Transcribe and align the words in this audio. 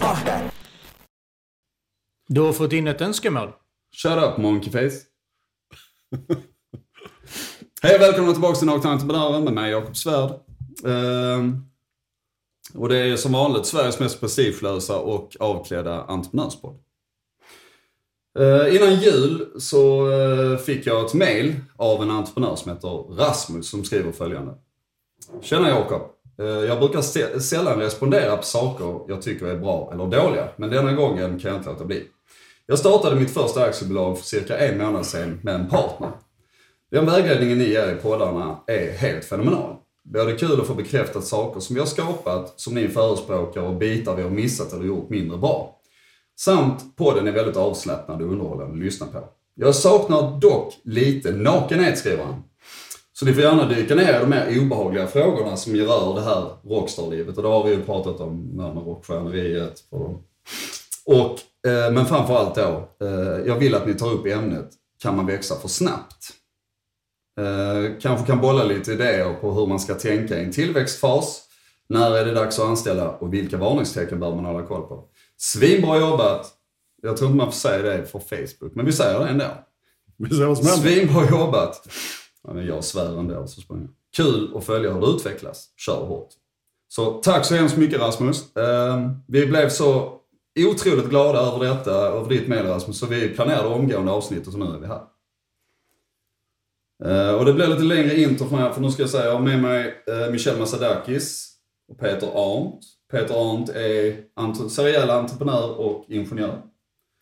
stop. 0.00 0.16
Du 2.28 2.40
har 2.40 2.52
fått 2.52 2.72
in 2.72 2.86
ett 2.86 3.00
önskemål. 3.00 3.48
Shut 4.02 4.22
up 4.22 4.36
monkeyface. 4.38 4.96
Hej 7.82 7.94
och 7.94 8.00
välkomna 8.00 8.32
tillbaka 8.32 8.58
till 8.58 8.66
Nakna 8.66 8.90
Entreprenören 8.90 9.44
med 9.44 9.52
mig 9.52 9.70
Jakob 9.70 9.96
Svärd. 9.96 10.30
Uh, 10.86 11.54
och 12.74 12.88
det 12.88 12.96
är 12.96 13.16
som 13.16 13.32
vanligt 13.32 13.66
Sveriges 13.66 14.00
mest 14.00 14.20
prestigelösa 14.20 14.98
och 14.98 15.36
avklädda 15.40 16.04
entreprenörspodd. 16.04 16.76
Uh, 18.38 18.76
innan 18.76 18.94
jul 18.94 19.52
så 19.60 20.06
uh, 20.06 20.58
fick 20.58 20.86
jag 20.86 21.06
ett 21.06 21.14
mail 21.14 21.56
av 21.76 22.02
en 22.02 22.10
entreprenör 22.10 22.56
som 22.56 22.72
heter 22.72 23.16
Rasmus 23.16 23.70
som 23.70 23.84
skriver 23.84 24.12
följande. 24.12 24.54
Tjena 25.42 25.68
Jakob. 25.68 26.19
Eh, 26.40 26.46
jag 26.46 26.78
brukar 26.78 27.00
sällan 27.40 27.78
respondera 27.78 28.36
på 28.36 28.42
saker 28.42 29.00
jag 29.08 29.22
tycker 29.22 29.46
är 29.46 29.56
bra 29.56 29.90
eller 29.92 30.06
dåliga, 30.06 30.48
men 30.56 30.70
denna 30.70 30.92
gången 30.92 31.38
kan 31.38 31.50
jag 31.50 31.60
inte 31.60 31.70
låta 31.70 31.84
bli. 31.84 32.04
Jag 32.66 32.78
startade 32.78 33.16
mitt 33.16 33.30
första 33.30 33.64
aktiebolag 33.64 34.18
för 34.18 34.24
cirka 34.24 34.58
en 34.58 34.78
månad 34.78 35.06
sedan 35.06 35.40
med 35.42 35.54
en 35.54 35.68
partner. 35.68 36.10
Den 36.90 37.06
vägledningen 37.06 37.58
ni 37.58 37.64
ger 37.64 37.92
i 37.92 37.94
poddarna 37.94 38.60
är 38.66 38.92
helt 38.92 39.24
fenomenal. 39.24 39.76
Både 40.04 40.32
kul 40.32 40.60
att 40.60 40.66
få 40.66 40.74
bekräftat 40.74 41.24
saker 41.24 41.60
som 41.60 41.74
vi 41.74 41.80
har 41.80 41.86
skapat, 41.86 42.60
som 42.60 42.74
ni 42.74 42.88
förespråkar 42.88 43.62
och 43.62 43.74
bitar 43.74 44.16
vi 44.16 44.22
har 44.22 44.30
missat 44.30 44.72
eller 44.72 44.84
gjort 44.84 45.10
mindre 45.10 45.38
bra. 45.38 45.76
Samt 46.40 46.96
podden 46.96 47.26
är 47.26 47.32
väldigt 47.32 47.56
avslappnad 47.56 48.22
och 48.22 48.32
underhållande 48.32 48.72
att 48.72 48.78
lyssna 48.78 49.06
på. 49.06 49.24
Jag 49.54 49.74
saknar 49.74 50.40
dock 50.40 50.74
lite 50.84 51.32
nakenhet, 51.32 51.98
skriver 51.98 52.24
han. 52.24 52.42
Så 53.20 53.26
ni 53.26 53.34
får 53.34 53.42
gärna 53.42 53.68
dyka 53.68 53.94
ner 53.94 54.16
i 54.16 54.18
de 54.18 54.30
mer 54.30 54.60
obehagliga 54.60 55.06
frågorna 55.06 55.56
som 55.56 55.74
rör 55.74 56.14
det 56.14 56.20
här 56.20 56.50
rockstarlivet. 56.64 57.36
Och 57.36 57.42
det 57.42 57.48
har 57.48 57.64
vi 57.64 57.70
ju 57.70 57.82
pratat 57.82 58.20
om, 58.20 58.60
här 58.60 58.74
med 58.74 58.86
rockstjärneriet. 58.86 59.84
Och, 59.90 60.10
och, 61.04 61.38
eh, 61.70 61.92
men 61.92 62.06
framförallt 62.06 62.54
då, 62.54 62.88
eh, 63.00 63.46
jag 63.46 63.56
vill 63.56 63.74
att 63.74 63.86
ni 63.86 63.94
tar 63.94 64.12
upp 64.12 64.26
ämnet, 64.26 64.70
kan 65.02 65.16
man 65.16 65.26
växa 65.26 65.54
för 65.54 65.68
snabbt? 65.68 66.30
Eh, 67.40 68.00
kanske 68.00 68.26
kan 68.26 68.40
bolla 68.40 68.64
lite 68.64 68.92
idéer 68.92 69.34
på 69.34 69.52
hur 69.52 69.66
man 69.66 69.80
ska 69.80 69.94
tänka 69.94 70.38
i 70.38 70.44
en 70.44 70.52
tillväxtfas. 70.52 71.42
När 71.88 72.16
är 72.16 72.24
det 72.24 72.34
dags 72.34 72.58
att 72.58 72.66
anställa 72.66 73.10
och 73.10 73.34
vilka 73.34 73.56
varningstecken 73.56 74.20
bör 74.20 74.34
man 74.34 74.44
hålla 74.44 74.66
koll 74.66 74.82
på? 74.82 75.04
Svinbra 75.36 75.98
jobbat! 75.98 76.52
Jag 77.02 77.16
tror 77.16 77.30
inte 77.30 77.36
man 77.36 77.52
får 77.52 77.58
säga 77.58 77.82
det 77.82 78.06
för 78.06 78.18
Facebook, 78.18 78.74
men 78.74 78.86
vi 78.86 78.92
säger 78.92 79.18
det 79.20 79.28
ändå. 79.28 79.44
Vi 80.16 80.36
ser 80.36 80.46
vad 80.46 80.58
som 80.58 80.66
händer. 80.66 80.90
Svinbra 80.90 81.30
jobbat! 81.30 81.88
Ja, 82.48 82.52
men 82.54 82.66
jag 82.66 82.84
svär 82.84 83.18
ändå 83.18 83.46
så 83.46 83.60
sprang 83.60 83.80
jag. 83.80 83.90
Kul 84.16 84.56
att 84.56 84.64
följa 84.64 84.92
hur 84.92 85.00
det 85.00 85.06
utvecklas. 85.06 85.68
Kör 85.76 86.06
hårt. 86.06 86.28
Så 86.88 87.10
tack 87.10 87.44
så 87.44 87.54
hemskt 87.54 87.76
mycket 87.76 88.00
Rasmus. 88.00 88.56
Eh, 88.56 89.10
vi 89.28 89.46
blev 89.46 89.68
så 89.68 90.18
otroligt 90.70 91.08
glada 91.10 91.38
över 91.38 91.58
detta, 91.66 91.90
över 91.90 92.28
ditt 92.28 92.48
mejl 92.48 92.66
Rasmus, 92.66 92.98
så 92.98 93.06
vi 93.06 93.28
planerade 93.28 93.68
omgående 93.68 94.12
avsnittet 94.12 94.54
och 94.54 94.58
nu 94.60 94.64
är 94.66 94.78
vi 94.78 94.86
här. 94.86 95.02
Eh, 97.04 97.34
och 97.34 97.44
det 97.44 97.52
blir 97.52 97.66
lite 97.66 97.82
längre 97.82 98.20
intro 98.20 98.46
för 98.46 98.56
mig, 98.56 98.72
för 98.72 98.80
nu 98.80 98.90
ska 98.90 99.02
jag 99.02 99.10
säga, 99.10 99.24
jag 99.24 99.32
har 99.32 99.40
med 99.40 99.62
mig 99.62 99.94
eh, 100.06 100.30
Michel 100.32 100.58
Masadakis 100.58 101.52
och 101.92 101.98
Peter 101.98 102.26
Arndt. 102.34 102.84
Peter 103.12 103.34
Arndt 103.34 103.68
är 103.70 104.16
entre- 104.36 104.68
seriell 104.70 105.10
entreprenör 105.10 105.80
och 105.80 106.04
ingenjör. 106.08 106.62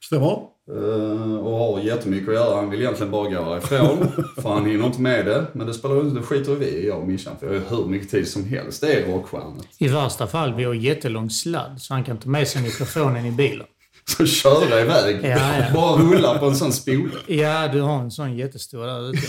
Stämmer. 0.04 0.57
Eh, 0.70 1.36
och 1.36 1.58
har 1.58 1.80
jättemycket 1.80 2.28
att 2.28 2.34
göra. 2.34 2.56
Han 2.56 2.70
vill 2.70 2.80
egentligen 2.80 3.10
bara 3.12 3.30
gå 3.30 3.42
härifrån. 3.44 4.12
för 4.42 4.48
han 4.48 4.66
hinner 4.66 4.86
inte 4.86 5.00
med 5.00 5.26
det. 5.26 5.46
Men 5.52 5.66
det 5.66 5.74
spelar 5.74 6.00
inte, 6.00 6.20
det 6.20 6.26
skiter 6.26 6.54
vi 6.54 6.66
i, 6.66 6.86
jag 6.86 6.98
och 6.98 7.08
Mishan. 7.08 7.34
För 7.40 7.54
jag 7.54 7.60
har 7.60 7.76
hur 7.76 7.84
mycket 7.86 8.10
tid 8.10 8.28
som 8.28 8.44
helst. 8.44 8.80
Det 8.80 8.92
är 8.92 9.06
rockstjärnet. 9.12 9.66
I 9.78 9.88
värsta 9.88 10.26
fall, 10.26 10.54
vi 10.54 10.64
har 10.64 10.74
jättelång 10.74 11.30
sladd 11.30 11.80
så 11.80 11.94
han 11.94 12.04
kan 12.04 12.16
ta 12.18 12.28
med 12.28 12.48
sig 12.48 12.62
mikrofonen 12.62 13.26
i 13.26 13.30
bilen. 13.30 13.66
Så 14.16 14.26
köra 14.26 14.80
iväg. 14.80 15.20
Ja, 15.22 15.28
ja. 15.28 15.64
Bara 15.74 15.96
rulla 16.02 16.38
på 16.38 16.46
en 16.46 16.56
sån 16.56 16.72
spole. 16.72 17.10
Ja, 17.26 17.68
du 17.68 17.80
har 17.80 17.98
en 17.98 18.10
sån 18.10 18.36
jättestor 18.36 18.86
där 18.86 19.10
ute. 19.10 19.20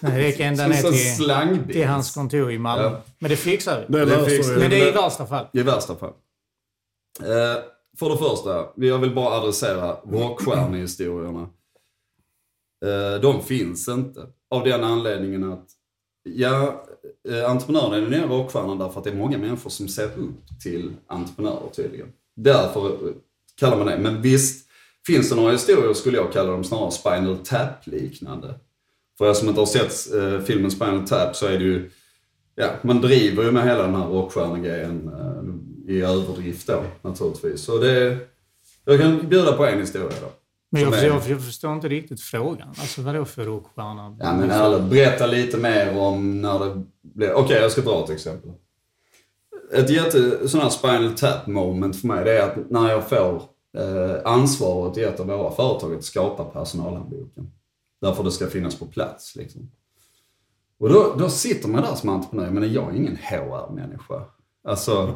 Det 0.00 0.18
räcker 0.18 0.44
ända 0.44 0.66
ner 0.66 0.82
till, 1.62 1.72
till 1.72 1.86
hans 1.86 2.14
kontor 2.14 2.52
i 2.52 2.58
Malmö. 2.58 2.84
Ja. 2.84 3.02
Men 3.18 3.30
det 3.30 3.36
fixar 3.36 3.84
vi. 3.88 3.98
Det 3.98 4.04
Det 4.04 4.24
fixar- 4.30 4.54
vi. 4.54 4.60
Men 4.60 4.70
det 4.70 4.80
är 4.82 4.88
i 4.88 4.92
värsta 4.92 5.26
fall. 5.26 5.46
I 5.52 5.62
värsta 5.62 5.96
fall. 5.96 6.12
Eh, 7.20 7.62
för 7.98 8.08
det 8.08 8.16
första, 8.16 8.68
jag 8.76 8.98
vill 8.98 9.14
bara 9.14 9.40
adressera 9.40 9.96
rockstjärnehistorierna. 10.04 11.48
Eh, 12.84 13.20
de 13.22 13.42
finns 13.42 13.88
inte. 13.88 14.26
Av 14.50 14.64
den 14.64 14.84
anledningen 14.84 15.52
att, 15.52 15.66
ja, 16.22 16.84
eh, 17.28 17.50
entreprenören 17.50 17.92
är 17.92 18.00
den 18.00 18.10
nya 18.10 18.26
rockstjärnan 18.26 18.78
därför 18.78 18.98
att 18.98 19.04
det 19.04 19.10
är 19.10 19.16
många 19.16 19.38
människor 19.38 19.70
som 19.70 19.88
ser 19.88 20.04
upp 20.04 20.60
till 20.62 20.92
entreprenörer 21.06 21.70
tydligen. 21.72 22.08
Därför 22.36 22.86
eh, 22.86 23.14
kallar 23.54 23.76
man 23.76 23.86
det. 23.86 23.98
Men 23.98 24.22
visst, 24.22 24.68
finns 25.06 25.30
det 25.30 25.36
några 25.36 25.52
historier 25.52 25.94
skulle 25.94 26.16
jag 26.16 26.32
kalla 26.32 26.50
dem 26.50 26.64
snarare 26.64 26.90
Spinal 26.90 27.38
Tap-liknande. 27.44 28.54
För 29.18 29.30
er 29.30 29.34
som 29.34 29.48
inte 29.48 29.60
har 29.60 29.66
sett 29.66 30.14
eh, 30.14 30.40
filmen 30.40 30.70
Spinal 30.70 31.06
Tap 31.06 31.36
så 31.36 31.46
är 31.46 31.58
det 31.58 31.64
ju 31.64 31.90
ja, 32.54 32.70
man 32.82 33.00
driver 33.00 33.44
ju 33.44 33.50
med 33.50 33.64
hela 33.64 33.82
den 33.82 33.94
här 33.94 34.06
rockstjärnegrejen 34.06 35.08
eh, 35.08 35.42
i 35.90 36.02
överdrift 36.02 36.66
då 36.66 36.82
naturligtvis. 37.02 37.60
Så 37.64 37.78
det, 37.78 38.18
jag 38.84 39.00
kan 39.00 39.28
bjuda 39.28 39.52
på 39.52 39.66
en 39.66 39.78
historia 39.80 40.08
då. 40.22 40.28
Men 40.72 40.82
jag, 40.82 40.98
är- 40.98 41.06
jag, 41.06 41.28
jag 41.28 41.44
förstår 41.44 41.72
inte 41.72 41.88
riktigt 41.88 42.20
frågan. 42.20 42.68
Alltså 42.68 43.02
vadå 43.02 43.24
för 43.24 43.44
rockstjärna? 43.44 44.16
Ja 44.20 44.32
men 44.36 44.50
ärligt, 44.50 44.90
berätta 44.90 45.26
lite 45.26 45.56
mer 45.56 45.98
om 45.98 46.40
när 46.42 46.58
det 46.58 46.82
blev... 47.02 47.34
Okej, 47.34 47.60
jag 47.60 47.72
ska 47.72 47.80
dra 47.80 48.04
ett 48.04 48.10
exempel. 48.10 48.50
Ett 49.72 49.90
jätte, 49.90 50.48
sån 50.48 50.60
här 50.60 50.68
spinal 50.70 51.14
tap 51.14 51.46
moment 51.46 52.00
för 52.00 52.06
mig, 52.08 52.24
det 52.24 52.38
är 52.38 52.42
att 52.50 52.70
när 52.70 52.90
jag 52.90 53.08
får 53.08 53.42
eh, 53.78 54.16
ansvaret 54.32 54.98
i 54.98 55.02
ett 55.02 55.20
av 55.20 55.26
våra 55.26 55.50
företag 55.50 55.94
att 55.94 56.04
skapa 56.04 56.44
personalhandboken. 56.44 57.50
Därför 58.00 58.24
det 58.24 58.30
ska 58.30 58.46
finnas 58.46 58.74
på 58.78 58.86
plats 58.86 59.36
liksom. 59.36 59.70
Och 60.78 60.88
då, 60.88 61.14
då 61.18 61.28
sitter 61.28 61.68
man 61.68 61.82
där 61.82 61.94
som 61.94 62.08
entreprenör, 62.08 62.50
men 62.50 62.72
jag 62.72 62.92
är 62.92 62.96
ingen 62.96 63.16
HR-människa. 63.16 64.22
Alltså, 64.68 65.14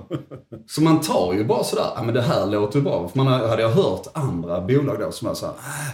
så 0.68 0.82
man 0.82 1.00
tar 1.00 1.32
ju 1.32 1.44
bara 1.44 1.64
sådär, 1.64 1.90
ja 1.96 2.02
men 2.02 2.14
det 2.14 2.22
här 2.22 2.46
låter 2.46 2.78
ju 2.78 2.84
bra. 2.84 3.08
För 3.08 3.18
man 3.18 3.26
hade 3.26 3.62
jag 3.62 3.70
hört 3.70 4.06
andra 4.12 4.60
bolag 4.60 4.98
då 5.00 5.12
som 5.12 5.28
var 5.28 5.34
såhär, 5.34 5.54
ah, 5.54 5.90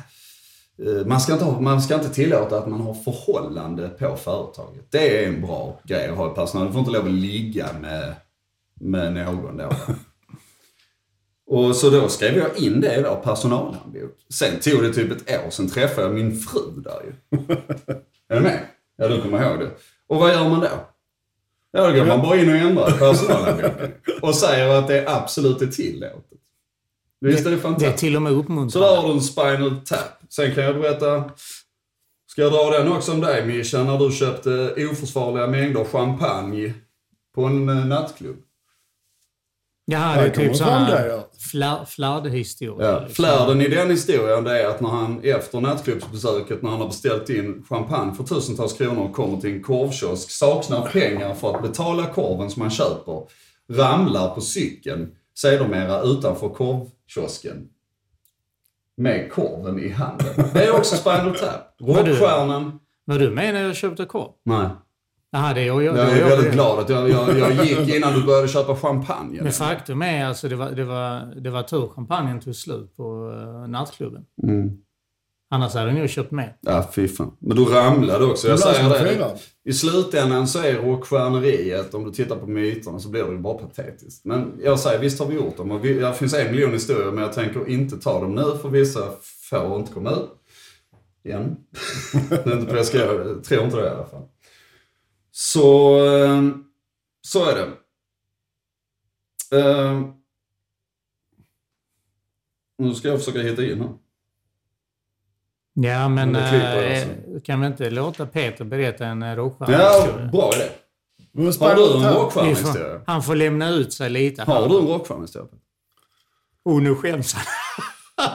eh, 0.84 1.06
Man 1.06 1.20
ska, 1.20 1.32
inte 1.32 1.44
ha, 1.44 1.60
man 1.60 1.82
ska 1.82 1.94
inte 1.94 2.08
tillåta 2.08 2.58
att 2.58 2.68
man 2.68 2.80
har 2.80 2.94
förhållande 2.94 3.88
på 3.88 4.16
företaget. 4.16 4.86
Det 4.90 5.24
är 5.24 5.28
en 5.28 5.40
bra 5.40 5.80
grej 5.84 6.08
att 6.08 6.16
ha 6.16 6.32
i 6.32 6.34
personalen. 6.34 6.66
Du 6.66 6.72
får 6.72 6.80
inte 6.80 6.92
lov 6.92 7.04
att 7.04 7.10
ligga 7.10 7.66
med, 7.80 8.14
med 8.80 9.12
någon 9.12 9.56
då. 9.56 9.70
Och 11.46 11.76
så 11.76 11.90
då 11.90 12.08
skrev 12.08 12.36
jag 12.36 12.58
in 12.58 12.80
det 12.80 12.96
i 12.96 13.02
vår 13.02 13.16
personalhandbok. 13.16 14.16
Sen 14.32 14.60
tog 14.60 14.82
det 14.82 14.92
typ 14.92 15.12
ett 15.12 15.44
år, 15.46 15.50
sen 15.50 15.68
träffade 15.68 16.06
jag 16.06 16.14
min 16.14 16.36
fru 16.36 16.80
där 16.84 17.00
ju. 17.04 17.38
är 18.28 18.34
du 18.36 18.40
med? 18.40 18.60
Ja, 18.96 19.08
du 19.08 19.22
kommer 19.22 19.42
ihåg 19.42 19.60
det. 19.60 19.70
Och 20.08 20.20
vad 20.20 20.30
gör 20.30 20.48
man 20.48 20.60
då? 20.60 20.68
Ja, 21.72 21.86
då 21.86 21.92
går 21.98 22.04
man 22.06 22.20
bara 22.22 22.36
in 22.36 22.48
och 22.48 22.54
ändrar 22.56 22.90
personalhandboken. 22.90 23.92
Och 24.22 24.34
säger 24.34 24.68
att 24.78 24.88
det 24.88 25.04
absolut 25.08 25.62
är 25.62 25.66
tillåtet. 25.66 26.24
Visst 27.20 27.40
är 27.40 27.44
det 27.44 27.50
Det 27.50 27.56
är 27.56 27.60
fantastiskt? 27.60 27.98
till 27.98 28.16
och 28.16 28.22
med 28.22 28.32
Så 28.32 28.38
uppmuntrande. 28.38 28.88
där 28.88 28.96
har 28.96 29.08
du 29.08 29.14
en 29.14 29.20
spinal 29.20 29.80
tap. 29.86 29.98
Sen 30.28 30.54
kan 30.54 30.64
jag 30.64 30.80
berätta, 30.80 31.24
ska 32.30 32.42
jag 32.42 32.52
dra 32.52 32.70
den 32.78 32.92
också 32.92 33.12
om 33.12 33.20
dig 33.20 33.46
Mischa, 33.46 33.84
när 33.84 33.98
du 33.98 34.12
köpte 34.12 34.74
oförsvarliga 34.90 35.46
mängder 35.46 35.84
champagne 35.84 36.74
på 37.34 37.44
en 37.44 37.68
eh, 37.68 37.86
nattklubb. 37.86 38.36
Jaha, 39.90 40.16
det 40.16 40.26
är 40.26 40.30
typ 40.30 40.56
sådana 40.56 41.22
flär, 41.50 41.84
flärdehistorier. 41.84 42.88
Ja. 42.88 43.00
liksom. 43.00 43.14
Flärden 43.14 43.60
i 43.60 43.68
den 43.68 43.90
historien 43.90 44.44
det 44.44 44.62
är 44.62 44.68
att 44.68 44.80
när 44.80 44.88
han 44.88 45.20
efter 45.24 45.60
nattklubbsbesöket, 45.60 46.62
när 46.62 46.70
han 46.70 46.80
har 46.80 46.86
beställt 46.86 47.28
in 47.30 47.64
champagne 47.68 48.14
för 48.14 48.24
tusentals 48.24 48.72
kronor 48.72 49.04
och 49.04 49.12
kommer 49.14 49.40
till 49.40 49.50
en 49.50 49.62
korvkiosk, 49.62 50.30
saknar 50.30 50.82
pengar 50.82 51.34
för 51.34 51.54
att 51.54 51.62
betala 51.62 52.06
korven 52.06 52.50
som 52.50 52.62
han 52.62 52.70
köper, 52.70 53.22
ramlar 53.72 54.34
på 54.34 54.40
cykeln, 54.40 55.08
sedermera 55.34 56.00
utanför 56.00 56.48
korvkiosken. 56.48 57.68
Med 58.96 59.32
korven 59.32 59.78
i 59.78 59.88
handen. 59.88 60.26
Det 60.52 60.64
är 60.64 60.76
också 60.76 60.96
Spinal 60.96 61.34
Tap. 61.38 61.76
Rockstjärnan. 61.80 62.80
Var 63.04 63.18
du 63.18 63.30
med 63.30 63.54
när 63.54 63.62
jag 63.62 63.76
köpte 63.76 64.04
korv? 64.04 64.30
Nej. 64.44 64.68
Jaha, 65.32 65.54
det 65.54 65.60
är 65.60 65.66
jag. 65.66 65.82
jag, 65.82 65.96
Jag 65.96 66.08
jag, 66.08 66.16
är 66.16 66.20
jag 66.20 66.28
väldigt 66.28 66.52
glad 66.52 66.78
att 66.78 66.88
jag, 66.88 67.10
jag, 67.10 67.38
jag 67.38 67.66
gick 67.66 67.96
innan 67.96 68.14
du 68.14 68.22
började 68.26 68.48
köpa 68.48 68.76
champagne. 68.76 69.42
Men 69.42 69.52
faktum 69.52 70.02
är 70.02 70.24
alltså, 70.24 70.48
det 70.48 70.56
var, 70.56 70.70
det 70.70 70.84
var, 70.84 71.34
det 71.40 71.50
var 71.50 71.62
tur 71.62 71.88
champagnen 71.88 72.40
tog 72.40 72.56
slut 72.56 72.96
på 72.96 73.30
uh, 73.30 73.68
nattklubben. 73.68 74.24
Mm. 74.42 74.70
Annars 75.52 75.74
hade 75.74 75.92
ni 75.92 76.00
ju 76.00 76.08
köpt 76.08 76.30
med. 76.30 76.54
Ja, 76.60 76.90
fy 76.92 77.08
fan. 77.08 77.32
Men 77.38 77.56
du 77.56 77.64
ramlade 77.64 78.24
också. 78.24 78.48
Jag 78.48 78.58
säger 78.58 78.88
det. 78.88 79.38
I 79.64 79.72
slutändan 79.72 80.48
så 80.48 80.58
är 80.58 80.74
rockstjärneriet, 80.74 81.94
om 81.94 82.04
du 82.04 82.10
tittar 82.12 82.36
på 82.36 82.46
myterna, 82.46 82.98
så 82.98 83.08
blir 83.08 83.24
det 83.24 83.32
ju 83.32 83.38
bara 83.38 83.58
patetiskt. 83.58 84.24
Men 84.24 84.52
jag 84.62 84.80
säger, 84.80 84.98
visst 84.98 85.18
har 85.18 85.26
vi 85.26 85.34
gjort 85.34 85.56
dem. 85.56 85.70
Och 85.70 85.84
vi, 85.84 85.94
det 85.94 86.14
finns 86.14 86.34
en 86.34 86.50
miljon 86.50 86.72
historier, 86.72 87.10
men 87.10 87.24
jag 87.24 87.32
tänker 87.32 87.68
inte 87.68 87.96
ta 87.96 88.20
dem 88.20 88.34
nu, 88.34 88.44
för 88.62 88.68
vissa 88.68 89.00
får 89.50 89.76
inte 89.76 89.92
komma 89.92 90.10
ut. 90.10 90.30
Igen. 91.24 91.56
det 92.28 92.46
är 92.46 92.52
inte 92.52 92.66
på 92.66 92.72
det 92.72 92.78
jag 92.78 92.86
ska 92.86 92.98
göra. 92.98 93.28
Jag 93.28 93.44
tror 93.44 93.64
inte 93.64 93.76
det 93.76 93.86
i 93.86 93.90
alla 93.90 94.06
fall. 94.06 94.22
Så, 95.32 95.96
eh, 96.06 96.42
så 97.22 97.44
är 97.50 97.54
det. 97.54 97.72
Eh, 99.58 100.00
Nu 102.78 102.94
ska 102.94 103.08
jag 103.08 103.18
försöka 103.18 103.38
hitta 103.38 103.64
in 103.64 103.80
här. 103.80 103.90
Ja, 105.72 106.08
men 106.08 106.34
sen. 106.34 107.40
kan 107.40 107.60
vi 107.60 107.66
inte 107.66 107.90
låta 107.90 108.26
Peter 108.26 108.64
berätta 108.64 109.06
en 109.06 109.22
eh, 109.22 109.28
Ja, 109.28 109.36
rockstjärnehistoria? 109.36 110.26
bra 110.26 110.50
idé. 110.54 110.68
Har 111.60 111.74
du 111.74 112.06
en 112.06 112.14
rockstjärnehistoria? 112.14 113.00
Han 113.06 113.22
får 113.22 113.34
lämna 113.34 113.68
ut 113.70 113.92
sig 113.92 114.10
lite. 114.10 114.42
Har 114.42 114.68
du 114.68 114.78
en 114.78 114.86
rockstjärnehistoria? 114.86 115.48
Oh, 116.64 116.82
nu 116.82 116.94
skäms 116.94 117.34
han. 117.34 117.44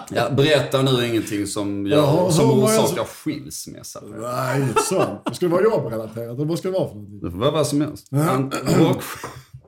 Ja, 0.09 0.29
berätta 0.29 0.81
nu 0.81 1.07
ingenting 1.07 1.47
som, 1.47 1.87
Ja, 1.87 1.95
gör, 1.95 2.23
hur 2.23 2.31
som 2.31 2.63
orsakar 2.63 3.03
skilsmässa. 3.03 4.01
Nej, 4.05 4.61
inget 4.61 4.83
sånt. 4.83 5.25
Det 5.25 5.35
skulle 5.35 5.51
vara 5.51 5.63
jobbrelaterat. 5.63 6.35
eller 6.35 6.45
Vad 6.45 6.59
ska 6.59 6.67
det 6.67 6.73
vara 6.79 6.87
för 6.87 6.95
någonting? 6.95 7.19
Det 7.19 7.31
får 7.31 7.37
vara 7.37 7.51
vad 7.51 7.67
som 7.67 7.81
helst. 7.81 8.07
Rock... 8.11 9.03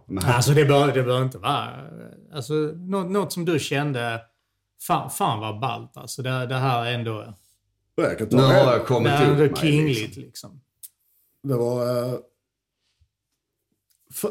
Nej. 0.05 0.23
Alltså 0.27 0.51
det 0.51 0.65
bör, 0.65 0.87
det 0.93 1.03
bör 1.03 1.23
inte 1.23 1.37
vara... 1.37 1.69
Alltså, 2.33 2.53
något, 2.53 3.11
något 3.11 3.33
som 3.33 3.45
du 3.45 3.59
kände... 3.59 4.21
Fan, 4.81 5.09
fan 5.09 5.39
vad 5.39 5.59
ballt 5.59 5.97
alltså. 5.97 6.21
Det, 6.21 6.45
det 6.45 6.55
här 6.55 6.85
är 6.85 6.93
ändå... 6.93 7.33
Jag 7.95 8.31
Nu 8.33 8.41
har 8.41 8.53
jag 8.53 8.79
Det 8.81 8.85
kommit 8.85 9.11
är 9.11 9.31
upp 9.31 9.41
ändå 9.41 9.55
kingligt 9.55 9.99
Liksom. 9.99 10.23
liksom. 10.23 10.61
Det 11.43 11.53
var... 11.55 12.03
Eh, 12.07 12.13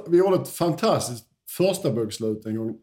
vi 0.07 0.19
gjorde 0.19 0.37
ett 0.37 0.49
fantastiskt 0.49 1.27
första 1.49 1.91
bokslut 1.91 2.47
en 2.47 2.57
gång 2.57 2.77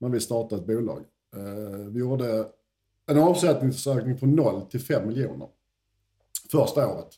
när 0.00 0.08
vi 0.08 0.20
startade 0.20 0.60
ett 0.60 0.66
bolag. 0.66 1.04
Eh, 1.36 1.86
vi 1.88 1.98
gjorde 2.00 2.44
en 3.10 3.18
avsättningsökning 3.18 4.18
från 4.18 4.30
0 4.36 4.62
till 4.70 4.80
5 4.80 5.08
miljoner 5.08 5.48
första 6.52 6.86
året. 6.88 7.08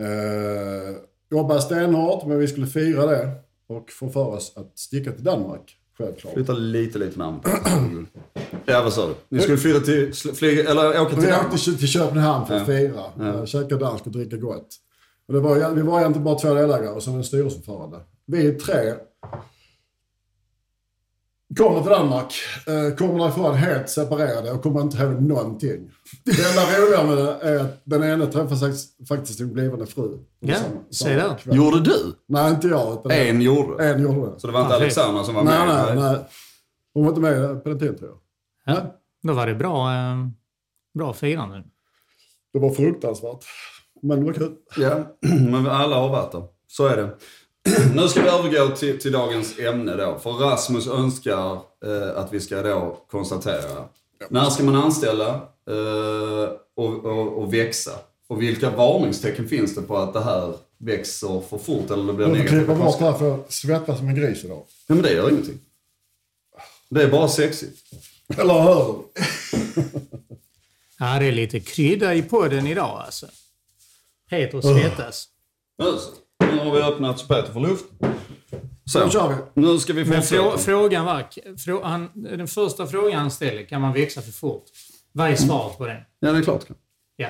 Eh, 0.00 0.96
jobbade 1.30 1.60
stenhårt, 1.62 2.26
men 2.26 2.38
vi 2.38 2.48
skulle 2.48 2.66
fira 2.66 3.06
det 3.06 3.30
och 3.66 3.90
få 3.90 4.08
för 4.08 4.26
oss 4.28 4.52
att 4.56 4.78
sticka 4.78 5.12
till 5.12 5.24
Danmark, 5.24 5.76
självklart. 5.98 6.34
Flytta 6.34 6.52
lite, 6.52 6.98
lite 6.98 7.18
närmare. 7.18 7.42
Ja, 8.64 8.82
vad 8.82 8.92
sa 8.92 9.06
du? 9.06 9.14
Ni 9.28 9.40
skulle 9.42 9.58
flytta 9.58 9.80
till... 9.80 10.14
Flyga, 10.14 10.70
eller 10.70 11.00
åka 11.02 11.10
till 11.10 11.18
Vi 11.24 11.26
Danmark? 11.26 11.46
åkte 11.54 11.64
till- 11.64 11.78
till 11.78 11.88
Köpenhamn 11.88 12.46
för 12.46 12.54
att 12.54 12.60
Ja. 12.60 12.66
fira, 12.66 13.02
Ja. 13.18 13.26
ja. 13.38 13.46
käka 13.46 13.76
dansk 13.76 14.06
och 14.06 14.12
dricka 14.12 14.36
gott. 14.36 14.68
Och 15.26 15.34
det 15.34 15.40
var, 15.40 15.70
vi 15.74 15.82
var 15.82 16.00
egentligen 16.00 16.24
bara 16.24 16.38
två 16.38 16.54
delägare 16.54 16.88
och 16.94 17.02
sen 17.02 17.14
en 17.14 17.24
styrelseordförande. 17.24 18.00
Vi 18.26 18.52
tre 18.52 18.94
kommer 21.58 21.80
till 21.80 21.90
Danmark, 21.90 22.32
eh, 22.66 22.96
kommer 22.96 23.18
därifrån 23.18 23.54
helt 23.54 23.88
separerade 23.88 24.52
och 24.52 24.62
kommer 24.62 24.80
inte 24.80 24.96
ihåg 24.98 25.22
någonting. 25.22 25.90
Det 26.24 26.50
enda 26.50 26.78
roliga 26.78 27.04
med 27.04 27.16
det 27.24 27.48
är 27.48 27.58
att 27.60 27.80
den 27.84 28.02
ena 28.04 28.26
träffade 28.26 28.72
faktiskt- 29.08 29.38
sin 29.38 29.52
blivande 29.52 29.86
fru. 29.86 30.18
Ja, 30.40 30.56
där. 31.04 31.38
kväll. 31.38 31.56
Gjorde 31.56 31.80
du? 31.80 32.14
Nej, 32.26 32.50
inte 32.50 32.68
jag. 32.68 32.92
Utan 32.92 33.10
En 33.12 33.40
gjorde 33.42 33.76
det. 33.82 33.88
en 33.94 34.02
gjorde 34.02 34.30
det. 34.30 34.40
Så 34.40 34.46
det 34.46 34.52
var 34.52 34.60
inte 34.60 34.72
Ja, 34.72 34.80
Alexandra 34.80 35.24
som 35.24 35.34
var 35.34 35.44
Nej, 35.44 35.66
med? 35.66 35.96
nej, 35.96 36.04
nej. 36.12 36.18
Hon 36.94 37.02
var 37.04 37.08
inte 37.10 37.20
med 37.20 37.62
på 37.62 37.68
den 37.68 37.78
tiden 37.78 37.98
tror 37.98 38.10
jag. 38.64 38.76
Ja. 38.76 38.94
Då 39.22 39.32
var 39.32 39.46
det 39.46 39.54
bra, 39.54 39.92
eh, 39.94 40.16
bra 40.98 41.12
firande. 41.12 41.62
Det 42.52 42.58
var 42.58 42.70
fruktansvärt. 42.70 43.44
Men 44.02 44.20
det 44.20 44.26
var 44.26 44.32
kul. 44.32 44.52
Ja, 44.76 45.16
men 45.50 45.66
alla 45.66 45.96
har 45.96 46.08
varit 46.08 46.32
där. 46.32 46.42
Så 46.68 46.86
är 46.86 46.96
det. 46.96 47.16
Nu 47.94 48.08
ska 48.08 48.22
vi 48.22 48.28
övergå 48.28 48.76
till, 48.76 49.00
till 49.00 49.12
dagens 49.12 49.58
ämne 49.58 49.96
då. 49.96 50.18
För 50.18 50.30
Rasmus 50.30 50.86
önskar 50.86 51.52
eh, 51.84 52.16
att 52.16 52.32
vi 52.32 52.40
ska 52.40 52.62
då 52.62 52.98
konstatera. 53.10 53.84
När 54.28 54.50
ska 54.50 54.64
man 54.64 54.74
anställa 54.74 55.34
eh, 55.70 56.50
och, 56.76 57.04
och, 57.04 57.42
och 57.42 57.54
växa? 57.54 57.92
Och 58.28 58.42
vilka 58.42 58.70
varningstecken 58.70 59.48
finns 59.48 59.74
det 59.74 59.82
på 59.82 59.96
att 59.96 60.12
det 60.12 60.20
här 60.20 60.54
växer 60.78 61.40
för 61.40 61.58
fort 61.58 61.90
eller 61.90 62.04
det 62.04 62.12
blir 62.12 62.26
Jag 62.28 62.36
får 62.36 62.44
negativa 62.44 62.74
bort 62.74 62.84
konsekvenser? 62.84 63.10
här 63.10 63.18
för 63.18 63.26
jag 63.28 63.52
svettas 63.52 63.98
som 63.98 64.08
en 64.08 64.14
gris 64.14 64.44
idag. 64.44 64.62
Ja, 64.86 64.94
men 64.94 65.02
det 65.02 65.12
gör 65.12 65.30
ingenting. 65.30 65.58
Det 66.90 67.02
är 67.02 67.08
bara 67.10 67.28
sexigt. 67.28 67.78
Eller 68.38 68.62
hur? 68.62 68.94
Ja, 71.00 71.18
det 71.18 71.26
är 71.26 71.32
lite 71.32 71.60
krydda 71.60 72.14
i 72.14 72.22
podden 72.22 72.66
idag 72.66 73.02
alltså. 73.06 73.26
Peter 74.30 74.60
svettas. 74.60 75.28
Nu 75.78 75.84
så. 75.84 76.10
Nu 76.40 76.58
har 76.58 76.74
vi 76.74 76.82
öppnat 76.82 77.18
så 77.18 77.26
Peter 77.26 77.52
får 77.52 77.60
luft. 77.60 77.84
Nu 78.00 78.08
Så, 78.84 79.10
kör 79.10 79.28
vi. 79.54 79.60
nu 79.60 79.78
ska 79.78 79.92
vi 79.92 80.04
Men 80.04 80.14
fortsätta. 80.22 80.50
frå, 80.50 80.58
frågan 80.58 81.04
var... 81.04 81.56
Frå, 81.58 81.82
han, 81.82 82.10
den 82.14 82.48
första 82.48 82.86
frågan 82.86 83.18
han 83.20 83.30
ställer, 83.30 83.64
kan 83.64 83.80
man 83.80 83.92
växa 83.92 84.22
för 84.22 84.32
fort? 84.32 84.64
Vad 85.12 85.30
är 85.30 85.36
svaret 85.36 85.78
på 85.78 85.86
den? 85.86 85.96
Ja, 86.20 86.32
det 86.32 86.38
är 86.38 86.42
klart. 86.42 86.64
Ja. 87.16 87.28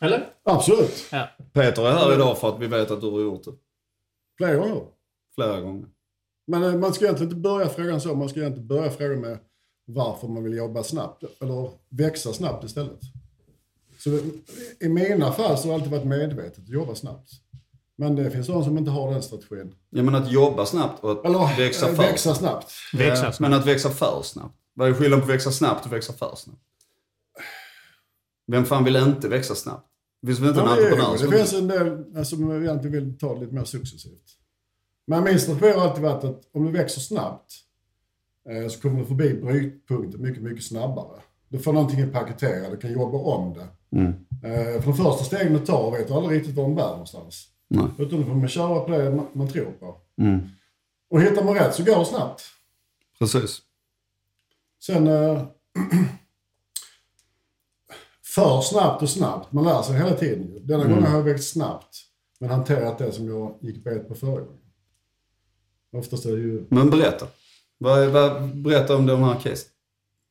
Eller? 0.00 0.26
Absolut. 0.44 1.04
Ja. 1.12 1.28
Peter 1.52 1.86
är 1.86 1.92
här 1.92 2.14
idag 2.14 2.38
för 2.38 2.48
att 2.48 2.60
vi 2.60 2.66
vet 2.66 2.90
att 2.90 3.00
du 3.00 3.10
har 3.10 3.20
gjort 3.20 3.44
det. 3.44 3.50
Flera 4.38 4.54
gånger. 4.54 4.82
Flera 5.34 5.60
gånger. 5.60 5.86
Men 6.46 6.62
eh, 6.64 6.74
man 6.74 6.94
ska 6.94 7.04
egentligen 7.04 7.30
inte 7.32 7.40
börja 7.40 7.68
frågan 7.68 8.00
så. 8.00 8.14
Man 8.14 8.28
ska 8.28 8.40
egentligen 8.40 8.68
börja 8.68 8.90
frågan 8.90 9.20
med 9.20 9.38
varför 9.84 10.28
man 10.28 10.44
vill 10.44 10.52
jobba 10.56 10.82
snabbt. 10.82 11.24
Eller 11.40 11.70
växa 11.88 12.32
snabbt 12.32 12.64
istället. 12.64 13.00
Så 13.98 14.10
i 14.80 14.88
mina 14.88 15.32
fall 15.32 15.58
så 15.58 15.62
har 15.62 15.68
det 15.68 15.74
alltid 15.74 15.90
varit 15.90 16.04
medvetet 16.04 16.58
att 16.58 16.68
jobba 16.68 16.94
snabbt. 16.94 17.30
Men 18.00 18.16
det 18.16 18.30
finns 18.30 18.46
de 18.46 18.64
som 18.64 18.78
inte 18.78 18.90
har 18.90 19.12
den 19.12 19.22
strategin. 19.22 19.74
Ja, 19.90 20.02
men 20.02 20.14
att 20.14 20.32
jobba 20.32 20.66
snabbt 20.66 21.04
och 21.04 21.10
att 21.10 21.24
Eller 21.24 21.56
växa 21.56 21.88
eh, 21.88 21.94
för 21.94 22.02
växa 22.02 22.34
snabbt. 22.34 22.72
Växa 22.92 23.10
Ja, 23.10 23.16
snabbt. 23.16 23.40
Men 23.40 23.52
att 23.52 23.66
växa 23.66 23.90
för 23.90 24.22
snabbt. 24.22 24.54
Vad 24.74 24.88
är 24.88 24.94
skillnaden 24.94 25.20
på 25.20 25.24
att 25.24 25.34
växa 25.34 25.50
snabbt 25.50 25.86
och 25.86 25.92
växa 25.92 26.12
för 26.12 26.34
snabbt? 26.36 26.60
Vem 28.46 28.64
fan 28.64 28.84
vill 28.84 28.96
inte 28.96 29.28
växa 29.28 29.54
snabbt? 29.54 29.86
Det 30.22 30.26
finns 30.26 30.38
väl 30.38 30.48
inte 30.48 30.60
en 30.60 30.66
Ja, 30.66 30.72
entreprenör 30.72 31.12
det, 31.12 31.18
som 31.18 31.30
det 31.30 31.36
finns 31.36 31.52
en 31.52 31.68
del 31.68 32.16
eh, 32.16 32.22
som 32.22 32.62
egentligen 32.62 32.92
vill 32.92 33.18
ta 33.18 33.34
det 33.34 33.40
lite 33.40 33.54
mer 33.54 33.64
successivt. 33.64 34.36
Men 35.06 35.24
min 35.24 35.40
strategi 35.40 35.78
har 35.78 35.88
alltid 35.88 36.02
varit 36.02 36.24
att 36.24 36.42
om 36.54 36.66
du 36.66 36.72
växer 36.72 37.00
snabbt 37.00 37.52
eh, 38.50 38.68
så 38.68 38.80
kommer 38.80 39.00
du 39.00 39.06
förbi 39.06 39.34
brytpunkten 39.34 40.22
mycket, 40.22 40.42
mycket 40.42 40.64
snabbare. 40.64 41.20
Du 41.48 41.58
får 41.58 41.72
någonting 41.72 42.10
paketerat, 42.10 42.70
du 42.70 42.76
kan 42.76 42.92
jobba 42.92 43.18
om 43.18 43.54
det. 43.54 43.96
Mm. 43.96 44.12
Eh, 44.44 44.80
för 44.80 44.86
de 44.86 44.94
första 44.96 45.24
stegen 45.24 45.52
du 45.52 45.58
tar 45.58 45.90
vet 45.90 46.08
du 46.08 46.14
aldrig 46.14 46.40
riktigt 46.40 46.56
var 46.56 46.64
de 46.64 46.74
bär 46.74 46.90
någonstans. 46.90 47.46
Nej. 47.70 47.86
Utan 47.98 48.18
du 48.18 48.24
får 48.24 48.34
man 48.34 48.48
köra 48.48 48.80
på 48.80 48.90
det 48.90 49.10
man, 49.10 49.26
man 49.32 49.48
tror 49.48 49.72
på. 49.72 49.96
Mm. 50.18 50.40
Och 51.10 51.22
hittar 51.22 51.44
man 51.44 51.54
rätt 51.54 51.74
så 51.74 51.84
går 51.84 51.98
det 51.98 52.04
snabbt. 52.04 52.42
Precis. 53.18 53.62
Sen... 54.82 55.06
Eh, 55.06 55.42
för 58.34 58.60
snabbt 58.60 59.02
och 59.02 59.10
snabbt. 59.10 59.52
Man 59.52 59.64
lär 59.64 59.82
sig 59.82 59.96
hela 59.96 60.14
tiden. 60.16 60.66
Denna 60.66 60.84
gången 60.84 61.02
har 61.02 61.16
jag 61.16 61.22
växt 61.24 61.52
snabbt. 61.52 61.96
Men 62.38 62.50
hanterat 62.50 62.98
det 62.98 63.12
som 63.12 63.28
jag 63.28 63.58
gick 63.60 63.84
bet 63.84 64.08
på 64.08 64.14
förra 64.14 64.40
gången. 64.40 64.60
Oftast 65.92 66.24
är 66.26 66.32
det 66.32 66.38
ju... 66.42 66.66
Men 66.70 66.90
berätta. 66.90 67.26
Vad, 67.78 68.08
vad, 68.08 68.56
berätta 68.62 68.96
om 68.96 69.06
de 69.06 69.22
här 69.22 69.34
casen. 69.34 69.70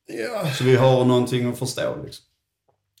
Ja, 0.06 0.50
Så 0.58 0.64
vi 0.64 0.76
har 0.76 1.04
någonting 1.04 1.48
att 1.48 1.58
förstå 1.58 1.96
liksom. 2.04 2.24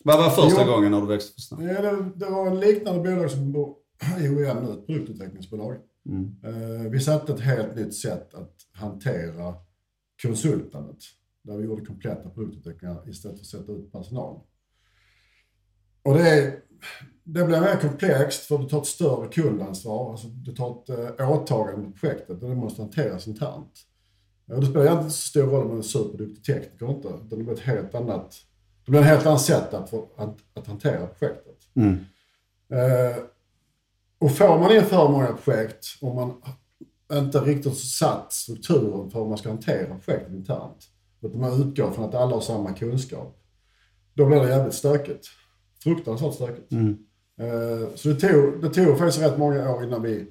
Vad 0.04 0.18
var 0.18 0.30
första 0.30 0.66
Jo. 0.66 0.72
gången 0.72 0.90
när 0.92 1.00
du 1.00 1.06
växte 1.06 1.32
för 1.34 1.40
snabbt? 1.40 1.62
Ja, 1.62 1.82
det, 1.82 2.10
det 2.16 2.26
var 2.30 2.46
en 2.46 2.60
liknande 2.60 3.10
bolag 3.10 3.30
som 3.30 3.52
IOM 4.18 4.64
nu, 4.64 4.72
ett 4.72 4.86
produktutvecklingsbolag. 4.86 5.76
Mm. 6.06 6.36
Eh, 6.44 6.90
vi 6.90 7.00
satte 7.00 7.32
ett 7.32 7.40
helt 7.40 7.76
nytt 7.76 7.94
sätt 7.94 8.34
att 8.34 8.54
hantera 8.72 9.54
konsultandet. 10.22 10.98
Där 11.42 11.56
vi 11.56 11.64
gjorde 11.64 11.86
kompletta 11.86 12.30
produktutvecklingar 12.30 13.08
istället 13.08 13.36
för 13.36 13.42
att 13.42 13.46
sätta 13.46 13.72
ut 13.72 13.92
personal. 13.92 14.40
Och 16.02 16.14
det, 16.14 16.28
är, 16.28 16.60
det 17.24 17.44
blir 17.44 17.60
mer 17.60 17.80
komplext 17.80 18.42
för 18.42 18.58
du 18.58 18.68
tar 18.68 18.80
ett 18.80 18.86
större 18.86 19.28
kundansvar. 19.28 20.10
Alltså 20.10 20.26
du 20.26 20.52
tar 20.52 20.82
ett 20.82 21.20
eh, 21.20 21.30
åtagande 21.30 21.86
med 21.86 22.00
projektet 22.00 22.42
och 22.42 22.48
det 22.48 22.54
måste 22.56 22.82
hanteras 22.82 23.26
internt. 23.26 23.86
Och 24.46 24.60
det 24.60 24.66
spelar 24.66 24.98
inte 24.98 25.10
så 25.10 25.28
stor 25.28 25.42
roll 25.42 25.62
om 25.62 25.68
man 25.68 25.78
är 25.78 25.82
superduktig 25.82 26.44
tekniker 26.44 26.90
inte. 26.90 27.08
Det 27.30 27.36
blir 27.36 27.52
ett 27.52 27.60
helt 27.60 27.94
annat, 27.94 28.36
det 28.84 28.90
blir 28.90 29.00
en 29.00 29.06
helt 29.06 29.26
annan 29.26 29.38
setup 29.38 29.88
för 29.88 30.06
att, 30.16 30.36
att 30.54 30.66
hantera 30.66 31.06
projektet. 31.06 31.56
Mm. 31.74 31.94
Eh, 32.68 33.16
och 34.20 34.36
får 34.36 34.58
man 34.58 34.72
in 34.72 34.84
för 34.84 35.08
många 35.08 35.32
projekt 35.32 35.86
och 36.00 36.14
man 36.14 36.32
inte 37.12 37.38
riktigt 37.38 37.78
satt 37.78 38.32
strukturen 38.32 39.10
för 39.10 39.20
hur 39.20 39.28
man 39.28 39.38
ska 39.38 39.48
hantera 39.48 39.94
projektet 39.94 40.32
internt. 40.32 40.88
Utan 41.22 41.40
man 41.40 41.62
utgår 41.62 41.90
från 41.90 42.04
att 42.04 42.14
alla 42.14 42.34
har 42.34 42.40
samma 42.40 42.72
kunskap. 42.72 43.36
Då 44.14 44.26
blir 44.26 44.40
det 44.40 44.48
jävligt 44.48 44.74
stökigt. 44.74 45.26
Fruktansvärt 45.82 46.34
stökigt. 46.34 46.72
Mm. 46.72 46.98
Eh, 47.40 47.88
så 47.94 48.08
det 48.08 48.14
tog, 48.14 48.62
det 48.62 48.68
tog 48.68 48.98
faktiskt 48.98 49.22
rätt 49.22 49.38
många 49.38 49.70
år 49.70 49.84
innan 49.84 50.02
vi 50.02 50.26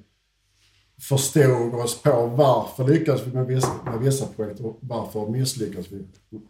förstod 1.00 1.74
oss 1.74 2.02
på 2.02 2.26
varför 2.26 2.92
lyckades 2.92 3.26
vi 3.26 3.32
med 3.32 3.46
vissa, 3.46 3.70
med 3.84 3.98
vissa 3.98 4.26
projekt 4.26 4.60
och 4.60 4.78
varför 4.80 5.28
misslyckas 5.28 5.86
vi 5.92 6.04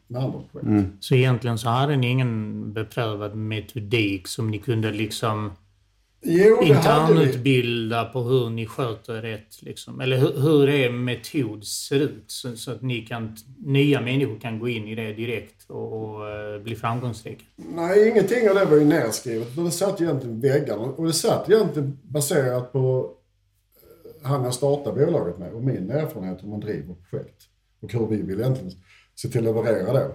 med 0.06 0.22
andra 0.22 0.40
projekt. 0.52 0.68
Mm. 0.68 0.92
Så 1.00 1.14
egentligen 1.14 1.58
så 1.58 1.68
hade 1.68 1.96
ni 1.96 2.10
ingen 2.10 2.72
beprövad 2.72 3.34
metodik 3.34 4.28
som 4.28 4.50
ni 4.50 4.58
kunde 4.58 4.92
liksom 4.92 5.52
Jo, 6.22 6.58
det 6.60 6.74
hade 6.74 7.14
vi. 7.14 7.20
internutbilda 7.20 8.04
på 8.04 8.20
hur 8.20 8.50
ni 8.50 8.66
sköter 8.66 9.22
rätt. 9.22 9.62
Liksom. 9.62 10.00
Eller 10.00 10.16
hur, 10.16 10.40
hur 10.40 10.68
er 10.68 10.90
metod 10.90 11.64
ser 11.64 12.00
ut. 12.00 12.24
Så, 12.26 12.56
så 12.56 12.70
att 12.70 12.82
ni 12.82 13.00
kan, 13.00 13.36
nya 13.58 14.00
människor 14.00 14.38
kan 14.40 14.58
gå 14.58 14.68
in 14.68 14.88
i 14.88 14.94
det 14.94 15.12
direkt 15.12 15.70
och, 15.70 15.92
och 15.92 16.28
eh, 16.30 16.62
bli 16.62 16.76
framgångsrika. 16.76 17.44
Nej, 17.56 18.08
ingenting 18.08 18.48
av 18.48 18.54
det 18.54 18.64
var 18.64 18.76
ju 18.76 18.84
nedskrivet. 18.84 19.56
Det 19.56 19.70
satt 19.70 20.00
egentligen 20.00 20.40
väggarna. 20.40 20.82
Och 20.82 21.06
det 21.06 21.12
satt 21.12 21.50
egentligen 21.50 21.98
baserat 22.02 22.72
på 22.72 23.10
eh, 24.22 24.28
han 24.28 24.44
jag 24.44 24.54
startade 24.54 25.06
bolaget 25.06 25.38
med 25.38 25.52
och 25.52 25.62
min 25.62 25.90
erfarenhet 25.90 26.42
hur 26.42 26.48
man 26.48 26.60
driver 26.60 26.94
projekt. 26.94 27.42
Och 27.82 27.92
hur 27.92 28.06
vi 28.06 28.22
vill 28.22 28.40
egentligen 28.40 28.72
se 29.14 29.28
till 29.28 29.48
att 29.48 29.56
leverera 29.56 29.92
det. 29.92 30.10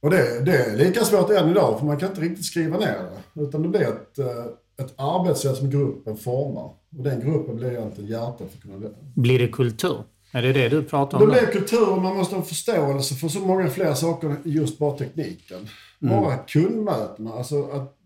Och 0.00 0.10
det, 0.10 0.40
det 0.44 0.56
är 0.64 0.76
lika 0.76 1.04
svårt 1.04 1.30
än 1.30 1.48
idag 1.50 1.78
för 1.78 1.86
man 1.86 1.96
kan 1.98 2.08
inte 2.08 2.20
riktigt 2.20 2.44
skriva 2.44 2.78
ner 2.78 2.98
det. 3.34 3.42
Utan 3.42 3.62
det 3.62 3.68
blir 3.68 3.80
ett, 3.82 4.18
eh, 4.18 4.84
ett 4.84 4.94
arbetssätt 4.96 5.56
som 5.56 5.70
gruppen 5.70 6.16
formar. 6.16 6.62
Och 6.98 7.04
den 7.04 7.20
gruppen 7.20 7.56
blir 7.56 7.70
egentligen 7.70 8.10
hjärtat 8.10 8.38
för 8.38 8.56
att 8.58 8.62
kunna... 8.62 8.88
Blir 9.14 9.38
det 9.38 9.48
kultur? 9.48 10.02
Är 10.32 10.42
det 10.42 10.52
det 10.52 10.68
du 10.68 10.82
pratar 10.82 11.18
Det 11.18 11.24
om? 11.24 11.30
blir 11.30 11.46
då? 11.46 11.52
kultur 11.52 11.90
och 11.92 12.02
man 12.02 12.16
måste 12.16 12.34
ha 12.36 12.42
förståelse 12.42 13.14
för 13.14 13.28
så 13.28 13.40
många 13.40 13.68
fler 13.70 13.94
saker 13.94 14.28
än 14.28 14.36
just 14.44 14.78
bara 14.78 14.98
tekniken. 14.98 15.68
Bara 16.00 16.36
kundmötena, 16.36 17.32
alltså 17.32 17.62
att, 17.62 17.96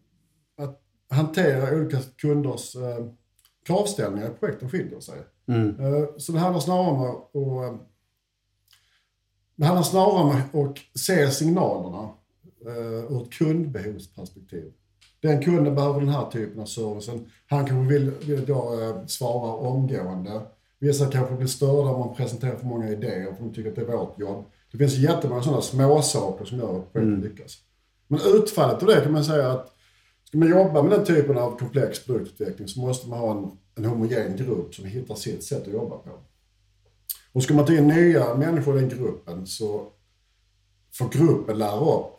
att 0.62 0.80
hantera 1.10 1.76
olika 1.76 1.98
kunders 2.16 2.76
eh, 2.76 3.06
kravställningar 3.66 4.26
i 4.26 4.30
projekten 4.40 4.70
skiljer 4.70 5.00
sig. 5.00 5.18
Eh, 5.48 6.04
så 6.18 6.32
det 6.32 6.38
handlar 6.38 6.60
snarare 6.60 6.90
om 6.90 7.00
att 7.02 7.34
eh, 7.34 7.78
det 9.56 9.64
handlar 9.64 9.82
snarare 9.82 10.42
om 10.52 10.64
att 10.64 11.00
se 11.00 11.30
signalerna 11.30 12.08
eh, 12.66 13.12
ur 13.12 13.22
ett 13.22 13.32
kundbehovsperspektiv. 13.32 14.72
Den 15.22 15.42
kunden 15.42 15.74
behöver 15.74 16.00
den 16.00 16.08
här 16.08 16.30
typen 16.30 16.60
av 16.60 16.66
servicen. 16.66 17.26
Han 17.46 17.66
kanske 17.66 17.94
vill, 17.94 18.10
vill 18.10 18.48
jag 18.48 18.88
eh, 18.88 19.06
svarar 19.06 19.66
omgående. 19.66 20.40
Vissa 20.78 21.06
kanske 21.06 21.34
blir 21.34 21.46
störda 21.46 21.90
om 21.90 22.00
man 22.00 22.14
presenterar 22.14 22.56
för 22.56 22.66
många 22.66 22.88
idéer 22.88 23.32
för 23.32 23.44
de 23.44 23.54
tycker 23.54 23.70
att 23.70 23.76
det 23.76 23.82
är 23.82 23.96
vårt 23.96 24.18
jobb. 24.18 24.44
Det 24.72 24.78
finns 24.78 24.94
jättemånga 24.94 25.42
sådana 25.42 25.62
små 25.62 26.02
saker 26.02 26.44
som 26.44 26.58
gör 26.58 26.78
att 26.78 26.92
projektet 26.92 27.30
lyckas. 27.30 27.58
Men 28.08 28.20
utfallet 28.34 28.82
av 28.82 28.88
det 28.88 29.00
kan 29.00 29.12
man 29.12 29.24
säga 29.24 29.50
att 29.50 29.72
ska 30.24 30.38
man 30.38 30.48
jobba 30.48 30.82
med 30.82 30.92
den 30.92 31.04
typen 31.04 31.38
av 31.38 31.58
komplex 31.58 32.04
produktutveckling 32.04 32.68
så 32.68 32.80
måste 32.80 33.08
man 33.08 33.18
ha 33.18 33.30
en, 33.30 33.50
en 33.74 33.84
homogen 33.84 34.36
grupp 34.36 34.74
som 34.74 34.84
hittar 34.84 35.14
sitt 35.14 35.44
sätt 35.44 35.66
att 35.66 35.72
jobba 35.72 35.96
på. 35.96 36.10
Och 37.32 37.42
ska 37.42 37.54
man 37.54 37.66
ta 37.66 37.72
in 37.72 37.88
nya 37.88 38.34
människor 38.34 38.76
i 38.76 38.80
den 38.80 38.88
gruppen 38.88 39.46
så 39.46 39.86
får 40.92 41.08
gruppen 41.08 41.58
lära 41.58 41.80
upp, 41.80 42.16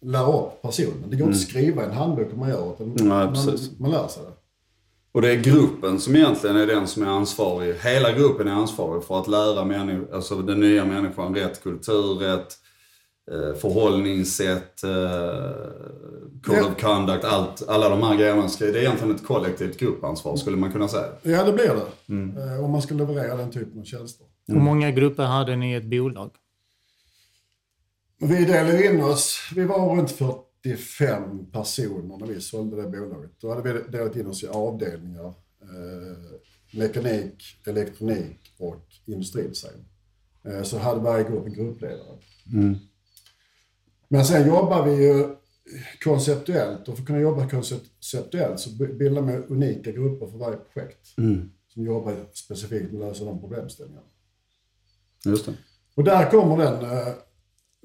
lära 0.00 0.32
upp 0.32 0.62
personen. 0.62 1.04
Det 1.10 1.16
går 1.16 1.26
inte 1.26 1.36
att 1.36 1.48
skriva 1.48 1.82
i 1.82 1.86
en 1.86 1.92
handbok 1.92 2.26
hur 2.32 2.38
man 2.38 2.48
gör 2.48 2.72
utan 2.72 2.88
Nej, 2.88 3.06
man, 3.06 3.34
precis. 3.34 3.78
man 3.78 3.90
lär 3.90 4.08
sig 4.08 4.22
det. 4.22 4.32
Och 5.12 5.22
det 5.22 5.30
är 5.30 5.36
gruppen 5.36 6.00
som 6.00 6.16
egentligen 6.16 6.56
är 6.56 6.66
den 6.66 6.86
som 6.86 7.02
är 7.02 7.06
ansvarig. 7.06 7.74
Hela 7.74 8.12
gruppen 8.12 8.48
är 8.48 8.52
ansvarig 8.52 9.04
för 9.04 9.20
att 9.20 9.28
lära 9.28 9.64
människor, 9.64 10.14
alltså 10.14 10.42
den 10.42 10.60
nya 10.60 10.84
människan 10.84 11.34
rätt 11.34 11.62
kultur, 11.62 12.14
rätt 12.14 12.54
förhållningssätt, 13.60 14.82
eh, 14.84 14.90
code 16.42 16.58
Ja. 16.58 16.66
of 16.68 16.80
conduct, 16.80 17.24
allt, 17.24 17.68
alla 17.68 17.88
de 17.88 18.02
här 18.02 18.16
grejerna. 18.16 18.48
Det 18.58 18.64
är 18.68 18.76
egentligen 18.76 19.14
ett 19.14 19.24
kollektivt 19.26 19.78
gruppansvar 19.78 20.36
skulle 20.36 20.56
man 20.56 20.72
kunna 20.72 20.88
säga. 20.88 21.08
Ja, 21.22 21.44
det 21.44 21.52
blir 21.52 21.64
det. 21.74 22.52
Eh, 22.54 22.64
Om 22.64 22.70
man 22.70 22.82
ska 22.82 22.94
leverera 22.94 23.36
den 23.36 23.50
typen 23.52 23.80
av 23.80 23.84
tjänster. 23.84 24.26
Hur 24.46 24.60
många 24.60 24.90
grupper 24.90 25.24
hade 25.24 25.56
ni 25.56 25.72
i 25.72 25.74
ett 25.74 25.84
bolag? 25.90 26.30
Vi 28.18 28.44
delade 28.44 28.86
in 28.86 29.02
oss, 29.02 29.50
vi 29.54 29.64
var 29.64 29.96
runt 29.96 30.10
45 30.10 31.46
personer 31.52 32.18
när 32.18 32.26
vi 32.26 32.40
sålde 32.40 32.82
det 32.82 32.88
bolaget. 32.88 33.30
Då 33.40 33.54
hade 33.54 33.72
vi 33.72 33.80
delat 33.98 34.16
in 34.16 34.26
oss 34.26 34.42
i 34.44 34.46
avdelningar. 34.48 35.26
Eh, 35.62 36.16
mekanik, 36.78 37.42
elektronik 37.66 38.40
och 38.58 38.86
industridesign. 39.06 39.84
Eh, 40.48 40.62
så 40.62 40.78
hade 40.78 41.00
varje 41.00 41.24
grupp 41.24 41.46
en 41.46 41.52
gruppledare. 41.54 42.18
Men 44.08 44.24
sen 44.24 44.48
jobbar 44.48 44.84
vi 44.84 45.06
ju 45.06 45.36
konceptuellt 46.04 46.88
och 46.88 46.94
för 46.94 47.02
att 47.02 47.06
kunna 47.06 47.18
jobba 47.20 47.48
konceptuellt 47.48 48.60
så 48.60 48.70
bildar 48.70 49.22
man 49.22 49.44
unika 49.44 49.92
grupper 49.92 50.26
för 50.26 50.38
varje 50.38 50.56
projekt. 50.56 51.06
Som 51.68 51.84
jobbar 51.86 52.14
specifikt 52.32 52.92
med 52.92 53.02
att 53.02 53.08
lösa 53.08 53.24
de 53.24 53.40
problemställningarna. 53.40 54.06
Just 55.24 55.46
det. 55.46 55.54
Och 55.94 56.04
där 56.04 56.30
kommer 56.30 56.56
den 56.56 56.84
eh, 56.84 57.14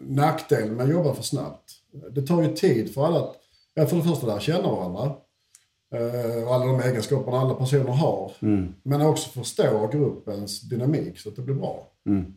nackdelen 0.01 0.75
med 0.75 0.85
att 0.85 0.91
jobba 0.91 1.13
för 1.13 1.23
snabbt. 1.23 1.71
Det 2.11 2.21
tar 2.21 2.41
ju 2.43 2.53
tid 2.53 2.93
för 2.93 3.05
alla 3.05 3.19
att, 3.19 3.35
ja, 3.73 3.85
för 3.85 3.97
det 3.97 4.03
första 4.03 4.27
lära 4.27 4.39
känna 4.39 4.71
varandra. 4.71 5.15
Eh, 5.95 6.43
och 6.47 6.55
alla 6.55 6.65
de 6.65 6.79
egenskaperna 6.79 7.37
alla 7.37 7.53
personer 7.53 7.91
har. 7.91 8.31
Men 8.83 9.01
också 9.01 9.29
förstå 9.29 9.89
gruppens 9.93 10.61
dynamik 10.61 11.19
så 11.19 11.29
att 11.29 11.35
det 11.35 11.41
blir 11.41 11.55
bra. 11.55 11.87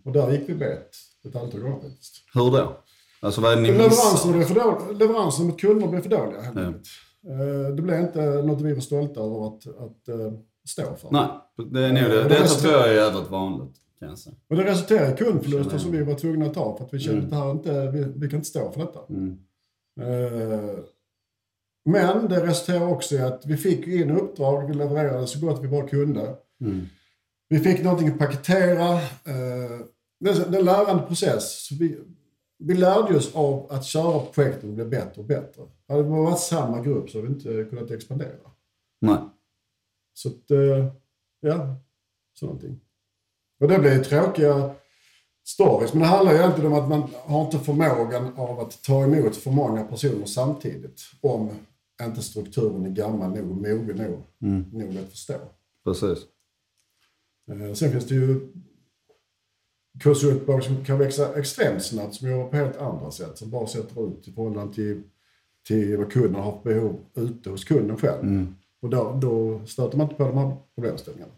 Och 0.05 0.13
där 0.13 0.33
gick 0.33 0.49
vi 0.49 0.55
bet 0.55 0.91
ett 1.29 1.37
antal 1.37 1.61
gånger 1.61 1.81
faktiskt. 1.81 2.25
Hur 2.35 2.51
då? 2.51 2.84
Alltså 3.25 3.41
vad 3.41 3.53
är 3.53 3.57
det 3.57 3.63
ni 3.63 3.69
Leveranserna 3.69 4.13
missar? 4.13 4.33
blev 4.33 4.45
för 4.45 4.55
dåliga. 4.55 4.99
Leveranserna 4.99 5.49
mot 5.49 5.61
kunder 5.61 5.89
blev 5.89 6.01
för 6.03 6.11
dåliga 6.11 6.41
helt 6.41 6.57
enkelt. 6.57 6.87
Eh, 7.29 7.75
Det 7.75 7.83
blev 7.83 8.01
inte 8.01 8.43
något 8.43 8.61
vi 8.61 8.73
var 8.73 8.81
stolta 8.81 9.21
över 9.21 9.47
att, 9.47 9.67
att 9.67 10.09
eh, 10.09 10.33
stå 10.69 10.83
för. 10.97 11.11
Nej, 11.11 11.27
det 11.71 11.81
är 11.85 11.93
nog 11.93 12.03
det. 12.11 12.21
Eh, 12.23 12.29
Detta 12.29 12.43
resten- 12.45 12.61
tror 12.63 12.73
jag 12.73 12.89
är 12.89 12.95
jävligt 12.95 13.31
vanligt. 13.31 13.77
Och 14.51 14.57
det 14.57 14.65
resulterade 14.65 15.13
i 15.13 15.17
kundförluster 15.17 15.79
som 15.79 15.91
vi 15.93 16.03
var 16.03 16.15
tvungna 16.15 16.47
att 16.47 16.55
ta 16.55 16.77
för 16.77 16.85
att 16.85 16.95
vi 16.95 16.99
kände 16.99 17.23
att 17.23 17.31
det 17.31 17.37
här 17.37 17.51
inte, 17.51 17.91
vi, 17.91 18.05
vi 18.17 18.29
kan 18.31 18.37
inte 18.37 18.49
stå 18.49 18.71
för 18.73 18.81
detta. 18.81 19.01
Eh, 20.01 20.79
Men 21.85 22.29
det 22.29 22.47
resulterade 22.47 22.87
också 22.93 23.15
i 23.15 23.19
att 23.19 23.43
vi 23.47 23.57
fick 23.57 23.87
in 23.87 24.11
uppdrag, 24.11 24.67
vi 24.69 24.75
levererade 24.75 25.27
så 25.27 25.47
gott 25.47 25.63
vi 25.63 25.69
bara 25.69 25.89
kunde. 25.89 26.35
Vi 27.49 27.59
fick 27.59 27.83
någonting 27.85 28.09
att 28.09 28.19
paketera. 28.19 28.99
Det 30.21 30.31
är 30.31 30.55
en 30.57 30.65
lärande 30.65 31.03
process. 31.03 31.69
Vi, 31.81 31.99
vi 32.59 32.75
lärde 32.75 33.17
oss 33.17 33.35
av 33.35 33.67
att 33.71 33.85
köra 33.85 34.21
projekten 34.21 34.69
och 34.69 34.75
bli 34.75 34.85
bättre 34.85 35.21
och 35.21 35.27
bättre. 35.27 35.63
Hade 35.89 36.03
det 36.03 36.09
varit 36.09 36.39
samma 36.39 36.81
grupp 36.81 37.11
så 37.11 37.19
hade 37.19 37.29
vi 37.29 37.35
inte 37.35 37.65
kunnat 37.71 37.91
expandera. 37.91 38.51
Nej. 39.01 39.19
Så 40.15 40.29
att, 40.29 40.51
eh, 40.51 40.87
ja, 41.41 41.77
så 42.35 42.47
någonting. 42.47 42.81
Och 43.61 43.69
det 43.69 43.79
blir 43.79 44.05
tråkiga 44.05 44.75
stories. 45.45 45.93
Men 45.93 46.03
det 46.03 46.09
handlar 46.09 46.33
ju 46.33 46.39
egentligen 46.39 46.73
om 46.73 46.79
att 46.79 46.89
man 46.89 47.03
har 47.25 47.45
inte 47.45 47.59
förmågan 47.59 48.35
av 48.37 48.61
att 48.61 48.83
ta 48.83 49.05
emot 49.05 49.37
för 49.37 49.51
många 49.51 49.85
personer 49.85 50.27
samtidigt. 50.27 51.03
Om 51.21 51.51
inte 52.03 52.23
strukturen 52.23 52.87
är 52.87 52.91
gammal 52.91 53.31
nog, 53.31 53.47
mogen 53.47 53.97
nog, 53.97 54.23
nog 54.73 54.97
att 54.99 55.11
förstå. 55.11 55.35
Precis. 55.85 56.19
Eh, 57.51 57.73
Sen 57.75 57.93
finns 57.93 58.07
det 58.07 58.15
ju 58.15 58.53
konsultbolag 60.03 60.65
som 60.65 60.85
kan 60.85 60.99
växa 60.99 61.39
extremt 61.39 61.85
snabbt 61.85 62.15
som 62.15 62.31
jobbar 62.31 62.49
på 62.49 62.57
helt 62.57 62.77
andra 62.77 63.11
sätt. 63.11 63.39
Som 63.39 63.51
bara 63.51 63.67
sätter 63.67 64.09
ut 64.09 64.29
i 64.29 64.33
förhållande 64.33 64.75
till, 64.75 65.03
till 65.67 65.97
vad 65.97 66.13
kunden 66.13 66.43
har 66.43 66.53
för 66.53 66.75
behov 66.75 67.01
ute 67.15 67.51
hos 67.51 67.65
kunden 67.65 67.97
själv. 67.97 68.47
Och 68.83 68.91
då, 68.91 69.19
då 69.23 69.61
stöter 69.67 69.99
man 69.99 70.07
inte 70.07 70.17
på 70.17 70.25
de 70.29 70.39
här 70.39 70.57
problemställningarna. 70.75 71.33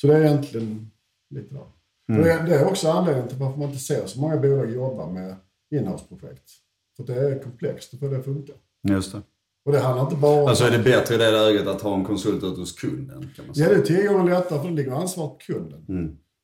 Så 0.00 0.06
det 0.06 0.14
är 0.14 0.24
egentligen 0.24 0.90
lite 1.30 1.54
där. 1.54 1.62
Och 2.08 2.24
Det, 2.24 2.44
det 2.46 2.54
är 2.54 2.66
också 2.66 2.88
anledningen 2.88 3.28
till 3.28 3.38
varför 3.38 3.58
man 3.58 3.68
inte 3.68 3.80
ser 3.80 4.06
så 4.06 4.20
många 4.20 4.36
bolag 4.36 4.70
jobba 4.70 5.06
med 5.10 5.36
inhouse-projekt. 5.70 6.50
För 6.96 7.04
det 7.04 7.14
är 7.14 7.42
komplext 7.42 7.92
och 7.92 7.98
för 7.98 8.10
det 8.10 8.22
funkar. 8.22 8.56
Just 8.88 9.12
det. 9.12 9.22
Och 9.64 9.72
det 9.72 9.78
handlar 9.78 10.04
inte 10.04 10.16
bara 10.16 10.42
om... 10.42 10.48
Alltså 10.48 10.64
är 10.64 10.70
det 10.70 10.84
bättre 10.84 11.14
i 11.14 11.18
det 11.18 11.30
läget 11.30 11.66
att 11.66 11.80
ha 11.80 11.94
en 11.94 12.04
konsult 12.04 12.44
ute 12.44 12.60
hos 12.60 12.72
kunden? 12.72 13.30
Kan 13.36 13.46
man 13.46 13.54
ja, 13.54 13.54
säga. 13.54 13.68
det 13.68 13.74
är 13.74 13.82
tio 13.82 14.08
gånger 14.08 14.30
lättare 14.30 14.60
för 14.60 14.68
det 14.68 14.74
ligger 14.74 14.92
ansvar 14.92 15.28
på 15.28 15.36
kunden. 15.36 15.84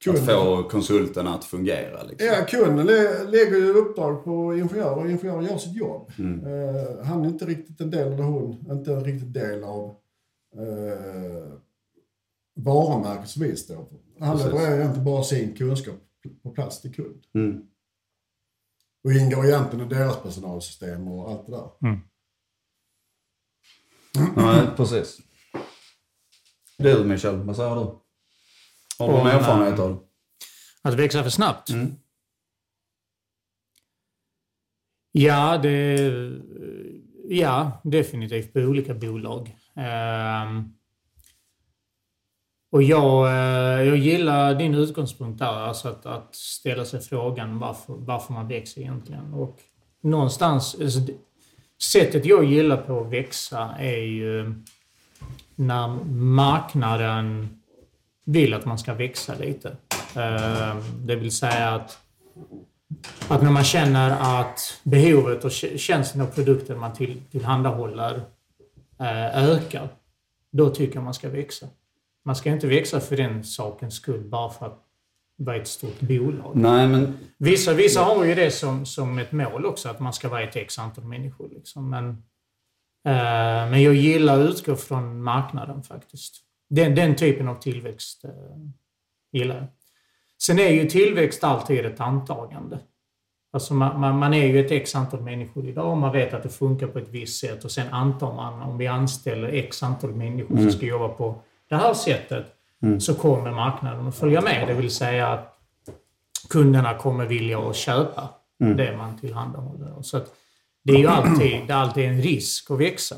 Att 0.07 0.27
få 0.27 0.69
konsulten 0.69 1.27
att 1.27 1.45
fungera 1.45 2.03
liksom. 2.03 2.27
Ja, 2.29 2.47
kunden 2.49 2.87
lä- 2.87 3.25
lägger 3.25 3.57
ju 3.57 3.73
uppdrag 3.73 4.25
på 4.25 4.55
ingenjörer 4.55 4.97
och 4.99 5.11
ingenjören 5.11 5.45
gör 5.45 5.59
sitt 5.59 5.77
jobb. 5.77 6.11
Eh, 6.19 7.05
han 7.05 7.25
är 7.25 7.29
inte 7.29 7.47
riktigt 7.47 7.81
en 7.81 7.91
del, 7.91 8.13
eller 8.13 8.23
hon, 8.23 8.67
inte 8.71 8.93
en 8.93 9.05
riktig 9.05 9.29
del 9.29 9.65
av 9.65 9.97
eh, 10.57 11.53
varumärket 12.55 13.29
som 13.29 13.43
vi 13.43 13.57
står 13.57 13.77
för. 13.85 14.25
Han 14.27 14.39
levererar 14.39 14.77
egentligen 14.79 15.05
bara 15.05 15.23
sin 15.23 15.57
kunskap 15.57 15.95
på 16.43 16.51
plats 16.51 16.81
till 16.81 16.95
kund. 16.95 17.25
Mm. 17.35 17.63
Och 19.05 19.13
ingår 19.13 19.45
egentligen 19.47 19.87
i 19.87 19.89
deras 19.95 20.23
personalsystem 20.23 21.09
och 21.09 21.31
allt 21.31 21.47
det 21.47 21.53
där. 21.53 21.71
Nej, 24.37 24.67
precis. 24.77 25.19
Du 26.79 27.05
Michel, 27.05 27.37
vad 27.37 27.57
säger 27.57 27.75
du? 27.75 27.99
Har 28.99 29.09
du 29.09 29.13
någon 29.13 29.27
eh, 29.27 29.35
erfarenhet 29.35 29.79
av 29.79 29.91
det? 29.91 29.99
Att 30.83 30.95
växa 30.95 31.23
för 31.23 31.31
snabbt? 31.31 31.71
Mm. 31.71 31.95
Ja, 35.13 35.59
det... 35.63 36.11
Ja, 37.31 37.81
definitivt 37.85 38.53
på 38.53 38.61
olika 38.61 38.95
bolag. 38.95 39.57
Ehm, 39.77 40.73
och 42.71 42.83
jag, 42.83 43.27
eh, 43.27 43.87
jag 43.89 43.97
gillar 43.97 44.55
din 44.55 44.75
utgångspunkt 44.75 45.39
där, 45.39 45.47
alltså 45.47 45.89
att, 45.89 46.07
att 46.07 46.35
ställa 46.35 46.85
sig 46.85 47.01
frågan 47.01 47.59
varför, 47.59 47.95
varför 47.95 48.33
man 48.33 48.49
växer 48.49 48.81
egentligen. 48.81 49.35
Och 49.35 49.61
någonstans, 50.03 50.77
alltså, 50.81 51.01
sättet 51.83 52.27
jag 52.27 52.45
gillar 52.45 52.77
på 52.77 53.01
att 53.01 53.13
växa 53.13 53.75
är 53.79 54.03
ju 54.03 54.55
när 55.55 55.89
marknaden 56.15 57.58
vill 58.29 58.55
att 58.55 58.65
man 58.65 58.79
ska 58.79 58.95
växa 58.95 59.35
lite. 59.35 59.77
Ehm, 60.15 61.07
Det 61.07 61.17
vill 61.17 61.33
säga 61.33 61.69
att, 61.69 61.99
att 63.29 63.43
när 63.43 63.51
man 63.51 63.65
känner 63.65 64.41
att 64.41 64.81
behovet 64.83 65.45
och 65.45 65.53
tjänsten 65.53 66.21
och 66.21 66.35
produkten 66.35 66.79
man 66.79 66.93
till, 66.93 67.23
tillhandahåller 67.31 68.15
eh, 69.01 69.49
ökar, 69.49 69.89
då 70.53 70.71
tycker 70.71 70.95
jag 70.95 71.05
man 71.05 71.15
ska 71.15 71.29
växa. 71.29 71.67
Man 72.25 72.37
ska 72.37 72.51
inte 72.51 72.67
växa 72.67 73.01
för 73.01 73.17
den 73.17 73.45
sakens 73.45 73.95
skull 73.95 74.21
bara 74.25 74.51
för 74.51 74.67
att 74.67 74.85
vara 75.37 75.57
ett 75.57 75.69
stort 75.69 76.01
bolag. 76.01 76.57
Nej, 76.57 76.89
men 76.89 77.19
Vissa, 77.39 77.75
vissa 77.75 78.01
har 78.01 78.25
ju 78.25 78.35
det 78.35 78.51
som, 78.51 78.87
som 78.87 79.19
ett 79.19 79.33
mål 79.33 79.67
också, 79.67 79.89
att 79.89 80.01
man 80.01 80.13
ska 80.13 80.29
vara 80.29 80.43
ett 80.43 80.57
x 80.57 80.79
antal 80.79 81.05
människor. 81.05 81.49
Liksom. 81.49 81.91
Men, 81.91 82.09
eh, 83.07 83.71
men 83.71 83.83
jag 83.83 83.95
gillar 83.95 84.41
att 84.41 84.51
utgå 84.51 84.77
från 84.77 85.23
marknaden 85.23 85.83
faktiskt. 85.83 86.45
Den, 86.69 86.95
den 86.95 87.17
typen 87.17 87.49
av 87.49 87.55
tillväxt 87.55 88.25
eh, 88.25 88.31
gillar 89.33 89.55
jag. 89.55 89.67
Sen 90.39 90.59
är 90.59 90.69
ju 90.69 90.85
tillväxt 90.85 91.45
alltid 91.45 91.87
ett 91.87 92.01
antagande. 92.01 92.79
Alltså 93.53 93.75
man, 93.75 94.01
man, 94.01 94.19
man 94.19 94.35
är 94.35 94.47
ju 94.47 94.61
ett 94.61 94.71
x 94.71 94.95
antal 94.95 95.21
människor 95.21 95.69
idag 95.69 95.91
och 95.91 95.97
man 95.97 96.13
vet 96.13 96.35
att 96.35 96.43
det 96.43 96.49
funkar 96.49 96.87
på 96.87 96.99
ett 96.99 97.09
visst 97.09 97.41
sätt 97.41 97.65
och 97.65 97.71
sen 97.71 97.89
antar 97.89 98.35
man 98.35 98.63
om 98.63 98.79
vi 98.79 98.87
anställer 98.87 99.49
x 99.49 99.83
antal 99.83 100.15
människor 100.15 100.57
som 100.57 100.73
ska 100.73 100.87
jobba 100.87 101.09
på 101.09 101.43
det 101.69 101.77
här 101.77 101.95
sättet 101.95 102.47
så 103.01 103.15
kommer 103.15 103.51
marknaden 103.51 104.09
att 104.09 104.17
följa 104.17 104.41
med. 104.41 104.69
Det 104.69 104.75
vill 104.75 104.91
säga 104.91 105.29
att 105.29 105.59
kunderna 106.49 106.95
kommer 106.95 107.27
vilja 107.27 107.59
att 107.59 107.77
köpa 107.77 108.29
det 108.59 108.97
man 108.97 109.19
tillhandahåller. 109.19 110.03
Så 110.03 110.21
det 110.85 110.93
är 110.93 110.99
ju 110.99 111.07
alltid, 111.07 111.67
det 111.67 111.73
är 111.73 111.77
alltid 111.77 112.05
en 112.05 112.23
risk 112.23 112.71
att 112.71 112.81
växa. 112.81 113.17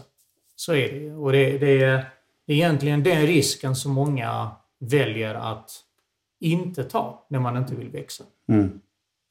Så 0.56 0.74
är 0.74 0.92
det. 0.92 1.12
Och 1.12 1.32
det, 1.32 1.58
det 1.58 1.82
är 1.82 2.04
egentligen 2.54 3.02
den 3.02 3.26
risken 3.26 3.76
som 3.76 3.92
många 3.92 4.50
väljer 4.80 5.34
att 5.34 5.70
inte 6.40 6.84
ta 6.84 7.26
när 7.30 7.38
man 7.40 7.56
inte 7.56 7.74
vill 7.74 7.88
växa. 7.88 8.24
Mm. 8.48 8.80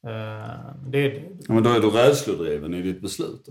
Eh, 0.06 0.74
Det, 0.86 1.22
Ja, 1.48 1.54
men 1.54 1.62
då 1.62 1.70
är 1.70 1.80
du 1.80 1.90
rädslodriven 1.90 2.74
i 2.74 2.82
ditt 2.82 3.02
beslut. 3.02 3.48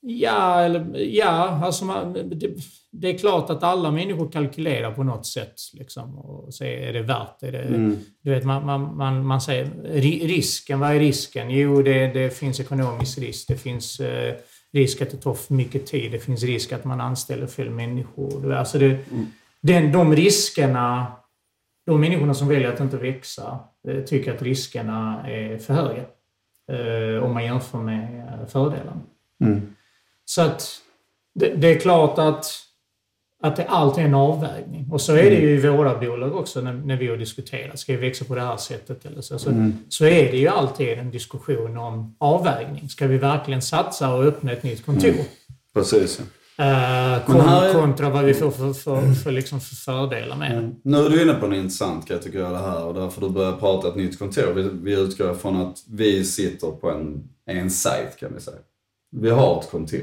ja, 0.00 0.60
eller, 0.60 0.96
ja 0.98 1.60
alltså 1.64 1.84
man, 1.84 2.12
det, 2.12 2.54
det 2.90 3.08
är 3.08 3.18
klart 3.18 3.50
att 3.50 3.62
alla 3.62 3.90
människor 3.90 4.30
kalkylerar 4.32 4.92
på 4.92 5.02
något 5.02 5.26
sätt. 5.26 5.54
Liksom, 5.72 6.18
och 6.18 6.54
säger, 6.54 6.88
är 6.88 6.92
det 6.92 7.02
värt 7.02 7.40
det? 7.40 7.46
Är 7.48 7.52
det 7.52 7.96
Du 8.22 8.30
vet, 8.30 8.44
man, 8.44 8.66
man, 8.66 8.96
man, 8.96 9.26
man 9.26 9.40
säger 9.40 9.64
ri- 9.84 10.26
risken, 10.26 10.80
vad 10.80 10.90
är 10.94 10.98
risken? 10.98 11.50
Jo, 11.50 11.82
det, 11.82 12.06
det 12.06 12.30
finns 12.30 12.60
ekonomisk 12.60 13.18
risk. 13.18 13.48
Det 13.48 13.56
finns 13.56 14.00
eh, 14.00 14.34
risk 14.72 15.02
att 15.02 15.10
det 15.10 15.16
tar 15.16 15.34
för 15.34 15.54
mycket 15.54 15.86
tid. 15.86 16.12
Det 16.12 16.18
finns 16.18 16.42
risk 16.42 16.72
att 16.72 16.84
man 16.84 17.00
anställer 17.00 17.46
fel 17.46 17.70
människor. 17.70 18.52
Alltså 18.52 18.78
det, 18.78 18.98
den, 19.60 19.92
de 19.92 20.16
riskerna, 20.16 21.06
de 21.86 22.00
människorna 22.00 22.34
som 22.34 22.48
väljer 22.48 22.72
att 22.72 22.80
inte 22.80 22.96
växa 22.96 23.58
eh, 23.88 24.04
tycker 24.04 24.34
att 24.34 24.42
riskerna 24.42 25.28
är 25.28 25.58
för 25.58 25.74
höga. 25.74 26.04
Eh, 26.72 27.24
om 27.24 27.34
man 27.34 27.44
jämför 27.44 27.78
med 27.78 28.28
eh, 28.28 28.46
fördelarna. 28.46 29.00
Så 30.24 30.42
att 30.42 30.80
det, 31.34 31.54
det 31.54 31.68
är 31.68 31.80
klart 31.80 32.18
att, 32.18 32.46
att 33.42 33.56
det 33.56 33.64
alltid 33.64 34.04
är 34.04 34.08
en 34.08 34.14
avvägning. 34.14 34.86
Och 34.92 35.00
så 35.00 35.12
är 35.12 35.30
det 35.30 35.36
ju 35.36 35.50
i 35.50 35.68
våra 35.68 35.98
bolag 35.98 36.36
också 36.36 36.60
när, 36.60 36.72
när 36.72 36.96
vi 36.96 37.08
har 37.08 37.16
diskuterat. 37.16 37.78
Ska 37.78 37.92
vi 37.92 37.98
växa 37.98 38.24
på 38.24 38.34
det 38.34 38.40
här 38.40 38.56
sättet 38.56 39.04
eller 39.06 39.20
så? 39.20 39.38
Så, 39.38 39.70
så 39.88 40.04
är 40.04 40.30
det 40.32 40.36
ju 40.38 40.48
alltid 40.48 40.88
en 40.88 41.10
diskussion 41.10 41.76
om 41.76 42.16
avvägning. 42.18 42.88
Ska 42.88 43.06
vi 43.06 43.18
verkligen 43.18 43.62
satsa 43.62 44.14
och 44.14 44.24
öppna 44.24 44.52
ett 44.52 44.62
nytt 44.62 44.86
kontor? 44.86 45.14
Precis. 45.74 46.20
ja. 46.20 46.24
Eh, 47.16 47.24
kon, 47.26 47.40
här 47.40 47.68
är- 47.68 47.72
Kontra 47.72 48.10
vad 48.10 48.24
vi 48.24 48.34
får 48.34 48.50
för, 48.50 48.72
för, 48.72 49.12
för, 49.12 49.30
liksom 49.32 49.60
för 49.60 49.74
fördelar 49.76 50.36
med 50.36 50.62
det. 50.62 50.70
Nu 50.90 50.96
är 51.06 51.10
du 51.10 51.22
inne 51.22 51.34
på 51.34 51.46
en 51.46 51.52
intressant 51.54 52.06
tycker 52.22 52.38
jag 52.38 52.52
det 52.52 52.58
här 52.58 52.84
och 52.84 52.94
därför 52.94 53.20
du 53.20 53.28
börjar 53.28 53.52
prata 53.52 53.88
ett 53.88 53.96
nytt 53.96 54.18
kontor. 54.18 54.52
Vi, 54.52 54.68
vi 54.82 55.00
utgår 55.00 55.34
från 55.34 55.56
att 55.56 55.78
vi 55.90 56.24
sitter 56.24 56.66
på 56.70 56.90
en, 56.90 57.28
en 57.46 57.70
sajt 57.70 58.16
kan 58.20 58.34
vi 58.34 58.40
säga. 58.40 58.56
Vi 59.16 59.30
har 59.30 59.60
ett 59.60 59.70
kontor. 59.70 60.00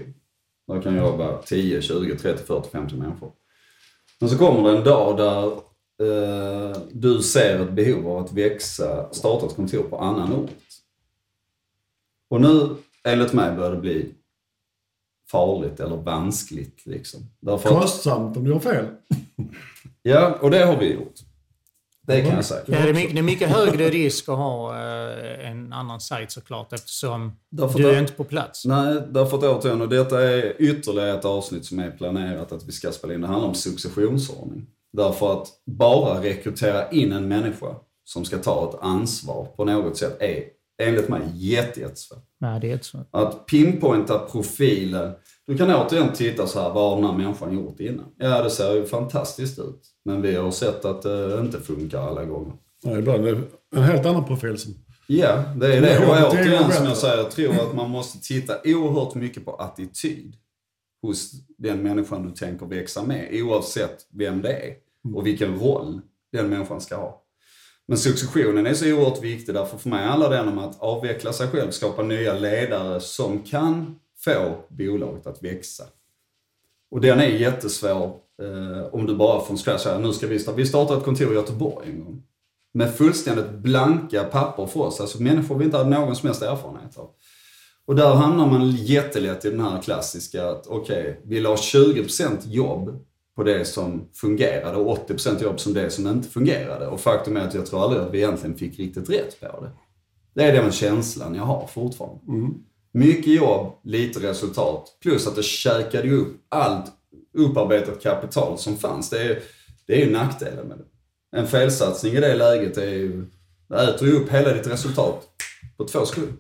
Där 0.68 0.82
kan 0.82 0.96
jobba 0.96 1.42
10, 1.42 1.82
20, 1.82 2.18
30, 2.18 2.44
40, 2.44 2.70
50 2.70 2.96
människor. 2.96 3.32
Men 4.20 4.30
så 4.30 4.38
kommer 4.38 4.72
det 4.72 4.78
en 4.78 4.84
dag 4.84 5.18
där 5.18 5.46
eh, 6.08 6.78
du 6.92 7.22
ser 7.22 7.60
ett 7.60 7.72
behov 7.72 8.08
av 8.08 8.26
att 8.26 8.34
växa, 8.34 9.14
starta 9.14 9.46
ett 9.46 9.56
kontor 9.56 9.84
på 9.84 9.98
annan 9.98 10.34
ort. 10.34 10.50
Och 12.30 12.42
nu, 12.42 12.76
enligt 13.04 13.34
mig, 13.34 13.56
börjar 13.56 13.72
det 13.72 13.82
bli 13.82 14.14
farligt 15.32 15.80
eller 15.80 15.98
vanskligt. 15.98 16.86
Liksom. 16.86 17.20
Därför 17.40 17.70
Kostsamt 17.70 18.38
om 18.38 18.44
du 18.44 18.54
har 18.54 18.60
fel. 18.60 18.86
ja, 20.02 20.38
och 20.42 20.52
det 20.52 20.66
har 20.66 20.78
vi 20.78 20.94
gjort. 20.94 21.20
Det 22.08 22.22
kan 22.22 22.36
jag 22.36 22.46
säga. 22.46 22.62
Ja, 22.66 22.80
det, 22.80 22.90
är 22.90 22.94
mycket, 22.94 23.14
det 23.14 23.20
är 23.20 23.24
mycket 23.24 23.50
högre 23.50 23.90
risk 23.90 24.30
att 24.30 24.38
ha 24.38 24.76
eh, 24.76 25.50
en 25.50 25.74
annan 25.74 26.02
sajt 26.02 26.32
såklart 26.32 26.74
eftersom 26.74 27.32
Därför 27.50 27.80
du 27.80 27.90
är 27.90 28.00
inte 28.00 28.14
på 28.14 28.24
plats. 28.24 28.66
Nej, 28.66 29.02
därför 29.10 29.38
att 29.38 29.44
återigen, 29.44 29.82
och 29.82 29.90
detta 29.90 30.24
är 30.24 30.62
ytterligare 30.62 31.20
ett 31.20 31.26
avsnitt 31.26 31.66
som 31.66 31.80
är 31.80 31.92
planerat 31.92 32.52
att 32.52 32.68
vi 32.68 32.72
ska 32.72 32.92
spela 32.92 33.14
in. 33.14 33.22
Det 33.22 33.28
handlar 33.28 33.48
om 33.48 33.56
successionsordning. 33.56 34.66
Därför 34.94 35.34
att 35.34 35.48
bara 35.66 36.24
rekrytera 36.24 36.90
in 36.90 37.12
en 37.12 37.28
människa 37.28 37.76
som 38.04 38.26
ska 38.26 38.38
ta 38.38 38.70
ett 38.70 38.80
ansvar 38.82 39.46
på 39.46 39.66
något 39.66 39.98
sätt 39.98 40.18
är 40.22 40.44
enligt 40.84 41.10
mig 41.10 41.22
jätte, 41.34 41.80
jättesvårt. 41.80 42.27
Nej, 42.40 42.60
det 42.60 42.68
är 42.68 42.74
inte 42.74 42.86
så. 42.86 43.06
Att 43.12 43.46
pinpointa 43.46 44.20
profilen. 44.20 45.14
Du 45.48 45.58
kan 45.58 45.76
återigen 45.76 46.14
titta 46.14 46.48
så 46.48 46.62
här, 46.62 46.70
vad 46.70 46.90
har 46.90 46.96
den 46.96 47.06
här 47.06 47.18
människan 47.18 47.54
gjort 47.54 47.80
innan? 47.80 48.06
Ja, 48.18 48.44
det 48.44 48.50
ser 48.50 48.74
ju 48.74 48.86
fantastiskt 48.86 49.60
ut. 49.60 49.82
Men 50.06 50.22
vi 50.22 50.36
har 50.36 50.52
sett 50.52 50.86
att 50.86 51.02
det 51.02 51.40
inte 51.40 51.60
funkar 51.60 52.02
alla 52.02 52.26
gånger. 52.26 52.54
Ja, 52.84 52.98
ibland 52.98 53.28
är 53.28 53.36
det 53.36 53.42
en 53.76 53.84
helt 53.84 54.06
annan 54.06 54.26
profil 54.26 54.58
som... 54.58 54.74
Ja, 55.08 55.44
det 55.56 55.76
är 55.76 55.82
det. 55.82 56.00
Och 56.00 56.16
det 56.16 56.22
är 56.22 56.30
återigen 56.30 56.72
som 56.72 56.86
jag 56.86 56.98
säger, 56.98 57.18
jag 57.18 57.32
tror 57.32 57.54
att 57.54 57.76
man 57.76 57.90
måste 57.90 58.28
titta 58.28 58.54
oerhört 58.66 59.16
mycket 59.16 59.46
på 59.46 59.54
attityd 59.54 60.36
hos 61.02 61.32
den 61.58 61.84
människan 61.84 62.28
du 62.28 62.32
tänker 62.32 62.66
växa 62.66 63.04
med, 63.04 63.30
oavsett 63.34 64.08
vem 64.14 64.42
det 64.42 64.54
är 64.54 64.74
och 65.16 65.26
vilken 65.26 65.60
roll 65.60 66.02
den 66.32 66.50
människan 66.50 66.82
ska 66.82 66.96
ha. 66.96 67.22
Men 67.88 67.98
successionen 67.98 68.66
är 68.66 68.74
så 68.74 68.94
oerhört 68.94 69.24
viktig, 69.24 69.56
därför 69.56 69.78
för 69.78 69.90
mig 69.90 70.06
handlar 70.06 70.30
den 70.30 70.48
om 70.48 70.58
att 70.58 70.80
avveckla 70.82 71.34
sig 71.34 71.48
själv, 71.48 71.72
skapa 71.72 72.04
nya 72.04 72.34
ledare 72.34 73.00
som 73.00 73.44
kan 73.44 74.00
få 74.20 74.56
bolaget 74.70 75.28
att 75.28 75.44
växa. 75.44 75.84
Och 76.92 77.02
den 77.02 77.20
är 77.20 77.28
jättesvår 77.28 78.20
eh, 78.42 78.94
om 78.94 79.06
du 79.06 79.16
bara 79.16 79.46
från 79.46 79.58
scratch 79.58 79.84
säger, 79.84 80.00
nu 80.00 80.14
ska 80.14 80.28
vi 80.28 80.40
starta, 80.40 80.58
vi 80.58 80.66
startar 80.66 80.98
ett 80.98 81.04
kontor 81.04 81.32
i 81.32 81.36
Göteborg 81.36 81.90
en 81.90 82.04
gång 82.04 82.24
med 82.74 82.96
fullständigt 82.96 83.52
blanka 83.52 84.24
papper 84.24 84.66
för 84.66 84.80
oss. 84.80 85.02
Alltså 85.02 85.24
människor 85.24 85.58
vi 85.58 85.66
inte 85.66 85.78
hade 85.78 85.90
någon 85.90 86.16
som 86.16 86.28
helst 86.28 86.42
erfarenhet 86.42 86.98
av. 86.98 87.10
Och 87.86 87.96
där 87.96 88.14
hamnar 88.14 88.48
man 88.48 88.72
jättelätt 88.72 89.46
i 89.46 89.50
den 89.50 89.60
här 89.60 89.82
klassiska 89.82 90.50
att 90.50 90.68
okej, 90.68 91.22
vi 91.26 91.40
la 91.40 91.56
20% 91.56 92.38
jobb 92.46 93.06
på 93.38 93.44
det 93.44 93.66
som 93.66 94.10
fungerade 94.14 94.78
och 94.78 95.10
80% 95.10 95.44
jobb 95.44 95.60
som 95.60 95.74
det 95.74 95.90
som 95.90 96.08
inte 96.08 96.30
fungerade. 96.30 96.88
Och 96.88 97.00
faktum 97.00 97.38
är 97.38 97.42
att 97.42 97.54
jag 97.54 97.66
tror 97.66 97.84
aldrig 97.84 98.02
att 98.02 98.14
vi 98.14 98.18
egentligen 98.18 98.58
fick 98.58 98.80
riktigt 98.80 99.10
rätt 99.10 99.40
på 99.40 99.62
det. 99.62 99.72
Det 100.34 100.44
är 100.44 100.62
den 100.62 100.72
känslan 100.72 101.36
jag 101.36 101.44
har 101.44 101.68
fortfarande. 101.68 102.20
Mycket 102.92 103.34
jobb, 103.34 103.74
lite 103.84 104.20
resultat. 104.20 104.98
Plus 105.02 105.28
att 105.28 105.36
det 105.36 105.44
käkade 105.44 106.12
upp 106.12 106.46
allt 106.50 106.86
upparbetat 107.34 108.04
kapital 108.04 108.58
som 108.58 108.78
fanns. 108.78 109.10
Det 109.10 109.24
är, 109.24 109.40
det 109.88 110.02
är 110.02 110.06
ju 110.06 110.12
nackdelen 110.12 110.68
med 110.68 110.78
det. 110.78 111.38
En 111.38 111.48
felsatsning 111.48 112.14
i 112.14 112.20
det 112.20 112.36
läget 112.36 112.78
är 112.78 112.92
ju, 112.92 113.26
det 113.70 113.76
äter 113.76 114.08
ju 114.08 114.14
upp 114.14 114.30
hela 114.30 114.54
ditt 114.54 114.68
resultat 114.68 115.28
på 115.78 115.88
två 115.88 116.06
sekunder. 116.06 116.34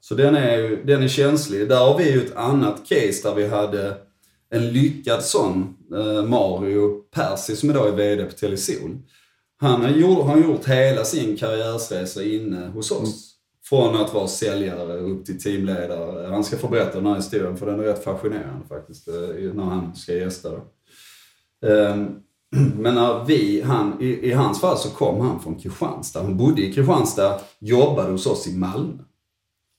Så 0.00 0.14
den 0.14 0.34
är, 0.36 0.84
den 0.84 1.02
är 1.02 1.08
känslig. 1.08 1.68
Där 1.68 1.78
har 1.78 1.98
vi 1.98 2.12
ju 2.12 2.26
ett 2.26 2.36
annat 2.36 2.88
case 2.88 3.28
där 3.28 3.34
vi 3.34 3.48
hade 3.48 4.09
en 4.50 4.72
lyckad 4.72 5.22
sån, 5.22 5.76
eh, 5.94 6.24
Mario 6.24 7.02
Persi 7.14 7.56
som 7.56 7.70
idag 7.70 7.88
är 7.88 7.92
VD 7.92 8.24
på 8.24 8.32
Telesol. 8.32 8.98
Han 9.60 9.82
har 9.82 9.90
gjort, 9.90 10.26
har 10.26 10.38
gjort 10.38 10.66
hela 10.66 11.04
sin 11.04 11.36
karriärsresa 11.36 12.22
inne 12.22 12.66
hos 12.66 12.90
oss. 12.90 13.26
Från 13.64 13.96
att 13.96 14.14
vara 14.14 14.28
säljare 14.28 14.98
upp 14.98 15.26
till 15.26 15.42
teamledare. 15.42 16.26
Han 16.26 16.44
ska 16.44 16.56
få 16.56 16.68
berätta 16.68 16.98
den 16.98 17.06
här 17.06 17.16
historien 17.16 17.56
för 17.56 17.66
den 17.66 17.80
är 17.80 17.84
rätt 17.84 18.04
fascinerande 18.04 18.66
faktiskt, 18.68 19.08
eh, 19.08 19.14
när 19.54 19.64
han 19.64 19.94
ska 19.94 20.14
gästa. 20.14 20.50
Då. 20.50 20.62
Ehm, 21.68 22.08
Men 22.78 22.94
när 22.94 23.24
vi, 23.24 23.62
han, 23.62 24.02
i, 24.02 24.28
i 24.28 24.32
hans 24.32 24.60
fall 24.60 24.78
så 24.78 24.90
kom 24.90 25.20
han 25.20 25.40
från 25.40 25.54
Kristianstad. 25.54 26.22
Han 26.22 26.36
bodde 26.36 26.62
i 26.62 26.72
Kristianstad, 26.72 27.40
jobbade 27.58 28.10
hos 28.10 28.26
oss 28.26 28.46
i 28.46 28.56
Malmö. 28.56 29.02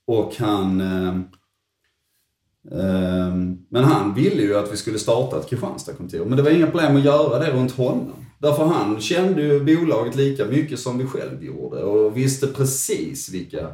Och 0.07 0.36
han... 0.36 0.81
Ehm, 2.69 3.58
men 3.69 3.84
han 3.84 4.13
ville 4.13 4.41
ju 4.41 4.58
att 4.58 4.74
vi 4.74 4.78
skulle 4.78 5.00
starta 5.00 5.39
ett 5.39 5.50
Kristianstadkontor. 5.50 6.26
Men 6.26 6.38
det 6.38 6.43
var 6.43 6.52
inga 6.52 6.65
problem 6.67 6.97
att 6.97 7.04
göra 7.04 7.39
det 7.39 7.52
runt 7.52 7.71
honom. 7.71 8.26
Därför 8.39 8.65
han 8.65 9.02
kände 9.02 9.41
ju 9.41 9.60
bolaget 9.60 10.15
lika 10.15 10.45
mycket 10.45 10.80
som 10.80 10.97
vi 10.97 11.06
själv 11.06 11.43
gjorde 11.43 11.84
och 11.84 12.17
visste 12.17 12.47
precis 12.47 13.30
vilka, 13.30 13.67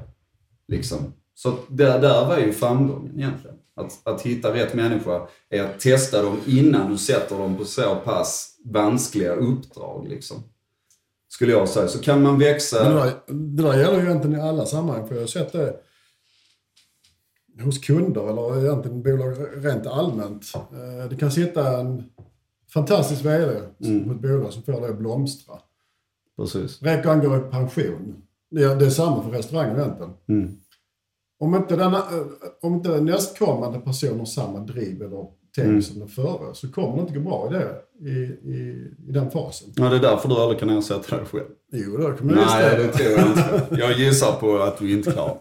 liksom. 0.67 0.97
Så 1.36 1.54
där, 1.67 2.02
där 2.02 2.26
var 2.26 2.38
ju 2.38 2.54
framgången 2.54 3.19
egentligen. 3.19 3.58
Att, 3.76 4.08
att 4.08 4.21
hitta 4.21 4.54
rätt 4.54 4.73
människa 4.73 5.28
är 5.50 5.63
att 5.63 5.80
testa 5.80 6.21
dem 6.21 6.39
innan 6.45 6.91
du 6.91 6.97
sätter 6.97 7.38
dem 7.38 7.58
på 7.58 7.65
så 7.65 7.95
pass 7.95 8.56
vanskliga 8.65 9.34
uppdrag 9.34 10.08
liksom. 10.10 10.38
Skulle 11.30 11.52
jag 11.52 11.69
säga. 11.69 11.88
Så 11.88 12.00
kan 12.00 12.21
man 12.21 12.39
växa... 12.39 12.84
Men 12.84 12.95
det, 12.95 13.04
där, 13.04 13.13
det 13.34 13.63
där 13.63 13.80
gäller 13.80 14.00
ju 14.00 14.06
egentligen 14.06 14.39
i 14.39 14.41
alla 14.41 14.65
sammanhang, 14.65 15.08
för 15.08 15.15
jag 15.15 15.21
har 15.21 15.28
sett 15.28 15.52
det 15.52 15.76
hos 17.63 17.78
kunder 17.80 18.30
eller 18.30 18.65
egentligen 18.65 19.04
bolag 19.04 19.36
rent 19.65 19.88
allmänt. 19.88 20.46
Eh, 20.56 21.10
Det 21.10 21.15
kan 21.15 21.32
sitta 21.32 21.80
en 21.80 22.04
fantastisk 22.74 23.26
VD 23.26 23.60
Mm. 23.86 24.04
på 24.06 24.12
ett 24.12 24.22
bolag 24.22 24.54
som 24.54 24.63
får 24.63 24.82
det 24.82 24.89
att 24.89 24.98
blomstra. 25.00 25.56
Precis. 26.38 26.82
Räcker 26.82 27.10
han 27.10 27.20
gå 27.20 27.38
i 27.38 27.39
pension? 27.39 28.15
Det 28.52 28.63
är, 28.63 28.76
det 28.76 28.86
är 28.86 28.89
samma 28.89 29.24
för 29.24 29.32
restauranger 29.32 29.80
egentligen. 29.80 30.13
Mm. 30.28 30.52
Om 31.39 31.56
inte, 31.56 31.76
denna, 31.76 31.98
eh, 31.98 32.26
om 32.62 32.74
inte 32.74 33.02
nästkommande 33.02 33.80
person 33.80 34.20
har 34.20 34.26
samma 34.26 34.60
driv 34.60 35.02
eller 35.02 35.28
tänk 35.58 35.67
Mm. 35.67 35.82
som 35.82 36.00
den 36.00 36.08
före 36.08 36.56
så 36.56 36.72
kommer 36.72 36.96
det 36.96 37.02
inte 37.02 37.13
gå 37.13 37.20
bra 37.20 37.50
i, 37.50 37.54
det, 37.54 37.82
i, 38.10 38.13
i, 38.54 38.88
i 39.08 39.12
den 39.12 39.32
fasen. 39.32 39.74
Ja, 39.76 39.89
det 39.89 39.96
är 39.96 40.00
därför 40.00 40.30
du 40.30 40.36
aldrig 40.36 40.60
kan 40.60 40.70
ersätta 40.70 41.17
dig 41.17 41.26
själv. 41.26 41.46
Jo, 41.72 41.98
det 41.98 42.17
kommer 42.17 42.36
jag 42.36 42.46
Nej, 42.46 42.78
det 42.78 42.88
tror 42.93 43.12
jag 43.12 43.28
inte. 43.28 43.67
Jag 43.80 43.91
gissar 44.00 44.39
på 44.39 44.58
att 44.58 44.78
du 44.78 44.91
inte 44.91 45.12
klarar 45.12 45.38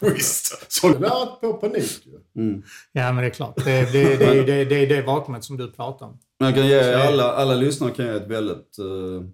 Visst. 0.14 0.72
Så 0.72 0.88
det 0.88 0.98
där 0.98 1.40
på 1.40 1.52
panik 1.52 2.06
ju. 2.06 2.42
mm. 2.42 2.62
Ja, 2.92 3.12
men 3.12 3.16
det 3.16 3.30
är 3.30 3.34
klart. 3.34 3.64
Det, 3.64 3.92
det, 3.92 4.16
det, 4.16 4.24
är 4.24 4.34
ju 4.34 4.44
det, 4.44 4.64
det 4.64 4.74
är 4.74 4.86
det 4.86 5.02
vakuumet 5.02 5.44
som 5.44 5.56
du 5.56 5.72
pratar 5.72 6.06
om. 6.06 6.18
Men 6.38 6.48
jag 6.48 6.56
kan 6.58 6.66
ge 6.66 6.92
alla, 6.94 7.32
alla 7.32 7.54
lyssnare 7.54 7.90
kan 7.90 8.06
ge 8.06 8.12
ett 8.12 8.26
väldigt 8.28 8.78
eh, 8.78 9.28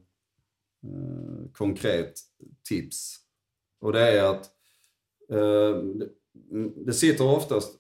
konkret 1.53 2.13
tips. 2.69 3.17
Och 3.81 3.93
det 3.93 4.01
är 4.19 4.25
att 4.25 4.51
det, 5.29 6.85
det 6.87 6.93
sitter 6.93 7.27
oftast 7.27 7.79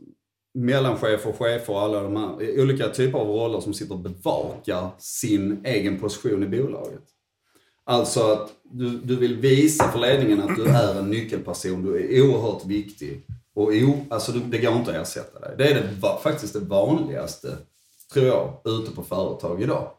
mellanchefer, 0.54 1.32
chefer 1.32 1.72
och 1.72 1.80
alla 1.80 2.02
de 2.02 2.16
här 2.16 2.42
eh, 2.42 2.62
olika 2.62 2.88
typer 2.88 3.18
av 3.18 3.26
roller 3.26 3.60
som 3.60 3.74
sitter 3.74 3.94
och 3.94 4.00
bevakar 4.00 4.90
sin 4.98 5.64
egen 5.64 6.00
position 6.00 6.42
i 6.42 6.46
bolaget. 6.46 7.02
Alltså 7.86 8.32
att 8.32 8.50
du, 8.62 8.98
du 8.98 9.16
vill 9.16 9.36
visa 9.36 9.92
för 9.92 9.98
ledningen 9.98 10.40
att 10.40 10.56
du 10.56 10.64
är 10.64 10.98
en 10.98 11.10
nyckelperson, 11.10 11.82
du 11.82 11.96
är 11.96 12.22
oerhört 12.22 12.66
viktig. 12.66 13.26
Och 13.54 13.68
o, 13.68 14.06
alltså 14.10 14.32
du, 14.32 14.40
det 14.40 14.58
går 14.58 14.72
inte 14.72 14.90
att 14.90 15.08
ersätta 15.08 15.40
dig. 15.40 15.54
Det 15.58 15.70
är 15.70 15.74
det, 15.74 16.18
faktiskt 16.22 16.52
det 16.52 16.60
vanligaste, 16.60 17.56
tror 18.12 18.26
jag, 18.26 18.60
ute 18.64 18.90
på 18.90 19.02
företag 19.02 19.62
idag. 19.62 19.90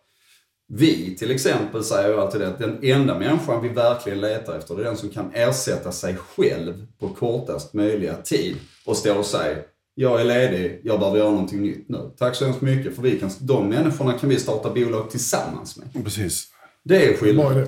Vi 0.68 1.16
till 1.18 1.32
exempel 1.32 1.84
säger 1.84 2.10
ju 2.10 2.20
alltid 2.20 2.42
det 2.42 2.48
att 2.48 2.60
den 2.60 2.80
enda 2.84 3.20
människan 3.20 3.62
vi 3.62 3.70
verkligen 3.70 4.22
letar 4.22 4.58
efter 4.58 4.76
det 4.76 4.82
är 4.82 4.86
den 4.86 4.98
som 4.98 5.10
kan 5.10 5.32
ersätta 5.34 5.92
sig 5.92 6.16
själv 6.16 6.88
på 7.00 7.10
kortast 7.10 7.74
möjliga 7.74 8.16
tid 8.16 8.56
och 8.86 8.98
stå 8.98 9.18
och 9.18 9.26
säga 9.26 9.58
jag 9.96 10.22
är 10.22 10.26
ledig, 10.26 10.82
jag 10.84 11.00
behöver 11.00 11.18
göra 11.20 11.32
någonting 11.32 11.62
nytt 11.62 11.90
nu. 11.90 12.12
Tack 12.18 12.36
så 12.36 12.46
hemskt 12.46 12.62
mycket 12.62 12.96
för 12.96 13.02
vi 13.02 13.20
kan, 13.20 13.32
de 13.40 13.70
människorna 13.70 14.14
kan 14.14 14.30
vi 14.30 14.40
starta 14.40 14.70
bolag 14.70 15.10
tillsammans 15.10 15.78
med. 15.78 16.04
Precis. 16.04 16.48
Det 16.84 17.06
är 17.06 17.10
Bra 17.10 17.18
skillnad. 17.18 17.58
idé. 17.58 17.66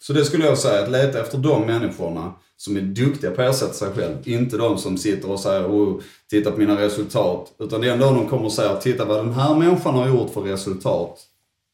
Så 0.00 0.12
det 0.12 0.24
skulle 0.24 0.46
jag 0.46 0.58
säga, 0.58 0.82
att 0.82 0.90
leta 0.90 1.20
efter 1.20 1.38
de 1.38 1.66
människorna 1.66 2.32
som 2.56 2.76
är 2.76 2.80
duktiga 2.80 3.30
på 3.30 3.42
att 3.42 3.54
ersätta 3.54 3.72
sig 3.72 3.90
själv. 3.92 4.16
Inte 4.24 4.56
de 4.56 4.78
som 4.78 4.98
sitter 4.98 5.30
och 5.30 5.40
säger 5.40 5.66
oh, 5.68 6.00
titta 6.30 6.50
på 6.50 6.58
mina 6.58 6.80
resultat. 6.80 7.52
Utan 7.58 7.80
det 7.80 7.88
är 7.88 7.92
ändå 7.92 8.10
de 8.10 8.28
kommer 8.28 8.44
och 8.44 8.52
säger, 8.52 8.76
titta 8.76 9.04
vad 9.04 9.16
den 9.24 9.32
här 9.32 9.54
människan 9.54 9.94
har 9.94 10.08
gjort 10.08 10.32
för 10.32 10.40
resultat 10.40 11.20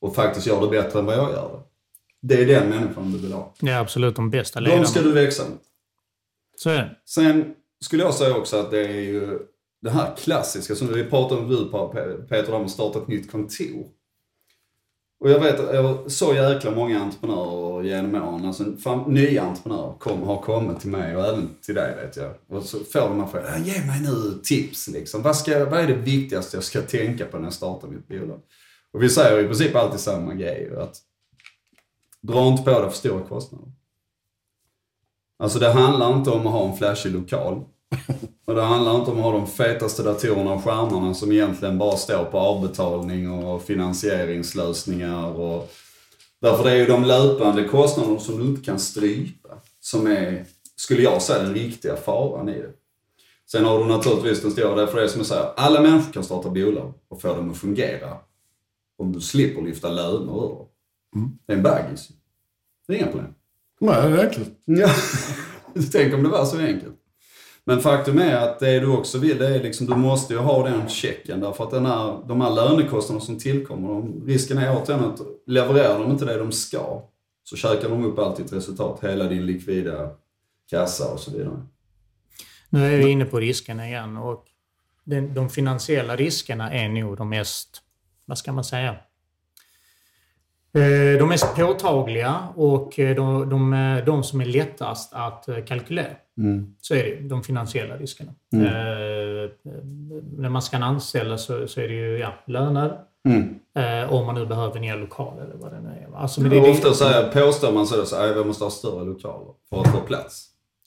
och 0.01 0.15
faktiskt 0.15 0.47
gör 0.47 0.61
det 0.61 0.69
bättre 0.69 0.99
än 0.99 1.07
vad 1.07 1.15
jag 1.17 1.31
gör 1.31 1.51
det. 1.53 1.63
Det 2.23 2.43
är 2.43 2.47
den 2.47 2.69
människan 2.69 3.13
du 3.13 3.19
vill 3.19 3.33
ha. 3.33 3.55
Är 3.63 3.77
absolut 3.79 4.17
de 4.17 4.31
bästa 4.31 4.61
ledarna. 4.61 4.83
De 4.83 4.89
ska 4.89 5.03
du 5.03 5.13
växa 5.13 5.43
med. 5.43 5.59
Så 6.57 6.71
är 6.71 6.77
det. 6.77 6.97
Sen 7.07 7.55
skulle 7.81 8.03
jag 8.03 8.15
säga 8.15 8.37
också 8.37 8.57
att 8.57 8.71
det 8.71 8.81
är 8.81 9.01
ju 9.01 9.39
det 9.83 9.91
här 9.91 10.17
klassiska 10.17 10.75
som 10.75 10.89
vi 10.89 11.05
pratade 11.05 11.41
om 11.41 11.49
du 11.49 11.65
Peter, 12.29 12.55
om 12.55 12.65
att 12.65 12.71
starta 12.71 12.99
ett 12.99 13.09
nytt 13.09 13.31
kontor. 13.31 13.89
Och 15.21 15.31
jag 15.31 15.41
vet 15.41 15.61
att 15.61 15.75
jag 15.75 16.11
så 16.11 16.35
jäkla 16.35 16.71
många 16.71 17.01
entreprenörer 17.01 17.85
genom 17.85 18.15
åren, 18.15 18.45
alltså 18.45 18.77
fan, 18.77 19.15
nya 19.15 19.43
entreprenörer 19.43 19.95
kom, 19.99 20.23
har 20.23 20.43
kommit 20.43 20.81
till 20.81 20.91
mig 20.91 21.17
och 21.17 21.27
även 21.27 21.49
till 21.63 21.75
dig 21.75 21.97
vet 21.97 22.17
jag. 22.17 22.35
Och 22.49 22.63
så 22.63 22.79
får 22.79 23.01
de 23.01 23.21
här 23.21 23.27
frågorna, 23.27 23.59
ge 23.59 23.85
mig 23.85 24.01
nu 24.01 24.41
tips 24.43 24.89
liksom. 24.89 25.23
Vad, 25.23 25.37
ska, 25.37 25.65
vad 25.65 25.81
är 25.81 25.87
det 25.87 25.95
viktigaste 25.95 26.57
jag 26.57 26.65
ska 26.65 26.83
tänka 26.83 27.27
på 27.27 27.37
när 27.37 27.45
jag 27.45 27.53
startar 27.53 27.89
mitt 27.89 28.09
bolag? 28.09 28.41
Och 28.93 29.03
vi 29.03 29.11
säger 29.11 29.45
i 29.45 29.47
princip 29.47 29.77
alltid 29.77 30.01
samma 30.01 30.35
grej, 30.35 30.69
ju, 30.71 30.81
att 30.81 30.97
dra 32.21 32.49
inte 32.49 32.63
på 32.63 32.71
dig 32.71 32.91
för 32.91 32.97
stora 32.97 33.23
kostnader. 33.23 33.73
Alltså 35.39 35.59
det 35.59 35.73
handlar 35.73 36.17
inte 36.17 36.31
om 36.31 36.47
att 36.47 36.53
ha 36.53 36.71
en 36.71 36.77
flashig 36.77 37.13
lokal. 37.13 37.65
Och 38.51 38.57
det 38.57 38.63
handlar 38.63 38.97
inte 38.97 39.11
om 39.11 39.19
att 39.19 39.25
ha 39.25 39.33
de 39.33 39.47
fetaste 39.47 40.03
datorerna 40.03 40.53
och 40.53 40.65
skärmarna 40.65 41.15
som 41.15 41.33
egentligen 41.33 41.79
bara 41.79 41.97
står 41.97 42.25
på 42.25 42.39
avbetalning 42.39 43.31
och 43.31 43.63
finansieringslösningar. 43.63 45.41
Och... 45.41 45.73
Därför 46.41 46.65
det 46.65 46.71
är 46.71 46.77
ju 46.77 46.87
de 46.87 47.05
löpande 47.05 47.65
kostnaderna 47.65 48.21
som 48.21 48.39
du 48.39 48.45
inte 48.45 48.63
kan 48.63 48.79
strypa 48.79 49.49
som 49.81 50.07
är, 50.07 50.45
skulle 50.77 51.03
jag 51.03 51.23
säga, 51.23 51.43
den 51.43 51.55
riktiga 51.55 51.97
faran 51.97 52.49
i 52.49 52.53
det. 52.53 52.73
Sen 53.51 53.65
har 53.65 53.79
du 53.79 53.85
naturligtvis 53.85 54.43
den 54.43 54.51
stora, 54.51 54.75
därför 54.75 54.99
är 54.99 55.03
det 55.03 55.09
som 55.09 55.21
jag 55.21 55.27
säger, 55.27 55.53
alla 55.57 55.81
människor 55.81 56.13
kan 56.13 56.25
starta 56.25 56.51
bolag 56.51 56.93
och 57.09 57.21
få 57.21 57.35
dem 57.35 57.51
att 57.51 57.59
fungera. 57.59 58.17
Om 58.99 59.13
du 59.13 59.21
slipper 59.21 59.63
lyfta 59.63 59.91
löner 59.91 60.45
ur 60.45 60.49
dem. 60.49 60.67
Det 61.47 61.53
är 61.53 61.57
en 61.57 61.63
baggis. 61.63 62.09
Det 62.87 62.95
är 62.95 62.97
inga 62.97 63.07
problem. 63.07 63.35
Nej, 63.81 64.11
det 64.11 64.21
är 64.21 64.25
enkelt. 64.25 64.51
Ja, 64.65 64.91
tänk 65.93 66.15
om 66.15 66.23
det 66.23 66.29
var 66.29 66.45
så 66.45 66.59
enkelt. 66.59 67.00
Men 67.71 67.81
faktum 67.81 68.19
är 68.19 68.37
att 68.37 68.59
det 68.59 68.81
du 68.81 68.87
också 68.87 69.19
vill, 69.19 69.39
det 69.39 69.49
är 69.49 69.63
liksom, 69.63 69.87
du 69.87 69.95
måste 69.95 70.33
ju 70.33 70.39
ha 70.39 70.69
den 70.69 70.89
checken. 70.89 71.41
Därför 71.41 71.65
att 71.65 71.71
den 71.71 71.87
här, 71.87 72.23
de 72.29 72.41
här 72.41 72.51
lönekostnaderna 72.51 73.25
som 73.25 73.39
tillkommer, 73.39 73.89
de, 73.89 74.27
risken 74.27 74.59
är 74.59 74.77
återigen 74.77 75.05
att 75.05 75.21
levererar 75.47 75.99
de 75.99 76.11
inte 76.11 76.25
det 76.25 76.39
de 76.39 76.53
ska, 76.53 77.03
så 77.45 77.57
käkar 77.57 77.89
de 77.89 78.05
upp 78.05 78.19
allt 78.19 78.37
ditt 78.37 78.53
resultat, 78.53 78.99
hela 79.03 79.25
din 79.25 79.47
likvida 79.47 80.11
kassa 80.71 81.13
och 81.13 81.21
så 81.21 81.31
vidare. 81.31 81.67
Nu 82.71 82.95
är 82.95 82.99
vi 82.99 83.11
inne 83.11 83.25
på 83.25 83.41
riskerna 83.41 83.89
igen 83.89 84.17
och 84.17 84.45
den, 85.05 85.35
de 85.35 85.51
finansiella 85.51 86.17
riskerna 86.17 86.73
är 86.73 86.89
nog 86.89 87.17
de 87.17 87.29
mest, 87.29 87.83
vad 88.25 88.39
ska 88.39 88.53
man 88.53 88.65
säga, 88.65 88.97
de 91.19 91.29
mest 91.29 91.57
påtagliga 91.57 92.39
och 92.57 92.99
eh, 92.99 93.17
de, 93.17 93.49
de, 93.51 93.73
eh, 93.73 94.05
de 94.05 94.23
som 94.25 94.41
är 94.41 94.45
lättast 94.45 95.13
att 95.15 95.49
eh, 95.49 95.65
kalkylera. 95.65 96.07
Så 96.81 96.95
är 96.95 97.05
det 97.05 97.29
de 97.29 97.43
finansiella 97.43 97.97
riskerna. 97.97 98.33
Mm. 98.53 98.67
Eh, 98.67 99.51
när 100.39 100.49
man 100.49 100.63
ska 100.63 100.77
anställa 100.77 101.39
så, 101.39 101.67
så 101.69 101.81
är 101.81 101.89
det 101.89 101.95
ju 101.95 102.19
ja, 102.19 102.35
löner, 102.47 102.99
Mm. 103.29 103.55
eh, 103.77 104.13
om 104.13 104.27
man 104.27 104.35
nu 104.35 104.47
behöver 104.47 104.77
en 104.77 104.83
ny 104.83 104.93
lokal 104.93 105.39
eller 105.39 105.55
vad 105.55 105.73
det 105.73 105.81
nu 105.81 105.89
är. 105.89 106.17
Alltså, 106.17 106.41
men 106.41 106.51
det, 106.51 106.61
det, 106.61 106.71
ofta 106.71 106.93
så 106.93 107.05
här, 107.05 107.29
påstår 107.29 107.73
man 107.73 107.87
så, 107.87 108.17
här, 108.17 108.35
vi 108.35 108.45
måste 108.45 108.65
ha 108.65 108.71
större 108.71 109.05
lokaler 109.05 109.53
för 109.69 109.81
att 109.81 109.89
få 109.89 110.01
plats. 110.01 110.47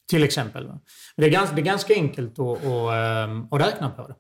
Till 0.09 0.23
exempel. 0.23 0.71
Det 1.17 1.25
är 1.25 1.29
ganska, 1.29 1.55
det 1.55 1.61
är 1.61 1.65
ganska 1.65 1.93
enkelt 1.93 2.39
att, 2.39 2.65
att, 2.65 3.53
att 3.53 3.61
räkna 3.61 3.89
på 3.89 4.07
det. 4.07 4.15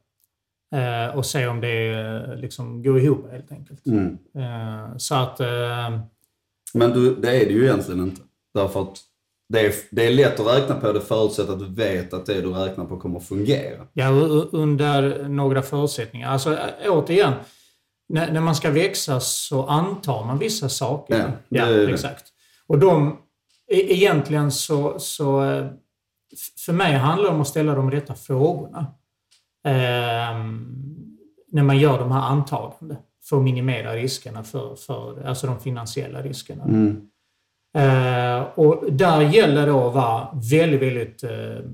Eh, 0.73 1.15
Och 1.17 1.25
se 1.25 1.47
om 1.47 1.61
det 1.61 1.89
eh, 1.93 2.35
liksom 2.35 2.83
går 2.83 2.99
ihop 2.99 3.31
helt 3.31 3.51
enkelt. 3.51 3.85
Mm. 3.85 4.17
Eh, 4.37 4.97
Så 4.97 5.15
att... 5.15 5.39
eh, 5.39 5.99
Men 6.73 6.91
du, 6.93 7.15
det 7.15 7.29
är 7.41 7.45
det 7.45 7.51
ju 7.53 7.63
egentligen 7.63 8.01
inte. 8.03 8.21
Därför 8.53 8.81
att 8.81 8.99
det 9.49 9.59
är, 9.59 9.73
det 9.91 10.07
är 10.07 10.11
lätt 10.11 10.39
att 10.39 10.47
räkna 10.57 10.75
på 10.75 10.91
det 10.91 11.01
förutsatt 11.01 11.49
att 11.49 11.59
du 11.59 11.73
vet 11.73 12.13
att 12.13 12.25
det 12.25 12.41
du 12.41 12.49
räknar 12.53 12.85
på 12.85 12.97
kommer 12.99 13.17
att 13.19 13.27
fungera. 13.27 13.87
Ja, 13.93 14.09
under 14.51 15.27
några 15.27 15.61
förutsättningar. 15.61 16.29
Alltså 16.31 16.49
ä- 16.53 16.89
återigen, 16.89 17.33
när, 18.09 18.31
när 18.31 18.41
man 18.41 18.55
ska 18.55 18.69
växa 18.71 19.19
så 19.19 19.65
antar 19.65 20.25
man 20.25 20.39
vissa 20.39 20.69
saker. 20.69 21.17
Ja, 21.17 21.25
ja 21.49 21.65
det. 21.65 21.91
exakt. 21.93 22.23
Och 22.67 22.79
de, 22.79 23.17
e- 23.71 23.93
egentligen 23.93 24.51
så, 24.51 24.99
så, 24.99 25.43
eh, 25.43 25.65
för 26.65 26.73
mig 26.73 26.93
handlar 26.93 27.29
det 27.29 27.35
om 27.35 27.41
att 27.41 27.47
ställa 27.47 27.75
de 27.75 27.91
rätta 27.91 28.15
frågorna. 28.15 28.85
Ehm, 29.63 30.69
när 31.51 31.63
man 31.63 31.77
gör 31.77 31.99
de 31.99 32.11
här 32.11 32.21
antagandena 32.21 32.99
för 33.29 33.37
att 33.37 33.43
minimera 33.43 33.95
riskerna 33.95 34.43
för, 34.43 34.75
för 34.75 35.27
alltså 35.27 35.47
de 35.47 35.59
finansiella 35.59 36.21
riskerna. 36.21 36.63
Eh, 37.77 38.43
och 38.55 38.91
där 38.91 39.21
gäller 39.21 39.65
det 39.65 39.71
att 39.71 39.93
vara 39.93 40.27
väldigt, 40.51 40.81
väldigt 40.81 41.23
eh, 41.23 41.65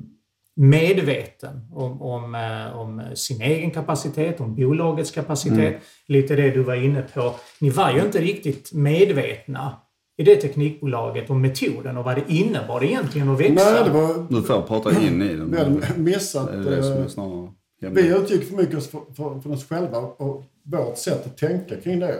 medveten 0.55 1.67
om, 1.73 2.01
om, 2.01 2.35
eh, 2.35 2.79
om 2.79 3.01
sin 3.13 3.41
egen 3.41 3.71
kapacitet, 3.71 4.41
om 4.41 4.55
bolagets 4.55 5.11
kapacitet. 5.11 5.81
Lite 6.07 6.35
det 6.35 6.51
du 6.51 6.63
var 6.63 6.75
inne 6.75 7.01
på. 7.01 7.35
Ni 7.61 7.69
var 7.69 7.91
ju 7.91 8.01
inte 8.01 8.21
riktigt 8.21 8.73
medvetna 8.73 9.73
i 10.17 10.23
det 10.23 10.35
teknikbolaget 10.35 11.29
om 11.29 11.41
metoden 11.41 11.97
och 11.97 12.05
vad 12.05 12.15
det 12.15 12.33
innebar 12.33 12.83
egentligen 12.83 13.29
att 13.29 13.39
växa. 13.39 13.71
Nej, 13.71 13.83
det 13.85 13.91
var... 13.91 14.27
Du 14.29 14.43
får 14.43 14.61
prata 14.61 15.01
in 15.01 15.21
i 15.21 15.35
den. 15.35 15.51
Vi 15.51 15.57
hade 15.57 15.79
missat... 15.97 16.47
Det 16.51 16.57
är 16.57 16.75
det 16.75 16.83
som 16.83 16.93
är 16.93 17.01
eh, 17.01 17.07
snarare 17.07 17.49
Vi 17.79 18.07
utgick 18.07 18.49
för 18.49 18.55
mycket 18.55 18.85
för 19.15 19.51
oss 19.51 19.67
själva 19.67 19.97
och 19.97 20.43
vårt 20.63 20.97
sätt 20.97 21.25
att 21.25 21.37
tänka 21.37 21.75
kring 21.75 21.99
det. 21.99 22.13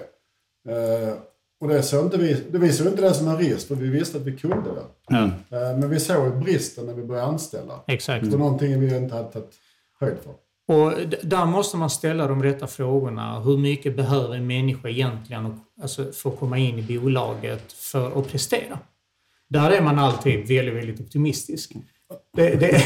Eh, 0.69 1.13
och 1.61 1.67
det, 1.67 1.83
såg 1.83 2.05
inte 2.05 2.17
vi, 2.17 2.33
det 2.51 2.57
vi 2.57 2.73
såg 2.73 2.87
inte 2.87 3.01
det 3.01 3.13
som 3.13 3.27
en 3.27 3.37
risk, 3.37 3.67
för 3.67 3.75
vi 3.75 3.89
visste 3.89 4.17
att 4.17 4.23
vi 4.23 4.37
kunde 4.37 4.69
det. 4.71 5.15
Eh, 5.15 5.77
men 5.77 5.89
vi 5.89 5.99
såg 5.99 6.39
bristen 6.43 6.85
när 6.85 6.93
vi 6.93 7.03
började 7.03 7.27
anställa. 7.27 7.83
Exakt. 7.87 8.25
Det 8.25 8.31
var 8.31 8.37
någonting 8.37 8.79
vi 8.79 8.97
inte 8.97 9.15
hade 9.15 9.31
tagit 9.31 9.55
höjd 9.99 10.17
för. 10.23 10.33
Och 10.75 10.93
där 11.23 11.45
måste 11.45 11.77
man 11.77 11.89
ställa 11.89 12.27
de 12.27 12.43
rätta 12.43 12.67
frågorna. 12.67 13.39
Hur 13.39 13.57
mycket 13.57 13.95
behöver 13.95 14.35
en 14.35 14.47
människa 14.47 14.89
egentligen 14.89 15.59
alltså, 15.81 16.11
för 16.11 16.29
att 16.29 16.39
komma 16.39 16.57
in 16.57 16.79
i 16.79 16.99
bolaget 16.99 17.71
för 17.71 18.19
att 18.19 18.31
prestera? 18.31 18.79
Där 19.49 19.71
är 19.71 19.81
man 19.81 19.99
alltid 19.99 20.47
väldigt, 20.47 20.75
väldigt 20.75 20.99
optimistisk. 20.99 21.71
Det, 22.37 22.55
det, 22.55 22.83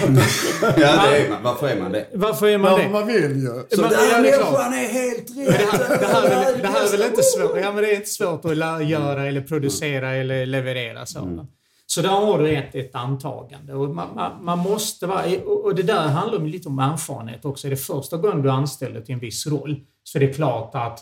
Ja, 0.62 1.08
det 1.12 1.18
är 1.18 1.30
man. 1.30 1.44
Varför 1.44 1.68
är 1.68 1.80
man 1.82 1.92
det? 1.92 2.08
varför 2.14 2.48
är 2.48 2.58
man 2.58 2.72
Ja, 2.72 2.78
det? 2.78 2.90
man 2.90 3.08
vill 3.08 3.36
ju. 3.36 3.46
Så 3.76 3.82
Men- 3.82 3.90
den 3.90 4.00
här 4.00 4.24
det 4.24 4.30
är 4.30 4.38
klart. 4.38 4.52
människan 4.52 4.74
är 4.74 4.88
helt 4.88 5.36
Det 5.36 5.46
rätt. 5.52 5.72
här, 5.72 6.00
det, 6.00 6.06
här 6.08 6.24
är, 6.24 6.52
väl- 6.52 6.62
det 6.62 6.68
här 6.68 6.88
är 6.88 6.92
väl 6.92 7.02
inte 7.10 7.24
svårt, 7.24 7.52
ja, 7.62 7.72
men 7.72 7.84
det 7.84 7.92
är 7.92 7.96
inte 7.96 8.10
svårt 8.10 8.46
att 8.46 8.58
göra 8.88 9.26
eller 9.28 9.42
producera 9.42 10.12
eller 10.12 10.46
leverera 10.46 11.06
så. 11.06 11.46
Så 11.86 12.02
där 12.02 12.10
har 12.10 12.40
du 12.40 12.56
ett, 12.56 12.76
ett 12.76 12.96
antagande. 12.96 13.74
Och 13.74 13.90
man, 13.96 14.16
man, 14.16 14.44
man 14.46 14.60
måste 14.60 15.06
vara, 15.08 15.24
och 15.46 15.76
det 15.76 15.84
där 15.84 16.08
handlar 16.08 16.40
lite 16.40 16.70
om 16.70 16.80
erfarenhet 16.80 17.46
också. 17.46 17.68
Är 17.68 17.72
det 17.72 17.78
första 17.78 18.18
gången 18.18 18.42
du 18.42 18.50
anställer 18.52 19.02
till 19.02 19.14
en 19.14 19.20
viss 19.20 19.48
roll 19.48 19.80
så 20.04 20.18
är 20.18 20.20
det 20.20 20.34
klart 20.34 20.72
att 20.76 21.00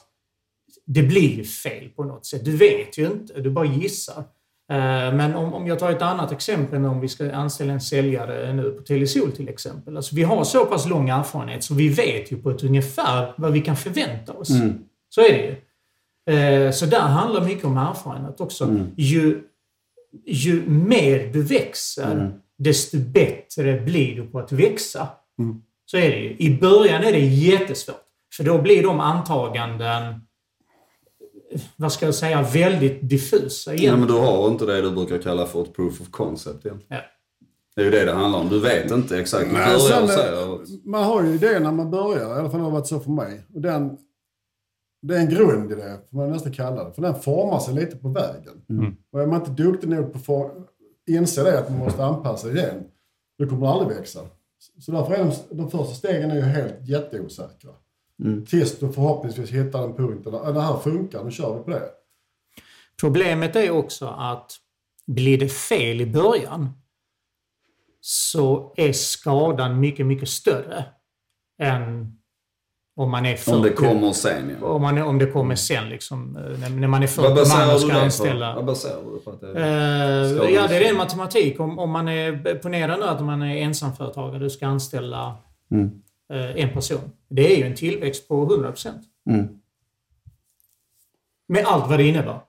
det 0.85 1.03
blir 1.03 1.43
fel 1.43 1.89
på 1.95 2.03
något 2.03 2.25
sätt. 2.25 2.45
Du 2.45 2.57
vet 2.57 2.97
ju 2.97 3.05
inte, 3.05 3.41
du 3.41 3.49
bara 3.49 3.65
gissar. 3.65 4.23
Eh, 4.71 5.13
Men 5.13 5.35
om, 5.35 5.53
om 5.53 5.67
jag 5.67 5.79
tar 5.79 5.91
ett 5.91 6.01
annat 6.01 6.31
exempel, 6.31 6.85
om 6.85 6.99
vi 6.99 7.07
ska 7.07 7.31
anställa 7.31 7.73
en 7.73 7.81
säljare 7.81 8.53
nu 8.53 8.71
på 8.71 8.81
Telesol 8.83 9.31
till 9.31 9.49
exempel. 9.49 9.97
Alltså 9.97 10.15
vi 10.15 10.23
har 10.23 10.43
så 10.43 10.65
pass 10.65 10.85
lång 10.89 11.09
erfarenhet 11.09 11.63
så 11.63 11.73
vi 11.73 11.89
vet 11.89 12.31
ju 12.31 12.37
på 12.41 12.49
ett 12.49 12.63
ungefär 12.63 13.33
vad 13.37 13.51
vi 13.51 13.61
kan 13.61 13.75
förvänta 13.75 14.33
oss. 14.33 14.49
Så 15.09 15.21
är 15.21 15.29
det 15.33 15.43
ju. 15.45 15.55
Eh, 16.35 16.71
Så 16.71 16.85
där 16.85 16.99
handlar 16.99 17.41
mycket 17.45 17.65
om 17.65 17.77
erfarenhet 17.77 18.41
också. 18.41 18.65
Ju, 18.97 19.41
ju 20.25 20.69
mer 20.69 21.29
du 21.33 21.41
växer, 21.43 22.31
desto 22.57 22.97
bättre 22.97 23.79
blir 23.81 24.15
du 24.15 24.27
på 24.27 24.39
att 24.39 24.51
växa. 24.51 25.07
Så 25.85 25.97
är 25.97 26.09
det 26.09 26.17
ju. 26.17 26.35
I 26.37 26.57
början 26.61 27.03
är 27.03 27.11
det 27.11 27.19
jättesvårt. 27.19 27.95
För 28.37 28.43
då 28.43 28.61
blir 28.61 28.83
de 28.83 28.99
antaganden, 28.99 30.03
vad 31.75 31.93
ska 31.93 32.05
jag 32.05 32.15
säga, 32.15 32.41
väldigt 32.41 33.09
diffusa 33.09 33.71
Nej, 33.71 33.79
igen. 33.79 33.99
men 33.99 34.07
du 34.07 34.13
har 34.13 34.47
inte 34.47 34.65
det 34.65 34.81
du 34.81 34.91
brukar 34.91 35.17
kalla 35.17 35.45
för 35.45 35.61
ett 35.61 35.73
proof 35.73 36.01
of 36.01 36.09
concept 36.11 36.65
egentligen. 36.65 36.99
Ja. 36.99 37.01
Det 37.75 37.81
är 37.81 37.85
ju 37.85 37.91
det 37.91 38.05
det 38.05 38.11
handlar 38.11 38.39
om. 38.39 38.49
Du 38.49 38.59
vet 38.59 38.91
inte 38.91 39.19
exakt. 39.19 39.49
Du 39.49 39.53
Nej, 39.53 39.79
sen, 39.79 40.03
eh, 40.03 40.09
säger 40.09 40.59
man 40.89 41.03
har 41.03 41.23
ju 41.23 41.33
idén 41.33 41.63
när 41.63 41.71
man 41.71 41.91
börjar, 41.91 42.35
i 42.35 42.39
alla 42.39 42.49
fall 42.49 42.59
har 42.59 42.67
det 42.67 42.73
varit 42.73 42.87
så 42.87 42.99
för 42.99 43.11
mig. 43.11 43.41
Och 43.53 43.61
den, 43.61 43.97
det 45.01 45.15
är 45.15 45.19
en 45.19 45.29
grund 45.29 45.71
i 45.71 45.75
det, 45.75 45.99
får 46.09 46.17
man 46.17 46.29
nästan 46.29 46.53
kalla 46.53 46.83
det. 46.83 46.93
För 46.93 47.01
den 47.01 47.15
formar 47.15 47.59
sig 47.59 47.73
lite 47.73 47.97
på 47.97 48.09
vägen. 48.09 48.61
Mm. 48.69 48.95
Och 49.11 49.21
är 49.21 49.27
man 49.27 49.39
inte 49.39 49.63
duktig 49.63 49.89
nog 49.89 50.25
på 50.25 50.45
att 50.45 50.51
inse 51.09 51.43
det, 51.43 51.59
att 51.59 51.69
man 51.69 51.79
måste 51.79 52.03
anpassa 52.03 52.49
idén, 52.49 52.83
då 53.39 53.47
kommer 53.47 53.61
man 53.61 53.69
aldrig 53.69 53.97
växa. 53.97 54.19
Så 54.79 54.91
därför 54.91 55.13
är 55.13 55.17
de, 55.23 55.57
de 55.57 55.71
första 55.71 55.93
stegen 55.93 56.31
är 56.31 56.35
ju 56.35 56.41
helt 56.41 56.87
jätteosäkra. 56.87 57.71
Mm. 58.21 58.45
Tills 58.45 58.79
du 58.79 58.91
förhoppningsvis 58.91 59.49
hittar 59.49 59.83
en 59.83 59.95
punkt 59.95 60.23
där 60.23 60.31
"Ja, 60.31 60.51
det 60.51 60.61
här 60.61 60.77
funkar, 60.77 61.23
nu 61.23 61.31
kör 61.31 61.57
vi 61.57 61.63
på 61.63 61.69
det. 61.69 61.81
Problemet 62.99 63.55
är 63.55 63.71
också 63.71 64.07
att 64.07 64.51
blir 65.07 65.37
det 65.37 65.49
fel 65.49 66.01
i 66.01 66.05
början 66.05 66.69
så 68.01 68.73
är 68.77 68.93
skadan 68.93 69.79
mycket, 69.79 70.05
mycket 70.05 70.29
större 70.29 70.85
än 71.61 72.17
om 72.95 73.11
man 73.11 73.25
är 73.25 73.35
för 73.35 73.55
Om 73.55 73.61
det 73.61 73.69
kommer 73.69 74.11
sen 74.11 74.55
ja. 74.61 74.67
om, 74.67 74.81
man, 74.81 74.97
är- 74.97 75.03
om 75.05 75.17
det 75.19 75.25
kommer 75.25 75.55
sen 75.55 75.89
liksom. 75.89 76.35
eh, 76.37 76.59
När, 76.59 76.69
när 76.69 76.87
man 76.87 77.03
är 77.03 77.07
för 77.07 77.21
Vad 77.21 77.31
man 77.31 77.37
baserar 77.39 77.67
och 77.67 77.73
du 77.73 77.79
ska 77.79 77.87
det 77.87 77.93
på? 77.93 77.99
anställa. 78.05 78.55
Vad 78.55 78.65
baserar 78.65 79.03
du 79.05 79.13
det 79.13 79.19
på? 79.19 79.29
Att 79.31 79.41
det 79.41 79.47
Ska 80.35 80.45
du- 80.47 80.53
ja, 80.53 80.67
det 80.67 80.75
är 80.75 80.83
ren 80.83 80.97
matematik. 80.97 81.59
Om, 81.59 81.79
om 81.79 81.89
man 81.91 82.07
är, 82.07 82.55
ponera 82.55 82.97
nu 82.97 83.03
att 83.03 83.23
man 83.25 83.41
är 83.41 83.55
ensamföretagare, 83.57 84.39
du 84.39 84.49
ska 84.49 84.67
anställa 84.67 85.37
Mm. 85.71 86.01
Eh, 86.31 86.63
en 86.63 86.73
person. 86.73 87.11
Det 87.29 87.53
är 87.53 87.57
ju 87.57 87.63
en 87.63 87.75
tillväxt 87.75 88.27
på 88.27 88.45
100%. 88.49 88.87
Mm. 89.29 89.47
Med 91.47 91.65
allt 91.65 91.89
vad 91.89 91.99
det 91.99 92.07
innebär. 92.07 92.39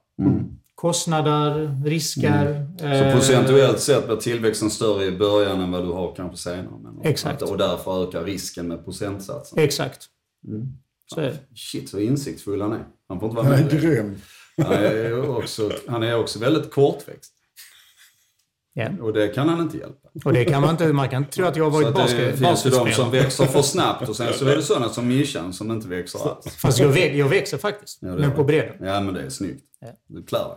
Kostnader, 0.75 1.81
risker. 1.85 2.67
Så 2.79 2.85
eh, 2.85 3.15
procentuellt 3.15 3.81
sett 3.81 4.07
blir 4.07 4.17
tillväxten 4.17 4.71
större 4.71 5.05
i 5.05 5.11
början 5.19 5.61
än 5.61 5.71
vad 5.73 5.85
du 5.85 5.93
har 5.93 6.15
kanske 6.15 6.37
senare. 6.37 6.79
Men 6.83 7.01
Exakt. 7.05 7.43
Och 7.43 7.59
därför 7.59 8.09
ökar 8.09 8.25
risken 8.25 8.69
med 8.69 8.85
procentsatsen. 8.85 9.59
Exakt. 9.59 10.09
Mm. 10.49 10.67
Så 11.07 11.21
är 11.21 11.25
det. 11.25 11.39
Shit 11.57 11.89
så 11.89 11.99
insiktsfull 12.01 12.61
han 12.63 12.73
är. 12.73 12.85
Han 13.09 13.21
får 13.21 13.29
inte 13.29 13.37
vara 13.43 13.47
Han 13.47 13.59
är 13.59 13.63
med. 13.65 13.73
det. 13.73 13.81
grym. 13.81 14.17
Han 14.57 14.73
är 14.73 15.37
också, 15.39 15.71
han 15.89 16.03
är 16.03 16.19
också 16.19 16.39
väldigt 16.39 16.71
kortväxt. 16.71 17.33
Ja. 18.75 18.89
Och 19.01 19.13
det 19.13 19.29
kan 19.29 19.49
han 19.49 19.61
inte 19.61 19.77
hjälpa. 19.79 20.09
Och 20.25 20.33
det 20.33 20.45
kan 20.45 20.61
man 20.63 20.71
inte, 20.71 20.93
man 20.93 21.09
kan 21.09 21.25
tro 21.25 21.45
att 21.47 21.57
jag 21.57 21.65
har 21.65 21.71
varit 21.71 21.87
att 21.99 22.09
det 22.09 22.37
finns 22.37 22.67
ju 22.67 22.71
de 22.71 22.77
som 22.77 22.85
basketspelare. 22.85 23.11
växer 23.23 23.47
för 23.47 23.63
snabbt 23.63 24.09
och 24.09 24.17
sen 24.17 24.33
så 24.35 24.47
är 24.49 24.57
det 24.57 24.63
sådana 24.63 24.89
som 24.89 25.09
Mishan 25.09 25.53
som 25.53 25.71
inte 25.71 25.89
växer 25.89 26.19
alls. 26.19 26.57
Fast 26.57 26.79
jag, 26.79 26.93
vä- 26.93 27.13
jag 27.15 27.29
växer 27.29 27.59
faktiskt. 27.59 27.99
Ja, 28.03 28.09
men 28.09 28.33
på 28.33 28.45
bredden. 28.45 28.87
Ja 28.87 29.01
men 29.01 29.15
det 29.15 29.21
är 29.23 29.29
snyggt. 29.31 29.65
Ja. 29.81 29.89
Du 30.09 30.23
klarar. 30.23 30.57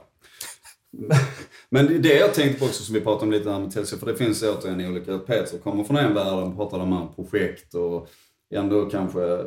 Men 1.70 2.02
det 2.02 2.14
jag 2.18 2.34
tänkte 2.34 2.60
på 2.60 2.66
också 2.66 2.84
som 2.84 2.96
vi 2.96 3.02
pratade 3.02 3.26
om 3.26 3.32
lite 3.32 3.52
här 3.52 3.60
med 3.60 3.72
Telsey, 3.72 4.00
för 4.00 4.06
det 4.06 4.16
finns 4.16 4.44
återigen 4.44 4.92
olika, 4.92 5.18
Peter 5.18 5.58
kommer 5.58 5.84
från 5.84 5.98
en 5.98 6.14
värld, 6.14 6.28
han 6.28 6.56
pratar 6.56 6.80
om 6.80 6.94
här 6.94 7.08
projekt 7.16 7.74
och 7.74 8.08
ändå 8.56 8.86
kanske 8.86 9.24
eh, 9.34 9.40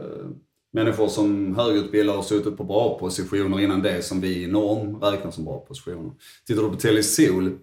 människor 0.72 1.08
som 1.08 1.56
högutbildade 1.56 2.18
har 2.18 2.22
suttit 2.22 2.56
på 2.56 2.64
bra 2.64 2.98
positioner 2.98 3.60
innan 3.60 3.82
det 3.82 4.02
som 4.02 4.20
vi 4.20 4.42
i 4.42 4.46
norm 4.46 5.00
räknar 5.00 5.30
som 5.30 5.44
bra 5.44 5.58
positioner. 5.58 6.12
Tittar 6.46 6.62
du 6.62 6.68
på 6.68 6.76
Telesol, 6.76 7.58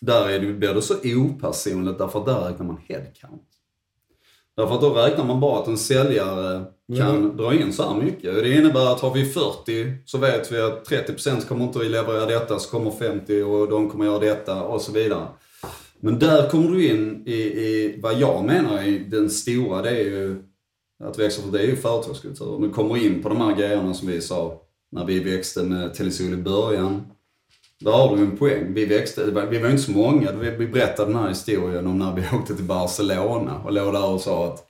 där 0.00 0.28
är 0.28 0.38
det, 0.38 0.52
blir 0.52 0.74
det 0.74 0.82
så 0.82 0.94
opersonligt 0.94 1.98
därför 1.98 2.18
att 2.18 2.26
där 2.26 2.40
räknar 2.40 2.66
man 2.66 2.78
headcount. 2.88 3.44
Därför 4.56 4.74
att 4.74 4.80
då 4.80 4.94
räknar 4.94 5.24
man 5.24 5.40
bara 5.40 5.62
att 5.62 5.68
en 5.68 5.78
säljare 5.78 6.64
kan 6.98 7.36
dra 7.36 7.54
in 7.54 7.72
så 7.72 7.82
här 7.82 8.02
mycket. 8.02 8.34
Det 8.34 8.54
innebär 8.54 8.92
att 8.92 9.00
har 9.00 9.14
vi 9.14 9.24
40 9.24 9.92
så 10.04 10.18
vet 10.18 10.52
vi 10.52 10.60
att 10.60 10.88
30% 10.88 11.48
kommer 11.48 11.64
inte 11.64 11.78
att 11.78 11.86
leverera 11.86 12.26
detta, 12.26 12.58
så 12.58 12.70
kommer 12.70 12.90
50 12.90 13.42
och 13.42 13.68
de 13.68 13.90
kommer 13.90 14.04
göra 14.04 14.18
detta 14.18 14.62
och 14.62 14.80
så 14.80 14.92
vidare. 14.92 15.26
Men 16.00 16.18
där 16.18 16.50
kommer 16.50 16.70
du 16.70 16.88
in 16.88 17.22
i, 17.26 17.36
i 17.42 18.00
vad 18.02 18.18
jag 18.18 18.44
menar 18.44 18.78
är 18.78 18.98
den 18.98 19.30
stora, 19.30 19.82
det 19.82 19.90
är 19.90 20.04
ju 20.04 20.42
att 21.04 21.18
växa 21.18 21.42
för 21.42 21.50
det 21.50 21.58
är 21.58 21.66
ju 21.66 21.76
företagskultur. 21.76 22.58
Du 22.60 22.70
kommer 22.70 22.96
in 23.06 23.22
på 23.22 23.28
de 23.28 23.40
här 23.40 23.56
grejerna 23.56 23.94
som 23.94 24.08
vi 24.08 24.20
sa 24.20 24.62
när 24.92 25.04
vi 25.04 25.20
växte 25.20 25.62
med 25.62 25.94
Telesol 25.94 26.32
i 26.32 26.36
början. 26.36 27.02
Där 27.80 27.92
har 27.92 28.16
du 28.16 28.22
en 28.22 28.36
poäng. 28.36 28.74
Vi 28.74 28.86
växte, 28.86 29.24
vi 29.24 29.58
var 29.58 29.70
inte 29.70 29.82
så 29.82 29.90
många. 29.90 30.32
Vi 30.32 30.66
berättade 30.66 31.12
den 31.12 31.20
här 31.20 31.28
historien 31.28 31.86
om 31.86 31.98
när 31.98 32.14
vi 32.14 32.22
åkte 32.36 32.54
till 32.54 32.64
Barcelona 32.64 33.60
och 33.64 33.72
låg 33.72 33.92
där 33.92 34.06
och 34.06 34.20
sa 34.20 34.46
att 34.46 34.66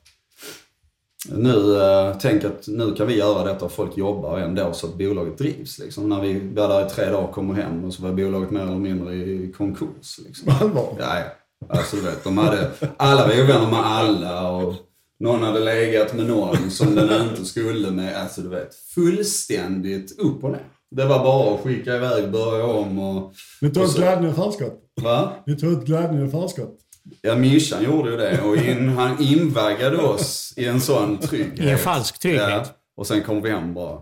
nu, 1.28 1.82
eh, 1.82 2.16
tänk 2.20 2.44
att 2.44 2.68
nu 2.68 2.94
kan 2.94 3.06
vi 3.06 3.16
göra 3.16 3.44
detta 3.44 3.64
och 3.64 3.72
folk 3.72 3.96
jobbar 3.96 4.38
ändå 4.38 4.72
så 4.72 4.86
att 4.86 4.98
bolaget 4.98 5.38
drivs. 5.38 5.78
Liksom. 5.78 6.08
När 6.08 6.20
vi 6.20 6.40
var 6.54 6.68
där 6.68 6.86
i 6.86 6.90
tre 6.90 7.04
dagar 7.04 7.28
och 7.28 7.32
kommer 7.32 7.54
hem 7.54 7.84
och 7.84 7.94
så 7.94 8.02
var 8.02 8.12
bolaget 8.12 8.50
mer 8.50 8.60
eller 8.60 8.74
mindre 8.74 9.14
i 9.14 9.52
konkurs. 9.56 10.20
Liksom. 10.26 10.52
Allvar. 10.60 10.96
Ja. 10.98 11.22
Alltså 11.68 11.96
du 11.96 12.02
vet, 12.02 12.24
de 12.24 12.38
hade, 12.38 12.70
alla 12.96 13.26
var 13.26 13.34
ju 13.34 13.42
vänner 13.42 13.70
med 13.70 13.86
alla 13.86 14.50
och 14.50 14.74
någon 15.18 15.42
hade 15.42 15.60
legat 15.60 16.14
med 16.14 16.26
någon 16.26 16.70
som 16.70 16.94
den 16.94 17.28
inte 17.28 17.44
skulle 17.44 17.90
med. 17.90 18.22
Alltså 18.22 18.40
du 18.40 18.48
vet, 18.48 18.74
fullständigt 18.74 20.18
upp 20.18 20.44
och 20.44 20.50
ner. 20.50 20.64
Det 20.90 21.04
var 21.04 21.18
bara 21.24 21.54
att 21.54 21.60
skicka 21.60 21.96
iväg, 21.96 22.30
börja 22.30 22.64
om 22.66 22.98
och... 22.98 23.32
Ni 23.62 23.70
tog 23.70 23.88
så- 23.88 23.98
glädjen 23.98 24.30
i 24.30 24.34
förskott. 24.34 24.82
Va? 25.02 25.32
Ni 25.46 25.56
tog 25.56 25.72
ut 25.72 25.84
glädjen 25.84 26.26
i 26.26 26.30
förskott. 26.30 26.78
Ja, 27.22 27.34
Mishan 27.36 27.84
gjorde 27.84 28.10
ju 28.10 28.16
det 28.16 28.40
och 28.42 28.56
in, 28.56 28.88
han 28.88 29.22
invaggade 29.22 29.96
oss 29.96 30.54
i 30.56 30.64
en 30.66 30.80
sån 30.80 31.18
trygghet. 31.18 31.60
I 31.66 31.70
en 31.70 31.78
falsk 31.78 32.18
trygghet. 32.18 32.48
Ja, 32.50 32.64
och 32.96 33.06
sen 33.06 33.22
kom 33.22 33.42
vi 33.42 33.50
hem 33.50 33.74
bara. 33.74 34.00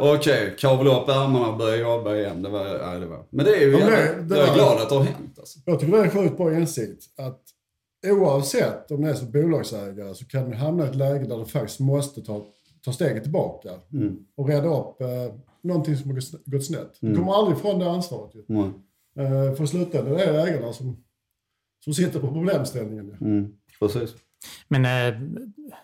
Okej, 0.00 0.54
kavla 0.58 1.02
upp 1.02 1.08
ärmarna 1.08 1.48
och 1.48 1.58
börja 1.58 1.76
jobba 1.76 2.14
igen. 2.16 2.42
Det 2.42 2.48
var, 2.48 2.66
ja, 2.66 2.98
det 2.98 3.06
var. 3.06 3.24
Men 3.30 3.44
det 3.44 3.56
är 3.56 3.60
ju, 3.60 3.72
Ja, 3.72 3.78
men 3.78 3.90
jävla- 3.90 4.22
det- 4.22 4.34
det 4.34 4.38
jag 4.40 4.48
är 4.48 4.54
glad 4.54 4.80
att 4.82 4.88
det 4.88 4.94
har 4.94 5.02
hänt 5.04 5.38
alltså. 5.38 5.58
Jag 5.64 5.80
tycker 5.80 5.92
det 5.92 6.04
är 6.04 6.08
sjukt 6.08 6.36
bra 6.36 6.54
insikt. 6.54 7.04
Att 7.18 7.40
oavsett 8.12 8.90
om 8.90 9.02
det 9.02 9.10
är 9.10 9.14
som 9.14 9.30
bolagsägare 9.32 10.14
så 10.14 10.24
kan 10.26 10.50
du 10.50 10.56
hamna 10.56 10.84
i 10.84 10.88
ett 10.88 10.94
läge 10.96 11.26
där 11.26 11.38
du 11.38 11.44
faktiskt 11.46 11.80
måste 11.80 12.20
ta, 12.20 12.42
ta 12.84 12.92
steget 12.92 13.22
tillbaka 13.22 13.68
Mm. 13.92 14.16
och 14.36 14.48
reda 14.48 14.68
upp 14.80 15.00
eh, 15.00 15.08
någonting 15.62 15.96
som 15.96 16.10
har 16.10 16.14
gått- 16.50 16.64
snett. 16.66 16.98
Du 17.00 17.14
kommer 17.16 17.32
aldrig 17.32 17.58
ifrån 17.58 17.78
det 17.78 17.90
ansvaret. 17.90 18.34
Ju. 18.34 18.44
Nej. 18.48 18.70
Eh, 19.18 19.54
för 19.54 19.64
i 19.64 19.66
slutändan 19.66 20.16
är 20.16 20.32
det 20.32 20.42
ägarna 20.42 20.72
som, 20.72 21.04
som 21.84 21.94
sitter 21.94 22.20
på 22.20 22.26
problemställningen. 22.28 23.06
Ju. 23.06 23.26
Mm. 23.26 23.52
Precis. 23.80 24.14
Men 24.68 24.84
eh, 24.84 25.20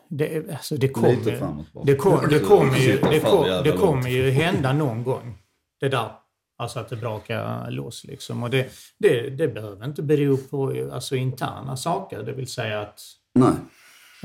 det, 0.08 0.50
alltså 0.50 0.76
det 0.76 0.88
kommer, 0.88 1.40
bara. 1.72 1.84
det, 1.84 1.94
kom, 1.96 2.20
det, 2.30 2.38
kommer 2.38 2.78
ju, 2.78 3.00
det, 3.00 3.20
kom, 3.20 3.46
det 3.64 3.72
kommer 3.72 4.08
ju 4.08 4.30
hända 4.30 4.72
någon 4.72 5.04
gång. 5.04 5.38
Det 5.80 5.88
där. 5.88 6.10
Alltså 6.58 6.80
att 6.80 6.88
det 6.88 6.96
brakar 6.96 7.70
loss 7.70 8.04
liksom. 8.04 8.42
Och 8.42 8.50
det, 8.50 8.68
det, 8.98 9.30
det 9.30 9.48
behöver 9.48 9.84
inte 9.84 10.02
bero 10.02 10.36
på 10.36 10.88
alltså, 10.92 11.16
interna 11.16 11.76
saker. 11.76 12.22
Det 12.22 12.32
vill 12.32 12.46
säga 12.46 12.80
att... 12.80 13.00
Nej. 13.34 13.52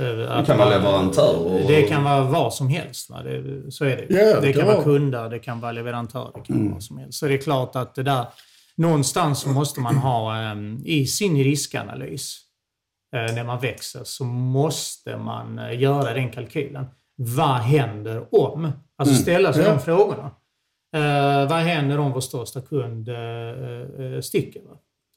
Eh, 0.01 0.31
att 0.37 0.45
kan 0.45 0.57
vara 0.57 0.69
leverantör 0.69 1.45
och- 1.45 1.67
Det 1.67 1.81
kan 1.81 2.03
vara 2.03 2.21
vad 2.23 2.53
som 2.53 2.67
helst. 2.69 3.09
Va? 3.09 3.23
Det, 3.23 3.71
så 3.71 3.85
är 3.85 3.97
det. 3.97 4.05
Ja, 4.09 4.39
det 4.41 4.47
det 4.47 4.53
kan 4.53 4.67
vara 4.67 4.83
kunder, 4.83 5.29
det 5.29 5.39
kan 5.39 5.59
vara 5.59 5.71
leverantörer, 5.71 6.31
det 6.35 6.41
kan 6.45 6.55
Mm. 6.55 6.65
vara 6.67 6.73
vad 6.73 6.83
som 6.83 6.97
helst. 6.97 7.19
Så 7.19 7.27
det 7.27 7.33
är 7.33 7.37
klart 7.37 7.75
att 7.75 7.95
det 7.95 8.03
där... 8.03 8.25
Någonstans 8.77 9.45
måste 9.45 9.79
man 9.79 9.95
ha 9.95 10.41
eh, 10.51 10.55
i 10.85 11.05
sin 11.07 11.43
riskanalys 11.43 12.37
eh, 13.15 13.35
när 13.35 13.43
man 13.43 13.59
växer 13.59 14.01
så 14.03 14.23
måste 14.25 15.17
man 15.17 15.59
eh, 15.59 15.79
göra 15.79 16.13
den 16.13 16.29
kalkylen. 16.31 16.85
Vad 17.15 17.55
händer 17.57 18.35
om? 18.35 18.71
Alltså 18.97 19.15
ställa 19.15 19.53
sig 19.53 19.63
Ja. 19.63 19.71
de 19.73 19.79
frågorna. 19.79 20.31
Vad 21.49 21.59
händer 21.59 21.97
om 21.99 22.11
vår 22.11 22.19
största 22.21 22.61
kund 22.61 23.09
sticker? 24.23 24.61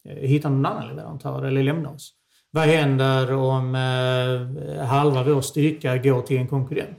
Hittar 0.08 0.50
någon 0.50 0.66
annan 0.66 0.88
leverantör 0.88 1.44
eller 1.44 1.62
lämnar 1.62 1.90
oss? 1.94 2.12
Vad 2.54 2.64
händer 2.64 3.32
om 3.32 3.74
eh, 3.74 4.84
halva 4.86 5.22
vår 5.22 5.40
styrka 5.40 5.96
går 5.96 6.22
till 6.22 6.36
en 6.36 6.48
konkurrent? 6.48 6.98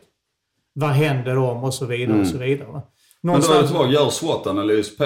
Vad 0.73 0.89
händer 0.89 1.37
om 1.37 1.63
och 1.63 1.73
så 1.73 1.85
vidare 1.85 2.19
och 2.19 2.27
så 2.27 2.37
vidare. 2.37 2.81
Men 3.21 3.41
då 3.41 3.53
är 3.53 3.87
det 3.87 3.93
gör 3.93 4.09
SWOT-analys 4.09 4.97
på, 4.97 5.05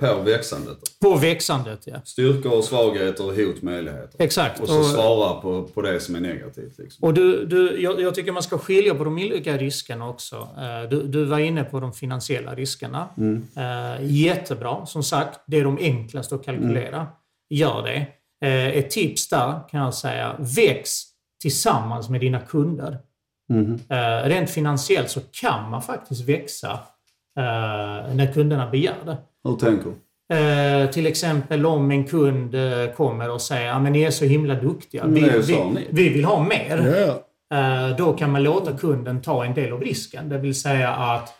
på 0.00 0.22
växandet. 0.22 0.78
På 1.02 1.16
växandet, 1.16 1.80
ja. 1.84 1.96
Styrkor 2.04 2.52
och 2.58 2.64
svagheter, 2.64 3.24
hot, 3.24 3.62
möjligheter. 3.62 4.22
Exakt. 4.24 4.60
Och 4.60 4.68
så 4.68 4.84
svara 4.84 5.40
på, 5.40 5.62
på 5.62 5.82
det 5.82 6.00
som 6.00 6.14
är 6.14 6.20
negativt. 6.20 6.78
Liksom. 6.78 7.04
Och 7.08 7.14
du, 7.14 7.46
du, 7.46 7.82
jag, 7.82 8.00
jag 8.00 8.14
tycker 8.14 8.32
man 8.32 8.42
ska 8.42 8.58
skilja 8.58 8.94
på 8.94 9.04
de 9.04 9.14
olika 9.14 9.56
riskerna 9.56 10.08
också. 10.08 10.36
Eh, 10.36 10.88
Du, 10.90 11.02
du 11.02 11.24
var 11.24 11.38
inne 11.38 11.64
på 11.64 11.80
de 11.80 11.92
finansiella 11.92 12.54
riskerna. 12.54 13.08
Eh, 13.56 14.06
jättebra. 14.06 14.86
Som 14.86 15.02
sagt, 15.02 15.40
det 15.46 15.58
är 15.58 15.64
de 15.64 15.78
enklaste 15.78 16.34
att 16.34 16.44
kalkylera. 16.44 17.06
Gör 17.50 17.82
det. 17.82 18.06
Eh, 18.44 18.66
Ett 18.68 18.90
tips 18.90 19.28
där 19.28 19.60
kan 19.70 19.80
jag 19.80 19.94
säga, 19.94 20.36
väx 20.38 21.02
tillsammans 21.42 22.08
med 22.08 22.20
dina 22.20 22.40
kunder. 22.40 22.98
Eh, 23.88 24.28
Rent 24.28 24.50
finansiellt 24.50 25.10
så 25.10 25.20
kan 25.32 25.70
man 25.70 25.82
faktiskt 25.82 26.28
växa 26.28 26.70
eh, 27.38 28.14
när 28.14 28.32
kunderna 28.32 28.70
begär 28.70 28.94
det. 29.04 29.16
Hur 29.44 29.56
tänker? 29.56 29.92
Eh, 30.32 30.90
till 30.90 31.06
exempel 31.06 31.66
om 31.66 31.90
en 31.90 32.04
kund 32.04 32.54
eh, 32.54 32.90
kommer 32.96 33.30
och 33.30 33.40
säger 33.42 33.72
att 33.72 33.82
ni 33.92 34.02
är 34.02 34.10
så 34.10 34.24
himla 34.24 34.54
duktiga. 34.54 35.06
Vi, 35.06 35.20
vi, 35.20 35.86
vi 35.90 36.08
vill 36.08 36.24
ha 36.24 36.42
mer. 36.44 36.96
Ja. 36.96 37.24
Eh, 37.58 37.96
då 37.96 38.12
kan 38.12 38.32
man 38.32 38.42
låta 38.42 38.76
kunden 38.76 39.22
ta 39.22 39.44
en 39.44 39.54
del 39.54 39.72
av 39.72 39.80
risken. 39.80 40.28
Det 40.28 40.38
vill 40.38 40.60
säga 40.60 40.90
att 40.90 41.36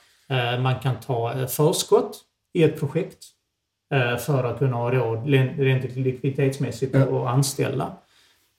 man 0.62 0.74
kan 0.82 0.94
ta 1.06 1.46
förskott 1.48 2.18
i 2.54 2.62
ett 2.62 2.80
projekt 2.80 3.24
för 4.18 4.44
att 4.44 4.59
kunna 4.59 4.76
ha 4.76 4.90
råd 4.90 5.26
rent 5.59 5.96
likviditetsmässigt 5.96 6.94
att 6.94 7.26
anställa. 7.26 7.92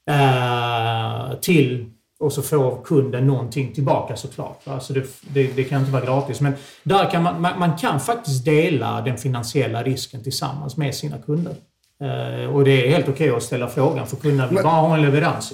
Eh, 0.10 1.40
till 1.40 1.86
och 2.20 2.34
så 2.34 2.42
får 2.42 2.84
kunden 2.84 3.28
någonting 3.28 3.74
tillbaka 3.74 4.16
såklart. 4.16 4.68
va. 4.68 4.80
Så 4.80 4.94
det, 4.94 5.06
det, 5.34 5.56
det 5.56 5.64
kan 5.64 5.80
inte 5.80 5.92
vara 5.92 6.06
gratis. 6.06 6.42
Men 6.42 6.54
där 6.84 7.12
kan 7.12 7.24
man, 7.24 7.42
man, 7.42 7.60
man 7.60 7.78
kan 7.78 8.00
faktiskt 8.00 8.46
dela 8.46 9.02
den 9.02 9.18
finansiella 9.18 9.84
risken 9.84 10.24
tillsammans 10.24 10.78
med 10.78 10.96
sina 10.96 11.18
kunder. 11.18 11.56
Eh, 12.02 12.56
och 12.56 12.64
det 12.64 12.86
är 12.86 12.90
helt 12.90 13.10
okej 13.10 13.30
att 13.30 13.44
ställa 13.44 13.68
frågan 13.68 14.08
för 14.08 14.18
kunderna 14.18 14.48
vill 14.48 14.64
bara 14.64 14.82
ha 14.82 14.96
en 14.96 15.02
leverans. 15.02 15.54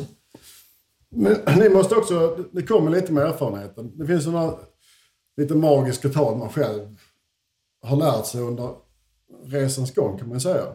Men 1.10 1.36
ni 1.60 1.70
måste 1.70 1.96
också, 1.96 2.38
det 2.52 2.64
kommer 2.64 2.92
lite 2.92 3.12
med 3.14 3.24
erfarenheten. 3.24 3.92
Det 3.96 4.08
finns 4.08 4.24
sådana 4.24 4.54
lite 5.38 5.56
magiska 5.56 6.10
tal 6.10 6.38
man 6.38 6.50
själv 6.50 6.96
har 7.82 7.98
lärt 7.98 8.26
sig 8.26 8.42
under 8.42 8.70
resans 9.46 9.96
gång 9.96 10.18
kan 10.18 10.30
man 10.30 10.42
säga. 10.42 10.66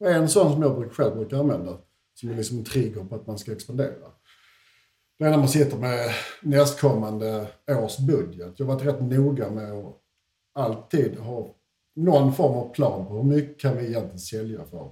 Och 0.00 0.10
En 0.10 0.28
sån 0.28 0.52
som 0.52 0.62
jag 0.62 0.76
brukar- 0.76 0.94
själv 0.94 1.14
brukar 1.16 1.36
använda, 1.38 1.78
som 2.14 2.30
är 2.30 2.34
liksom 2.34 2.58
en 2.58 2.64
trigger 2.64 3.04
på 3.04 3.14
att 3.14 3.26
man 3.26 3.38
ska 3.38 3.52
expandera. 3.52 4.10
Det 5.18 5.24
är 5.24 5.30
när 5.30 5.38
man 5.38 5.48
sitter 5.48 5.76
med 5.76 6.10
nästkommande 6.42 7.46
års 7.68 7.98
budget. 7.98 8.52
Jag 8.56 8.66
har 8.66 8.74
varit 8.74 8.86
rätt 8.86 9.00
noga 9.02 9.50
med 9.50 9.72
att 9.72 9.96
alltid 10.54 11.18
ha 11.18 11.54
någon 11.96 12.32
form 12.34 12.54
av 12.56 12.74
plan 12.74 13.06
på 13.06 13.14
hur 13.16 13.22
mycket 13.22 13.60
kan 13.60 13.76
vi 13.76 13.86
egentligen 13.86 14.18
sälja 14.18 14.60
för 14.70 14.90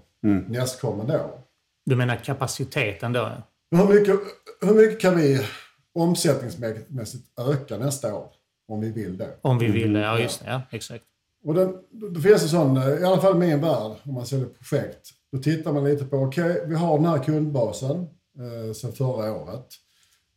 nästkommande 0.48 1.20
år. 1.24 1.40
Du 1.84 1.96
menar 1.96 2.16
kapaciteten 2.16 3.12
då? 3.12 3.30
Hur 3.70 3.88
mycket, 4.00 4.16
hur 4.60 4.74
mycket 4.74 5.00
kan 5.00 5.16
vi 5.16 5.46
omsättningsmässigt 5.94 7.38
öka 7.40 7.78
nästa 7.78 8.14
år? 8.14 8.26
Om 8.68 8.80
vi 8.80 8.90
vill 8.90 9.16
det. 9.18 9.36
Om 9.42 9.58
vi 9.58 9.70
vill 9.70 9.92
det. 9.92 10.00
Ja, 10.00 10.18
just 10.18 10.44
det. 10.44 10.50
Ja, 10.50 10.62
exakt. 10.70 11.04
Och 11.44 11.54
den, 11.54 11.74
då 11.90 12.20
finns 12.20 12.42
det 12.42 12.48
sån, 12.48 12.76
eh, 12.76 12.88
i 12.88 13.04
alla 13.04 13.20
fall 13.20 13.36
i 13.36 13.38
min 13.38 13.60
värld, 13.60 13.92
om 14.04 14.14
man 14.14 14.26
säljer 14.26 14.46
projekt. 14.46 15.08
Då 15.32 15.38
tittar 15.38 15.72
man 15.72 15.84
lite 15.84 16.04
på, 16.04 16.16
okej, 16.16 16.64
vi 16.66 16.74
har 16.74 16.98
den 16.98 17.06
här 17.06 17.24
kundbasen 17.24 18.06
eh, 18.38 18.72
sedan 18.72 18.92
förra 18.92 19.32
året. 19.32 19.66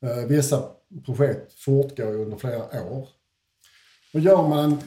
Eh, 0.02 0.26
vissa 0.28 0.63
projekt 1.06 1.54
fortgår 1.54 2.08
ju 2.08 2.24
under 2.24 2.38
flera 2.38 2.84
år. 2.84 3.08
Och 4.13 4.20
gör 4.20 4.48
man 4.48 4.60
en, 4.60 4.78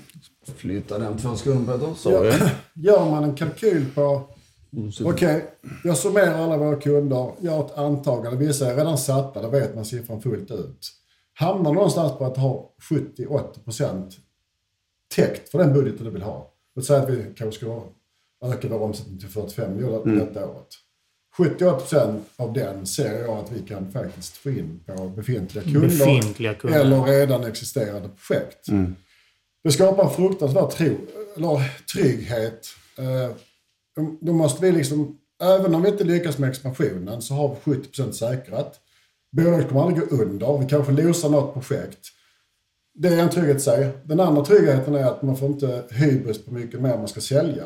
Flytta 0.57 0.99
den 0.99 1.19
två 1.19 1.37
sekunder 1.37 1.73
Peter. 1.73 1.87
gör, 1.87 1.95
Sorry. 1.95 2.51
gör 2.75 3.11
man 3.11 3.25
en 3.25 3.35
kalkyl 3.35 3.87
på 3.95 4.29
Okej, 5.05 5.45
jag 5.85 5.99
summerar 5.99 6.43
alla 6.43 6.57
våra 6.57 6.77
kunder, 6.77 7.33
gör 7.41 7.67
ett 7.67 7.79
antagande. 7.79 8.47
Vissa 8.47 8.73
är 8.73 8.77
redan 8.77 8.99
satta, 8.99 9.43
då 9.43 9.49
vet 9.49 9.75
man 9.75 9.85
siffran 9.85 10.23
fullt 10.23 10.51
ut. 10.51 10.91
Hamnar 11.35 11.73
någonstans 11.73 12.13
på 12.19 12.25
att 12.25 12.37
ha 12.37 12.75
70-80% 12.91 14.13
täckt 15.15 15.49
för 15.49 15.59
den 15.59 15.73
budgeten 15.73 16.05
du 16.05 16.11
vill 16.11 16.23
ha. 16.23 16.53
Låt 16.77 16.85
säga 16.87 17.03
att 17.03 17.11
vi 17.11 17.25
kanske 17.37 17.59
ska 17.61 17.83
öka 18.45 18.69
vår 18.69 18.83
omsättning 18.83 19.19
till 19.19 19.29
45 19.29 19.75
miljoner 19.77 20.17
detta 20.19 20.47
året. 20.49 20.67
70-80% 21.39 22.21
av 22.37 22.53
den 22.53 22.87
ser 22.87 23.21
jag 23.21 23.31
att 23.39 23.53
vi 23.53 23.63
kan 23.69 23.93
faktiskt 23.93 24.37
få 24.37 24.51
in 24.51 24.81
på 24.87 25.09
befintliga 25.09 25.65
kunder. 25.65 25.81
Befintliga 25.81 26.55
kunder. 26.55 26.81
Eller 26.81 27.03
redan 27.03 27.45
existerande 27.45 28.09
projekt. 28.09 28.67
Det 29.65 29.71
skapar 29.73 30.05
en 30.05 30.11
fruktansvärd 30.11 30.71
tro, 30.71 30.97
eller 31.37 31.61
trygghet. 31.93 32.67
Eh, 32.99 33.37
då- 33.97 34.17
Då 34.21 34.33
måste 34.33 34.63
vi 34.67 34.73
liksom, 34.73 35.19
även 35.43 35.75
om 35.75 35.83
vi 35.83 35.89
inte 35.89 36.05
lyckas 36.05 36.39
med 36.39 36.51
expansionen 36.51 37.23
så 37.23 37.35
har 37.35 37.49
vi 37.49 37.73
70% 37.73 38.13
säkrat. 38.17 38.81
Bolaget 39.37 39.69
kommer 39.69 39.83
aldrig 39.83 40.09
gå 40.09 40.17
under. 40.17 40.59
Vi 40.59 40.67
kanske 40.67 40.93
losar 40.93 41.29
något 41.31 41.55
projekt. 41.55 41.99
Det 43.01 43.09
är 43.09 43.19
en 43.23 43.31
trygghet 43.31 43.57
i 43.57 43.61
sig. 43.61 43.89
Den 44.05 44.21
andra 44.21 44.45
tryggheten 44.45 44.95
är 44.95 45.05
att 45.05 45.23
man 45.23 45.37
får 45.37 45.49
inte 45.49 45.85
hybris 45.91 46.45
på 46.45 46.53
mycket 46.55 46.81
mer 46.81 46.97
man 46.99 47.09
ska 47.09 47.21
sälja. 47.21 47.65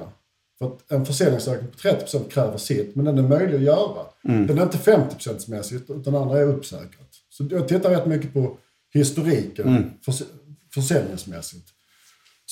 För 0.59 0.67
att 0.67 0.93
en 0.93 1.07
försäljningsökning 1.07 1.71
på 1.71 1.79
30% 1.79 2.29
kräver 2.29 2.59
sitt, 2.59 2.95
men 2.97 3.05
den 3.05 3.19
är 3.19 3.23
möjlig 3.23 3.55
att 3.57 3.63
göra. 3.63 4.07
Den 4.47 4.59
är 4.59 4.63
inte 4.63 4.79
50% 4.79 5.51
mässigt, 5.51 5.91
utan 5.91 6.03
den 6.03 6.15
andra 6.17 6.39
är 6.39 6.45
uppsäkrat. 6.47 7.09
Så 7.31 7.45
jag 7.51 7.69
tittar 7.69 7.91
rätt 7.91 8.07
mycket 8.07 8.33
på 8.33 8.57
historiken 8.95 9.67
förs- 10.05 10.23
försäljningsmässigt. 10.75 11.69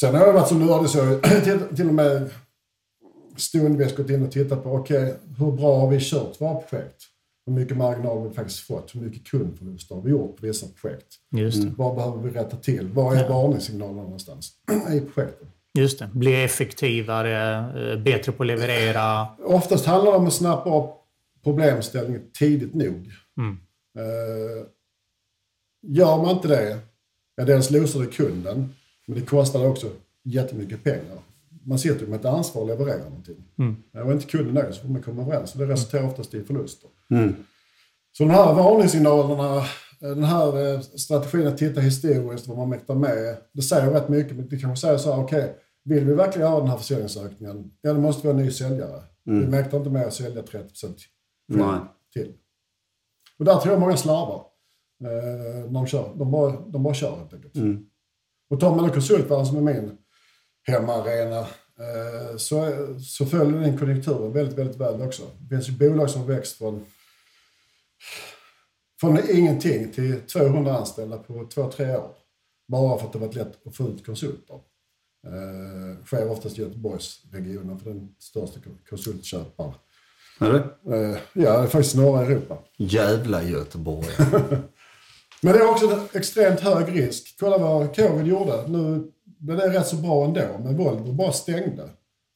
Sen 0.00 0.14
har 0.14 0.26
jag 0.26 0.32
varit 0.32 0.48
så 0.48 0.54
nördig 0.54 0.90
så 0.90 0.98
jag 0.98 1.22
till, 1.44 1.58
till 1.76 1.88
och 1.88 1.94
med 1.94 2.30
stundvis 3.36 3.96
gått 3.96 4.10
in 4.10 4.26
och 4.26 4.32
tittat 4.32 4.62
på, 4.62 4.70
okej, 4.72 5.14
hur 5.38 5.52
bra 5.52 5.80
har 5.80 5.90
vi 5.90 5.98
kört 6.00 6.40
våra 6.40 6.54
projekt? 6.54 7.02
Hur 7.50 7.56
mycket 7.56 7.76
marginal 7.76 8.18
har 8.18 8.28
vi 8.28 8.34
faktiskt 8.34 8.60
fått? 8.60 8.94
Hur 8.94 9.00
mycket 9.00 9.24
kundförluster 9.26 9.94
har 9.94 10.02
vi 10.02 10.10
gjort 10.10 10.36
på 10.36 10.46
vissa 10.46 10.66
projekt? 10.80 11.06
Just 11.30 11.62
det. 11.62 11.72
Vad 11.78 11.96
behöver 11.96 12.18
vi 12.22 12.30
rätta 12.30 12.56
till? 12.56 12.88
Var 12.88 13.14
är 13.16 13.28
varningssignalerna 13.28 14.02
någonstans 14.02 14.52
i 14.92 15.00
projekten? 15.00 15.48
Just 15.78 15.98
det. 15.98 16.10
Bli 16.14 16.44
effektivare, 16.44 17.56
eh, 17.92 17.98
bättre 18.02 18.32
på 18.32 18.42
att 18.42 18.46
leverera. 18.46 19.26
Oftast 19.44 19.86
handlar 19.86 20.12
det 20.12 20.18
om 20.18 20.26
att 20.26 20.32
snappa 20.32 20.78
upp 20.78 20.90
problemställningen 21.44 22.22
tidigt 22.38 22.74
nog. 22.74 23.10
Eh, 23.98 24.66
gör 25.82 26.16
man 26.16 26.30
inte 26.36 26.48
det, 26.48 26.78
ja 27.36 27.44
dels 27.44 27.70
losar 27.70 28.00
det 28.00 28.06
kunden, 28.06 28.74
men 29.06 29.18
det 29.20 29.26
kostar 29.26 29.66
också 29.68 29.86
jättemycket 30.24 30.84
pengar. 30.84 31.18
Man 31.64 31.78
sitter 31.78 32.00
ju 32.00 32.06
med 32.06 32.20
ett 32.20 32.26
ansvar 32.26 32.62
att 32.62 32.68
leverera 32.68 33.04
någonting. 33.04 33.44
Eh, 33.94 34.00
Och 34.00 34.12
inte 34.12 34.26
kunden 34.26 34.54
nöjd 34.54 34.74
så 34.74 34.80
får 34.82 34.88
man 34.88 35.02
komma 35.02 35.22
överens. 35.22 35.52
Och 35.52 35.58
det 35.60 35.66
resulterar 35.66 36.06
oftast 36.06 36.34
i 36.34 36.42
förluster. 36.44 36.90
Så 38.12 38.22
de 38.22 38.30
här 38.30 38.54
varningssignalerna, 38.54 39.56
eh, 39.56 39.64
den 40.00 40.24
här 40.24 40.74
eh, 40.74 40.80
strategin 40.80 41.46
att 41.46 41.58
titta 41.58 41.80
historiskt, 41.80 42.48
vad 42.48 42.58
man 42.58 42.68
mäktar 42.68 42.94
med, 42.94 43.36
det 43.52 43.62
säger 43.62 43.90
rätt 43.90 44.08
mycket. 44.08 44.36
Men 44.36 44.48
det 44.48 44.58
kanske 44.58 44.86
säger 44.86 44.98
så 44.98 45.12
här, 45.12 45.22
okej, 45.24 45.56
vill 45.84 46.04
vi 46.04 46.14
verkligen 46.14 46.48
ha 46.48 46.58
den 46.58 46.68
här 46.68 46.76
försäljningsökningen, 46.76 47.70
ja 47.80 47.92
då 47.92 48.00
måste 48.00 48.22
vi 48.22 48.32
ha 48.32 48.38
en 48.38 48.44
ny 48.44 48.50
säljare. 48.50 49.02
Vi 49.24 49.46
mäktar 49.46 49.78
inte 49.78 49.90
med 49.90 50.06
att 50.06 50.14
sälja 50.14 50.42
30% 50.42 50.94
Nej. 51.48 51.80
till. 52.12 52.32
Och 53.38 53.44
där 53.44 53.56
tror 53.56 53.72
jag 53.72 53.80
många 53.80 53.96
slarvar. 53.96 54.44
Eh, 55.04 55.70
när 55.70 55.72
de, 55.72 55.86
kör. 55.86 56.14
De, 56.16 56.30
bara, 56.30 56.52
de 56.52 56.82
bara 56.82 56.94
kör 56.94 57.16
helt 57.16 57.34
enkelt. 57.34 57.56
Och 58.50 58.60
tar 58.60 58.76
man 58.76 58.84
en 58.84 58.90
konsultvärld 58.90 59.46
som 59.46 59.56
är 59.56 59.74
min 59.74 59.98
hemmaarena 60.62 61.38
eh, 61.38 62.36
så, 62.36 62.72
så 63.00 63.26
följer 63.26 63.60
den 63.60 63.78
konjunkturen 63.78 64.32
väldigt, 64.32 64.58
väldigt 64.58 64.76
väl 64.76 65.02
också. 65.02 65.22
Det 65.40 65.48
finns 65.48 65.68
ju 65.68 65.72
bolag 65.72 66.10
som 66.10 66.26
växt 66.26 66.58
från, 66.58 66.84
från 69.00 69.18
ingenting 69.30 69.92
till 69.92 70.20
200 70.20 70.76
anställda 70.76 71.18
på 71.18 71.48
två, 71.54 71.70
tre 71.70 71.96
år. 71.96 72.10
Bara 72.68 72.98
för 72.98 73.06
att 73.06 73.12
det 73.12 73.18
varit 73.18 73.34
lätt 73.34 73.66
att 73.66 73.76
få 73.76 73.88
ut 73.88 74.06
konsulter. 74.06 74.60
Eh, 75.26 76.04
sker 76.04 76.30
oftast 76.30 76.58
i 76.58 76.62
Göteborgsregionen 76.62 77.78
för 77.78 77.90
den 77.90 78.14
största 78.18 78.60
konsultköparen. 78.88 79.72
Är 80.40 80.52
det? 80.52 80.96
Eh, 80.96 81.18
ja, 81.32 81.58
det 81.58 81.64
är 81.64 81.66
faktiskt 81.66 81.96
norra 81.96 82.20
Europa. 82.26 82.58
Jävla 82.76 83.42
Göteborg. 83.42 84.08
Men 85.42 85.52
det 85.52 85.58
är 85.58 85.70
också 85.70 85.90
en 85.90 86.08
extremt 86.12 86.60
hög 86.60 86.96
risk. 86.96 87.36
Kolla 87.40 87.58
vad 87.58 87.96
covid 87.96 88.26
gjorde. 88.26 88.68
Nu 88.68 89.12
blev 89.38 89.56
det 89.58 89.78
rätt 89.78 89.86
så 89.86 89.96
bra 89.96 90.24
ändå, 90.24 90.60
men 90.64 90.76
Volvo 90.76 91.12
bara 91.12 91.32
stängde. 91.32 91.88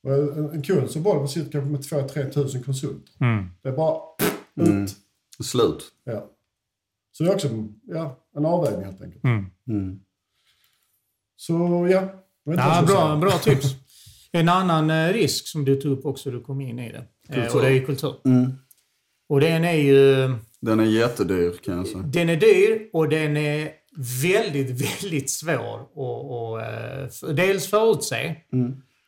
Och 0.03 0.15
en, 0.15 0.51
en 0.51 0.63
kund 0.63 0.91
som 0.91 1.03
Volvo 1.03 1.27
sitter 1.27 1.51
kanske 1.51 1.71
med 1.71 2.09
2-3 2.11 2.31
tusen 2.31 2.63
konsulter. 2.63 3.13
Det 3.63 3.69
är 3.69 3.73
bara 3.73 4.01
ut. 4.55 4.97
Slut. 5.43 5.85
Ja. 6.05 6.31
Så 7.13 7.25
det 7.25 7.31
är 7.31 7.35
också 7.35 7.49
en- 7.49 7.75
ja, 7.87 8.17
en 8.37 8.47
avvägning 8.47 8.85
helt 8.85 9.03
enkelt. 9.03 9.23
Så 11.37 11.53
ja. 11.91 12.01
vet 12.01 12.11
inte 12.11 12.15
vad 12.45 12.59
Ja, 12.59 12.75
ska 12.75 12.87
bra, 12.95 13.17
bra 13.17 13.31
tips. 13.43 13.67
En 14.33 14.49
annan 14.49 14.91
eh, 14.91 15.13
risk 15.13 15.47
som 15.49 15.65
du 15.65 15.77
tog 15.77 15.93
upp 15.99 16.07
också, 16.07 16.31
du 16.31 16.41
kom 16.41 16.61
in 16.61 16.79
i 16.79 16.93
det. 16.93 17.07
Eh, 17.29 17.55
och 17.57 17.61
det 17.63 17.67
är 17.67 17.71
ju 17.73 17.87
kultur. 17.87 18.15
Och 19.29 19.41
den 19.41 19.65
är 19.65 19.73
ju... 19.73 20.35
Den 20.61 20.81
är 20.81 20.85
jättedyr 20.85 21.53
kan 21.65 21.77
jag 21.77 21.87
säga. 21.87 22.03
Den 22.03 22.29
är 22.29 22.37
dyr 22.37 22.89
och 22.93 23.09
den 23.09 23.37
är 23.37 23.71
väldigt, 24.23 24.71
väldigt 25.03 25.31
svår 25.31 25.81
att, 25.81 27.23
att 27.23 27.37
dels 27.37 27.67
förutse 27.71 28.37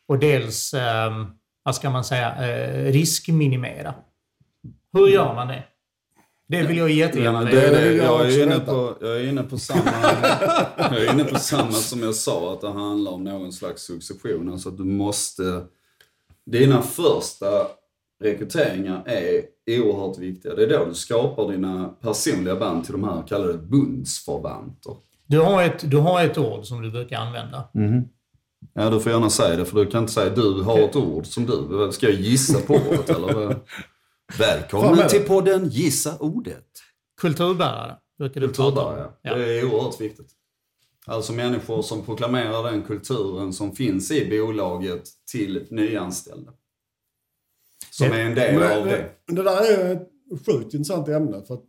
och 0.07 0.19
dels, 0.19 0.73
eh, 0.73 1.25
vad 1.63 1.75
ska 1.75 1.89
man 1.89 2.03
säga, 2.03 2.47
eh, 2.47 2.91
riskminimera. 2.91 3.93
Hur 4.93 5.07
gör 5.07 5.35
man 5.35 5.47
det? 5.47 5.63
Det 6.49 6.63
vill 6.63 6.77
jag 6.77 6.91
jättegärna 6.91 7.43
det, 7.43 7.55
veta. 7.55 7.71
det, 7.71 7.89
vill 7.89 7.97
jag 7.97 8.25
är 8.25 8.43
inne 8.43 8.59
på, 8.59 8.95
jag 9.01 9.17
är 9.17 9.29
inne 9.29 9.43
på 9.43 9.57
samma, 9.57 9.91
jag 10.77 11.05
är 11.05 11.13
inne 11.13 11.23
på 11.23 11.39
samma 11.39 11.71
som 11.71 12.03
jag 12.03 12.15
sa, 12.15 12.53
att 12.53 12.61
det 12.61 12.69
handlar 12.69 13.11
om 13.11 13.23
någon 13.23 13.51
slags 13.53 13.81
succession. 13.81 14.51
Alltså 14.51 14.69
att 14.69 14.77
du 14.77 14.83
måste, 14.83 15.63
dina 16.45 16.81
första 16.81 17.45
rekryteringar 18.23 19.03
är 19.05 19.41
oerhört 19.67 20.17
viktiga. 20.17 20.55
Det 20.55 20.63
är 20.63 20.79
då 20.79 20.85
du 20.85 20.93
skapar 20.93 21.51
dina 21.51 21.89
personliga 22.01 22.55
band 22.55 22.83
till 22.83 22.91
de 22.91 23.03
här, 23.03 23.23
kallar 23.27 23.47
det 23.47 23.57
bundsförvanter. 23.57 24.93
Du 25.25 25.39
har, 25.39 25.63
ett, 25.63 25.91
du 25.91 25.97
har 25.97 26.23
ett 26.23 26.37
ord 26.37 26.65
som 26.65 26.81
du 26.81 26.91
brukar 26.91 27.17
använda. 27.17 27.63
Ja, 28.73 28.89
du 28.89 28.99
får 28.99 29.11
gärna 29.11 29.29
säga 29.29 29.55
det, 29.55 29.65
för 29.65 29.75
du 29.79 29.85
kan 29.85 30.01
inte 30.01 30.13
säga 30.13 30.35
du 30.35 30.61
har 30.61 30.79
ett 30.79 30.95
ord 30.95 31.25
som 31.25 31.45
du. 31.45 31.91
Ska 31.91 32.05
jag 32.05 32.15
gissa 32.15 32.59
på 32.61 32.73
ordet 32.73 33.09
eller? 33.09 33.55
Välkommen 34.35 34.95
men- 34.95 35.09
till 35.09 35.23
podden 35.23 35.69
Gissa 35.69 36.17
ordet. 36.19 36.67
Kulturbärare 37.21 37.97
brukar 38.17 38.41
du 38.41 38.53
prata 38.53 38.81
om. 38.85 39.11
Ja. 39.21 39.35
Det 39.35 39.59
är 39.59 39.65
oerhört 39.73 40.01
viktigt. 40.01 40.33
Alltså 41.05 41.33
människor 41.33 41.81
som 41.81 42.05
proklamerar 42.05 42.71
den 42.71 42.83
kulturen 42.83 43.53
som 43.53 43.75
finns 43.75 44.11
i 44.11 44.29
bolaget 44.29 45.03
till 45.31 45.67
nyanställda. 45.71 46.53
Som 47.91 48.07
är 48.11 48.19
en 48.19 48.35
del 48.35 48.59
Men 48.59 48.77
av 48.79 48.85
det, 48.85 49.11
det. 49.25 49.35
det 49.35 49.43
där 49.43 49.71
är 49.79 49.95
ett 49.95 50.09
sjukt 50.45 50.73
intressant 50.73 51.07
ämne. 51.07 51.45
För 51.45 51.53
att 51.53 51.63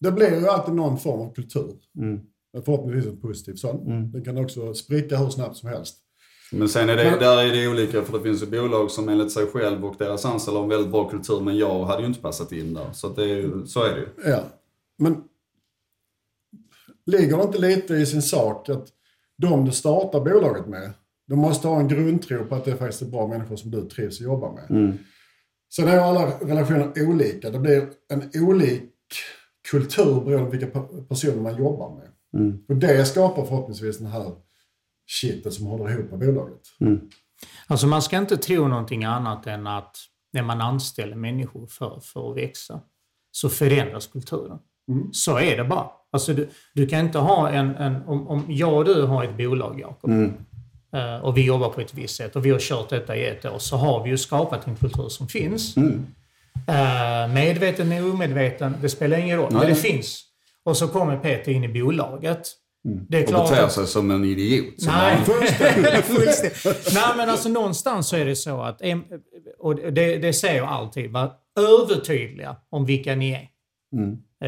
det 0.00 0.12
blir 0.12 0.40
ju 0.40 0.48
alltid 0.48 0.74
någon 0.74 0.98
form 0.98 1.20
av 1.20 1.34
kultur. 1.34 1.76
Mm. 1.98 2.20
Förhoppningsvis 2.64 3.06
en 3.12 3.20
positiv 3.20 3.54
sån. 3.54 4.12
Den 4.12 4.24
kan 4.24 4.38
också 4.38 4.74
spricka 4.74 5.16
hur 5.16 5.30
snabbt 5.30 5.56
som 5.56 5.68
helst. 5.68 5.96
Men 6.52 6.68
sen 6.68 6.88
är 6.88 6.96
det, 6.96 7.10
Men- 7.10 7.18
där 7.18 7.38
är 7.46 7.52
det 7.52 7.68
olika 7.68 8.02
för 8.02 8.18
det 8.18 8.24
finns 8.24 8.42
ju 8.42 8.46
bolag 8.46 8.90
som 8.90 9.08
enligt 9.08 9.32
sig 9.32 9.46
själv 9.46 9.84
och 9.84 9.94
deras 9.98 10.24
anställda 10.24 10.58
har 10.60 10.64
en 10.64 10.70
väldigt 10.70 10.90
bra 10.92 11.08
kultur 11.08 11.40
men 11.40 11.56
jag 11.56 11.84
hade 11.84 12.00
ju 12.02 12.06
inte 12.08 12.20
passat 12.20 12.52
in 12.52 12.74
där. 12.74 12.92
Så, 12.92 13.08
det 13.08 13.22
är, 13.22 13.26
ju- 13.36 13.66
så 13.66 13.82
är 13.84 13.94
det 13.94 14.00
ju. 14.00 14.30
Ja. 14.30 14.42
Men 14.98 15.22
ligger 17.06 17.36
det 17.36 17.42
inte 17.42 17.58
lite 17.58 17.94
i 17.94 18.06
sin 18.06 18.22
sak 18.22 18.68
att 18.68 18.88
de 19.38 19.64
du 19.64 19.72
startar 19.72 20.20
bolaget 20.20 20.66
med, 20.66 20.90
de 21.28 21.38
måste 21.38 21.68
ha 21.68 21.80
en 21.80 21.88
grundtro 21.88 22.44
på 22.44 22.54
att 22.54 22.64
det 22.64 22.76
faktiskt 22.76 23.02
är 23.02 23.06
bra 23.06 23.26
människor 23.26 23.56
som 23.56 23.70
du 23.70 23.88
trivs 23.88 24.14
att 24.20 24.24
jobba 24.24 24.52
med. 24.52 24.98
Sen 25.74 25.88
är 25.88 25.98
alla 25.98 26.26
relationer 26.40 26.92
olika. 27.08 27.50
Det 27.50 27.58
blir 27.58 27.88
en 28.12 28.42
olik 28.46 28.82
kultur 29.70 30.20
beroende 30.24 30.44
på 30.44 30.50
vilka 30.50 30.66
pe- 30.66 31.08
personer 31.08 31.42
man 31.42 31.56
jobbar 31.58 31.94
med. 31.96 32.08
Och 32.68 32.76
det 32.76 33.04
skapar 33.04 33.44
förhoppningsvis 33.44 33.98
den 33.98 34.06
här 34.06 34.32
shitet 35.10 35.54
som 35.54 35.66
håller 35.66 35.90
ihop 35.90 36.10
med 36.10 36.18
bolaget. 36.18 36.60
Alltså 37.66 37.86
man 37.86 38.02
ska 38.02 38.18
inte 38.18 38.36
tro 38.36 38.68
någonting 38.68 39.04
annat 39.04 39.46
än 39.46 39.66
att 39.66 39.96
när 40.32 40.42
man 40.42 40.60
anställer 40.60 41.16
människor 41.16 41.66
för, 41.66 42.00
för 42.02 42.30
att 42.30 42.36
växa 42.36 42.80
så 43.32 43.48
förändras 43.48 44.06
kulturen. 44.06 44.58
Så 45.12 45.38
är 45.38 45.56
det 45.56 45.64
bara. 45.64 45.86
Alltså 46.12 46.34
du, 46.34 46.48
du 46.74 46.86
kan 46.86 47.00
inte 47.00 47.18
ha 47.18 47.50
en... 47.50 47.76
en 47.76 48.02
om, 48.06 48.28
om 48.28 48.44
jag 48.48 48.74
och 48.74 48.84
du 48.84 49.02
har 49.02 49.24
ett 49.24 49.36
bolag, 49.36 49.80
Jakob, 49.80 50.10
eh, 50.92 51.16
och 51.16 51.36
vi 51.36 51.46
jobbar 51.46 51.68
på 51.68 51.80
ett 51.80 51.94
visst 51.94 52.16
sätt 52.16 52.36
och 52.36 52.46
vi 52.46 52.50
har 52.50 52.58
kört 52.58 52.88
detta 52.88 53.16
i 53.16 53.26
ett 53.26 53.44
år, 53.44 53.58
så 53.58 53.76
har 53.76 54.04
vi 54.04 54.10
ju 54.10 54.18
skapat 54.18 54.66
en 54.66 54.76
kultur 54.76 55.08
som 55.08 55.28
finns. 55.28 55.76
Eh, 55.76 57.32
medveten 57.34 57.92
eller 57.92 58.12
omedveten, 58.12 58.74
det 58.82 58.88
spelar 58.88 59.18
ingen 59.18 59.38
roll. 59.38 59.52
Men 59.52 59.60
det 59.60 59.66
nej. 59.66 59.76
finns. 59.76 60.24
Och 60.64 60.76
så 60.76 60.88
kommer 60.88 61.16
Peter 61.16 61.52
in 61.52 61.64
i 61.64 61.82
bolaget. 61.82 62.48
Det 63.08 63.18
är 63.18 63.22
Och 63.22 63.28
klart 63.28 63.50
beter 63.50 63.64
att- 63.64 63.72
sig 63.72 63.86
som 63.86 64.10
en 64.10 64.24
idiot. 64.24 64.80
Som 64.82 64.92
Nej, 64.92 65.16
fullständigt. 66.02 66.94
Nej, 66.94 67.04
men 67.16 67.28
alltså 67.30 67.48
någonstans 67.48 68.08
så 68.08 68.16
är 68.16 68.24
det 68.24 68.36
så 68.36 68.60
att, 68.62 68.80
och 69.58 69.74
det, 69.76 70.16
det 70.18 70.32
säger 70.32 70.56
jag 70.56 70.68
alltid, 70.68 71.10
var 71.10 71.32
övertydliga 71.60 72.56
om 72.70 72.84
vilka 72.86 73.14
ni 73.14 73.30
är 73.30 73.48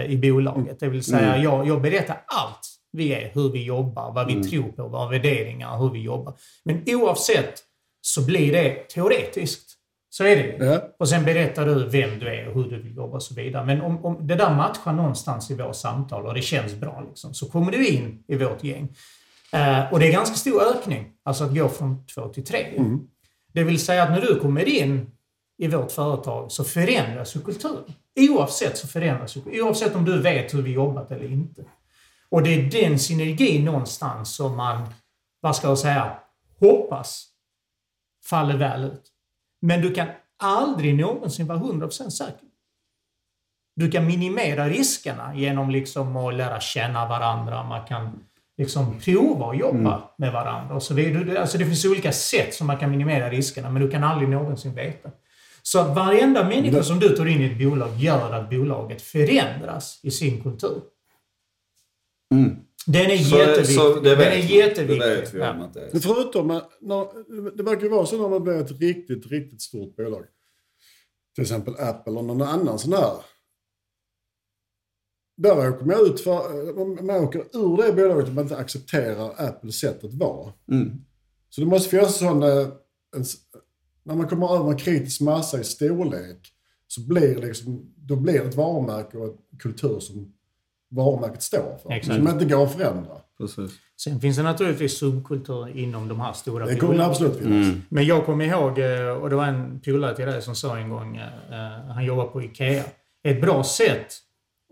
eh, 0.01 0.11
i 0.13 0.17
bolaget. 0.17 0.81
Det 0.81 0.89
vill 0.89 1.05
säga, 1.05 1.39
jag, 1.39 1.69
jag 1.69 1.83
berättar 1.83 2.25
allt 2.27 2.69
vi 2.93 3.13
är, 3.13 3.31
hur 3.35 3.53
vi 3.53 3.65
jobbar, 3.65 4.13
vad 4.13 4.27
vi 4.27 4.45
tror 4.51 4.73
på, 4.73 4.89
våra 4.89 5.09
värderingar, 5.11 5.79
hur 5.79 5.91
vi 5.91 6.01
jobbar. 6.03 6.35
Men 6.65 6.83
oavsett 6.87 7.55
så 8.01 8.27
blir 8.27 8.53
det 8.53 8.89
teoretiskt. 8.89 9.72
Så 10.15 10.25
är 10.25 10.37
det. 10.37 10.65
Ja. 10.65 10.81
Och 10.99 11.09
sen 11.09 11.25
berättar 11.25 11.67
du 11.67 11.89
vem 11.89 12.19
du 12.19 12.29
är 12.29 12.49
och 12.49 12.55
hur 12.55 12.71
du 12.71 12.83
vill 12.83 12.97
jobba 12.97 13.17
och 13.17 13.23
så 13.23 13.35
vidare. 13.35 13.65
Men 13.65 13.81
om, 13.81 14.05
om 14.05 14.27
det 14.27 14.35
där 14.35 14.55
matchar 14.55 14.93
någonstans 14.93 15.51
i 15.51 15.55
vårt 15.55 15.77
samtal 15.77 16.27
och 16.27 16.35
det 16.35 16.43
känns 16.43 16.75
bra, 16.75 17.05
liksom, 17.09 17.35
så 17.35 17.51
kommer 17.51 17.73
du 17.73 17.87
in 17.89 18.25
i 18.29 18.37
vårt 18.37 18.65
gäng. 18.65 18.89
Eh, 19.53 19.93
och 19.93 19.99
det 19.99 20.09
är 20.09 20.13
ganska 20.13 20.37
stor 20.37 20.63
ökning, 20.63 21.13
alltså 21.23 21.45
att 21.45 21.55
gå 21.55 21.69
från 21.69 22.07
två 22.07 22.29
till 22.29 22.45
tre. 22.45 22.67
Det 23.53 23.65
vill 23.65 23.79
säga 23.79 24.03
att 24.03 24.11
när 24.11 24.21
du 24.21 24.41
kommer 24.41 24.69
in 24.69 25.11
i 25.59 25.69
vårt 25.69 25.93
företag 25.93 26.53
så 26.53 26.65
förändras 26.65 27.37
ju 27.37 27.41
kulturen. 27.41 27.85
Oavsett 28.31 28.79
så 28.79 28.89
förändras 28.89 29.37
ju 29.37 29.63
Oavsett 29.63 29.97
om 29.97 30.05
du 30.05 30.23
vet 30.23 30.55
hur 30.55 30.63
vi 30.63 30.73
jobbat 30.73 31.11
eller 31.11 31.33
inte. 31.33 31.65
Och 32.29 32.43
det 32.43 32.51
är 32.51 32.71
den 32.71 32.99
synergin 32.99 33.65
någonstans 33.65 34.37
som 34.37 34.57
man, 34.57 34.89
vad 35.41 35.57
ska 35.57 35.69
jag 35.69 35.79
säga, 35.79 36.19
hoppas 36.61 37.27
faller 38.31 38.57
väl 38.57 38.85
ut. 38.85 39.12
Men 39.63 39.81
du 39.81 39.95
kan 39.95 40.09
aldrig 40.37 40.95
någonsin 40.95 41.47
vara 41.47 41.59
100% 41.59 42.11
säker. 42.11 42.49
Du 43.77 43.91
kan 43.91 44.07
minimera 44.07 44.69
riskerna 44.69 45.35
genom 45.35 45.71
liksom 45.71 46.17
att 46.17 46.35
lära 46.35 46.61
känna 46.61 47.09
varandra. 47.09 47.63
Man 47.63 47.87
kan 47.87 48.25
liksom 48.59 49.01
prova 49.01 49.51
att 49.51 49.59
jobba 49.59 50.03
med 50.19 50.33
varandra 50.33 50.75
och 50.75 50.83
så 50.83 50.95
vidare. 50.95 51.41
Alltså 51.41 51.59
det 51.59 51.65
finns 51.65 51.85
olika 51.85 52.13
sätt 52.13 52.55
som 52.55 52.67
man 52.67 52.79
kan 52.79 52.91
minimera 52.91 53.31
riskerna, 53.31 53.71
men 53.71 53.83
du 53.83 53.91
kan 53.91 54.05
aldrig 54.05 54.29
någonsin 54.29 54.75
veta. 54.75 55.11
Så 55.63 55.83
varenda 55.83 56.49
människa 56.49 56.83
som 56.83 56.99
du 56.99 57.09
tar 57.09 57.27
in 57.27 57.41
i 57.41 57.45
ett 57.45 57.59
bolag 57.59 57.97
gör 57.97 58.33
att 58.33 58.51
bolaget 58.51 59.03
förändras 59.03 60.01
i 60.03 60.11
sin 60.11 60.43
kultur. 60.43 60.81
Den 62.87 63.11
är 63.11 63.17
Så- 63.19 63.37
jätteviktig. 63.39 63.77
så 63.77 63.95
det 63.95 64.11
Den 64.11 64.19
vet 64.19 64.45
är 64.45 64.49
vi. 64.49 64.57
jätteviktig. 64.59 65.01
Det 65.01 65.17
vet 65.17 65.35
vi 65.35 65.39
om 65.41 65.45
Ja. 65.59 65.65
att 65.65 65.75
det 65.75 65.81
är. 65.81 65.89
Men 65.93 66.01
förutom, 66.01 66.47
när, 66.81 67.57
det 67.57 67.63
verkar 67.63 67.83
ju 67.83 67.89
vara 67.89 68.07
så 68.07 68.23
när 68.23 68.29
man 68.29 68.43
blir 68.43 68.55
ett 68.55 68.81
riktigt, 68.81 69.27
riktigt 69.27 69.63
stort 69.63 69.97
bolag. 69.97 70.25
Till 71.35 71.43
exempel 71.43 71.75
Apple 71.79 72.13
och 72.13 72.25
någon 72.25 72.43
annan 72.43 72.79
sån 72.79 72.93
här. 72.93 73.13
Där 75.37 75.69
åker 75.71 75.85
man 75.87 76.07
ut 76.07 76.21
för, 76.21 77.03
man 77.03 77.17
åker 77.25 77.39
ur 77.53 77.77
det 77.77 77.93
bolaget 77.93 78.29
om 78.29 78.35
man 78.35 78.45
inte 78.45 78.57
accepterar 78.57 79.35
Apples 79.49 79.79
sätt 79.79 80.05
att 80.05 80.15
vara. 80.15 80.53
Så 81.49 81.61
det 81.61 81.67
måste 81.67 81.89
finnas 81.91 82.19
sån, 82.19 82.43
eh, 82.43 82.69
en, 83.17 83.25
när 84.03 84.15
man 84.15 84.29
kommer 84.29 84.55
över 84.57 84.71
en 84.71 84.77
kritisk 84.79 85.21
massa 85.21 85.61
i 85.61 85.65
storlek 85.65 86.53
så 86.87 87.01
blir 87.01 87.35
det 87.35 87.47
liksom, 87.47 87.93
då 87.97 88.17
blir 88.17 88.33
det 88.33 88.49
ett 88.49 88.55
varumärke 88.55 89.19
och 89.19 89.27
en 89.53 89.59
kultur 89.59 90.01
som 90.01 90.35
varumärket 90.93 91.43
står 91.43 91.79
för. 91.83 91.93
Exakt. 91.93 92.17
Som 92.17 92.29
inte 92.29 92.45
går 92.45 92.65
att 92.65 92.73
förändra. 92.73 93.15
Precis. 93.39 93.71
Sen 94.05 94.21
finns 94.21 94.37
det 94.37 94.43
naturligtvis 94.43 94.99
subkulturer 94.99 95.79
inom 95.79 96.09
de 96.09 96.21
här 96.21 96.33
stora 96.33 96.67
Det 96.67 96.77
kommer 96.77 96.99
absolut 96.99 97.37
finnas. 97.37 97.77
Men 97.89 98.07
jag 98.07 98.27
kommer 98.27 98.45
ihåg, 98.45 98.79
eh, 98.79 99.09
och 99.09 99.31
det 99.31 99.37
var 99.37 99.47
en 99.47 99.81
polare 99.81 100.17
till 100.17 100.27
dig 100.27 100.43
som 100.43 100.55
sa 100.55 100.79
en 100.79 100.89
gång, 100.89 101.17
eh, 101.17 101.93
han 101.95 102.05
jobbar 102.05 102.25
på 102.25 102.43
IKEA. 102.43 102.85
Ett 103.25 103.41
bra 103.41 103.65
sätt 103.65 104.07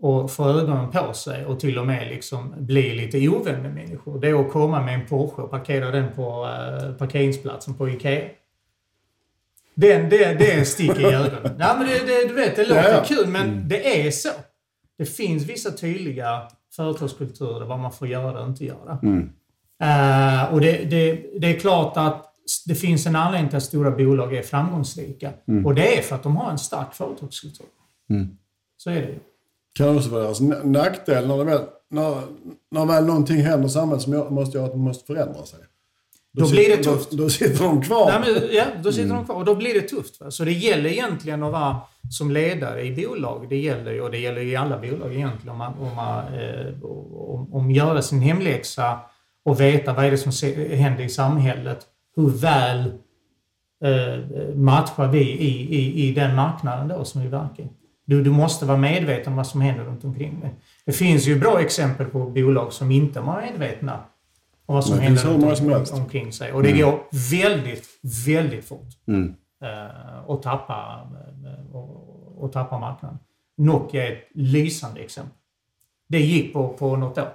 att 0.03 0.31
få 0.31 0.49
ögonen 0.49 0.91
på 0.91 1.13
sig 1.13 1.45
och 1.45 1.59
till 1.59 1.79
och 1.79 1.87
med 1.87 2.07
liksom 2.07 2.53
bli 2.57 2.93
lite 2.95 3.29
ovän 3.29 3.61
med 3.61 3.73
människor, 3.73 4.19
det 4.19 4.29
är 4.29 4.33
att 4.33 4.51
komma 4.51 4.81
med 4.81 4.93
en 4.95 5.07
Porsche 5.07 5.41
och 5.41 5.51
parkera 5.51 5.91
den 5.91 6.11
på 6.15 6.45
eh, 6.45 6.93
parkeringsplatsen 6.93 7.73
på 7.73 7.89
IKEA. 7.89 8.29
Den, 9.75 10.09
det, 10.09 10.33
det 10.33 10.51
är 10.51 10.59
en 10.59 10.65
stick 10.65 10.99
i 10.99 11.05
ögonen. 11.05 11.55
Ja, 11.59 11.75
men 11.77 11.87
det, 11.87 11.99
det, 11.99 12.27
du 12.27 12.33
vet, 12.33 12.55
det 12.55 12.65
låter 12.65 12.83
Ja, 12.83 12.89
ja. 12.89 13.03
kul, 13.03 13.27
men 13.27 13.67
det 13.67 14.07
är 14.07 14.11
så. 14.11 14.29
Det 15.01 15.05
finns 15.05 15.43
vissa 15.43 15.71
tydliga 15.71 16.41
företagskulturer 16.75 17.65
vad 17.65 17.79
man 17.79 17.91
får 17.91 18.07
göra 18.07 18.41
och 18.41 18.47
inte 18.47 18.65
göra. 18.65 18.99
Eh, 19.83 20.53
och 20.53 20.61
det, 20.61 20.71
det, 20.89 21.23
det 21.39 21.55
är 21.55 21.59
klart 21.59 21.97
att 21.97 22.33
det 22.67 22.75
finns 22.75 23.05
en 23.07 23.15
anledning 23.15 23.49
till 23.49 23.57
att 23.57 23.63
stora 23.63 23.91
bolag 23.91 24.33
är 24.35 24.41
framgångsrika. 24.41 25.31
Och 25.65 25.75
det 25.75 25.97
är 25.97 26.01
för 26.01 26.15
att 26.15 26.23
de 26.23 26.35
har 26.37 26.51
en 26.51 26.57
stark 26.57 26.93
företagskultur. 26.93 27.65
Så 28.77 28.89
är 28.89 28.95
det 28.95 29.07
ju. 29.07 29.19
kan 29.77 29.97
också 29.97 30.09
vara 30.09 30.23
deras 30.23 30.41
nackdel 30.63 31.27
när, 31.27 31.37
det 31.37 31.43
väl, 31.43 31.61
när, 31.89 32.21
när 32.71 32.85
väl 32.85 33.05
någonting 33.05 33.41
händer 33.41 33.67
i 33.67 33.71
samhället 33.71 34.01
som 34.03 34.13
gör- 34.13 34.29
måste 34.29 34.57
göra 34.57 34.67
att 34.67 34.77
måste 34.77 35.05
förändra 35.05 35.45
sig. 35.45 35.59
Då 36.33 36.45
sitter- 36.45 36.63
blir 36.63 36.77
det 36.77 36.83
tufft. 36.83 37.11
Då, 37.11 37.17
då 37.17 37.29
sitter 37.29 37.63
de 37.63 37.81
kvar. 37.81 38.11
Nej, 38.11 38.33
men, 38.33 38.49
ja, 38.55 38.63
då 38.83 38.91
sitter 38.91 39.13
de 39.15 39.25
kvar 39.25 39.35
och 39.35 39.45
då 39.45 39.55
blir 39.55 39.73
det 39.73 39.81
tufft. 39.81 40.21
Va? 40.21 40.31
Så 40.31 40.43
det 40.45 40.51
gäller 40.51 40.89
egentligen 40.89 41.43
att 41.43 41.51
vara 41.51 41.77
som 42.09 42.31
ledare 42.31 42.83
i 42.85 42.95
bolag. 42.95 43.49
Det 43.49 43.57
gäller 43.57 44.01
och 44.01 44.11
det 44.11 44.17
gäller 44.17 44.41
i 44.41 44.55
alla 44.55 44.77
bolag 44.77 45.13
egentligen, 45.15 45.49
om 45.49 45.57
man, 45.57 45.73
om 45.73 45.95
man 45.95 46.33
eh, 46.33 46.83
om, 46.83 47.53
om 47.53 47.71
göra 47.71 48.01
sin 48.01 48.21
hemläxa 48.21 48.99
och 49.45 49.61
veta 49.61 49.93
vad 49.93 50.05
är 50.05 50.11
det 50.11 50.17
som 50.17 50.31
händer 50.75 51.03
i 51.03 51.09
samhället. 51.09 51.79
Hur 52.15 52.29
väl 52.29 52.79
eh, 53.85 54.55
matchar 54.55 55.07
vi 55.07 55.19
i, 55.31 55.75
i, 55.75 56.07
i 56.07 56.13
den 56.13 56.35
marknaden 56.35 56.87
då 56.87 57.05
som 57.05 57.21
vi 57.21 57.27
verkar 57.27 57.63
i. 57.63 57.67
Du, 58.05 58.23
du 58.23 58.29
måste 58.29 58.65
vara 58.65 58.77
medveten 58.77 59.33
om 59.33 59.37
vad 59.37 59.47
som 59.47 59.61
händer 59.61 59.83
runt 59.85 60.03
omkring 60.03 60.39
dig. 60.39 60.55
Det 60.85 60.91
finns 60.91 61.27
ju 61.27 61.39
bra 61.39 61.61
exempel 61.61 62.05
på 62.05 62.19
bolag 62.25 62.73
som 62.73 62.91
inte 62.91 63.19
var 63.19 63.41
medvetna 63.41 63.99
om 64.65 64.75
vad 64.75 64.85
som 64.85 64.95
Det 64.95 65.01
händer 65.01 65.23
runt 65.23 65.57
som 65.57 65.67
om, 65.67 65.73
helst. 65.73 65.93
omkring 65.93 66.33
sig. 66.33 66.51
Och 66.53 66.63
det 66.63 66.71
går 66.71 67.03
väldigt, 67.31 67.87
väldigt 68.25 68.65
fort 68.65 68.87
Mm. 69.07 69.35
eh, 69.63 70.29
att 70.29 70.41
tappa, 70.43 71.07
eh, 71.45 71.75
och, 71.75 72.43
och 72.43 72.51
tappa 72.51 72.79
marknaden. 72.79 73.17
Nokia 73.57 74.07
är 74.07 74.11
ett 74.11 74.27
lysande 74.33 74.99
exempel. 75.01 75.33
Det 76.09 76.19
gick 76.19 76.53
på, 76.53 76.67
på 76.69 76.95
något 76.95 77.17
år. 77.17 77.29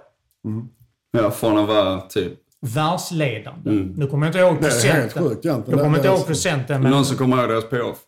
Ja, 1.11 1.31
från 1.31 1.59
att 1.59 1.69
vara 1.69 2.01
typ 2.01 2.33
Världsledande. 2.61 3.71
Mm. 3.71 3.95
Nu 3.97 4.07
kommer 4.07 4.27
jag 4.27 4.31
inte 4.31 4.39
ihåg 4.39 4.61
procenten. 4.61 5.23
sjukt. 5.25 5.45
Jag 5.45 5.65
kommer 5.65 5.97
inte 5.97 6.09
ihåg 6.09 6.27
procenten, 6.27 6.83
men 6.83 6.91
någon 6.91 7.05
som 7.05 7.17
kommer 7.17 7.37
ihåg 7.39 7.49
deras 7.49 7.69
payoff. 7.71 7.99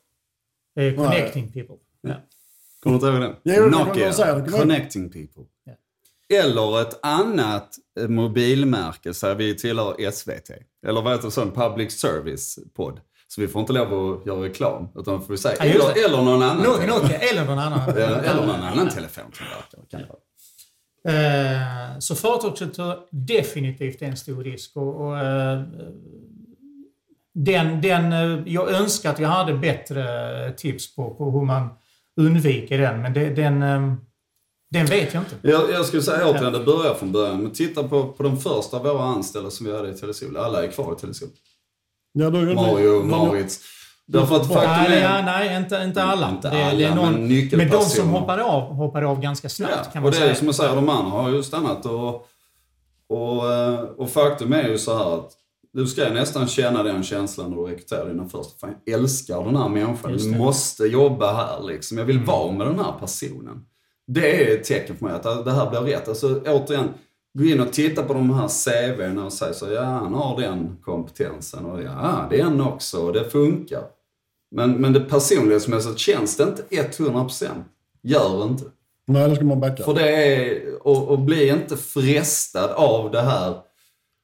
eh, 0.80 0.94
connecting 0.94 1.52
people. 1.52 1.76
Ja. 2.00 2.14
Kommer 2.82 2.94
inte 2.96 3.06
ihåg 3.06 3.20
den? 3.20 3.70
Nokia, 3.70 4.12
Connecting 4.50 5.10
People. 5.10 5.42
Eller 6.34 6.80
ett 6.82 6.98
annat 7.02 7.68
eh, 8.00 8.08
mobilmärke, 8.08 9.14
så 9.14 9.26
här, 9.26 9.34
vi 9.34 9.54
tillhör 9.54 10.10
SVT. 10.10 10.50
Eller 10.86 11.02
vad 11.02 11.12
heter 11.12 11.24
det, 11.24 11.30
sån 11.30 11.50
public 11.52 12.00
service 12.00 12.58
podd. 12.76 13.00
Så 13.28 13.40
vi 13.40 13.48
får 13.48 13.60
inte 13.60 13.72
lov 13.72 14.12
att 14.20 14.26
göra 14.26 14.42
reklam, 14.42 14.88
utan 14.96 15.22
får 15.22 15.28
vi 15.32 15.38
säga 15.38 15.56
Ja, 15.58 15.64
eller, 15.64 16.04
eller 16.06 16.22
någon 16.24 16.42
annan. 16.42 16.56
Nå- 16.56 16.86
Nokia 17.00 17.18
eller 17.18 17.44
någon 17.44 17.58
annan. 17.58 17.88
eller, 17.90 18.22
eller 18.22 18.46
någon 18.46 18.60
annan 18.62 18.88
telefontillverkare. 18.88 19.80
kan 19.90 20.00
det 20.00 20.06
vara. 20.08 20.18
Eh, 21.08 21.98
Så 21.98 22.14
företagskultur 22.14 22.94
definitivt 23.10 24.02
är 24.02 24.06
en 24.06 24.16
stor 24.16 24.44
risk. 24.44 24.76
Och, 24.76 25.00
och, 25.06 25.18
eh, 25.18 25.62
den, 27.34 27.80
den, 27.80 28.12
jag 28.46 28.70
önskar 28.70 29.10
att 29.10 29.18
jag 29.18 29.28
hade 29.28 29.54
bättre 29.54 30.04
tips 30.56 30.94
på, 30.96 31.14
på 31.14 31.30
hur 31.30 31.44
man 31.46 31.68
undviker 32.16 32.78
den, 32.78 33.02
men 33.02 33.12
det, 33.12 33.30
den, 33.30 33.62
den 34.70 34.86
vet 34.86 35.14
jag 35.14 35.22
inte. 35.22 35.36
Jag, 35.48 35.70
jag 35.70 35.86
skulle 35.86 36.02
säga 36.02 36.28
återigen, 36.28 36.52
det 36.52 36.60
börjar 36.64 36.94
från 36.94 37.12
början. 37.12 37.42
Men 37.42 37.52
titta 37.52 37.82
på, 37.88 38.08
på 38.12 38.22
de 38.22 38.36
första 38.40 38.76
av 38.76 38.82
våra 38.82 39.02
anställda 39.04 39.50
som 39.50 39.66
vi 39.66 39.76
hade 39.76 39.90
i 39.90 39.94
Telesol. 39.94 40.36
Alla 40.36 40.64
är 40.64 40.68
kvar 40.68 40.92
i 40.92 41.00
Telesol. 41.00 41.28
Ja, 42.12 42.30
då 42.30 42.38
är 42.38 42.46
det- 42.46 42.54
Mario, 42.54 43.02
Maurits. 43.02 43.60
Därför 44.06 44.36
att 44.36 44.46
faktum 44.52 44.62
Nej, 44.88 45.00
ja, 45.00 45.08
är... 45.08 45.22
nej 45.22 45.56
inte, 45.56 45.76
inte 45.84 46.02
alla. 46.02 46.30
Inte 46.30 46.50
det, 46.50 46.56
det 46.56 46.64
alla, 46.64 46.88
är 46.88 46.94
någon, 46.94 47.28
men 47.28 47.48
men 47.52 47.70
de 47.70 47.82
som 47.82 48.08
hoppade 48.08 48.44
av, 48.44 48.62
hoppade 48.62 49.06
av 49.06 49.20
ganska 49.20 49.48
snabbt 49.48 49.72
Ja, 49.76 49.90
kan 49.92 50.02
och 50.02 50.02
man 50.02 50.10
det 50.12 50.16
är 50.18 50.20
säga. 50.20 50.34
som 50.34 50.46
jag 50.46 50.54
säger, 50.54 50.74
de 50.76 50.88
andra 50.88 51.10
har 51.10 51.30
ju 51.30 51.42
stannat 51.42 51.86
och, 51.86 52.26
och, 53.08 53.52
eh, 53.52 53.80
och 53.80 54.10
faktum 54.10 54.52
är 54.52 54.68
ju 54.68 54.78
så 54.78 54.98
här 54.98 55.14
att 55.14 55.30
du 55.72 55.86
ska 55.86 56.08
nästan 56.10 56.48
känna 56.48 56.82
den 56.82 57.02
känslan 57.02 57.50
när 57.50 57.56
du 57.56 57.62
rekryterar 57.62 58.08
dina 58.08 58.28
första. 58.28 58.58
Fan, 58.60 58.74
jag 58.84 59.00
älskar 59.00 59.44
den 59.44 59.56
här 59.56 59.68
människan. 59.68 60.12
Du 60.12 60.18
det. 60.18 60.24
Mm. 60.26 60.38
måste 60.38 60.84
jobba 60.84 61.32
här 61.32 61.62
liksom. 61.66 61.98
Jag 61.98 62.04
vill 62.04 62.18
vara 62.20 62.52
med 62.52 62.66
den 62.66 62.78
här 62.78 62.92
personen. 63.00 63.64
Det 64.08 64.52
är 64.52 64.56
ett 64.56 64.64
tecken 64.64 64.96
för 64.96 65.04
mig 65.04 65.14
att 65.14 65.44
det 65.44 65.52
här 65.52 65.70
blir 65.70 65.80
rätt. 65.80 66.08
Alltså 66.08 66.40
återigen, 66.46 66.88
gå 67.38 67.44
in 67.44 67.60
och 67.60 67.72
titta 67.72 68.02
på 68.02 68.12
de 68.14 68.30
här 68.30 68.48
CVn 68.48 69.18
och 69.18 69.32
säga 69.32 69.52
så 69.52 69.70
ja 69.70 69.82
han 69.82 70.14
har 70.14 70.40
den 70.40 70.76
kompetensen 70.84 71.64
och 71.64 71.82
ja 71.82 72.28
den 72.30 72.60
också 72.60 72.98
och 72.98 73.12
det 73.12 73.24
funkar. 73.24 73.82
Men, 74.50 74.72
men 74.72 74.92
det 74.92 75.00
personlighetsmässigt 75.00 75.98
känns 75.98 76.36
det 76.36 76.42
inte 76.42 76.62
100%. 77.02 77.46
Gör 78.02 78.44
inte. 78.44 78.64
Nej, 79.06 79.28
då 79.28 79.34
ska 79.34 79.44
man 79.44 79.60
backa. 79.60 79.82
För 79.82 79.94
det 79.94 80.08
är, 80.08 80.62
och, 80.86 81.08
och 81.08 81.18
bli 81.18 81.48
inte 81.48 81.76
frestad 81.76 82.70
av 82.70 83.10
det 83.10 83.20
här 83.20 83.54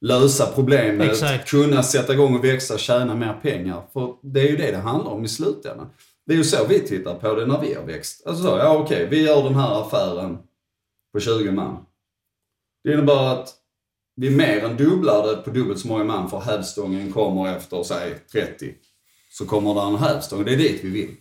lösa 0.01 0.45
problemet, 0.55 1.11
Exakt. 1.11 1.49
kunna 1.49 1.83
sätta 1.83 2.13
igång 2.13 2.35
och 2.35 2.43
växa, 2.43 2.77
tjäna 2.77 3.15
mer 3.15 3.33
pengar. 3.41 3.81
För 3.93 4.13
det 4.21 4.39
är 4.39 4.47
ju 4.47 4.57
det 4.57 4.71
det 4.71 4.77
handlar 4.77 5.11
om 5.11 5.25
i 5.25 5.27
slutändan. 5.27 5.87
Det 6.25 6.33
är 6.33 6.37
ju 6.37 6.43
så 6.43 6.65
vi 6.65 6.79
tittar 6.79 7.15
på 7.15 7.35
det 7.35 7.45
när 7.45 7.61
vi 7.61 7.73
har 7.73 7.83
växt. 7.83 8.27
Alltså 8.27 8.43
så, 8.43 8.49
ja 8.49 8.77
okej, 8.77 9.07
vi 9.11 9.25
gör 9.25 9.43
den 9.43 9.55
här 9.55 9.81
affären 9.81 10.37
på 11.13 11.19
20 11.19 11.51
man. 11.51 11.85
Det 12.83 12.93
innebär 12.93 13.33
att 13.33 13.53
vi 14.15 14.29
mer 14.29 14.63
än 14.65 14.77
dubblar 14.77 15.27
det 15.27 15.35
på 15.41 15.49
dubbelt 15.49 15.79
så 15.79 15.87
många 15.87 16.03
man 16.03 16.29
för 16.29 16.39
hävstången 16.39 17.11
kommer 17.11 17.55
efter, 17.55 17.83
säg 17.83 18.13
30. 18.31 18.73
Så 19.31 19.45
kommer 19.45 19.73
det 19.73 19.81
en 19.81 19.95
hävstång, 19.95 20.43
det 20.45 20.53
är 20.53 20.57
dit 20.57 20.83
vi 20.83 20.89
vill. 20.89 21.15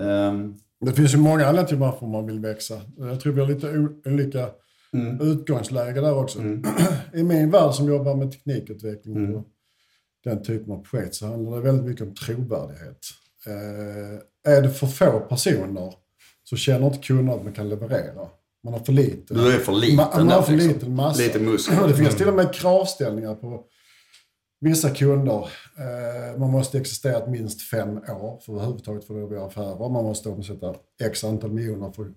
Ehm, 0.00 0.54
Det 0.80 0.92
finns 0.92 1.14
ju 1.14 1.18
många 1.18 1.34
anledningar 1.46 1.66
till 1.66 1.76
varför 1.76 2.06
man 2.06 2.26
vill 2.26 2.38
växa. 2.40 2.80
Jag 2.96 3.20
tror 3.20 3.32
vi 3.32 3.40
har 3.40 3.48
lite 3.48 3.88
olika 4.10 4.50
Mm. 4.92 5.20
utgångsläge 5.20 6.00
där 6.00 6.14
också. 6.14 6.38
I 7.14 7.22
min 7.22 7.50
värld 7.50 7.74
som 7.74 7.88
jobbar 7.88 8.14
med 8.16 8.32
teknikutveckling 8.32 9.16
Mm. 9.16 9.34
och 9.34 9.44
den 10.24 10.42
typen 10.42 10.72
av 10.72 10.84
projekt 10.84 11.14
så 11.14 11.26
handlar 11.26 11.56
det 11.56 11.62
väldigt 11.62 11.84
mycket 11.84 12.06
om 12.06 12.14
trovärdighet. 12.14 12.98
Eh, 13.46 14.52
är 14.52 14.62
det 14.62 14.70
för 14.70 14.86
få 14.86 15.20
personer 15.20 15.94
så 16.44 16.56
känner 16.56 16.86
inte 16.86 16.98
kunderna 16.98 17.32
att 17.32 17.44
man 17.44 17.52
kan 17.52 17.68
leverera. 17.68 18.28
Man 18.64 18.72
har 18.72 18.80
för 18.80 18.92
lite. 18.92 19.34
Du 19.34 19.52
är 19.54 19.58
för 19.58 19.72
liten 19.72 19.98
Ma- 19.98 20.16
man 20.16 20.26
där, 20.26 20.34
har 20.34 20.42
för 20.42 20.52
liksom. 20.52 20.72
liten 20.72 20.94
massa. 20.94 21.22
Lite 21.22 21.38
muskler. 21.38 21.88
Det 21.88 21.94
finns 21.94 22.16
till 22.16 22.28
och 22.28 22.34
med 22.34 22.54
kravställningar 22.54 23.34
på 23.34 23.64
vissa 24.60 24.90
kunder. 24.90 25.48
Eh, 25.78 26.38
man 26.38 26.50
måste 26.50 26.78
existera 26.78 27.26
minst 27.26 27.62
fem 27.70 27.96
år 27.96 28.40
för 28.44 28.52
att 28.52 28.58
överhuvudtaget 28.58 29.04
få 29.04 29.12
lov 29.12 29.24
att 29.24 29.32
göra 29.32 29.46
affärer. 29.46 29.88
Man 29.88 30.04
måste 30.04 30.28
omsätta 30.28 30.74
x 31.00 31.24
antal 31.24 31.50
miljoner 31.52 31.92
för, 31.92 32.12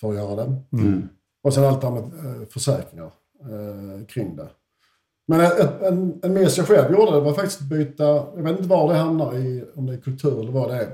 för 0.00 0.08
att 0.08 0.14
göra 0.14 0.36
det. 0.36 0.62
Mm. 0.72 1.08
Och 1.42 1.54
sen 1.54 1.64
allt 1.64 1.80
det 1.80 1.86
här 1.86 1.94
med 1.94 2.40
eh, 2.42 2.48
försäkringar 2.48 3.10
eh, 3.40 4.06
kring 4.06 4.36
det. 4.36 4.48
Men 5.30 5.40
ett, 5.40 5.82
en, 5.82 6.20
en 6.22 6.32
miss 6.32 6.58
jag 6.58 6.66
själv 6.66 6.92
gjorde 6.92 7.12
det 7.12 7.20
var 7.20 7.34
faktiskt 7.34 7.60
att 7.60 7.68
byta, 7.68 8.04
jag 8.04 8.42
vet 8.42 8.56
inte 8.58 8.68
var 8.68 8.92
det 8.92 8.98
hamnar 8.98 9.38
i, 9.38 9.64
om 9.74 9.86
det 9.86 9.92
är 9.92 10.00
kultur 10.00 10.40
eller 10.40 10.52
vad 10.52 10.70
det 10.70 10.76
är. 10.76 10.90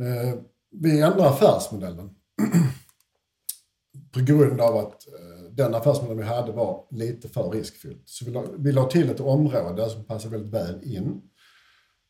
Eh, 0.00 0.34
vi 0.70 1.00
ändrade 1.00 1.28
affärsmodellen. 1.28 2.10
på 4.12 4.20
grund 4.20 4.60
av 4.60 4.76
att 4.76 5.06
eh, 5.08 5.50
den 5.50 5.74
affärsmodellen 5.74 6.18
vi 6.18 6.24
hade 6.24 6.52
var 6.52 6.84
lite 6.90 7.28
för 7.28 7.50
riskfylld. 7.50 8.02
Så 8.04 8.24
vi 8.24 8.30
la, 8.30 8.44
vi 8.58 8.72
la 8.72 8.84
till 8.84 9.10
ett 9.10 9.20
område 9.20 9.90
som 9.90 10.04
passade 10.04 10.36
väldigt 10.36 10.54
väl 10.54 10.94
in. 10.94 11.22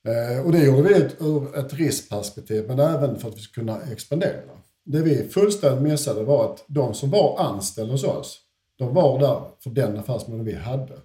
Eh, 0.09 0.47
och 0.47 0.53
det 0.53 0.65
gjorde 0.65 0.83
vi 0.83 0.97
ut, 0.97 1.17
ur 1.21 1.59
ett 1.59 1.75
riskperspektiv, 1.75 2.65
men 2.69 2.79
även 2.79 3.19
för 3.19 3.29
att 3.29 3.37
vi 3.37 3.41
skulle 3.41 3.67
kunna 3.67 3.93
expandera. 3.93 4.51
Det 4.85 5.03
vi 5.03 5.29
fullständigt 5.29 5.83
missade 5.83 6.23
var 6.23 6.53
att 6.53 6.65
de 6.69 6.95
som 6.95 7.11
var 7.11 7.41
anställda 7.41 7.93
hos 7.93 8.05
oss, 8.05 8.41
de 8.79 8.95
var 8.95 9.19
där 9.19 9.43
för 9.63 9.71
den 9.71 9.99
affärsmodellen 9.99 10.47
vi 10.47 10.55
hade. 10.55 10.99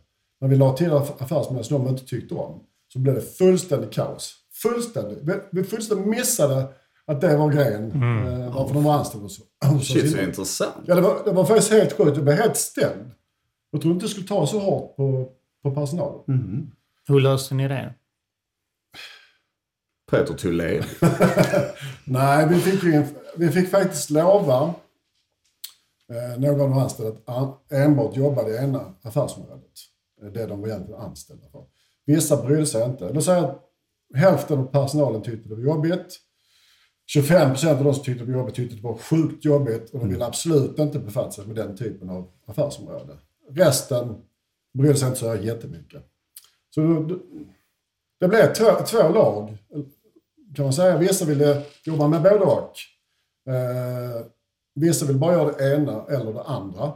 När 0.44 0.50
vi 0.50 0.56
la 0.56 0.78
till 0.78 0.90
aff- 0.92 1.24
affärsmodellen 1.24 1.64
som 1.64 1.84
de 1.84 1.90
inte 1.90 2.06
tyckte 2.06 2.36
om, 2.36 2.64
så 2.94 3.00
blev 3.00 3.16
det 3.16 3.22
fullständigt 3.22 3.94
kaos. 3.94 4.36
Fullständigt. 4.54 5.20
Vi, 5.52 5.64
fullständigt 5.64 6.08
missade 6.08 6.68
att 7.06 7.22
det 7.22 7.38
var 7.38 7.50
grejen, 7.50 7.92
eh, 7.92 8.56
varför 8.56 8.74
de 8.74 8.84
var 8.84 8.94
anställda 8.94 9.26
oss. 9.26 9.40
Shit, 9.84 10.12
så 10.12 10.18
intressant. 10.18 10.74
Ja, 10.86 10.96
det 10.96 11.02
var, 11.02 11.24
det 11.26 11.32
var 11.32 11.46
faktiskt 11.46 11.72
helt 11.72 11.94
sjukt. 11.94 12.16
Jag 12.16 12.24
blev 12.26 12.38
helt 12.38 12.58
ställd. 12.58 13.12
Jag 13.72 13.82
trodde 13.82 13.94
inte 13.94 14.06
det 14.06 14.10
skulle 14.10 14.28
ta 14.28 14.48
så 14.48 14.60
hårt 14.60 14.96
på, 14.96 15.30
på 15.64 15.72
personalen. 15.72 16.20
Mm. 16.28 16.72
Hur 17.08 17.20
löste 17.20 17.56
ni 17.56 17.68
det? 17.68 17.94
Peter 20.12 20.34
Thulén. 20.34 20.84
Nej, 22.06 22.48
vi 22.50 22.56
fick, 22.60 22.84
ju, 22.84 23.04
vi 23.38 23.50
fick 23.50 23.70
faktiskt 23.70 24.10
lova 24.10 24.74
eh, 26.14 26.40
någon 26.40 26.62
av 26.62 26.70
de 26.70 26.78
anställda 26.78 27.12
att 27.26 27.72
enbart 27.72 28.16
jobba 28.16 28.50
i 28.50 28.56
ena 28.58 28.94
affärsområdet. 29.02 29.72
Det 30.30 30.46
de 30.46 30.62
var 30.62 30.68
egentligen 30.68 31.02
anställda 31.02 31.50
för. 31.52 31.66
Vissa 32.06 32.44
brydde 32.44 32.66
sig 32.66 32.86
inte. 32.86 33.14
Låt 33.14 33.26
säga 33.26 33.40
att 33.40 33.64
hälften 34.16 34.60
av 34.60 34.66
personalen 34.66 35.22
tyckte 35.22 35.50
det 35.50 35.56
var 35.56 35.62
jobbigt. 35.62 36.20
25 37.06 37.50
procent 37.50 37.80
av 37.80 37.86
de 37.86 37.94
som 37.94 38.04
tyckte 38.04 38.26
det 38.26 38.32
var 38.32 38.40
jobbigt 38.40 38.56
tyckte 38.56 38.76
det 38.76 38.82
var 38.82 38.98
sjukt 38.98 39.46
jobbigt 39.46 39.90
och 39.90 40.00
de 40.00 40.10
ville 40.10 40.26
absolut 40.26 40.80
inte 40.80 41.00
befatta 41.00 41.32
sig 41.32 41.46
med 41.46 41.56
den 41.56 41.78
typen 41.78 42.10
av 42.10 42.32
affärsområde. 42.46 43.18
Resten 43.50 44.16
brydde 44.74 44.96
sig 44.96 45.08
inte 45.08 45.20
så 45.20 45.36
jättemycket. 45.36 46.04
Så 46.70 46.82
det, 46.82 47.20
det 48.20 48.28
blev 48.28 48.54
två, 48.54 48.66
två 48.86 49.10
lag 49.10 49.58
kan 50.56 50.66
man 50.66 50.74
säga. 50.74 50.98
Vissa 50.98 51.26
ville 51.26 51.62
jobba 51.86 52.08
med 52.08 52.22
både 52.22 52.46
och. 52.46 52.74
Eh, 53.50 54.26
vissa 54.76 55.06
vill 55.06 55.18
bara 55.18 55.34
göra 55.34 55.52
det 55.52 55.76
ena 55.76 56.06
eller 56.06 56.34
det 56.34 56.44
andra. 56.44 56.94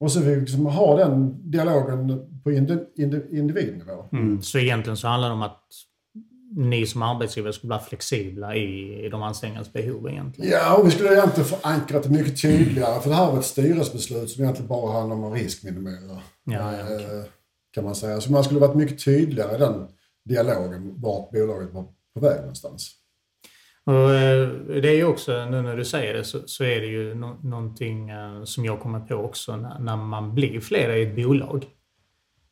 Och 0.00 0.12
så 0.12 0.20
vill 0.20 0.34
vi 0.34 0.40
liksom 0.40 0.66
ha 0.66 0.96
den 0.96 1.50
dialogen 1.50 2.20
på 2.44 2.52
indi, 2.52 2.78
indi, 2.96 3.22
individnivå. 3.30 4.04
Mm. 4.12 4.42
Så 4.42 4.58
egentligen 4.58 4.96
så 4.96 5.08
handlar 5.08 5.28
det 5.28 5.34
om 5.34 5.42
att 5.42 5.64
ni 6.56 6.86
som 6.86 7.02
arbetsgivare 7.02 7.52
skulle 7.52 7.70
vara 7.70 7.80
flexibla 7.80 8.56
i, 8.56 9.04
i 9.04 9.08
de 9.08 9.22
anställdas 9.22 9.72
behov 9.72 10.08
egentligen. 10.08 10.50
Ja, 10.50 10.76
och 10.76 10.86
vi 10.86 10.90
skulle 10.90 11.12
egentligen 11.12 11.48
förankrat 11.48 12.02
det 12.02 12.10
mycket 12.10 12.42
tydligare. 12.42 13.00
För 13.00 13.10
det 13.10 13.16
här 13.16 13.32
var 13.32 13.38
ett 13.38 13.44
styrelsebeslut 13.44 14.30
som 14.30 14.42
egentligen 14.42 14.68
bara 14.68 14.92
handlar 14.92 15.16
om 15.16 15.24
att 15.24 15.40
riskminimera. 15.40 16.18
Ja, 16.44 16.76
ja, 16.76 16.94
eh, 16.94 17.24
Kan 17.74 17.84
man 17.84 17.94
säga. 17.94 18.20
Så 18.20 18.32
man 18.32 18.44
skulle 18.44 18.60
varit 18.60 18.76
mycket 18.76 19.04
tydligare 19.04 19.56
i 19.56 19.58
den 19.58 19.88
dialogen 20.28 20.94
vart 21.00 21.30
bolaget 21.30 21.74
var 21.74 21.84
på 22.14 22.20
väg 22.20 22.40
någonstans. 22.40 22.90
Och, 23.88 24.14
eh, 24.14 24.48
det 24.82 24.88
är 24.88 24.94
ju 24.96 25.04
också, 25.04 25.32
nu 25.50 25.62
när 25.62 25.76
du 25.76 25.84
säger 25.84 26.14
det, 26.14 26.24
så, 26.24 26.38
så 26.46 26.64
är 26.64 26.80
det 26.80 26.86
ju 26.86 27.14
no 27.14 27.38
någonting 27.42 28.10
eh, 28.10 28.44
som 28.44 28.64
jag 28.64 28.80
kommer 28.80 29.00
på 29.00 29.14
också 29.14 29.56
när, 29.56 29.78
när 29.78 29.96
man 29.96 30.34
blir 30.34 30.60
flera 30.60 30.96
i 30.96 31.02
ett 31.02 31.16
bolag. 31.16 31.64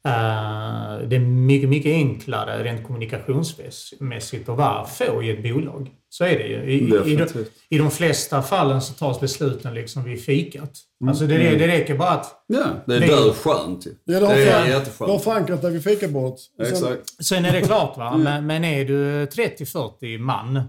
Eh, 0.07 1.09
det 1.09 1.16
är 1.16 1.20
mycket, 1.20 1.68
mycket 1.68 1.93
enklare 1.93 2.64
rent 2.64 2.87
kommunikationsmässigt 2.87 4.49
att 4.49 4.57
vara 4.59 4.84
få 4.87 5.22
i 5.22 5.30
ett 5.30 5.43
bolag 5.43 5.91
Så 6.09 6.24
är 6.24 6.39
det 6.39 6.47
ju. 6.47 6.62
I, 6.72 6.74
i, 7.12 7.16
de. 7.16 7.45
I 7.68 7.78
de 7.78 7.91
flesta 7.91 8.43
fallen 8.43 8.82
så 8.82 8.93
tas 8.95 9.20
besluten 9.20 9.74
liksom 9.74 10.05
vid 10.05 10.24
fikat. 10.24 10.70
Mm. 11.01 11.09
Alltså 11.09 11.26
det, 11.26 11.39
det 11.39 11.66
räcker 11.66 11.97
bara 11.97 12.11
att... 12.11 12.45
Ja, 12.47 12.64
det 12.87 12.95
är 12.97 13.01
Det- 13.01 13.07
död 13.07 13.34
skönt 13.34 13.87
ju. 13.87 13.91
Ja, 14.05 14.20
det 14.20 14.26
har, 14.26 14.34
det 14.34 14.43
är 14.43 14.47
föran- 14.47 14.66
du 14.66 14.72
har 14.72 14.78
jätteskönt. 14.80 15.24
förankrat 15.24 15.62
dig 15.62 15.72
vid 15.72 15.84
fikabordet. 15.84 16.39
Sen- 16.41 16.66
Exakt. 16.66 17.24
Sen 17.24 17.45
är 17.45 17.53
det 17.53 17.61
klart, 17.61 17.97
va? 17.97 18.16
Men, 18.16 18.47
men 18.47 18.64
är 18.64 18.84
du 18.84 19.24
30-40 19.26 20.18
man 20.18 20.62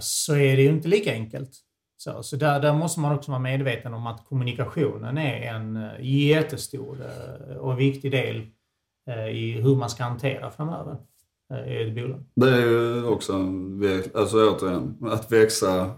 så 0.00 0.34
är 0.34 0.56
det 0.56 0.62
ju 0.62 0.68
inte 0.68 0.88
lika 0.88 1.12
enkelt. 1.12 1.50
Så, 2.02 2.22
så 2.22 2.36
där, 2.36 2.60
där 2.60 2.72
måste 2.72 3.00
man 3.00 3.14
också 3.14 3.30
vara 3.30 3.40
medveten 3.40 3.94
om 3.94 4.06
att 4.06 4.24
kommunikationen 4.24 5.18
är 5.18 5.54
en 5.54 5.76
eh, 5.76 5.90
jättestor 6.00 6.98
eh, 7.00 7.56
och 7.56 7.80
viktig 7.80 8.10
del 8.10 8.46
eh, 9.10 9.28
i 9.28 9.52
hur 9.52 9.76
man 9.76 9.90
ska 9.90 10.02
hantera 10.02 10.50
framöver 10.50 10.96
eh, 11.52 11.72
i 11.72 11.88
ett 11.88 11.94
bolag. 11.94 12.24
Det 12.36 12.50
är 12.50 12.60
ju 12.60 13.04
också, 13.04 13.32
alltså 14.14 14.50
återigen, 14.50 14.96
att 15.02 15.32
växa 15.32 15.90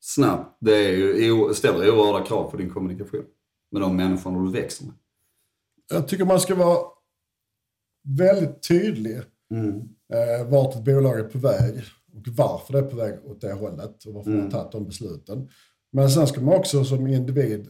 snabbt, 0.00 0.56
det 0.60 0.76
är 0.76 0.90
ju, 1.22 1.54
ställer 1.54 1.90
oerhörda 1.90 2.24
krav 2.24 2.50
på 2.50 2.56
din 2.56 2.70
kommunikation 2.70 3.24
med 3.72 3.82
de 3.82 3.96
människorna 3.96 4.44
du 4.44 4.50
växer 4.50 4.84
med. 4.84 4.94
Jag 5.90 6.08
tycker 6.08 6.24
man 6.24 6.40
ska 6.40 6.54
vara 6.54 6.78
väldigt 8.18 8.68
tydlig 8.68 9.16
eh, 9.16 10.48
vart 10.50 10.74
ett 10.74 10.84
bolag 10.84 11.18
är 11.18 11.24
på 11.24 11.38
väg 11.38 11.84
och 12.18 12.28
varför 12.34 12.72
det 12.72 12.78
är 12.78 12.82
på 12.82 12.96
väg 12.96 13.18
åt 13.26 13.40
det 13.40 13.52
hållet 13.52 14.04
och 14.04 14.12
varför 14.14 14.30
man 14.30 14.40
har 14.42 14.50
tagit 14.50 14.72
de 14.72 14.84
besluten. 14.86 15.48
Men 15.92 16.10
sen 16.10 16.26
ska 16.26 16.40
man 16.40 16.54
också 16.54 16.84
som 16.84 17.06
individ 17.06 17.68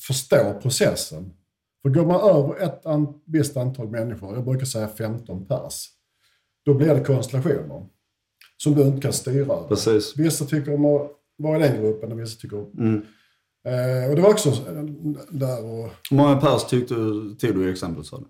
förstå 0.00 0.58
processen. 0.62 1.32
För 1.82 1.88
går 1.90 2.06
man 2.06 2.20
över 2.36 2.60
ett 2.64 2.86
an- 2.86 3.20
visst 3.26 3.56
antal 3.56 3.88
människor, 3.88 4.34
jag 4.34 4.44
brukar 4.44 4.66
säga 4.66 4.88
15 4.88 5.46
pers, 5.46 5.88
då 6.64 6.74
blir 6.74 6.94
det 6.94 7.04
konstellationer 7.04 7.86
som 8.56 8.74
du 8.74 8.82
inte 8.82 9.00
kan 9.00 9.12
styra 9.12 9.54
över. 9.54 9.68
Precis. 9.68 10.16
Vissa 10.16 10.44
tycker 10.44 10.74
om 10.74 10.84
att 10.84 11.10
vara 11.36 11.56
i 11.58 11.68
den 11.68 11.82
gruppen 11.82 12.12
och 12.12 12.20
vissa 12.20 12.40
tycker 12.40 12.56
om... 12.58 13.02
Eh, 13.66 14.10
och 14.10 14.16
det 14.16 14.22
var 14.22 14.30
också 14.30 14.48
eh, 14.48 14.84
där 15.30 15.64
och 15.64 15.90
Hur 16.10 16.16
många 16.16 16.36
pers 16.36 16.64
tyckte 16.64 16.94
tog 16.94 17.54
du 17.54 17.68
i 17.68 17.72
exemplet 17.72 18.06
sa 18.06 18.18
du? 18.18 18.24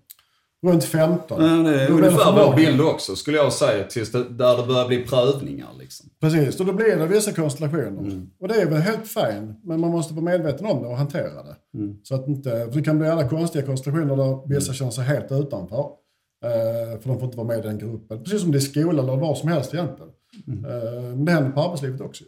Runt 0.67 0.83
15. 0.83 1.43
Ja, 1.43 1.71
det 1.71 1.81
är 1.81 1.91
ungefär 1.91 2.45
vår 2.45 2.55
bild 2.55 2.81
också 2.81 3.15
skulle 3.15 3.37
jag 3.37 3.53
säga, 3.53 3.83
tills 3.83 4.11
det, 4.11 4.29
där 4.29 4.57
det 4.57 4.67
börjar 4.67 4.87
bli 4.87 5.05
prövningar 5.05 5.69
liksom. 5.79 6.09
Precis, 6.21 6.59
och 6.59 6.65
då 6.65 6.73
blir 6.73 6.95
det 6.95 7.07
vissa 7.07 7.31
konstellationer. 7.31 8.01
Mm. 8.01 8.29
Och 8.39 8.47
det 8.47 8.61
är 8.61 8.65
väl 8.65 8.81
helt 8.81 9.07
fine, 9.07 9.55
men 9.63 9.79
man 9.79 9.91
måste 9.91 10.13
vara 10.13 10.25
medveten 10.25 10.65
om 10.65 10.81
det 10.81 10.87
och 10.87 10.97
hantera 10.97 11.43
det. 11.43 11.77
Mm. 11.77 11.95
Så 12.03 12.15
att 12.15 12.27
inte, 12.27 12.49
för 12.49 12.71
det 12.71 12.83
kan 12.83 12.99
bli 12.99 13.07
alla 13.07 13.29
konstiga 13.29 13.65
konstellationer 13.65 14.15
där 14.15 14.55
vissa 14.55 14.73
känner 14.73 14.91
sig 14.91 15.03
helt 15.03 15.31
utanför. 15.31 15.85
Eh, 16.45 16.99
för 16.99 17.09
de 17.09 17.19
får 17.19 17.25
inte 17.25 17.37
vara 17.37 17.47
med 17.47 17.59
i 17.59 17.61
den 17.61 17.77
gruppen. 17.77 18.23
Precis 18.23 18.41
som 18.41 18.51
det 18.51 18.57
är 18.57 18.59
i 18.59 18.61
skolan 18.61 19.09
eller 19.09 19.17
var 19.17 19.35
som 19.35 19.49
helst 19.49 19.73
egentligen. 19.73 20.11
Mm. 20.47 20.65
Eh, 20.65 21.01
men 21.01 21.25
det 21.25 21.31
händer 21.31 21.51
på 21.51 21.61
arbetslivet 21.61 22.01
också. 22.01 22.23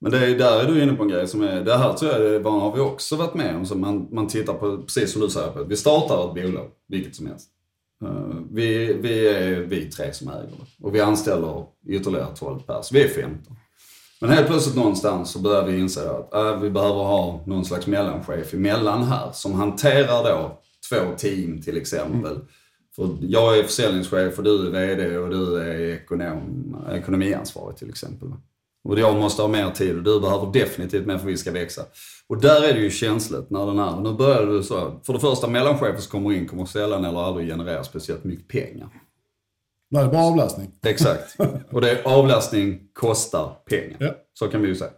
Men 0.00 0.12
det 0.12 0.18
är, 0.18 0.38
där 0.38 0.60
är 0.60 0.72
du 0.72 0.82
inne 0.82 0.92
på 0.92 1.02
en 1.02 1.08
grej 1.08 1.28
som 1.28 1.42
är, 1.42 1.64
det 1.64 1.76
här 1.76 1.92
tror 1.92 2.12
jag 2.12 2.42
det 2.42 2.48
har 2.48 2.74
vi 2.74 2.80
också 2.80 3.16
varit 3.16 3.34
med 3.34 3.56
om. 3.56 3.66
Så 3.66 3.74
man, 3.74 4.08
man 4.10 4.28
tittar 4.28 4.54
på, 4.54 4.78
precis 4.78 5.12
som 5.12 5.22
du 5.22 5.30
säger, 5.30 5.50
på, 5.50 5.64
vi 5.64 5.76
startar 5.76 6.28
ett 6.28 6.34
bolag, 6.34 6.68
vilket 6.88 7.16
som 7.16 7.26
helst. 7.26 7.48
Eh, 8.04 8.36
vi, 8.50 8.92
vi 8.92 9.28
är 9.28 9.60
vi 9.60 9.90
tre 9.90 10.12
som 10.12 10.28
äger 10.28 10.40
det 10.40 10.86
och 10.86 10.94
vi 10.94 11.00
anställer 11.00 11.64
ytterligare 11.86 12.36
12 12.36 12.60
pers, 12.60 12.92
vi 12.92 13.04
är 13.04 13.08
15. 13.08 13.56
Men 14.20 14.30
helt 14.30 14.46
plötsligt 14.46 14.76
någonstans 14.76 15.30
så 15.30 15.38
börjar 15.38 15.66
vi 15.66 15.78
inse 15.78 16.10
att 16.10 16.34
äh, 16.34 16.60
vi 16.60 16.70
behöver 16.70 17.02
ha 17.02 17.40
någon 17.46 17.64
slags 17.64 17.86
mellanchef 17.86 18.54
emellan 18.54 19.02
här 19.02 19.32
som 19.32 19.54
hanterar 19.54 20.24
då 20.24 20.60
två 20.90 21.16
team 21.16 21.62
till 21.62 21.76
exempel. 21.76 22.38
För 22.96 23.16
jag 23.20 23.58
är 23.58 23.62
försäljningschef 23.62 24.38
och 24.38 24.44
du 24.44 24.66
är 24.66 24.70
VD 24.70 25.18
och 25.18 25.30
du 25.30 25.60
är 25.60 25.94
ekonom, 25.94 26.76
ekonomiansvarig 26.92 27.76
till 27.76 27.88
exempel. 27.88 28.28
Och 28.88 28.98
jag 28.98 29.16
måste 29.16 29.42
ha 29.42 29.48
mer 29.48 29.70
tid 29.70 29.96
och 29.96 30.02
du 30.02 30.20
behöver 30.20 30.52
definitivt 30.52 31.06
mer 31.06 31.18
för 31.18 31.26
att 31.26 31.32
vi 31.32 31.36
ska 31.36 31.52
växa. 31.52 31.82
Och 32.28 32.40
där 32.40 32.62
är 32.62 32.74
det 32.74 32.80
ju 32.80 32.90
känsligt 32.90 33.50
när 33.50 33.66
den 33.66 33.78
här, 33.78 34.00
nu 34.00 34.12
börjar 34.12 34.46
du 34.46 34.62
så, 34.62 35.00
för 35.06 35.12
det 35.12 35.20
första 35.20 35.48
mellanchefen 35.48 36.02
som 36.02 36.10
kommer 36.10 36.36
in 36.36 36.48
kommer 36.48 36.64
sällan 36.64 37.04
eller 37.04 37.20
aldrig 37.20 37.48
generera 37.48 37.84
speciellt 37.84 38.24
mycket 38.24 38.48
pengar. 38.48 38.88
Nej, 39.90 40.02
det 40.02 40.08
är 40.08 40.12
bara 40.12 40.24
avlastning. 40.24 40.70
Exakt. 40.86 41.36
Och 41.70 41.80
det, 41.80 42.02
avlastning 42.04 42.80
kostar 42.92 43.52
pengar. 43.70 43.96
Ja. 43.98 44.14
Så 44.34 44.48
kan 44.48 44.62
vi 44.62 44.68
ju 44.68 44.74
säga. 44.74 44.90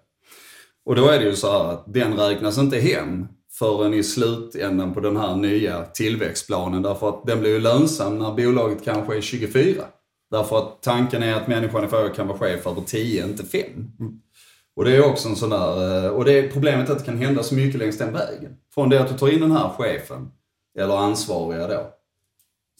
Och 0.84 0.96
då 0.96 1.08
är 1.08 1.18
det 1.18 1.24
ju 1.24 1.36
så 1.36 1.52
här 1.52 1.72
att 1.72 1.84
den 1.94 2.16
räknas 2.16 2.58
inte 2.58 2.78
hem 2.78 3.26
förrän 3.58 3.94
i 3.94 4.02
slutändan 4.02 4.94
på 4.94 5.00
den 5.00 5.16
här 5.16 5.36
nya 5.36 5.84
tillväxtplanen. 5.84 6.82
Därför 6.82 7.08
att 7.08 7.26
den 7.26 7.40
blir 7.40 7.50
ju 7.50 7.60
lönsam 7.60 8.18
när 8.18 8.32
bolaget 8.32 8.84
kanske 8.84 9.16
är 9.16 9.20
24. 9.20 9.84
Därför 10.30 10.58
att 10.58 10.82
tanken 10.82 11.22
är 11.22 11.34
att 11.34 11.48
människan 11.48 11.84
i 11.84 11.88
fråga 11.88 12.08
kan 12.08 12.28
vara 12.28 12.38
chef 12.38 12.66
över 12.66 12.82
10, 12.82 13.24
inte 13.24 13.44
5. 13.44 13.62
Mm. 14.00 14.20
Och 14.76 14.84
det 14.84 14.96
är 14.96 15.04
också 15.04 15.28
en 15.28 15.36
sån 15.36 15.50
där, 15.50 16.04
eh, 16.04 16.10
och 16.10 16.24
det 16.24 16.38
är 16.38 16.50
problemet 16.50 16.90
att 16.90 16.98
det 16.98 17.04
kan 17.04 17.18
hända 17.18 17.42
så 17.42 17.54
mycket 17.54 17.80
längs 17.80 17.98
den 17.98 18.12
vägen. 18.12 18.56
Från 18.74 18.88
det 18.88 19.00
att 19.00 19.08
du 19.08 19.18
tar 19.18 19.28
in 19.28 19.40
den 19.40 19.52
här 19.52 19.68
chefen, 19.68 20.28
eller 20.78 20.96
ansvariga 20.96 21.68
då. 21.68 21.90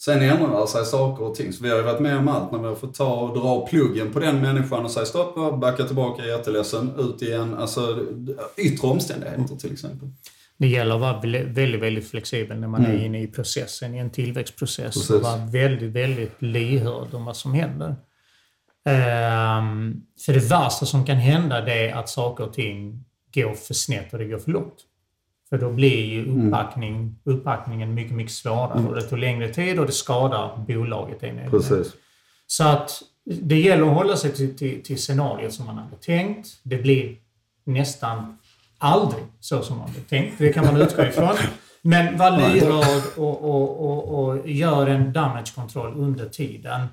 Sen 0.01 0.21
ändrar 0.21 0.65
sig 0.65 0.85
saker 0.85 1.23
och 1.23 1.35
ting. 1.35 1.53
Så 1.53 1.63
vi 1.63 1.69
har 1.69 1.77
ju 1.77 1.83
varit 1.83 1.99
med 1.99 2.17
om 2.17 2.27
allt 2.27 2.51
när 2.51 2.59
vi 2.59 2.67
har 2.67 2.75
fått 2.75 2.93
ta 2.93 3.15
och 3.15 3.39
dra 3.39 3.67
pluggen 3.67 4.13
på 4.13 4.19
den 4.19 4.41
människan 4.41 4.85
och 4.85 4.91
säga 4.91 5.05
stopp, 5.05 5.59
backa 5.59 5.83
tillbaka, 5.83 6.25
jätteledsen, 6.25 6.91
ut 6.97 7.21
igen. 7.21 7.55
Alltså 7.57 8.05
yttre 8.57 8.87
omständigheter 8.87 9.55
till 9.55 9.73
exempel. 9.73 10.09
Det 10.59 10.67
gäller 10.67 10.95
att 10.95 11.01
vara 11.01 11.21
vä- 11.21 11.53
väldigt, 11.53 11.81
väldigt 11.81 12.09
flexibel 12.09 12.59
när 12.59 12.67
man 12.67 12.85
är 12.85 13.05
inne 13.05 13.21
i 13.21 13.27
processen, 13.27 13.95
i 13.95 13.97
en 13.97 14.09
tillväxtprocess. 14.09 14.93
Precis. 14.93 15.09
Och 15.09 15.21
vara 15.21 15.45
väldigt, 15.45 15.91
väldigt 15.91 16.41
lyhörd 16.41 17.13
om 17.13 17.25
vad 17.25 17.37
som 17.37 17.53
händer. 17.53 17.95
Ehm, 18.85 20.01
för 20.25 20.33
det 20.33 20.49
värsta 20.49 20.85
som 20.85 21.05
kan 21.05 21.17
hända 21.17 21.61
det 21.61 21.89
är 21.89 21.95
att 21.95 22.09
saker 22.09 22.43
och 22.43 22.53
ting 22.53 23.05
går 23.33 23.53
för 23.53 23.73
snett 23.73 24.13
och 24.13 24.19
det 24.19 24.25
går 24.25 24.37
för 24.37 24.51
långt. 24.51 24.85
För 25.49 25.57
då 25.57 25.71
blir 25.71 26.05
ju 26.05 26.25
uppbackning, 26.25 27.15
uppbackningen 27.23 27.93
mycket, 27.93 28.13
mycket 28.15 28.33
svårare 28.33 28.87
och 28.87 28.95
det 28.95 29.01
tar 29.01 29.17
längre 29.17 29.53
tid 29.53 29.79
och 29.79 29.85
det 29.85 29.91
skadar 29.91 30.57
bolaget. 30.67 31.19
Precis. 31.49 31.93
Så 32.47 32.63
att 32.63 32.91
det 33.25 33.59
gäller 33.59 33.83
att 33.83 33.93
hålla 33.93 34.15
sig 34.15 34.31
till, 34.31 34.57
till, 34.57 34.83
till 34.83 34.97
scenariot 34.97 35.53
som 35.53 35.65
man 35.65 35.77
hade 35.77 35.95
tänkt. 35.95 36.47
Det 36.63 36.77
blir 36.77 37.15
nästan 37.65 38.37
aldrig 38.79 39.23
så 39.39 39.61
som 39.61 39.77
man 39.77 39.87
hade 39.87 40.01
tänkt. 40.01 40.37
Det 40.37 40.53
kan 40.53 40.65
man 40.65 40.81
utgå 40.81 41.03
ifrån. 41.03 41.35
Men 41.81 42.17
var 42.17 42.31
lyhörd 42.37 43.03
och, 43.17 43.43
och, 43.43 43.89
och, 43.89 44.23
och 44.23 44.49
gör 44.49 44.87
en 44.87 45.13
damage 45.13 45.55
control 45.55 45.93
under 45.95 46.25
tiden. 46.25 46.87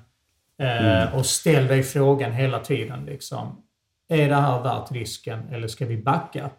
Eh, 0.59 1.15
och 1.15 1.25
ställ 1.25 1.67
dig 1.67 1.83
frågan 1.83 2.31
hela 2.31 2.59
tiden. 2.59 3.05
Liksom, 3.05 3.61
är 4.09 4.29
det 4.29 4.35
här 4.35 4.63
värt 4.63 4.91
risken 4.91 5.49
eller 5.51 5.67
ska 5.67 5.85
vi 5.85 5.97
backa? 5.97 6.49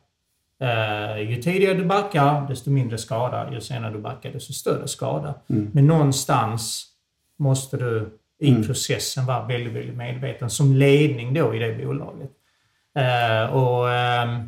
Eh, 0.60 1.30
ju 1.30 1.42
tidigare 1.42 1.74
du 1.74 1.84
backar, 1.84 2.48
desto 2.48 2.70
mindre 2.70 2.98
skada. 2.98 3.52
Ju 3.52 3.60
senare 3.60 3.92
du 3.92 3.98
backar, 3.98 4.32
desto 4.32 4.52
större 4.52 4.88
skada. 4.88 5.34
Men 5.46 5.86
någonstans 5.86 6.86
måste 7.38 7.76
du 7.76 8.18
i 8.40 8.62
processen 8.62 9.26
vara 9.26 9.46
väldigt, 9.46 9.72
väldigt 9.72 9.96
medveten 9.96 10.50
som 10.50 10.74
ledning 10.76 11.34
då 11.34 11.54
i 11.54 11.58
det 11.58 11.84
bolaget. 11.84 12.30
Eh, 12.94 13.54
och 13.54 13.92
ehm, 13.92 14.30
eh, 14.30 14.40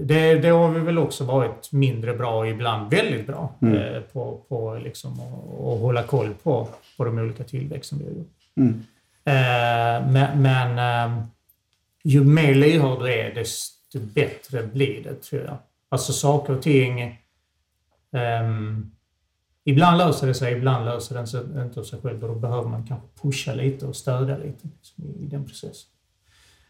det, 0.00 0.38
det 0.38 0.48
har 0.48 0.70
vi 0.70 0.80
väl 0.80 0.98
också 0.98 1.24
varit 1.24 1.72
mindre 1.72 2.14
bra, 2.14 2.48
ibland 2.48 2.90
väldigt 2.90 3.26
bra, 3.26 3.54
eh, 3.62 4.00
på, 4.00 4.40
på 4.48 4.74
liksom 4.84 5.12
att 5.12 5.80
hålla 5.80 6.02
koll 6.02 6.34
på, 6.42 6.68
på 6.96 7.04
de 7.04 7.18
olika 7.18 7.44
tillväxten 7.44 7.98
vi 7.98 8.04
har 8.04 8.12
gjort. 8.12 8.36
Eh, 9.24 10.12
men 10.12 10.42
men 10.42 11.22
ju 12.04 12.24
mer 12.24 12.54
lyhörd 12.54 12.98
du 12.98 13.12
är, 13.12 13.34
desto 13.34 13.98
bättre 14.00 14.62
blir 14.62 15.04
det, 15.04 15.14
tror 15.14 15.42
jag. 15.42 15.56
Alltså 15.88 16.12
saker 16.12 16.56
och 16.56 16.62
ting... 16.62 17.20
ehm, 18.12 18.90
ibland 19.64 19.98
löser 19.98 20.26
det 20.26 20.34
sig, 20.34 20.52
ibland 20.52 20.84
löser 20.84 21.14
den 21.14 21.26
sig 21.26 21.40
inte 21.40 21.80
av 21.80 21.84
sig 21.84 22.00
själv. 22.00 22.22
Och 22.22 22.28
då 22.28 22.34
behöver 22.34 22.68
man 22.68 22.86
kanske 22.86 23.08
pusha 23.22 23.54
lite 23.54 23.86
och 23.86 23.96
stödja 23.96 24.36
lite 24.36 24.68
liksom, 24.76 25.04
i 25.04 25.26
den 25.26 25.44
processen. 25.46 25.90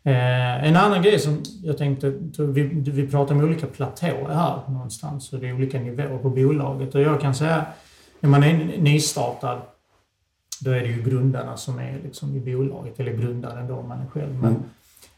Eh, 0.06 0.64
en 0.64 0.76
annan 0.76 1.02
grej 1.02 1.18
som 1.18 1.42
jag 1.62 1.78
tänkte, 1.78 2.10
vi, 2.38 2.62
vi 2.90 3.08
pratar 3.08 3.34
om 3.34 3.40
olika 3.40 3.66
platåer 3.66 4.34
här 4.34 4.60
någonstans 4.68 5.32
och 5.32 5.40
det 5.40 5.48
är 5.48 5.54
olika 5.54 5.80
nivåer 5.80 6.18
på 6.18 6.30
bolaget. 6.30 6.94
Och 6.94 7.00
jag 7.00 7.20
kan 7.20 7.34
säga, 7.34 7.66
när 8.20 8.30
man 8.30 8.42
är 8.42 8.78
nystartad, 8.78 9.60
då 10.60 10.70
är 10.70 10.80
det 10.80 10.86
ju 10.86 11.02
grundarna 11.02 11.56
som 11.56 11.78
är 11.78 11.98
liksom 12.04 12.36
i 12.36 12.40
bolaget, 12.40 13.00
eller 13.00 13.12
grundaren 13.12 13.68
då 13.68 13.74
om 13.74 13.88
man 13.88 14.00
är 14.00 14.06
själv. 14.06 14.34
Men 14.42 14.64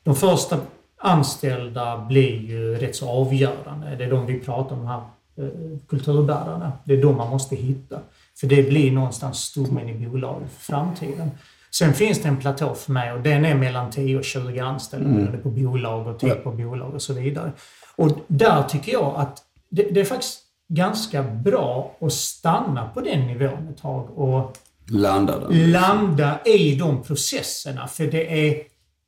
de 0.03 0.15
första 0.15 0.59
anställda 0.97 2.07
blir 2.09 2.41
ju 2.41 2.75
rätt 2.75 2.97
så 2.97 3.09
avgörande. 3.09 3.97
Det 3.97 4.05
är 4.05 4.11
de 4.11 4.27
vi 4.27 4.41
pratar 4.41 4.77
om 4.77 4.87
här, 4.87 5.01
eh, 5.37 5.79
kulturbärarna. 5.89 6.73
Det 6.85 6.95
är 6.95 7.03
de 7.03 7.17
man 7.17 7.31
måste 7.31 7.57
hitta. 7.57 8.01
För 8.41 8.47
det 8.47 8.63
blir 8.63 8.93
någonstans 8.93 9.39
stommen 9.39 9.89
i 9.89 10.09
bolaget 10.09 10.51
för 10.51 10.73
framtiden. 10.73 11.31
Sen 11.79 11.95
finns 11.95 12.23
det 12.23 12.29
en 12.29 12.37
platå 12.37 12.75
för 12.75 12.93
mig 12.93 13.13
och 13.13 13.21
den 13.21 13.45
är 13.45 13.55
mellan 13.55 13.91
10 13.91 14.19
och 14.19 14.25
20 14.25 14.59
anställda 14.59 15.09
beroende 15.09 15.39
på 15.39 15.51
bolag 15.51 16.07
och 16.07 16.19
typ 16.19 16.47
av 16.47 16.57
bolag 16.57 16.95
och 16.95 17.03
så 17.03 17.13
vidare. 17.13 17.53
Och 17.97 18.11
där 18.27 18.63
tycker 18.63 18.93
jag 18.93 19.15
att 19.17 19.43
det, 19.71 19.83
det 19.83 20.01
är 20.01 20.05
faktiskt 20.05 20.41
ganska 20.69 21.23
bra 21.23 21.97
att 22.01 22.13
stanna 22.13 22.89
på 22.95 23.01
den 23.01 23.27
nivån 23.27 23.69
ett 23.71 23.79
tag 23.83 24.19
och 24.19 24.57
Landa 24.89 25.39
den. 25.41 25.71
landa 25.73 26.39
i 26.45 26.75
de 26.75 27.03
processerna. 27.03 27.87
För 27.89 28.07
det 28.07 28.49
är, 28.49 28.63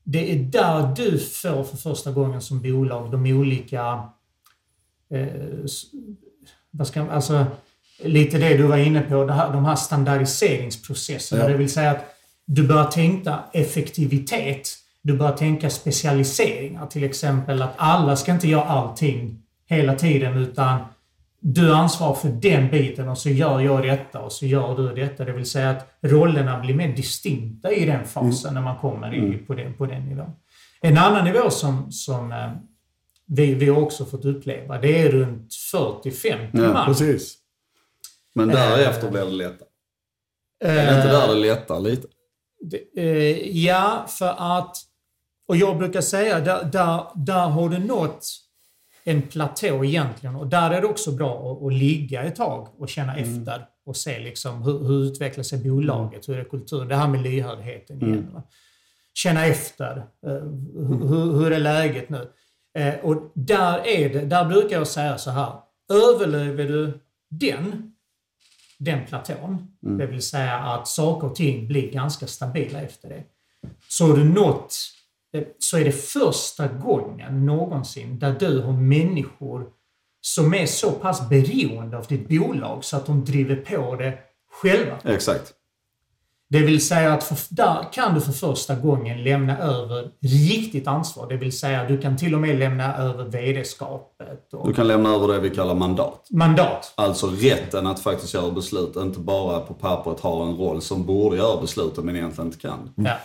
det 0.04 0.32
är 0.32 0.36
där 0.38 0.94
du 0.96 1.18
får 1.18 1.64
för 1.64 1.76
första 1.76 2.12
gången 2.12 2.42
som 2.42 2.62
bolag 2.62 3.10
de 3.10 3.26
olika... 3.26 4.02
Eh, 5.10 5.26
vad 6.70 6.86
ska, 6.86 7.00
man- 7.00 7.10
alltså, 7.10 7.46
lite 8.04 8.38
det 8.38 8.56
du 8.56 8.62
var 8.62 8.76
inne 8.76 9.00
på, 9.00 9.24
det 9.24 9.32
här, 9.32 9.52
de 9.52 9.64
här 9.64 9.76
standardiseringsprocesserna. 9.76 11.42
Ja. 11.42 11.48
Det 11.48 11.56
vill 11.56 11.72
säga 11.72 11.90
att 11.90 12.14
du 12.50 12.68
börjar 12.68 12.84
tänka 12.84 13.38
effektivitet. 13.52 14.68
Du 15.02 15.16
börjar 15.16 15.36
tänka 15.36 15.70
specialiseringar. 15.70 16.86
Till 16.86 17.04
exempel 17.04 17.62
att 17.62 17.74
alla 17.76 18.16
ska 18.16 18.32
inte 18.32 18.48
göra 18.48 18.64
allting 18.64 19.42
hela 19.66 19.94
tiden 19.94 20.36
utan 20.36 20.80
du 21.40 21.72
ansvarar 21.74 22.14
för 22.14 22.28
den 22.28 22.70
biten 22.70 23.08
och 23.08 23.18
så 23.18 23.28
gör 23.28 23.60
jag 23.60 23.82
detta 23.82 24.20
och 24.20 24.32
så 24.32 24.46
gör 24.46 24.76
du 24.76 24.94
detta. 24.94 25.24
Det 25.24 25.32
vill 25.32 25.50
säga 25.50 25.70
att 25.70 25.88
rollerna 26.00 26.60
blir 26.60 26.74
mer 26.74 26.96
distinkta 26.96 27.72
i 27.72 27.84
den 27.84 28.04
fasen 28.06 28.54
när 28.54 28.62
man 28.62 28.78
kommer 28.78 29.14
i, 29.14 29.38
på, 29.38 29.54
den, 29.54 29.74
på 29.74 29.86
den 29.86 30.02
nivån. 30.02 30.30
En 30.80 30.98
annan 30.98 31.24
nivå 31.24 31.50
som, 31.50 31.92
som 31.92 32.32
eh, 32.32 32.50
vi, 33.26 33.54
vi 33.54 33.68
har 33.68 33.82
också 33.82 34.04
fått 34.04 34.24
uppleva, 34.24 34.78
det 34.78 35.02
är 35.02 35.10
runt 35.10 35.52
40-50 35.74 36.48
Ja, 36.52 36.72
man. 36.72 36.86
Precis. 36.86 37.36
Men 38.34 38.48
därefter 38.48 39.10
blir 39.10 39.24
det 39.24 39.30
lättare. 39.30 39.68
Är 40.64 40.86
det 40.86 40.96
inte 40.96 41.08
där 41.08 41.28
det 41.28 41.34
lättar 41.34 41.80
lite? 41.80 42.08
Eh, 42.96 43.56
ja, 43.64 44.04
för 44.08 44.34
att... 44.38 44.76
Och 45.48 45.56
jag 45.56 45.78
brukar 45.78 46.00
säga, 46.00 46.40
där, 46.40 46.64
där, 46.64 47.04
där 47.14 47.48
har 47.48 47.68
du 47.68 47.78
nått 47.78 48.26
en 49.04 49.22
platå 49.22 49.84
egentligen. 49.84 50.36
Och 50.36 50.46
där 50.46 50.70
är 50.70 50.80
det 50.80 50.86
också 50.86 51.12
bra 51.12 51.52
att, 51.52 51.66
att 51.66 51.72
ligga 51.72 52.22
ett 52.22 52.36
tag 52.36 52.68
och 52.78 52.88
känna 52.88 53.16
efter 53.16 53.66
och 53.86 53.96
se 53.96 54.18
liksom 54.18 54.62
hur, 54.62 54.78
hur 54.78 55.04
utvecklar 55.04 55.44
sig 55.44 55.58
bolaget, 55.64 56.28
hur 56.28 56.38
är 56.38 56.44
kulturen? 56.44 56.88
Det 56.88 56.96
här 56.96 57.08
med 57.08 57.22
lyhördheten 57.22 58.02
igen. 58.02 58.30
Va? 58.34 58.42
Känna 59.14 59.46
efter. 59.46 59.96
Eh, 60.26 60.32
hur, 60.74 61.08
hur- 61.08 61.32
hur 61.32 61.52
är 61.52 61.58
läget 61.58 62.08
nu? 62.08 62.28
Eh, 62.78 62.94
och 63.02 63.32
där 63.34 63.86
är 63.86 64.08
det, 64.08 64.20
där 64.24 64.44
brukar 64.44 64.76
jag 64.78 64.86
säga 64.88 65.18
så 65.18 65.30
här. 65.30 65.52
Överlever 65.92 66.64
du 66.64 67.00
den, 67.30 67.92
den 68.78 69.06
platån, 69.06 69.66
det 69.80 70.06
vill 70.06 70.22
säga 70.22 70.54
att 70.54 70.88
saker 70.88 71.26
och 71.28 71.36
ting 71.36 71.68
blir 71.68 71.92
ganska 71.92 72.26
stabila 72.26 72.80
efter 72.80 73.08
det. 73.08 73.22
Så 73.88 74.06
har 74.06 74.16
du 74.16 74.24
nått, 74.24 74.76
eh, 75.32 75.42
så 75.58 75.78
är 75.78 75.84
det 75.84 75.92
första 75.92 76.68
gången 76.68 77.46
någonsin 77.46 78.18
där 78.18 78.36
du 78.40 78.60
har 78.60 78.72
människor 78.72 79.66
som 80.20 80.54
är 80.54 80.66
så 80.66 80.90
pass 80.90 81.28
beroende 81.28 81.98
av 81.98 82.06
ditt 82.06 82.28
bolag 82.28 82.84
så 82.84 82.96
att 82.96 83.06
de 83.06 83.24
driver 83.24 83.56
på 83.56 83.96
det 83.96 84.18
själva. 84.50 84.98
Exakt. 85.04 85.54
Det 86.50 86.58
vill 86.58 86.86
säga 86.86 87.12
att 87.12 87.24
för, 87.24 87.36
där 87.48 87.92
kan 87.92 88.14
du 88.14 88.20
för 88.20 88.32
första 88.32 88.74
gången 88.74 89.24
lämna 89.24 89.58
över 89.58 90.10
riktigt 90.20 90.86
ansvar. 90.86 91.28
Det 91.28 91.36
vill 91.36 91.58
säga 91.58 91.84
du 91.84 91.98
kan 91.98 92.16
till 92.16 92.34
och 92.34 92.40
med 92.40 92.58
lämna 92.58 92.96
över 92.96 93.24
vd-skapet 93.24 94.54
och 94.54 94.68
Du 94.68 94.74
kan 94.74 94.88
lämna 94.88 95.14
över 95.14 95.28
det 95.28 95.40
vi 95.40 95.50
kallar 95.50 95.74
mandat. 95.74 96.26
mandat. 96.30 96.92
Alltså 96.94 97.26
rätten 97.26 97.86
att 97.86 98.00
faktiskt 98.00 98.34
göra 98.34 98.50
beslut, 98.50 98.96
inte 98.96 99.18
bara 99.20 99.60
på 99.60 99.74
pappret 99.74 100.20
ha 100.20 100.46
en 100.46 100.56
roll 100.56 100.82
som 100.82 101.06
borde 101.06 101.36
göra 101.36 101.60
besluten 101.60 102.06
men 102.06 102.16
egentligen 102.16 102.46
inte 102.46 102.58
kan. 102.58 102.94
Ja. 102.94 103.16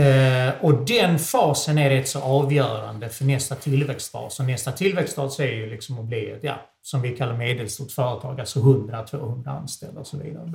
Eh, 0.00 0.52
och 0.60 0.74
den 0.74 1.18
fasen 1.18 1.78
är 1.78 1.90
rätt 1.90 2.08
så 2.08 2.20
avgörande 2.20 3.08
för 3.08 3.24
nästa 3.24 3.54
tillväxtfas. 3.54 4.40
Och 4.40 4.44
nästa 4.46 4.72
tillväxtfas 4.72 5.40
är 5.40 5.52
ju 5.52 5.70
liksom 5.70 5.98
att 5.98 6.04
bli 6.04 6.30
ett, 6.30 6.44
ja, 6.44 6.54
som 6.82 7.02
vi 7.02 7.16
kallar 7.16 7.36
medelstort 7.36 7.90
företag, 7.90 8.40
alltså 8.40 8.58
100-200 8.58 9.48
anställda 9.48 10.00
och 10.00 10.06
så 10.06 10.16
vidare. 10.16 10.52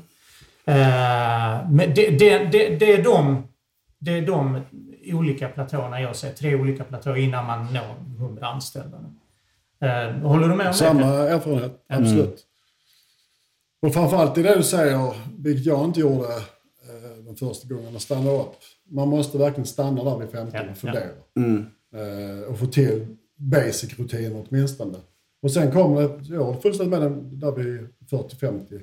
Eh, 0.67 1.69
men 1.69 1.93
det, 1.95 2.09
det, 2.09 2.37
det, 2.37 2.75
det, 2.79 2.93
är 2.93 3.03
de, 3.03 3.47
det 3.99 4.11
är 4.11 4.21
de 4.21 4.61
olika 5.05 5.49
platåerna 5.49 6.01
jag 6.01 6.15
ser, 6.15 6.31
tre 6.31 6.55
olika 6.55 6.83
platåer 6.83 7.17
innan 7.17 7.45
man 7.45 7.67
når 7.73 8.25
100 8.25 8.47
anställda. 8.47 8.97
Eh, 9.81 10.11
håller 10.11 10.47
du 10.47 10.55
med 10.55 10.67
om 10.67 10.73
Samma 10.73 11.11
det? 11.11 11.29
erfarenhet, 11.29 11.85
absolut. 11.89 12.45
Och 13.81 13.93
framförallt 13.93 14.37
i 14.37 14.43
det 14.43 14.55
du 14.55 14.63
säger, 14.63 15.13
vilket 15.37 15.65
jag 15.65 15.85
inte 15.85 15.99
gjorde 15.99 16.27
eh, 16.27 17.23
den 17.25 17.35
första 17.35 17.67
gången, 17.73 17.95
att 17.95 18.01
stanna 18.01 18.31
upp. 18.31 18.53
Man 18.89 19.07
måste 19.07 19.37
verkligen 19.37 19.65
stanna 19.65 20.03
där 20.03 20.17
vid 20.17 20.29
15 20.29 20.51
Ja, 20.53 20.71
och 20.71 20.77
fundera. 20.77 21.09
Mm. 21.37 21.65
Eh, 21.95 22.51
och 22.51 22.59
få 22.59 22.65
till 22.65 23.17
basic 23.35 23.99
rutiner 23.99 24.45
åtminstone. 24.49 24.97
Och 25.41 25.51
sen 25.51 25.71
kommer 25.71 26.01
det, 26.01 26.35
jag 26.35 26.43
håller 26.43 26.59
fullständigt 26.59 26.99
med 26.99 27.11
den 27.11 27.39
där 27.39 27.51
vid 27.51 27.87
40-50. 28.11 28.81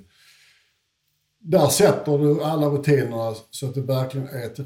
Där 1.43 1.67
sätter 1.67 2.19
du 2.19 2.43
alla 2.43 2.67
rutinerna 2.67 3.35
så 3.51 3.67
att 3.67 3.75
det 3.75 3.81
verkligen 3.81 4.29
är 4.29 4.47
ett, 4.47 4.59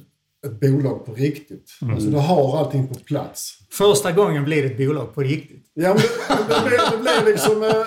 ett 0.47 0.61
bolag 0.61 1.07
på 1.07 1.13
riktigt. 1.13 1.71
Alltså 1.93 2.09
du 2.09 2.17
har 2.17 2.59
allting 2.59 2.89
på 2.89 2.95
plats. 2.95 3.59
Första 3.71 4.13
gången 4.13 4.45
blir 4.45 4.63
det 4.63 4.69
ett 4.69 4.79
bolag 4.89 5.15
på 5.15 5.21
riktigt. 5.21 5.71
Ja, 5.75 5.89
men 5.89 5.97
det, 6.49 6.55
det, 6.55 6.69
blir, 6.69 6.91
det 6.91 7.03
blir 7.23 7.33
liksom... 7.33 7.63
eh, 7.63 7.87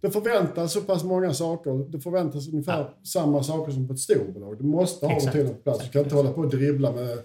Det 0.00 0.10
förväntas 0.10 0.72
så 0.72 0.80
pass 0.80 1.04
många 1.04 1.34
saker. 1.34 1.90
Det 1.92 2.00
förväntas 2.00 2.48
ungefär 2.48 2.90
samma 3.04 3.42
saker 3.42 3.72
som 3.72 3.86
på 3.88 3.92
ett 3.92 4.00
storbolag. 4.00 4.58
Du 4.58 4.64
måste 4.64 5.06
ha 5.06 5.14
rutinerna 5.16 5.50
på 5.50 5.54
plats. 5.62 5.84
Du 5.84 5.88
kan 5.90 6.02
inte 6.02 6.14
hålla 6.14 6.32
på 6.32 6.40
och 6.40 6.50
dribbla 6.50 6.92
med 6.92 7.18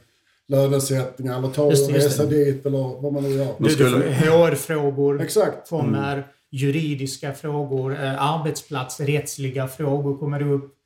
lönesättningar 0.47 1.37
eller 1.37 1.47
ta 1.47 1.69
Just 1.69 1.89
och 1.89 1.95
resa 1.95 2.25
dit 2.25 2.65
eller 2.65 3.01
vad 3.01 3.13
man 3.13 3.23
nu 3.23 3.29
gör. 3.29 3.55
Du, 3.59 3.75
du 3.75 3.85
HR-frågor 4.11 5.21
Exakt. 5.21 5.69
kommer, 5.69 6.27
juridiska 6.51 7.33
frågor, 7.33 7.91
eh, 8.03 8.23
arbetsplatsrättsliga 8.33 9.67
frågor 9.67 10.17
kommer 10.17 10.51
upp. 10.51 10.77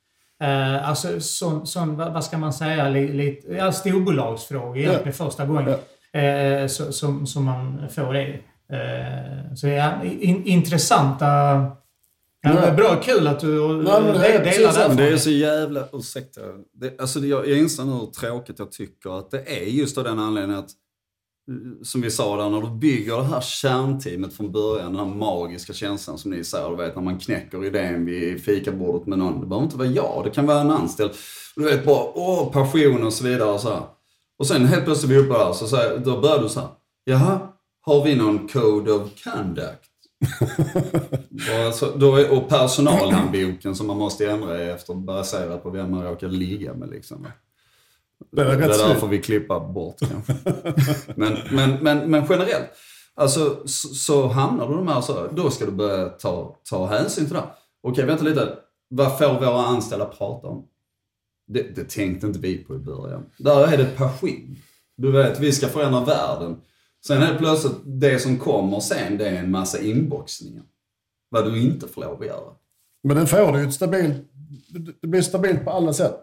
Eh, 0.43 0.89
alltså 0.89 1.19
sån, 1.19 1.67
sån, 1.67 1.95
vad, 1.95 2.13
vad 2.13 2.23
ska 2.23 2.37
man 2.37 2.53
säga, 2.53 2.89
lite, 2.89 3.53
ja, 3.53 3.71
storbolagsfrågor 3.71 4.77
egentligen 4.77 5.13
första 5.13 5.45
gången 5.45 5.75
eh, 6.13 6.67
så, 6.67 6.91
som, 6.91 7.27
som 7.27 7.45
man 7.45 7.89
får 7.89 8.13
det. 8.13 8.39
Eh, 8.73 9.55
så 9.55 9.67
ja, 9.67 10.03
in, 10.03 10.45
intressanta... 10.45 11.25
Ja, 12.41 12.65
Ja. 12.65 12.71
Bra, 12.71 13.01
kul 13.03 13.27
att 13.27 13.39
du 13.39 13.67
Nej, 13.83 14.01
men 14.01 14.13
det 14.13 14.39
precis 14.39 14.57
delar 14.57 14.71
så. 14.71 14.79
den. 14.79 14.87
Men 14.87 14.97
det 14.97 15.07
är 15.07 15.17
så 15.17 15.29
jävla, 15.29 15.87
ursäkta. 15.93 16.41
Det, 16.73 16.99
alltså 16.99 17.19
det, 17.19 17.27
jag 17.27 17.47
jag 17.47 17.57
inser 17.57 17.83
nu 17.83 17.91
hur 17.91 18.05
tråkigt 18.05 18.59
jag 18.59 18.71
tycker 18.71 19.19
att 19.19 19.31
det 19.31 19.61
är 19.61 19.65
just 19.65 19.97
av 19.97 20.03
den 20.03 20.19
anledningen 20.19 20.59
att, 20.59 20.69
som 21.83 22.01
vi 22.01 22.11
sa 22.11 22.37
där, 22.37 22.49
när 22.49 22.61
du 22.61 22.69
bygger 22.69 23.17
det 23.17 23.23
här 23.23 23.41
kärnteamet 23.41 24.33
från 24.33 24.51
början, 24.51 24.93
den 24.93 25.07
här 25.07 25.15
magiska 25.15 25.73
känslan 25.73 26.17
som 26.17 26.31
ni 26.31 26.43
säger, 26.43 26.69
du 26.69 26.75
vet 26.75 26.95
när 26.95 27.03
man 27.03 27.19
knäcker 27.19 27.65
idén 27.65 28.05
vid 28.05 28.43
fikabordet 28.43 29.07
med 29.07 29.19
någon. 29.19 29.41
Det 29.41 29.47
behöver 29.47 29.65
inte 29.65 29.77
vara 29.77 29.87
jag, 29.87 30.21
det 30.23 30.29
kan 30.29 30.45
vara 30.45 30.61
en 30.61 30.71
anställd. 30.71 31.11
Du 31.55 31.63
vet 31.63 31.85
bara, 31.85 32.03
åh, 32.13 32.51
passion 32.51 33.03
och 33.03 33.13
så 33.13 33.23
vidare 33.23 33.49
och 33.49 33.59
så 33.59 33.69
här. 33.69 33.83
Och 34.39 34.47
sen 34.47 34.65
helt 34.65 34.85
plötsligt 34.85 35.11
vi 35.11 35.17
uppe 35.17 35.33
där, 35.33 35.53
så 35.53 35.75
här, 35.75 35.97
då 35.97 36.21
börjar 36.21 36.39
du 36.39 36.49
så 36.49 36.59
här, 36.59 36.69
jaha, 37.03 37.39
har 37.81 38.03
vi 38.03 38.15
någon 38.15 38.47
code 38.47 38.91
of 38.91 39.23
conduct? 39.23 39.91
och, 41.51 41.65
alltså, 41.65 41.93
då 41.95 42.15
är, 42.15 42.37
och 42.37 42.49
personalhandboken 42.49 43.75
som 43.75 43.87
man 43.87 43.97
måste 43.97 44.31
ändra 44.31 44.61
efter 44.61 44.93
baserat 44.93 45.63
på 45.63 45.69
vem 45.69 45.91
man 45.91 46.03
råkar 46.03 46.27
ligga 46.27 46.73
med. 46.73 46.89
Liksom. 46.89 47.27
Det 48.31 48.43
Det 48.43 48.51
är 48.51 48.57
rätt 48.57 48.59
därför 48.59 48.99
snyggt. 48.99 49.13
vi 49.13 49.21
klippar 49.21 49.59
bort 49.73 49.99
kanske. 49.99 50.33
men, 51.15 51.37
men, 51.51 51.83
men, 51.83 52.11
men 52.11 52.25
generellt, 52.29 52.69
alltså, 53.15 53.67
så, 53.67 53.87
så 53.87 54.27
hamnar 54.27 54.69
du 54.69 54.75
de 54.75 54.87
här 54.87 55.01
så 55.01 55.27
då 55.27 55.49
ska 55.49 55.65
du 55.65 55.71
börja 55.71 56.09
ta, 56.09 56.55
ta 56.69 56.85
hänsyn 56.85 57.25
till 57.25 57.33
det. 57.33 57.43
Okej, 57.83 58.05
vänta 58.05 58.23
lite. 58.23 58.57
Vad 58.89 59.17
får 59.17 59.33
våra 59.33 59.65
anställda 59.65 60.05
prata 60.05 60.47
om? 60.47 60.67
Det, 61.47 61.75
det 61.75 61.89
tänkte 61.89 62.27
inte 62.27 62.39
vi 62.39 62.57
på 62.57 62.75
i 62.75 62.79
början. 62.79 63.25
Där 63.37 63.73
är 63.73 63.77
det 63.77 63.85
passion. 63.85 64.57
Du 64.97 65.11
vet, 65.11 65.39
vi 65.39 65.51
ska 65.51 65.67
förändra 65.67 66.05
världen. 66.05 66.57
Sen 67.07 67.21
är 67.21 67.33
det 67.33 67.39
plötsligt, 67.39 67.77
det 67.85 68.19
som 68.19 68.39
kommer 68.39 68.79
sen, 68.79 69.17
det 69.17 69.29
är 69.29 69.35
en 69.35 69.51
massa 69.51 69.79
inboxningar. 69.81 70.63
Vad 71.29 71.45
du 71.45 71.61
inte 71.61 71.87
får 71.87 72.01
lov 72.01 72.21
att 72.21 72.27
göra. 72.27 72.53
Men 73.03 73.17
den 73.17 73.27
får 73.27 73.51
du 73.51 73.59
ju 73.59 73.67
ett 73.67 73.73
stabilt... 73.73 74.15
Det 75.01 75.07
blir 75.07 75.21
stabilt 75.21 75.63
på 75.63 75.71
alla 75.71 75.93
sätt. 75.93 76.21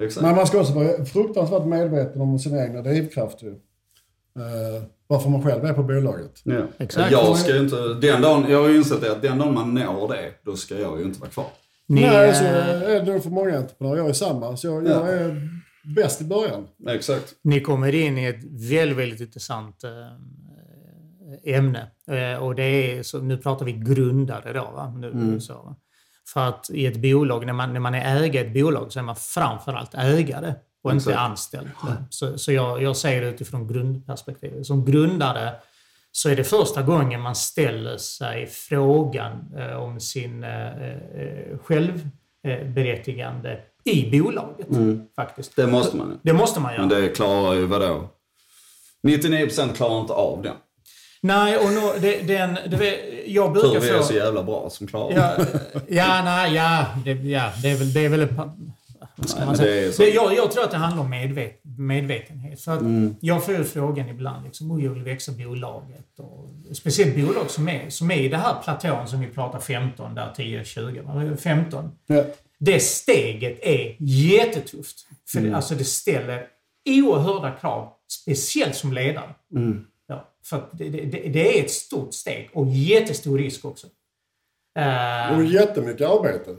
Exakt. 0.00 0.22
Men 0.26 0.36
man 0.36 0.46
ska 0.46 0.60
också 0.60 0.72
vara 0.72 1.04
fruktansvärt 1.04 1.66
medveten 1.66 2.20
om 2.20 2.38
sina 2.38 2.64
egna 2.64 2.82
drivkrafter. 2.82 3.46
ju. 3.46 3.52
Eh, 3.52 4.82
varför 5.06 5.30
man 5.30 5.42
själv 5.42 5.64
är 5.64 5.72
på 5.72 5.82
bolaget. 5.82 6.40
Ja. 6.44 6.62
Exakt. 6.78 7.12
Jag 7.12 7.36
ska 7.38 7.54
ju 7.54 7.60
inte, 7.60 7.76
den 7.94 8.22
dagen, 8.22 8.44
jag 8.50 8.62
har 8.62 8.68
ju 8.68 8.76
insett 8.76 9.00
det, 9.00 9.12
att 9.12 9.22
den 9.22 9.38
dagen 9.38 9.54
man 9.54 9.74
når 9.74 10.08
det, 10.08 10.32
då 10.44 10.56
ska 10.56 10.78
jag 10.80 10.98
ju 11.00 11.04
inte 11.04 11.20
vara 11.20 11.30
kvar. 11.30 11.46
Ni, 11.86 12.00
Nej, 12.00 12.34
så 12.34 12.44
eh, 12.44 12.82
är 12.82 13.04
det 13.04 13.12
nog 13.12 13.22
för 13.22 13.30
många 13.30 13.58
entreprenörer. 13.58 13.96
Jag 13.96 14.08
är 14.08 14.12
samma, 14.12 14.56
så 14.56 14.66
jag, 14.66 14.86
Ja. 14.86 14.90
jag 14.90 15.08
är 15.08 15.48
bäst 15.96 16.20
i 16.20 16.24
början. 16.24 16.66
Exakt. 16.88 17.34
Ni 17.42 17.60
kommer 17.60 17.94
in 17.94 18.18
i 18.18 18.24
ett 18.24 18.44
väldigt, 18.70 18.98
väldigt 18.98 19.20
intressant 19.20 19.84
eh, 19.84 21.54
ämne. 21.54 21.90
Eh, 22.10 22.42
och 22.42 22.54
det 22.54 22.62
är, 22.62 23.02
så, 23.02 23.18
nu 23.18 23.36
pratar 23.36 23.66
vi 23.66 23.72
grundare 23.72 24.52
då. 24.52 24.70
Va? 24.74 24.94
Nu, 24.98 25.40
så, 25.40 25.52
va? 25.52 25.76
För 26.26 26.48
att 26.48 26.70
i 26.70 26.86
ett 26.86 26.96
bolag, 26.96 27.46
när 27.46 27.52
man, 27.52 27.72
när 27.72 27.80
man 27.80 27.94
är 27.94 28.24
ägare 28.24 28.44
i 28.44 28.46
ett 28.46 28.54
bolag 28.54 28.92
så 28.92 28.98
är 28.98 29.02
man 29.02 29.16
framförallt 29.16 29.94
ägare 29.94 30.54
och 30.82 30.90
inte 30.90 31.10
Exakt. 31.10 31.18
anställd. 31.18 31.68
Så, 32.10 32.38
så 32.38 32.52
jag, 32.52 32.82
jag 32.82 32.96
säger 32.96 33.22
det 33.22 33.28
utifrån 33.28 33.68
grundperspektivet. 33.68 34.66
Som 34.66 34.84
grundare 34.84 35.54
så 36.12 36.28
är 36.28 36.36
det 36.36 36.44
första 36.44 36.82
gången 36.82 37.20
man 37.20 37.34
ställer 37.34 37.96
sig 37.96 38.46
frågan 38.46 39.54
eh, 39.58 39.76
om 39.76 40.00
sin 40.00 40.44
eh, 40.44 40.66
eh, 40.66 41.58
självberättigande 41.62 43.60
i 43.84 44.20
bolaget. 44.20 44.66
Faktiskt. 45.16 45.56
Det 45.56 45.66
måste 45.66 45.96
man 45.96 46.10
ju. 46.10 46.16
Det 46.22 46.32
måste 46.32 46.60
man 46.60 46.72
göra. 46.72 46.86
Men 46.86 47.02
det 47.02 47.08
klarar 47.08 47.54
ju 47.54 47.66
vadå? 47.66 48.08
99% 49.02 49.74
klarar 49.74 50.00
inte 50.00 50.12
av 50.12 50.42
det. 50.42 50.52
Nej, 51.24 51.56
och 51.56 51.72
nå, 51.72 51.92
det, 52.00 52.20
den, 52.26 52.58
det, 52.70 52.76
vet- 52.76 53.00
jag 53.26 53.54
Tur 53.54 53.60
brukar 53.62 53.80
vi 53.80 53.88
är 53.88 54.00
så 54.02 54.08
få... 54.08 54.14
jävla 54.14 54.42
bra 54.42 54.70
som 54.70 54.86
klarar. 54.86 55.12
Ja, 55.16 55.44
ja, 55.88 56.22
nej, 56.24 56.54
ja, 56.54 56.86
det, 57.04 57.12
ja, 57.12 57.52
det 57.62 57.70
är 57.70 57.76
väl, 57.76 57.92
det 57.92 58.00
är 58.04 58.08
väl 58.08 58.26
vad 59.16 59.28
ska 59.28 59.38
Nej, 59.38 59.46
man 59.46 59.56
säga? 59.56 59.92
så. 59.92 60.02
Det, 60.02 60.08
jag, 60.08 60.34
jag 60.36 60.50
tror 60.52 60.64
att 60.64 60.70
det 60.70 60.76
handlar 60.76 61.02
om 61.02 61.10
medvet, 61.10 61.60
medvetenhet. 61.78 62.60
För 62.60 62.72
att 62.72 62.80
Mm. 62.80 63.16
Jag 63.20 63.44
får 63.44 63.54
ju 63.54 63.64
frågan 63.64 64.08
ibland, 64.08 64.44
liksom, 64.44 64.70
"Oj, 64.72 64.84
jag 64.84 64.90
vill 64.90 65.02
växa 65.02 65.32
bolaget. 65.32 66.18
Och, 66.18 66.76
speciellt 66.76 67.16
bolag 67.16 67.50
som 67.50 67.68
är, 67.68 67.90
som 67.90 68.10
är 68.10 68.16
i 68.16 68.28
det 68.28 68.36
här 68.36 68.54
platån 68.64 69.08
som 69.08 69.20
vi 69.20 69.26
pratar 69.26 69.60
15, 69.60 70.14
där 70.14 70.32
10, 70.36 70.64
20, 70.64 71.00
va? 71.00 71.36
15. 71.40 71.90
Ja. 72.06 72.24
Det 72.58 72.80
steget 72.82 73.58
är 73.62 73.96
jättetufft. 73.98 74.96
För 75.28 75.38
Mm. 75.38 75.50
det, 75.50 75.56
alltså 75.56 75.74
det 75.74 75.84
ställer 75.84 76.46
oerhörda 76.88 77.50
krav, 77.50 77.88
speciellt 78.08 78.74
som 78.76 78.92
ledare. 78.92 79.34
Mm. 79.56 79.84
För 80.46 80.68
det, 80.72 80.88
det, 80.88 81.28
det 81.28 81.58
är 81.58 81.64
ett 81.64 81.70
stort 81.70 82.14
steg 82.14 82.50
och 82.52 82.66
jättestor 82.68 83.38
risk 83.38 83.64
också. 83.64 83.86
Eh, 84.78 85.36
Och 85.38 85.44
jättemycket 85.44 86.08
arbete. 86.08 86.56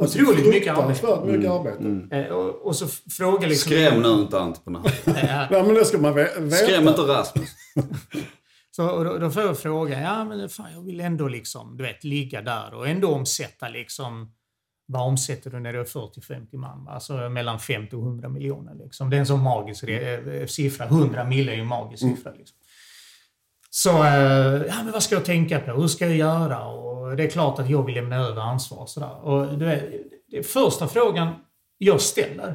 Alltså, 0.00 0.22
Otroligt 0.22 0.46
mycket 0.46 0.78
arbete. 0.78 1.26
mycket 1.26 1.50
arbete. 1.50 2.16
eh, 2.16 2.26
och, 2.32 2.66
och 2.66 2.76
så 2.76 2.84
f- 2.84 3.00
frågar 3.18 3.48
liksom... 3.48 3.72
Skräm 3.72 4.02
nu 4.02 4.08
inte 4.08 4.38
entreprenörer. 4.40 4.92
Eh, 5.06 5.14
Nej, 5.50 5.62
men 5.62 5.74
det 5.74 5.84
ska 5.84 5.98
man 5.98 6.14
ve- 6.14 6.40
veta. 6.40 6.56
Skräm 6.56 6.88
inte 6.88 7.00
Rasmus. 7.00 7.50
Så, 8.76 8.90
och 8.90 9.04
då, 9.04 9.18
då 9.18 9.30
får 9.30 9.42
jag 9.42 9.58
fråga, 9.58 10.00
ja 10.00 10.24
men 10.24 10.48
fan 10.48 10.72
jag 10.72 10.82
vill 10.82 11.00
ändå 11.00 11.28
liksom, 11.28 11.76
du 11.76 11.84
vet, 11.84 12.04
ligga 12.04 12.42
där 12.42 12.74
och 12.74 12.88
ändå 12.88 13.08
omsätta 13.14 13.68
liksom, 13.68 14.32
vad 14.86 15.02
omsätter 15.08 15.50
du 15.50 15.60
när 15.60 15.72
du 15.72 15.80
är 15.80 15.84
40-50 15.84 16.56
man? 16.56 16.84
va? 16.84 16.92
Alltså 16.92 17.28
mellan 17.28 17.58
50 17.60 17.96
och 17.96 18.02
100 18.02 18.28
miljoner 18.28 18.74
liksom. 18.74 19.10
Det 19.10 19.16
är 19.16 19.20
en 19.20 19.26
sån 19.26 19.42
magisk 19.42 19.82
eh, 19.84 20.46
siffra. 20.46 20.84
100 20.84 21.24
mil 21.24 21.48
är 21.48 21.54
ju 21.54 21.60
en 21.60 21.66
magisk 21.66 22.02
siffra 22.02 22.32
liksom. 22.38 22.58
Så, 23.70 24.04
eh, 24.04 24.62
ja 24.68 24.82
men 24.84 24.92
vad 24.92 25.02
ska 25.02 25.14
jag 25.14 25.24
tänka 25.24 25.60
på? 25.60 25.72
Hur 25.72 25.88
ska 25.88 26.06
jag 26.06 26.16
göra? 26.16 26.66
Och 26.66 27.16
det 27.16 27.24
är 27.24 27.30
klart 27.30 27.58
att 27.58 27.70
jag 27.70 27.86
vill 27.86 27.94
lämna 27.94 28.16
över 28.16 28.42
ansvar 28.42 28.78
och 28.78 28.88
sådär. 28.88 29.24
Och 29.24 29.58
du 29.58 29.64
vet, 29.64 29.84
det 30.30 30.42
första 30.42 30.88
frågan 30.88 31.34
jag 31.78 32.00
ställer 32.00 32.48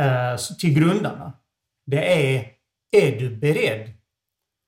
eh, 0.00 0.36
till 0.60 0.74
grundarna, 0.74 1.32
det 1.86 2.34
är, 2.36 2.46
är 2.96 3.18
du 3.20 3.36
beredd 3.36 3.92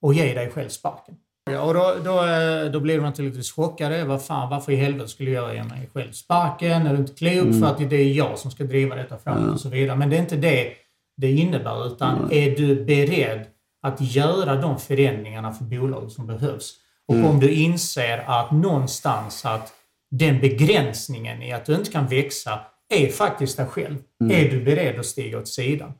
och 0.02 0.14
ge 0.14 0.34
dig 0.34 0.50
själv 0.50 0.68
sparken. 0.68 1.16
Ja, 1.50 1.62
och 1.62 1.74
då, 1.74 1.94
då, 2.04 2.26
eh, 2.26 2.70
då 2.70 2.80
blir 2.80 2.96
de 2.96 3.02
naturligtvis 3.02 3.52
chockade. 3.52 4.04
Vad 4.04 4.24
fan, 4.24 4.50
varför 4.50 4.72
i 4.72 4.76
helvete 4.76 5.08
skulle 5.08 5.30
jag 5.30 5.54
ge 5.54 5.62
mig 5.62 5.90
själv 5.94 6.12
sparken? 6.12 6.86
Är 6.86 6.92
du 6.92 6.98
inte 6.98 7.14
klok? 7.14 7.60
För 7.60 7.66
att 7.66 7.90
det 7.90 7.96
är 7.96 8.12
jag 8.12 8.38
som 8.38 8.50
ska 8.50 8.64
driva 8.64 8.94
detta 8.94 9.18
framåt 9.18 9.52
och 9.52 9.60
så 9.60 9.68
vidare. 9.68 9.96
Men 9.96 10.10
det 10.10 10.16
är 10.16 10.20
inte 10.20 10.36
det 10.36 10.72
det 11.16 11.32
innebär. 11.32 11.86
Utan 11.86 12.32
är 12.32 12.56
du 12.56 12.84
beredd 12.84 13.46
att 13.88 14.00
göra 14.00 14.56
de 14.56 14.78
förändringarna 14.78 15.52
för 15.52 15.64
bolaget 15.64 16.12
som 16.12 16.26
behövs? 16.26 16.74
Och 17.08 17.14
om 17.16 17.40
du 17.40 17.50
inser 17.50 18.18
att 18.26 18.50
någonstans 18.50 19.44
att 19.44 19.72
den 20.10 20.40
begränsningen 20.40 21.42
i 21.42 21.52
att 21.52 21.64
du 21.66 21.74
inte 21.74 21.90
kan 21.90 22.06
växa 22.06 22.60
är 22.94 23.08
faktiskt 23.08 23.56
dig 23.56 23.66
själv. 23.66 23.96
Är 24.30 24.50
du 24.50 24.64
beredd 24.64 24.98
att 25.00 25.06
stiga 25.06 25.38
åt 25.38 25.48
sidan? 25.48 25.92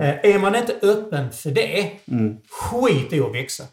Eh, 0.00 0.32
Är 0.34 0.38
man 0.38 0.54
inte 0.56 0.74
öppen 0.82 1.30
för 1.32 1.50
det, 1.50 1.90
skit 2.50 3.12
i 3.12 3.20
att 3.20 3.34
växa. 3.34 3.64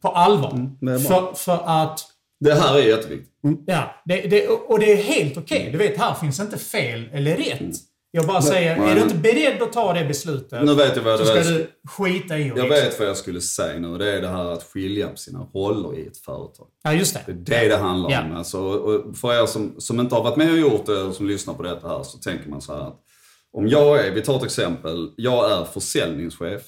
På 0.00 0.08
allvar. 0.08 0.70
bra. 0.80 0.98
för, 0.98 1.34
för 1.34 1.62
att, 1.66 2.00
Det 2.40 2.54
här 2.54 2.78
är 2.78 2.82
jätteviktigt. 2.82 3.32
ja, 3.66 3.94
det, 4.04 4.20
det, 4.20 4.48
och 4.48 4.78
det 4.78 4.92
är 4.92 5.02
helt 5.02 5.36
okej. 5.36 5.68
Du 5.72 5.78
vet, 5.78 5.98
här 5.98 6.14
finns 6.14 6.40
inte 6.40 6.58
fel 6.58 7.08
eller 7.12 7.36
rätt. 7.36 7.76
Jag 8.10 8.26
bara 8.26 8.42
säger, 8.42 8.76
nej. 8.76 8.90
är 8.90 8.94
du 8.94 9.00
inte 9.02 9.14
beredd 9.14 9.62
att 9.62 9.72
ta 9.72 9.92
det 9.92 10.04
beslutet 10.04 10.62
Nu 10.64 10.74
vet 10.74 10.96
jag 10.96 11.02
vad 11.02 11.18
så 11.18 11.24
ska 11.24 11.34
du 11.40 11.66
skita 11.88 12.38
i 12.38 12.50
att 12.50 12.56
Jag 12.56 12.68
vet 12.68 12.98
vad 12.98 13.08
jag 13.08 13.16
skulle 13.16 13.40
säga 13.40 13.78
nu. 13.78 13.98
Det 13.98 14.12
är 14.12 14.20
det 14.20 14.28
här 14.28 14.44
att 14.52 14.62
skilja 14.62 15.08
på 15.08 15.16
sina 15.16 15.38
roller 15.54 15.98
i 15.98 16.06
ett 16.06 16.18
företag. 16.18 16.66
Ja, 16.82 16.92
just 16.92 17.14
Det 17.26 17.32
det. 17.32 17.56
är 17.56 17.62
det 17.62 17.68
det 17.68 17.76
handlar 17.76 18.10
Ja. 18.10 18.22
om. 18.24 18.36
Alltså, 18.36 18.58
och 18.60 19.16
för 19.16 19.42
er 19.42 19.46
som, 19.46 19.74
som 19.78 20.00
inte 20.00 20.14
har 20.14 20.22
varit 20.22 20.36
med 20.36 20.50
och 20.52 20.58
gjort 20.58 20.86
det, 20.86 21.00
eller 21.00 21.12
som 21.12 21.26
lyssnar 21.28 21.54
på 21.54 21.62
detta 21.62 21.88
här, 21.88 22.02
så 22.02 22.18
tänker 22.18 22.50
man 22.50 22.60
så 22.60 22.74
här 22.74 22.80
att 22.80 23.00
om 23.52 23.68
jag 23.68 24.06
är, 24.06 24.10
vi 24.14 24.22
tar 24.22 24.36
ett 24.36 24.44
exempel, 24.44 25.10
jag 25.16 25.52
är 25.52 25.64
försäljningschef 25.64 26.62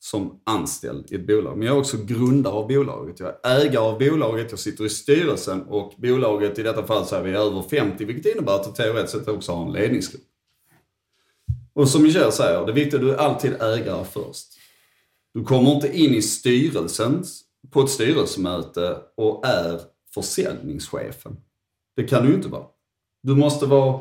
som 0.00 0.40
anställd 0.46 1.12
i 1.12 1.14
ett 1.14 1.26
bolag. 1.26 1.56
Men 1.58 1.66
jag 1.66 1.76
är 1.76 1.80
också 1.80 1.96
grundare 1.96 2.52
av 2.54 2.68
bolaget. 2.68 3.20
Jag 3.20 3.28
är 3.42 3.60
ägare 3.60 3.76
av 3.84 3.98
bolaget, 3.98 4.46
jag 4.50 4.58
sitter 4.60 4.84
i 4.84 4.88
styrelsen 4.88 5.62
och 5.62 5.92
bolaget, 5.96 6.58
i 6.58 6.62
detta 6.62 6.82
fall 6.86 7.06
så 7.06 7.16
är 7.16 7.22
vi 7.22 7.30
över 7.32 7.62
50, 7.70 8.04
vilket 8.04 8.34
innebär 8.34 8.54
att 8.54 8.64
det 8.76 8.82
teoretiskt 8.82 9.18
sett 9.18 9.28
också 9.28 9.52
har 9.52 9.66
en 9.66 9.72
ledningsgrupp. 9.72 10.22
Och 11.74 11.88
som 11.88 12.02
Michel 12.02 12.32
säger, 12.32 12.66
det 12.66 12.72
viktiga 12.72 13.00
är 13.00 13.04
att 13.04 13.08
du 13.08 13.14
är 13.14 13.18
alltid 13.18 13.62
ägare 13.62 14.04
först. 14.04 14.46
Du 15.34 15.44
kommer 15.44 15.70
inte 15.74 15.98
in 15.98 16.14
i 16.14 16.22
styrelsen 16.22 17.24
på 17.70 17.80
ett 17.80 17.90
styrelsemöte 17.90 18.96
och 19.16 19.46
är 19.46 19.80
försäljningschefen. 20.14 21.36
Det 21.96 22.04
kan 22.04 22.26
du 22.26 22.34
inte 22.34 22.48
vara. 22.48 22.64
Du 23.22 23.34
måste 23.34 23.66
vara 23.66 24.00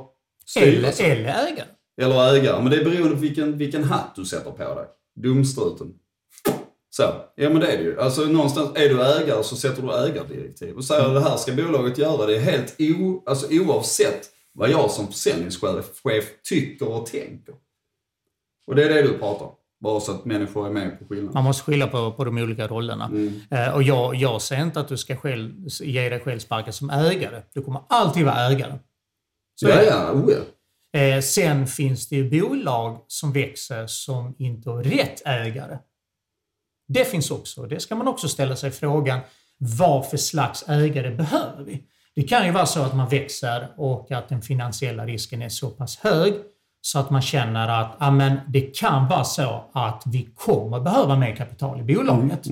Eller, 0.57 0.91
styrelse. 0.91 1.03
eller 1.03 1.47
ägare. 1.47 1.67
Eller 2.01 2.33
ägare. 2.35 2.61
Men 2.61 2.71
det 2.71 2.77
är 2.77 2.83
beroende 2.83 3.15
på 3.15 3.21
vilken, 3.21 3.57
vilken 3.57 3.83
hatt 3.83 4.15
du 4.15 4.25
sätter 4.25 4.51
på 4.51 4.75
dig. 4.75 4.85
Dumstruten. 5.23 5.93
Så. 6.89 7.03
Ja 7.35 7.49
men 7.49 7.59
det 7.59 7.67
är 7.67 7.77
det 7.77 7.83
ju. 7.83 7.99
Alltså 7.99 8.21
någonstans, 8.21 8.69
är 8.75 8.89
du 8.89 9.01
ägare 9.01 9.43
så 9.43 9.55
sätter 9.55 9.81
du 9.81 9.93
ägardirektiv 10.07 10.75
och 10.75 10.85
säger 10.85 11.13
det 11.13 11.21
här 11.21 11.37
ska 11.37 11.53
bolaget 11.53 11.97
göra. 11.97 12.25
Det 12.25 12.35
är 12.35 12.39
helt 12.39 12.75
o, 12.79 13.23
alltså, 13.25 13.47
oavsett 13.51 14.29
vad 14.53 14.69
jag 14.69 14.91
som 14.91 15.07
försäljningschef 15.07 16.01
chef 16.03 16.25
tycker 16.43 16.87
och 16.87 17.05
tänker. 17.05 17.55
Och 18.67 18.75
det 18.75 18.83
är 18.83 18.89
det 18.89 19.01
du 19.01 19.17
pratar 19.17 19.45
om. 19.45 19.55
Bara 19.79 19.99
så 19.99 20.11
att 20.11 20.25
människor 20.25 20.67
är 20.67 20.71
med 20.71 20.99
på 20.99 21.05
skillnaden. 21.05 21.33
Man 21.33 21.43
måste 21.43 21.63
skilja 21.63 21.87
på, 21.87 22.11
på 22.11 22.25
de 22.25 22.37
olika 22.37 22.67
rollerna. 22.67 23.05
Mm. 23.05 23.41
Eh, 23.51 23.73
och 23.73 23.83
jag, 23.83 24.15
jag 24.15 24.41
säger 24.41 24.63
inte 24.63 24.79
att 24.79 24.87
du 24.87 24.97
ska 24.97 25.15
själv, 25.15 25.67
ge 25.81 26.09
dig 26.09 26.19
själv 26.19 26.39
sparken 26.39 26.73
som 26.73 26.89
ägare. 26.89 27.41
Du 27.53 27.61
kommer 27.61 27.81
alltid 27.89 28.25
vara 28.25 28.35
ägare. 28.35 28.79
Så 29.55 29.67
Ja, 29.67 29.83
ja, 29.83 30.11
oh, 30.11 30.31
ja. 30.31 30.99
Eh, 30.99 31.21
sen 31.21 31.67
finns 31.67 32.09
det 32.09 32.15
ju 32.15 32.41
bolag 32.41 33.05
som 33.07 33.33
växer 33.33 33.87
som 33.87 34.35
inte 34.37 34.69
har 34.69 34.83
rätt 34.83 35.21
ägare. 35.25 35.77
Det 36.87 37.05
finns 37.05 37.31
också. 37.31 37.63
Det 37.63 37.79
ska 37.79 37.95
man 37.95 38.07
också 38.07 38.27
ställa 38.27 38.55
sig 38.55 38.71
frågan. 38.71 39.19
Vad 39.57 40.09
för 40.09 40.17
slags 40.17 40.69
ägare 40.69 41.15
behöver 41.15 41.63
vi? 41.63 41.83
Det 42.15 42.23
kan 42.23 42.45
ju 42.45 42.51
vara 42.51 42.65
så 42.65 42.83
att 42.83 42.95
man 42.95 43.09
växer 43.09 43.67
och 43.77 44.11
att 44.11 44.29
den 44.29 44.41
finansiella 44.41 45.05
risken 45.05 45.41
är 45.41 45.49
så 45.49 45.69
pass 45.69 45.97
hög 45.97 46.33
så 46.81 46.99
att 46.99 47.09
man 47.09 47.21
känner 47.21 47.67
att 47.67 48.01
amen, 48.01 48.39
det 48.47 48.61
kan 48.61 49.07
vara 49.07 49.23
så 49.23 49.63
att 49.73 50.03
vi 50.05 50.29
kommer 50.35 50.79
behöva 50.79 51.15
mer 51.15 51.35
kapital 51.35 51.79
i 51.79 51.95
bolaget. 51.95 52.47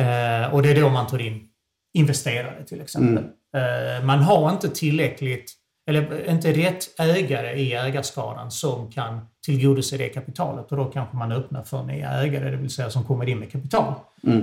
Eh, 0.00 0.54
och 0.54 0.62
det 0.62 0.70
är 0.70 0.80
då 0.80 0.88
man 0.88 1.06
tar 1.06 1.18
in 1.18 1.48
investerare 1.94 2.64
till 2.64 2.80
exempel. 2.80 3.24
Eh, 3.56 4.04
man 4.04 4.18
har 4.18 4.50
inte 4.50 4.68
tillräckligt, 4.68 5.52
eller 5.88 6.30
inte 6.30 6.52
rätt 6.52 7.00
ägare 7.00 7.52
i 7.52 7.74
ägarskaran 7.74 8.50
som 8.50 8.90
kan 8.90 9.20
tillgodose 9.46 9.96
det 9.96 10.08
kapitalet 10.08 10.70
och 10.70 10.76
då 10.76 10.84
kanske 10.84 11.16
man 11.16 11.32
öppnar 11.32 11.62
för 11.62 11.82
nya 11.82 12.10
ägare, 12.10 12.50
det 12.50 12.56
vill 12.56 12.70
säga 12.70 12.90
som 12.90 13.04
kommer 13.04 13.28
in 13.28 13.38
med 13.38 13.52
kapital. 13.52 13.94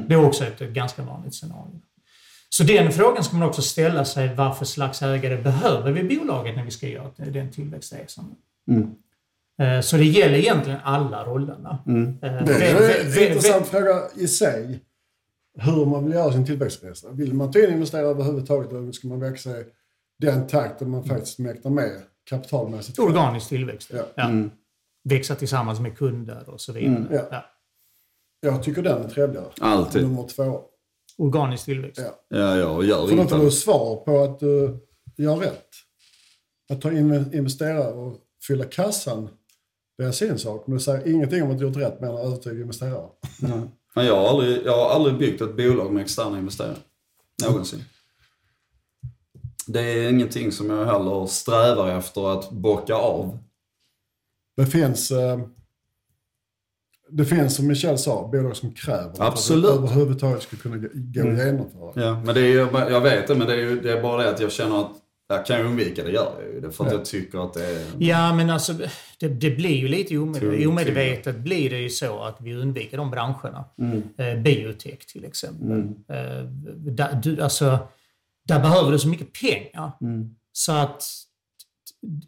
Det 0.07 0.13
är 0.13 0.26
också 0.26 0.45
ett, 0.45 0.61
ett 0.61 0.69
ganska 0.69 1.03
vanligt 1.03 1.36
scenario. 1.36 1.82
Så 2.54 2.64
den 2.64 2.91
frågan 2.91 3.24
ska 3.24 3.38
man 3.38 3.47
också 3.47 3.62
ställa 3.62 4.06
sig, 4.06 4.36
vad 4.36 4.58
för 4.58 4.66
slags 4.66 5.02
ägare 5.02 5.41
behöver 5.41 5.91
vi 5.91 6.18
bolaget 6.18 6.56
när 6.56 6.66
vi 6.66 6.72
ska 6.72 6.88
göra 6.88 7.12
den 7.18 7.52
tillväxtresan? 7.52 8.36
Eh, 9.62 9.82
Så 9.82 9.97
det 9.97 10.04
gäller 10.06 10.38
egentligen 10.38 10.80
alla 10.84 11.26
rollerna. 11.26 11.84
Eh, 11.88 12.45
Det 12.45 12.54
är 12.54 12.99
en 13.24 13.28
intressant 13.32 13.68
fråga 13.68 14.02
i 14.16 14.28
sig. 14.28 14.80
Hur 15.60 15.86
man 15.86 16.04
vill 16.06 16.14
göra 16.14 16.32
sin 16.32 16.45
tillväxtresa. 16.45 17.12
Vill 17.12 17.34
man 17.34 17.52
ta 17.52 17.60
in 17.60 17.70
investerare 17.74 18.08
överhuvudtaget 18.08 18.72
eller 18.72 18.91
ska 18.91 19.08
man 19.08 19.20
växa 19.20 19.49
i 19.60 19.64
den 20.20 20.47
takten 20.47 20.89
man 20.89 21.04
faktiskt 21.04 21.39
mäktar 21.39 21.70
med 21.70 21.91
kapitalmässigt? 22.30 22.99
Organisk 22.99 23.49
tillväxt. 23.49 23.91
Ja. 23.93 24.04
Ja. 24.16 24.30
Växa 25.04 25.36
tillsammans 25.36 25.80
med 25.80 25.97
kunder 25.97 26.49
och 26.49 26.62
så 26.62 26.74
vidare. 26.74 27.08
Ja. 27.12 27.22
Ja. 27.32 27.45
Jag 28.41 28.64
tycker 28.64 28.82
den 28.82 29.04
är 29.04 29.10
trevligare. 29.10 29.45
Alltid. 29.62 30.02
Nummer 30.04 30.28
två. 30.28 30.62
Organisk 31.22 31.65
tillväxt. 31.65 32.01
Ja. 32.01 32.38
Ja, 32.38 32.57
jag 32.57 32.86
gör 32.86 33.07
För 33.07 33.15
då 33.15 33.28
får 33.28 33.38
du 33.38 33.51
svar 33.51 33.95
på 33.95 34.24
att 34.24 34.39
du 34.39 34.80
gör 35.17 35.36
rätt. 35.36 35.67
Att 36.69 36.82
ta 36.82 36.91
in 36.91 37.34
investerare 37.34 37.93
och 37.93 38.17
fylla 38.47 38.65
kassan, 38.65 39.30
det 39.97 40.03
är 40.03 40.11
sin 40.11 40.39
sak. 40.39 40.67
Men 40.67 40.78
det 40.78 40.84
säger 40.84 41.07
ingenting 41.07 41.43
om 41.43 41.51
att 41.51 41.59
du 41.59 41.65
gjort 41.65 41.78
rätt 41.78 42.01
med 42.01 42.09
att 42.09 42.26
övertyga 42.26 42.61
investerare. 42.61 43.07
Men 43.95 44.05
jag 44.05 44.15
har, 44.15 44.28
aldrig, 44.28 44.65
jag 44.65 44.78
har 44.78 44.89
aldrig 44.89 45.17
byggt 45.17 45.41
ett 45.41 45.57
bolag 45.57 45.93
med 45.93 46.03
externa 46.03 46.39
investerare. 46.39 46.78
Någonsin. 47.47 47.84
Det 49.67 49.82
är 49.82 50.09
ingenting 50.09 50.51
som 50.51 50.69
jag 50.69 50.86
heller 50.86 51.26
strävar 51.26 51.97
efter 51.97 52.34
att 52.34 52.51
bocka 52.51 52.95
av. 52.95 53.38
Det 54.57 54.65
finns, 54.65 55.11
eh, 55.11 55.39
det 57.12 57.26
finns 57.26 57.55
som 57.55 57.68
Michel 57.68 57.97
sa, 57.97 58.28
bolag 58.32 58.55
som 58.55 58.72
kräver 58.74 59.14
Absolut. 59.18 59.66
att 59.66 59.72
det 59.72 59.78
överhuvudtaget 59.78 60.41
ska 60.43 60.57
kunna 60.57 60.78
gå 60.78 60.88
att 60.88 60.95
genomföra. 61.16 61.91
Ja, 62.05 62.22
men 62.26 62.36
det 62.36 62.41
är, 62.41 62.45
ju- 62.45 62.68
jag 62.91 63.01
vet 63.01 63.28
det, 63.28 63.36
men 63.36 63.47
det 63.47 63.53
är, 63.53 63.57
ju, 63.57 63.80
det 63.82 63.91
är 63.91 64.01
bara 64.01 64.24
det 64.24 64.30
att 64.30 64.39
jag 64.39 64.51
känner 64.51 64.82
att 64.82 64.91
Jag 65.30 65.45
kan 65.45 65.57
jag 65.57 65.66
undvika 65.66 66.03
det, 66.03 66.12
gör 66.12 66.32
jag 66.43 66.53
ju. 66.53 66.62
Det 66.62 66.72
för 66.72 66.84
att 66.86 66.91
Ja. 66.91 66.97
jag 66.97 67.05
tycker 67.05 67.45
att 67.45 67.53
det 67.53 67.66
är... 67.66 67.86
Ja, 67.99 68.34
men 68.36 68.49
alltså 68.49 68.74
det, 69.20 69.28
det 69.28 69.51
blir 69.51 69.76
ju 69.78 69.88
lite 69.88 70.18
omedvetet. 70.18 70.68
Omedvetet 70.68 71.38
blir 71.38 71.70
det 71.70 71.78
ju 71.80 71.89
så 71.89 72.24
att 72.24 72.38
vi 72.41 72.53
undviker 72.55 72.97
de 72.97 73.12
branscherna. 73.12 73.66
Mm. 73.80 74.03
Eh, 74.18 74.41
biotech 74.43 75.05
till 75.14 75.26
exempel. 75.26 75.72
Eh, 76.09 76.43
där, 76.76 77.20
du, 77.24 77.41
alltså, 77.41 77.78
där 78.47 78.59
behöver 78.59 78.91
du 78.91 78.99
så 78.99 79.07
mycket 79.07 79.28
pengar. 79.41 79.91
Mm. 80.01 80.36
Så 80.51 80.72
att 80.72 81.03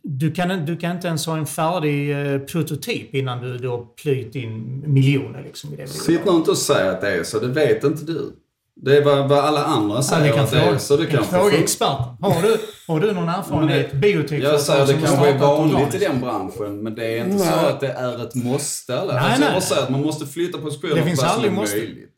du 0.04 0.32
kan, 0.32 0.66
du 0.66 0.78
kan 0.78 0.92
inte 0.92 1.08
ens 1.08 1.26
ha 1.26 1.38
en 1.38 1.46
färdig 1.46 2.12
eh, 2.34 2.40
prototyp 2.40 3.16
innan 3.16 3.42
du, 3.42 3.58
du 3.58 3.68
har 3.68 3.86
plöjt 4.04 4.36
in 4.36 4.84
miljoner 4.94 5.44
liksom, 5.44 5.74
i 5.74 5.76
det. 5.76 5.88
Sitt 5.88 6.26
nu 6.26 6.32
inte 6.32 6.52
och 6.52 6.58
säg 6.58 6.88
att 6.90 7.02
det 7.02 7.12
är 7.20 7.24
så, 7.24 7.40
det 7.40 7.48
vet 7.48 7.84
inte 7.84 8.04
du. 8.06 8.32
Det 8.76 8.98
är 8.98 9.06
vad, 9.06 9.30
vad 9.30 9.40
alla 9.40 9.64
andra 9.64 9.96
Ja, 9.96 10.02
säger 10.04 10.34
kan 10.34 10.44
att 10.44 10.52
det 10.52 10.58
är, 10.58 10.64
fråga, 10.66 10.80
så 10.80 10.98
det 10.98 11.06
kan 11.06 11.24
fråga 11.24 11.58
experten. 11.58 12.06
Har 12.22 12.42
du, 12.42 12.58
har 12.88 13.00
du 13.00 13.12
någon 13.12 13.30
erfarenhet? 13.30 13.92
Men 13.92 14.02
Biotech 14.02 14.44
Jag 14.44 14.60
säger 14.60 14.88
det 14.88 14.94
kanske 14.94 15.30
är 15.30 15.38
vanligt 15.38 15.96
i 15.96 15.98
den 15.98 16.20
branschen, 16.22 16.84
men 16.84 16.96
det 16.96 17.18
är 17.18 17.26
inte 17.26 17.40
så 17.40 17.46
Nej. 17.46 17.66
att 17.66 17.80
det 17.80 17.88
är 17.92 18.24
ett 18.28 18.36
måste. 18.36 18.94
Eller? 18.94 19.14
Nej, 19.14 19.24
alltså, 19.24 19.42
nej. 19.42 19.54
jag 19.54 19.64
säga 19.64 19.82
att 19.82 19.90
man 19.90 20.02
måste 20.02 20.26
flytta 20.26 20.58
positioner 20.58 20.96
Det 20.96 21.04
finns 21.04 21.24
aldrig 21.24 21.52
måste. 21.52 21.78
möjligt. 21.78 22.13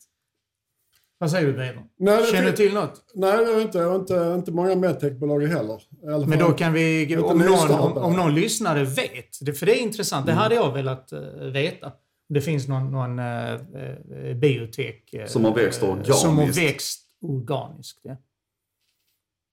Vad 1.26 1.32
säger 1.32 1.48
du? 1.48 1.58
Nej, 1.98 2.18
det 2.18 2.32
Känner 2.32 2.52
du 2.52 2.58
till 2.58 2.74
något? 2.74 3.02
Nej, 3.14 3.32
är 3.32 3.62
inte. 3.62 3.78
Jag 3.78 3.96
inte, 3.96 4.34
inte 4.38 4.52
många 4.52 4.76
medtechbolag 4.76 5.42
heller. 5.42 5.82
Alla 6.08 6.28
Men 6.28 6.40
då 6.40 6.52
kan 6.52 6.74
vi, 6.74 7.18
om 7.18 7.38
någon, 7.38 7.72
om, 7.72 7.98
om 7.98 8.14
någon 8.14 8.36
lyssnare 8.36 8.84
vet, 8.84 9.38
det, 9.42 9.54
för 9.54 9.66
det 9.66 9.80
är 9.80 9.82
intressant, 9.82 10.26
det 10.26 10.32
hade 10.32 10.56
jag 10.56 10.74
velat 10.74 11.14
uh, 11.14 11.52
veta. 11.52 11.88
Om 12.30 12.34
det 12.34 12.42
finns 12.42 12.68
någon, 12.68 12.92
någon 12.92 13.20
uh, 13.20 13.54
uh, 13.54 14.36
biotech 14.36 15.14
eh, 15.14 15.26
Som 15.26 15.46
har 15.46 15.54
växt 15.54 15.84
eh, 15.84 15.90
organiskt. 15.90 16.18
Som 16.18 16.38
har 16.38 16.48
växt 16.48 17.02
organiskt. 17.22 18.00
Ja. 18.04 18.18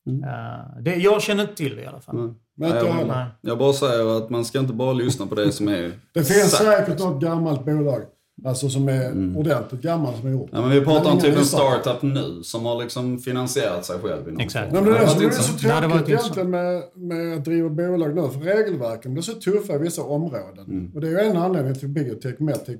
Mm. 0.08 0.24
Eh, 0.24 0.82
det, 0.82 0.96
jag 0.96 1.22
känner 1.22 1.42
inte 1.42 1.54
till 1.54 1.76
det 1.76 1.82
i 1.82 1.86
alla 1.86 2.00
fall. 2.00 2.16
Nej. 2.16 2.34
Men 2.56 2.68
inte 2.68 2.86
jag 2.86 3.08
jag-. 3.08 3.26
Jag 3.40 3.58
bara 3.58 3.72
säger 3.72 4.16
att 4.16 4.30
man 4.30 4.44
ska 4.44 4.58
inte 4.58 4.72
bara 4.72 4.92
lyssna 4.92 5.26
på 5.26 5.34
det 5.34 5.52
som 5.52 5.68
är 5.68 5.92
Det 6.12 6.24
finns 6.24 6.50
säkert 6.50 6.98
något 6.98 7.22
gammalt 7.22 7.64
bolag. 7.64 8.02
Alltså 8.44 8.68
som 8.68 8.88
är 8.88 9.06
Mm. 9.10 9.36
ordentligt 9.36 9.80
gammalt 9.82 10.16
som 10.16 10.24
har 10.26 10.32
gjort. 10.32 10.48
Ja, 10.52 10.60
men 10.60 10.70
vi 10.70 10.80
pratar 10.80 11.10
om 11.12 11.20
typ 11.20 11.36
en 11.36 11.44
startup 11.44 12.02
nu 12.02 12.42
som 12.42 12.64
har 12.66 12.82
liksom 12.82 13.18
finansierat 13.18 13.84
sig 13.84 13.98
själv. 13.98 14.28
i 14.28 14.30
någon 14.30 14.40
Exakt. 14.40 14.72
Nej, 14.72 14.82
men 14.82 14.92
det 14.92 14.98
är 14.98 15.02
det 15.04 15.06
är 15.06 15.14
så 15.14 15.22
intressant. 15.22 15.62
Det 15.62 15.68
hade 15.68 15.86
varit 15.86 16.06
tråkigt 16.06 16.20
egentligen 16.20 16.50
med, 16.50 16.82
med 16.96 17.38
att 17.38 17.44
driva 17.44 17.68
bolag 17.68 18.14
nu. 18.14 18.28
För 18.28 18.40
regelverken 18.40 19.12
blir 19.12 19.22
så 19.22 19.32
tuffa 19.32 19.74
i 19.74 19.78
vissa 19.78 20.02
områden. 20.02 20.64
Mm. 20.66 20.92
Och 20.94 21.00
det 21.00 21.06
är 21.08 21.10
ju 21.10 21.30
en 21.30 21.36
anledning 21.36 21.74
till 21.74 21.88
biotech, 21.88 22.40
medtech 22.40 22.78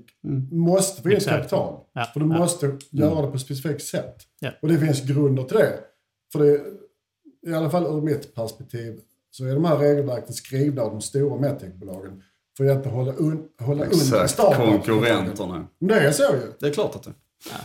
måste 0.51 1.03
få 1.03 1.11
in 1.11 1.17
Exakt. 1.17 1.37
kapital. 1.37 1.75
Ja, 1.93 2.05
För 2.13 2.21
du 2.21 2.27
ja. 2.27 2.39
måste 2.39 2.77
göra 2.91 3.23
det 3.23 3.29
på 3.29 3.35
ett 3.35 3.41
specifikt 3.41 3.83
sätt. 3.85 4.17
Ja. 4.41 4.51
Och 4.63 4.69
det 4.69 4.79
finns 4.79 5.03
grunder 5.03 5.43
till 5.43 5.57
det. 5.57 5.73
För 6.33 6.39
det, 6.39 6.61
i 7.51 7.55
alla 7.55 7.71
fall 7.71 7.87
ur 7.99 8.01
mitt 8.03 8.35
perspektiv, 8.35 8.99
så 9.31 9.45
är 9.45 9.55
de 9.55 9.65
här 9.65 9.77
regelverken 9.77 10.33
skrivna 10.33 10.83
av 10.83 10.91
de 10.91 11.01
stora 11.01 11.41
medtechbolagen 11.41 12.23
för 12.65 12.71
att 12.71 12.77
inte 12.77 12.89
hålla, 12.89 13.13
un, 13.13 13.43
hålla 13.61 13.85
under 13.85 13.97
Exakt, 13.97 14.31
startup- 14.31 14.57
konkurrenterna. 14.57 15.67
Det 15.81 15.95
är 15.95 16.13
så 16.13 16.23
ju. 16.23 16.53
Det 16.61 16.67
är 16.67 16.73
klart 16.73 16.95
att 16.97 17.03
det 17.03 17.13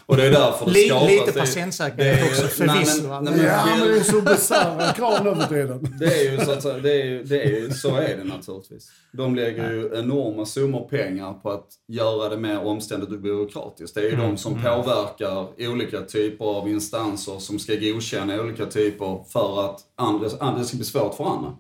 Och 0.05 0.17
det 0.17 0.25
är 0.25 0.31
därför 0.31 0.65
det 0.65 0.87
skapas... 0.87 1.09
lite 1.09 1.39
patientsäkerhet 1.39 2.23
också 2.31 2.63
nej, 2.63 2.75
förvisso. 2.75 3.07
Ja, 3.07 3.21
men 3.21 3.33
det 3.37 3.47
är 3.49 4.03
så 4.03 4.21
bisarra 4.21 4.93
krav 4.93 5.25
nu 5.25 5.35
för 5.35 5.47
tiden. 5.47 5.95
Det 5.99 6.05
är 6.05 6.31
ju 6.31 6.39
så 6.45 6.51
att 6.51 6.61
säga, 6.63 6.77
det 6.77 7.01
är 7.01 7.05
ju, 7.05 7.23
det 7.23 7.43
är 7.43 7.49
ju, 7.49 7.71
så 7.71 7.95
är 7.95 8.17
det 8.17 8.23
naturligtvis. 8.23 8.87
De 9.13 9.35
lägger 9.35 9.71
ju 9.71 9.91
enorma 9.99 10.45
summor 10.45 10.87
pengar 10.89 11.33
på 11.33 11.51
att 11.51 11.67
göra 11.87 12.29
det 12.29 12.37
mer 12.37 12.65
omständigt 12.65 13.11
och 13.11 13.19
byråkratiskt. 13.19 13.95
Det 13.95 14.01
är 14.01 14.05
ju 14.05 14.13
Mm, 14.13 14.29
de 14.29 14.37
som 14.37 14.53
påverkar 14.53 15.67
olika 15.71 16.01
typer 16.01 16.45
av 16.45 16.69
instanser 16.69 17.39
som 17.39 17.59
ska 17.59 17.75
godkänna 17.75 18.41
olika 18.41 18.65
typer 18.65 19.23
för 19.29 19.65
att 19.65 19.79
andra, 19.95 20.29
andra 20.39 20.63
ska 20.63 20.77
bli 20.77 20.85
svårt 20.85 21.15
för 21.15 21.23
andra. 21.23 21.53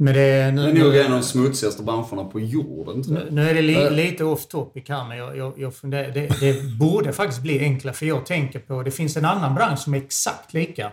Men 0.00 0.14
det, 0.14 0.20
Det 0.42 0.50
nu, 0.52 0.70
är 0.70 0.74
nog 0.84 0.96
en 0.96 1.06
av 1.12 1.18
de 1.18 1.22
smutsigaste 1.22 1.82
branscherna 1.82 2.24
på 2.24 2.40
jorden. 2.40 3.02
nu, 3.08 3.28
nu 3.30 3.50
är 3.50 3.54
det 3.54 3.62
li, 3.62 3.90
lite 3.90 4.24
off 4.24 4.46
topic 4.46 4.84
här, 4.88 5.08
men 5.08 5.18
jag, 5.18 5.36
jag, 5.36 5.52
jag 5.56 5.74
funderar, 5.74 6.10
det, 6.10 6.40
det 6.40 6.62
borde 6.78 7.12
faktiskt 7.12 7.42
bli 7.42 7.60
enklare. 7.60 7.94
För 7.94 8.06
jag 8.06 8.26
tänker 8.26 8.58
på, 8.58 8.82
det 8.82 8.90
finns 8.90 9.16
en 9.16 9.24
annan 9.24 9.54
bransch 9.54 9.78
som 9.78 9.94
är 9.94 9.98
exakt 9.98 10.54
lika 10.54 10.84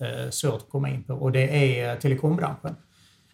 eh, 0.00 0.30
svårt 0.30 0.54
att 0.54 0.70
komma 0.70 0.88
in 0.90 1.04
på 1.04 1.14
och 1.14 1.32
det 1.32 1.48
är 1.80 1.92
eh, 1.92 1.98
telekombranschen. 1.98 2.76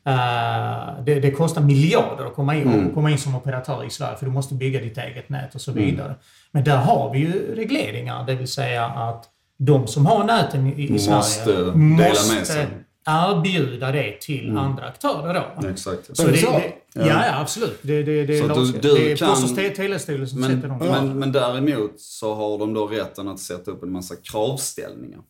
Eh, 0.04 1.04
det, 1.06 1.20
det 1.20 1.30
kostar 1.30 1.62
miljarder 1.62 2.24
att 2.26 2.34
komma 2.34 2.56
in, 2.56 2.62
Mm. 2.62 2.94
komma 2.94 3.10
in 3.10 3.18
som 3.18 3.34
operatör 3.34 3.84
i 3.86 3.90
Sverige 3.90 4.16
för 4.16 4.26
du 4.26 4.32
måste 4.32 4.54
bygga 4.54 4.80
ditt 4.80 4.98
eget 4.98 5.28
nät 5.28 5.54
och 5.54 5.60
så 5.60 5.72
vidare. 5.72 6.14
Men 6.52 6.64
där 6.64 6.76
har 6.76 7.12
vi 7.12 7.18
ju 7.18 7.54
regleringar, 7.54 8.26
det 8.26 8.34
vill 8.34 8.48
säga 8.48 8.84
att 8.84 9.24
de 9.58 9.86
som 9.86 10.06
har 10.06 10.24
näten 10.24 10.66
i, 10.66 10.86
i 10.86 10.92
Måste 10.92 11.22
Sverige 11.22 11.56
dela 11.58 11.72
med 11.74 12.08
måste 12.08 12.44
sig. 12.44 12.66
Erbjuda 13.08 13.92
det 13.92 14.20
till 14.20 14.44
Mm. 14.44 14.58
andra 14.58 14.84
aktörer 14.84 15.34
då. 15.62 15.68
Exakt. 15.68 16.16
Så 16.16 16.22
det 16.26 16.30
det, 16.32 16.72
ja, 16.94 17.06
ja, 17.06 17.40
absolut. 17.40 17.78
Det, 17.82 18.02
det, 18.02 18.26
det, 18.26 18.38
Så 18.38 18.44
är 18.44 18.54
du- 18.54 18.72
du 18.72 18.94
det 18.94 19.12
är 19.12 19.16
kan- 19.16 19.28
Post 19.28 19.50
och 19.50 19.56
telestyrelsen 19.76 20.26
som 20.28 20.40
Men, 20.40 20.50
sätter 20.50 20.68
de 20.68 20.78
men, 20.78 21.18
men 21.18 21.32
däremot 21.32 22.00
så 22.00 22.34
har 22.34 22.58
de 22.58 22.74
då 22.74 22.86
rätten 22.86 23.28
att 23.28 23.38
sätta 23.40 23.70
upp 23.70 23.82
en 23.82 23.92
massa 23.92 24.14
kravställningar. 24.16 25.20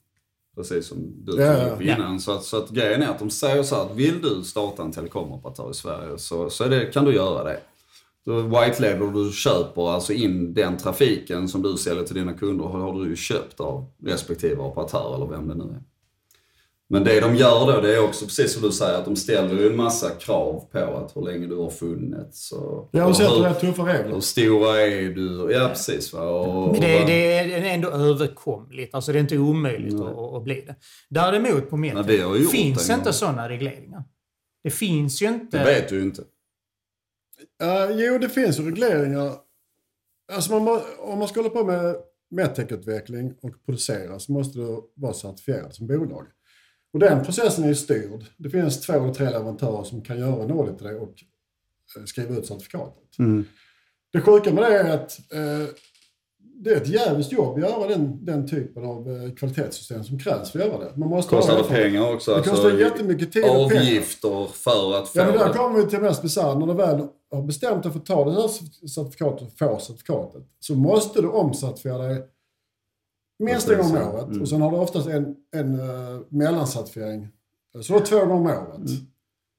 Precis 0.56 0.86
som 0.88 1.24
du 1.24 1.32
tog 1.32 1.40
Ja, 1.40 1.66
upp 1.70 1.82
ja. 1.84 1.96
innan. 1.96 2.20
Så, 2.20 2.32
att, 2.32 2.42
så 2.44 2.56
att 2.56 2.70
grejen 2.70 3.02
är 3.02 3.08
att 3.08 3.18
de 3.18 3.30
säger 3.30 3.62
så 3.62 3.74
här 3.74 3.82
att 3.82 3.94
vill 3.96 4.22
du 4.22 4.42
starta 4.44 4.82
en 4.82 4.92
telekomoperatör 4.92 5.70
i 5.70 5.74
Sverige 5.74 6.18
så, 6.18 6.50
så 6.50 6.64
är 6.64 6.68
det, 6.68 6.84
kan 6.86 7.04
du 7.04 7.14
göra 7.14 7.44
det. 7.44 7.60
Då 8.26 8.40
white 8.40 8.82
label 8.82 9.12
du 9.24 9.32
köper 9.32 9.90
alltså 9.94 10.12
in 10.12 10.54
den 10.54 10.76
trafiken 10.76 11.48
som 11.48 11.62
du 11.62 11.76
säljer 11.76 12.04
till 12.04 12.14
dina 12.14 12.32
kunder 12.32 12.64
har, 12.64 12.78
har 12.80 12.92
du 13.04 13.08
ju 13.10 13.16
köpt 13.16 13.60
av 13.60 13.86
respektive 14.04 14.56
operatör 14.62 15.14
eller 15.16 15.26
vem 15.26 15.48
det 15.48 15.54
nu 15.54 15.62
är. 15.64 15.82
Men 16.90 17.04
det 17.04 17.20
de 17.20 17.36
gör 17.36 17.72
då 17.72 17.80
det 17.80 17.94
är 17.94 18.04
också 18.04 18.24
precis 18.24 18.52
som 18.52 18.62
du 18.62 18.72
säger 18.72 18.98
att 18.98 19.04
de 19.04 19.16
ställer 19.16 19.54
ju 19.62 19.66
en 19.66 19.76
massa 19.76 20.10
krav 20.10 20.68
på 20.72 20.78
att 20.78 21.16
hur 21.16 21.22
länge 21.22 21.46
du 21.46 21.56
har 21.56 21.70
funnits. 21.70 22.52
Och, 22.52 22.90
har 22.92 23.08
och 23.08 23.16
sett 23.16 23.30
hur- 23.30 23.42
rätt 23.42 23.60
tuffa 23.60 23.82
regler. 23.82 24.14
hur 24.14 24.20
stora 24.20 24.80
är 24.80 25.08
du? 25.08 25.52
Ja, 25.52 25.68
precis. 25.68 26.12
Va? 26.12 26.22
Och, 26.22 26.72
Men 26.72 26.80
det, 26.80 27.04
det 27.04 27.32
är 27.32 27.74
ändå 27.74 27.88
överkomligt. 27.88 28.94
Alltså 28.94 29.12
det 29.12 29.18
är 29.18 29.20
inte 29.20 29.38
omöjligt 29.38 29.94
att, 29.94 30.34
att 30.34 30.44
bli 30.44 30.64
det. 30.66 30.74
Däremot 31.08 31.70
på 31.70 31.76
gjort 32.36 32.50
finns 32.50 32.90
inte 32.90 33.12
sådana 33.12 33.48
regleringar. 33.48 34.04
Det 34.64 34.70
finns 34.70 35.22
ju 35.22 35.26
inte... 35.26 35.58
Det 35.58 35.64
vet 35.64 35.88
du 35.88 35.96
ju 35.96 36.02
inte. 36.02 36.22
Uh, 37.62 38.00
jo, 38.00 38.18
det 38.18 38.28
finns 38.28 38.58
ju 38.58 38.70
regleringar. 38.70 39.32
Alltså 40.32 40.52
man 40.52 40.80
om 40.98 41.18
man 41.18 41.28
ska 41.28 41.40
hålla 41.40 41.50
på 41.50 41.64
med 41.64 41.96
medtech-utveckling 42.30 43.34
och 43.42 43.64
producera 43.64 44.18
så 44.18 44.32
måste 44.32 44.58
du 44.58 44.80
vara 44.94 45.12
certifierad 45.12 45.74
som 45.74 45.86
bolag. 45.86 46.26
Och 46.92 46.98
den 46.98 47.24
processen 47.24 47.64
är 47.64 47.68
ju 47.68 47.74
styrd. 47.74 48.24
Det 48.36 48.50
finns 48.50 48.80
två 48.80 48.92
eller 48.92 49.14
tre 49.14 49.30
leverantörer 49.30 49.84
som 49.84 50.02
kan 50.02 50.18
göra 50.18 50.42
en 50.44 50.50
audit 50.50 50.78
till 50.78 50.86
det 50.86 50.96
och 50.96 51.14
eh, 51.98 52.04
skriva 52.04 52.36
ut 52.36 52.46
certifikatet. 52.46 53.02
Det 54.12 54.20
sjuka 54.20 54.52
med 54.52 54.62
det 54.62 54.78
är 54.78 54.94
att 54.94 55.18
eh, 55.32 55.74
det 56.60 56.70
är 56.70 56.76
ett 56.76 56.88
jävligt 56.88 57.32
jobb 57.32 57.54
att 57.56 57.70
göra 57.70 57.88
den, 57.88 58.24
den 58.24 58.48
typen 58.48 58.84
av 58.84 59.08
eh, 59.08 59.34
kvalitetssystem 59.34 60.04
som 60.04 60.18
krävs 60.18 60.50
för 60.50 60.58
att 60.58 60.66
göra 60.66 60.78
det. 60.78 60.96
Man 60.96 61.08
måste 61.08 61.34
ha 61.34 61.42
Kostar 61.42 61.58
det 61.62 61.68
pengar 61.68 62.14
också? 62.14 62.34
Det 62.34 62.42
kostar 62.42 62.70
jättemycket 62.70 63.32
tid 63.32 63.44
och 63.44 63.68
pengar. 63.68 63.82
Avgifter 63.82 64.46
för 64.52 64.98
att 64.98 65.08
få 65.08 65.18
Ja, 65.18 65.24
men 65.24 65.34
där 65.38 65.48
det. 65.48 65.52
kommer 65.52 65.78
vi 65.78 65.90
till 65.90 66.00
mest 66.00 66.22
bisarra. 66.22 66.58
När 66.58 66.66
du 66.66 66.74
väl 66.74 67.06
har 67.30 67.42
bestämt 67.42 67.82
dig 67.82 67.92
för 67.92 67.98
att 67.98 68.06
ta 68.06 68.24
det 68.24 68.32
här 68.32 68.48
certifikatet 68.88 69.42
och 69.42 69.58
få 69.58 69.78
certifikatet 69.78 70.42
så 70.60 70.74
måste 70.74 71.20
du 71.22 71.28
omcertifiera 71.28 71.98
dig 71.98 72.24
minst 73.38 73.70
en 73.70 73.78
gång 73.78 73.96
om 73.96 74.14
året. 74.14 74.26
mm. 74.26 74.42
Och 74.42 74.48
sen 74.48 74.62
har 74.62 74.70
du 74.70 74.76
oftast 74.76 75.08
en, 75.08 75.36
en 75.56 75.80
uh, 75.80 76.20
mellancertifiering. 76.28 77.28
Så 77.82 77.92
då 77.92 78.00
två 78.00 78.18
gånger 78.18 78.34
om 78.34 78.46
året. 78.46 78.90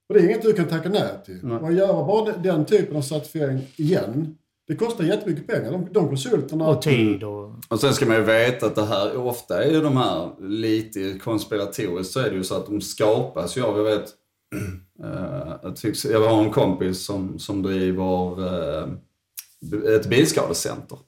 Och 0.08 0.14
det 0.14 0.20
är 0.20 0.24
inget 0.24 0.42
du 0.42 0.52
kan 0.52 0.68
tacka 0.68 0.88
nej 0.88 1.10
till. 1.24 1.38
Nej. 1.42 1.58
Och 1.58 1.72
göra 1.72 2.04
bara 2.06 2.36
den, 2.36 2.64
typen 2.64 2.96
av 2.96 3.02
certifiering 3.02 3.60
igen, 3.76 4.36
det 4.70 4.76
kostar 4.76 5.04
jättemycket 5.04 5.46
pengar. 5.46 5.72
De, 5.72 5.88
de 5.92 6.08
konsulterna... 6.08 6.68
Och 6.68 6.82
tid 6.82 7.24
och... 7.24 7.54
Och 7.68 7.80
sen 7.80 7.94
ska 7.94 8.06
man 8.06 8.16
ju 8.16 8.22
veta 8.22 8.66
att 8.66 8.74
det 8.74 8.84
här, 8.84 9.16
ofta 9.16 9.64
är 9.64 9.70
ju 9.70 9.80
de 9.80 9.96
här 9.96 10.30
lite 10.48 11.18
konspiratoriskt 11.18 12.12
så 12.12 12.20
är 12.20 12.30
det 12.30 12.36
ju 12.36 12.44
så 12.44 12.54
att 12.54 12.66
de 12.66 12.80
skapas 12.80 13.56
ju 13.56 13.62
av, 13.62 13.76
jag 13.76 13.84
vet, 13.84 14.04
eh, 15.04 16.10
jag 16.10 16.28
har 16.28 16.44
en 16.44 16.50
kompis 16.50 17.04
som, 17.04 17.38
som 17.38 17.62
driver 17.62 18.46
eh, 18.46 18.88
ett 19.96 20.06
bilskadecenter. 20.06 20.98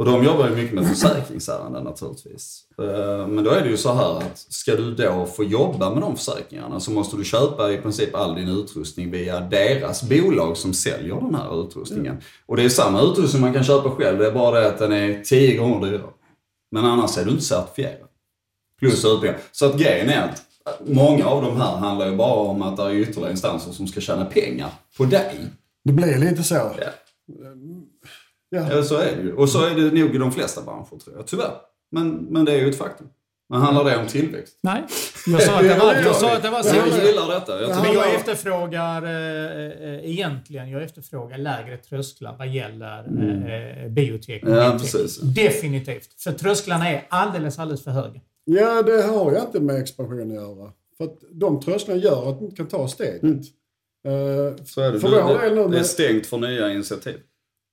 Och 0.00 0.06
de 0.06 0.24
jobbar 0.24 0.48
ju 0.48 0.56
mycket 0.56 0.74
med 0.74 0.86
försäkringsärenden 0.88 1.84
naturligtvis. 1.84 2.64
Eh, 2.78 3.26
Men 3.26 3.44
då 3.44 3.50
är 3.50 3.60
det 3.60 3.68
ju 3.68 3.76
så 3.76 3.92
här 3.92 4.16
att 4.16 4.38
ska 4.38 4.76
du 4.76 4.94
då 4.94 5.26
få 5.26 5.44
jobba 5.44 5.90
med 5.90 6.02
de 6.02 6.16
försäkringarna 6.16 6.80
så 6.80 6.90
måste 6.90 7.16
du 7.16 7.24
köpa 7.24 7.72
i 7.72 7.76
princip 7.78 8.14
all 8.14 8.34
din 8.34 8.48
utrustning 8.48 9.10
via 9.10 9.40
deras 9.40 10.02
bolag 10.02 10.56
som 10.56 10.74
säljer 10.74 11.14
den 11.14 11.34
här 11.34 11.64
utrustningen. 11.64 12.16
Och 12.46 12.56
det 12.56 12.64
är 12.64 12.68
samma 12.68 13.02
utrustning 13.02 13.40
man 13.42 13.52
kan 13.52 13.64
köpa 13.64 13.90
själv, 13.90 14.18
det 14.18 14.26
är 14.26 14.32
bara 14.32 14.60
det 14.60 14.68
att 14.68 14.78
den 14.78 14.92
är 14.92 15.22
tio 15.24 15.56
gånger 15.56 15.86
dyrare. 15.86 16.10
Men 16.70 16.84
annars 16.84 17.18
är 17.18 17.24
du 17.24 17.30
inte 17.30 17.44
certifierad. 17.44 18.08
Plus 18.78 19.04
utbildning. 19.04 19.42
Så 19.52 19.66
att 19.66 19.78
grejen 19.78 20.08
är 20.08 20.22
att 20.22 20.42
många 20.86 21.26
av 21.26 21.42
de 21.42 21.56
här 21.56 21.76
handlar 21.76 22.10
ju 22.10 22.16
bara 22.16 22.34
om 22.40 22.62
att 22.62 22.76
det 22.76 22.82
är 22.82 22.94
ytterligare 22.94 23.30
instanser 23.30 23.72
som 23.72 23.86
ska 23.86 24.00
tjäna 24.00 24.24
pengar 24.24 24.70
på 24.96 25.04
dig. 25.04 25.36
Det 25.84 25.92
blir 25.92 26.18
lite 26.18 26.42
så. 26.42 26.54
Ja. 26.54 26.90
Ja. 28.50 28.66
Ja, 28.76 28.82
så 28.82 28.96
är 28.96 29.16
det 29.16 29.22
ju. 29.22 29.32
Och 29.32 29.48
så 29.48 29.64
är 29.66 29.74
det 29.74 29.82
nog 30.00 30.14
i 30.14 30.18
de 30.18 30.32
flesta 30.32 30.62
branscher 30.62 30.98
tror 31.04 31.16
jag, 31.16 31.26
tyvärr. 31.26 31.54
Men, 31.92 32.10
men 32.14 32.44
det 32.44 32.52
är 32.52 32.58
ju 32.58 32.68
ett 32.70 32.78
faktum. 32.78 33.06
Men 33.48 33.60
handlar 33.60 33.84
det 33.84 33.96
om 33.96 34.06
tillväxt? 34.06 34.58
Nej, 34.62 34.82
jag 35.26 35.42
sa 35.42 35.54
att 35.56 35.62
det 35.62 35.78
var, 35.78 35.94
jag 36.04 36.14
sa 36.16 36.32
att 36.36 36.42
det 36.42 36.50
var 36.50 36.62
så. 36.62 36.76
Jag 36.76 37.06
gillar 37.06 37.28
detta. 37.34 37.60
Jag 37.60 37.70
Ja. 37.70 37.82
Men 37.82 37.92
jag 37.92 38.06
Ja. 38.06 38.10
efterfrågar 38.16 39.02
eh, 39.02 39.88
eh, 39.94 40.10
egentligen 40.10 40.70
jag 40.70 40.82
efterfrågar 40.82 41.38
lägre 41.38 41.76
trösklar 41.76 42.36
vad 42.38 42.48
gäller 42.48 42.98
eh, 43.84 43.88
biotek 43.88 44.42
och 44.42 44.48
Mm. 44.48 44.60
Ja, 44.60 44.70
biotek. 44.70 44.80
precis. 44.92 45.20
Definitivt. 45.20 46.22
För 46.22 46.32
trösklarna 46.32 46.88
är 46.90 47.06
alldeles, 47.10 47.58
alldeles 47.58 47.84
för 47.84 47.90
höga. 47.90 48.20
Ja, 48.44 48.82
det 48.82 49.02
har 49.02 49.32
ju 49.32 49.38
inte 49.40 49.60
med 49.60 49.76
expansion 49.76 50.20
att 50.30 50.34
göra. 50.34 50.72
För 50.96 51.04
att 51.04 51.16
de 51.30 51.60
trösklarna 51.60 52.00
gör 52.00 52.30
att 52.30 52.38
du 52.38 52.44
inte 52.44 52.56
kan 52.56 52.66
ta 52.68 52.88
steget. 52.88 53.22
Mm. 53.22 53.38
Eh, 53.38 54.64
Så 54.64 54.80
är 54.80 54.92
det. 54.92 55.00
För 55.00 55.10
det, 55.10 55.68
det 55.68 55.78
är 55.78 55.82
stängt 55.82 56.26
för 56.26 56.38
nya 56.38 56.72
initiativ. 56.72 57.16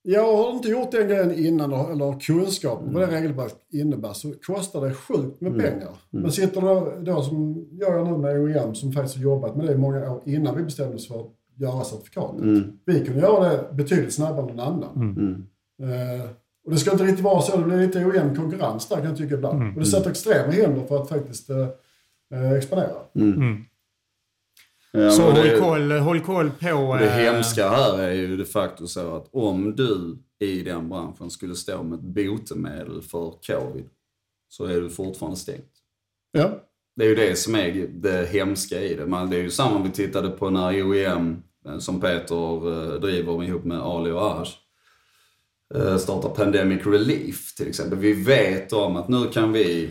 Jag 0.09 0.37
har 0.37 0.51
inte 0.51 0.69
gjort 0.69 0.91
den 0.91 1.07
grejen 1.07 1.35
innan 1.35 1.73
eller 1.73 2.05
har 2.05 2.19
kunskap 2.19 2.79
om 2.79 2.93
vad 2.93 3.03
Mm. 3.03 3.09
det 3.09 3.17
regelverket 3.21 3.57
innebär 3.73 4.13
så 4.13 4.33
kostar 4.47 4.81
det 4.81 4.93
sjukt 4.93 5.41
med 5.41 5.57
pengar. 5.59 5.89
Men 6.09 6.31
sitter 6.31 6.61
då, 6.61 6.93
då 7.01 7.21
som 7.21 7.65
jag 7.71 7.91
gör 7.91 8.05
nu 8.05 8.17
med 8.17 8.39
OEM 8.41 8.75
som 8.75 8.91
faktiskt 8.91 9.15
har 9.15 9.23
jobbat 9.23 9.55
med 9.55 9.65
det 9.65 9.73
i 9.73 9.77
många 9.77 10.11
år 10.11 10.21
innan 10.25 10.57
vi 10.57 10.63
bestämde 10.63 10.95
oss 10.95 11.07
för 11.07 11.19
att 11.19 11.27
göra 11.55 11.83
certifikatet. 11.83 12.41
Mm. 12.41 12.63
Vi 12.85 13.05
kunde 13.05 13.21
göra 13.21 13.49
det 13.49 13.73
betydligt 13.73 14.13
snabbare 14.13 14.49
än 14.49 14.55
någon 14.55 14.59
annan. 14.73 14.91
Eh, 15.81 16.25
och 16.65 16.71
det 16.71 16.77
ska 16.77 16.91
inte 16.91 17.03
riktigt 17.03 17.23
vara 17.25 17.41
så. 17.41 17.57
Det 17.57 17.63
blir 17.63 17.77
lite 17.77 18.05
ojämn 18.05 18.35
konkurrens 18.35 18.87
där 18.89 18.95
kan 18.95 19.05
jag 19.05 19.17
tycka 19.17 19.35
ibland. 19.35 19.61
Och 19.73 19.79
det 19.79 19.85
sätter 19.85 20.09
extrema 20.09 20.51
hinder 20.51 20.85
för 20.87 21.01
att 21.01 21.09
faktiskt 21.09 21.49
eh, 21.49 21.67
eh, 22.33 22.51
expandera. 22.51 22.89
Ja, 24.97 25.11
så 25.11 25.21
håll, 25.21 25.35
det, 25.35 25.59
koll, 25.59 25.91
håll 25.91 26.19
koll 26.19 26.49
på... 26.49 26.97
det 26.99 27.05
eh, 27.05 27.11
hemska 27.11 27.69
här 27.69 27.99
är 27.99 28.13
ju 28.13 28.37
de 28.37 28.45
facto 28.45 28.87
så 28.87 29.15
att 29.15 29.29
om 29.31 29.75
du 29.75 30.17
i 30.39 30.61
den 30.61 30.89
branschen 30.89 31.29
skulle 31.29 31.55
stå 31.55 31.83
med 31.83 31.99
ett 31.99 32.05
botemedel 32.05 33.01
för 33.01 33.33
covid 33.47 33.85
så 34.49 34.65
är 34.65 34.81
du 34.81 34.89
fortfarande 34.89 35.37
stängt. 35.37 35.71
Ja. 36.31 36.63
Det 36.95 37.05
är 37.05 37.09
ju 37.09 37.15
det 37.15 37.35
som 37.35 37.55
är 37.55 37.87
det 37.87 38.29
hemska 38.29 38.81
i 38.81 38.95
det. 38.95 39.05
Man, 39.05 39.29
det 39.29 39.37
är 39.37 39.41
ju 39.41 39.49
samma 39.49 39.83
vi 39.83 39.89
tittade 39.89 40.29
på 40.29 40.49
när 40.49 40.83
OEM, 40.83 41.43
eh, 41.67 41.77
som 41.77 42.01
Peter 42.01 42.93
eh, 42.93 42.99
driver 42.99 43.43
ihop 43.43 43.63
med 43.63 43.79
Ali 43.79 44.11
och 44.11 44.41
Ash, 44.41 44.53
eh, 45.75 45.97
startar 45.97 46.29
Pandemic 46.29 46.85
Relief 46.85 47.55
till 47.55 47.67
exempel. 47.67 47.99
Vi 47.99 48.13
vet 48.13 48.73
om 48.73 48.95
att 48.95 49.07
nu 49.07 49.27
kan 49.27 49.53
vi 49.53 49.89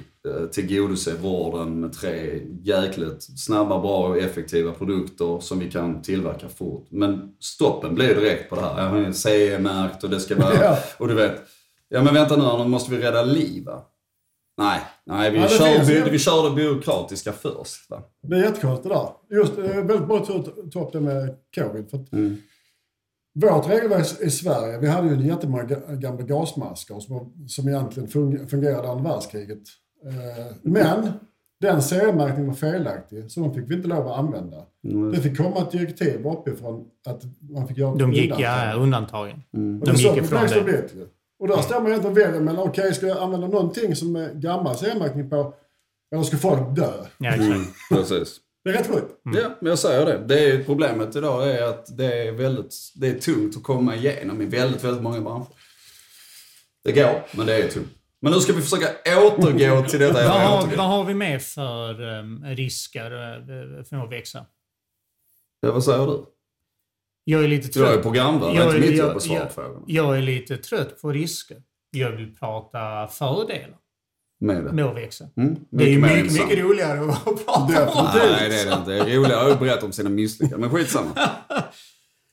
tillgodose 0.53 1.15
vården 1.15 1.81
med 1.81 1.93
tre 1.93 2.41
jäkligt 2.63 3.23
snabba, 3.41 3.81
bra 3.81 4.09
och 4.09 4.19
effektiva 4.19 4.73
produkter 4.73 5.39
som 5.41 5.59
vi 5.59 5.71
kan 5.71 6.03
tillverka 6.03 6.49
fort. 6.49 6.87
Men 6.91 7.35
stoppen 7.41 7.95
blir 7.95 8.15
direkt 8.15 8.51
på 8.51 8.57
det 8.57 8.63
här. 8.63 9.13
CE-märkt 9.13 10.05
och 10.05 10.11
det 10.11 10.21
ska 10.21 10.37
vara... 10.37 10.55
Ja. 10.63 10.79
Och 10.99 11.09
du 11.09 11.15
vet, 11.15 11.43
ja 11.89 12.03
men 12.03 12.15
vänta 12.15 12.37
nu, 12.37 12.63
nu 12.65 12.69
måste 12.71 12.91
vi 12.91 12.99
rädda 13.03 13.23
liv 13.23 13.65
va? 13.65 13.83
Nej, 14.59 14.81
nej 15.07 15.31
vi, 15.31 15.39
Ja, 15.39 15.49
kör, 15.49 15.65
finns 15.75 15.89
vi, 15.89 16.11
vi 16.11 16.19
kör 16.19 16.49
det 16.51 16.57
byråkratiska 16.57 17.33
först. 17.33 17.91
Va? 17.91 18.03
Det 18.23 18.37
är 18.37 18.43
jättekonstigt 18.43 18.89
det 18.89 18.95
där. 18.95 19.09
Just, 19.39 19.53
väldigt 19.59 20.07
bra 20.07 20.17
att 20.19 20.27
du 20.27 20.71
tog 20.71 20.83
upp 20.87 20.93
det 20.93 21.01
med 21.01 21.35
covid. 21.55 21.91
För 21.91 21.97
att 21.99 22.13
Mm. 22.13 22.37
Vårt 23.39 23.69
regelverk 23.71 24.21
i 24.21 24.31
Sverige, 24.31 24.79
vi 24.79 24.87
hade 24.89 25.09
ju 25.15 25.27
jättemånga 25.29 25.63
ga- 25.65 25.97
gamla 25.97 26.23
gasmasker 26.23 27.01
som, 27.01 27.33
som 27.49 27.69
egentligen 27.69 28.09
fung- 28.09 28.47
fungerade 28.49 28.89
under 28.89 29.11
världskriget. 29.11 29.63
Eh, 30.07 30.47
men 30.63 31.13
den 31.61 31.83
CE-märkningen 31.83 32.47
var 32.47 32.55
felaktig, 32.55 33.31
så 33.31 33.41
de 33.41 33.55
fick 33.55 33.71
vi 33.71 33.75
inte 33.75 33.89
lov 33.89 34.09
att 34.09 34.19
använda. 34.19 34.57
Mm. 34.85 35.13
Det 35.13 35.21
fick 35.21 35.37
komma 35.37 35.57
ett 35.59 35.71
direktiv 35.71 36.27
uppifrån 36.27 36.85
att 37.07 37.23
man 37.51 37.69
fick 37.69 37.79
göra 37.79 37.95
De 37.95 38.13
gick, 38.13 38.33
undantag. 38.33 38.69
ja, 38.69 38.75
undantagen. 38.75 39.43
Och 39.81 39.87
De 39.87 39.93
gick 39.93 40.17
ifrån 40.17 40.47
det 40.55 40.63
blivit. 40.65 40.95
Och 41.39 41.49
där 41.49 41.57
står 41.57 41.81
man 41.81 41.87
egentligen 41.87 42.13
och 42.13 42.19
väljer 42.19 42.41
mellan, 42.41 42.69
okej, 42.69 42.95
ska 42.95 43.07
jag 43.07 43.19
använda 43.19 43.47
någonting 43.47 43.97
som 43.97 44.17
är 44.17 44.35
gammal 44.35 44.77
CE-märkning 44.77 45.31
på, 45.31 45.55
eller 46.13 46.23
ska 46.23 46.37
folk 46.37 46.77
dö? 46.77 46.93
Ja, 47.19 47.31
exakt. 47.31 47.75
Precis. 47.91 48.41
Det 48.65 48.71
är 48.71 48.75
rätt 48.75 48.87
sjukt. 48.87 49.13
Ja, 49.23 49.51
men 49.61 49.71
jag 49.71 49.79
säger 49.79 50.07
det. 50.07 50.25
det 50.27 50.51
är, 50.51 50.65
problemet 50.65 51.17
idag 51.17 51.51
är 51.51 51.63
att 51.63 51.97
det 51.99 52.29
är 52.29 52.33
väldigt 52.33 52.75
det 52.95 53.09
är 53.09 53.19
tungt 53.19 53.57
att 53.57 53.63
komma 53.63 53.97
igenom 53.97 54.43
i 54.43 54.45
väldigt, 54.45 54.85
väldigt 54.85 55.03
många 55.03 55.21
branscher. 55.21 55.47
Det 56.85 56.93
går, 56.93 57.23
men 57.37 57.47
det 57.47 57.57
är 57.63 57.69
tungt. 57.69 57.89
Men 58.27 58.35
nu 58.35 58.41
ska 58.41 58.53
vi 58.53 58.63
försöka 58.63 58.87
återgå 59.27 59.89
till 59.89 60.01
detta. 60.01 60.13
Vad 60.15 60.23
jag 60.25 60.31
har, 60.31 60.77
vad 60.77 60.87
har 60.87 61.05
vi 61.05 61.15
med 61.15 61.43
för 61.43 62.01
um, 62.03 62.45
risker 62.45 63.13
uh, 63.13 63.85
för 63.85 63.97
att 64.05 64.13
växa? 64.13 64.47
Ja, 65.61 65.73
vad 65.73 65.85
säger 65.85 66.07
du? 66.07 66.25
Jag 67.25 67.45
är 67.45 67.49
lite 67.49 67.79
Jag 67.79 67.89
är 67.89 67.93
trött. 67.93 68.03
programvärd, 68.03 68.55
det 68.55 68.59
är 68.61 68.65
Jag 68.65 68.77
inte 68.77 68.81
mitt 68.89 68.99
jag- 68.99 69.07
jobb 69.09 69.17
att 69.17 69.23
svara 69.23 69.39
jag- 69.39 69.49
på 69.49 69.55
frågorna. 69.55 69.85
Jag 69.87 70.17
är 70.19 70.23
lite 70.23 70.57
trött 70.57 71.01
på 71.03 71.11
risker. 71.13 71.57
Jag 71.91 72.11
vill 72.11 72.35
prata 72.37 73.09
fördelar 73.09 73.77
Med 74.41 74.65
det. 74.65 74.73
med 74.73 74.85
att 74.85 74.97
växa. 74.97 75.25
Mm, 75.37 75.57
Det 75.71 75.85
är 75.85 75.89
ju 75.89 75.99
mer 75.99 76.17
mycket, 76.23 76.33
mycket 76.33 76.59
roligare 76.59 77.13
att 77.13 77.25
prata 77.47 77.61
om. 77.61 77.67
Definitivt. 77.69 78.15
Nej, 78.15 78.49
det 78.49 78.61
är 78.61 78.67
det 78.71 78.77
inte. 78.77 78.91
Det 78.91 79.13
är 79.13 79.17
roligare 79.19 79.53
att 79.53 79.59
berätta 79.61 79.87
om 79.87 79.93
sina 79.93 80.11
misslyckanden. 80.11 80.61
Men 80.71 80.79
skitsamma. 80.79 81.11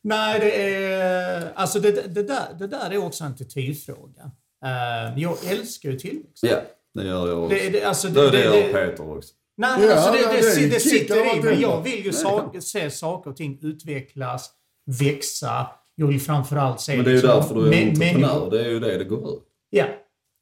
Nej, 0.04 0.40
det 0.40 0.74
är... 0.84 1.52
Alltså 1.56 1.80
det, 1.80 1.92
det, 2.16 2.24
där, 2.24 2.54
det 2.60 2.68
där 2.68 2.92
är 2.92 2.98
också 2.98 3.24
en 3.24 3.32
attitydfråga. 3.32 4.32
Eh, 4.64 5.20
jag 5.20 5.38
älskar 5.46 5.90
ju 5.90 6.00
tillväxt. 6.00 6.44
Ja, 6.44 6.62
det 6.94 7.04
gör 7.04 7.28
jag 7.28 7.44
också. 7.44 7.56
Det, 7.58 7.70
det, 7.70 7.84
alltså, 7.84 8.08
Det, 8.08 8.30
det, 8.32 8.44
gör 8.44 8.52
det, 8.54 8.62
Peter 8.74 9.18
också. 9.18 9.34
Nej, 9.58 9.80
men 9.80 9.88
Ja, 9.90 9.96
alltså 9.96 10.12
det, 10.12 10.20
det, 10.42 10.60
det 10.62 10.68
det, 10.74 10.80
sitter 10.80 11.38
i 11.38 11.42
mig. 11.42 11.62
Jag 11.62 11.82
vill 11.82 11.98
ju 12.06 12.12
Nej, 12.12 12.14
sa, 12.14 12.54
se 12.60 12.92
saker 12.92 13.30
och 13.30 13.38
ting 13.38 13.60
utvecklas, 13.62 14.52
växa. 15.00 15.68
Jag 15.96 16.08
vill 16.08 16.22
framförallt 16.22 16.82
se... 16.82 16.96
Men 16.96 17.06
det 17.06 17.12
är 17.12 17.16
ju 17.16 17.18
liksom 17.22 17.36
därför 17.40 17.56
du 17.56 17.62
är 17.62 17.72
mä- 17.72 17.90
entreprenör. 17.90 18.20
människor- 18.30 18.52
Det 18.52 18.66
är 18.66 18.70
ju 18.70 18.80
det 18.80 18.98
det 18.98 19.04
går 19.04 19.30
ut. 19.34 19.44
Ja. 19.70 19.86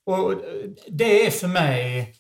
Och 0.05 0.34
det 0.88 1.26
är 1.26 1.32
för 1.32 1.47
mig... 1.47 2.13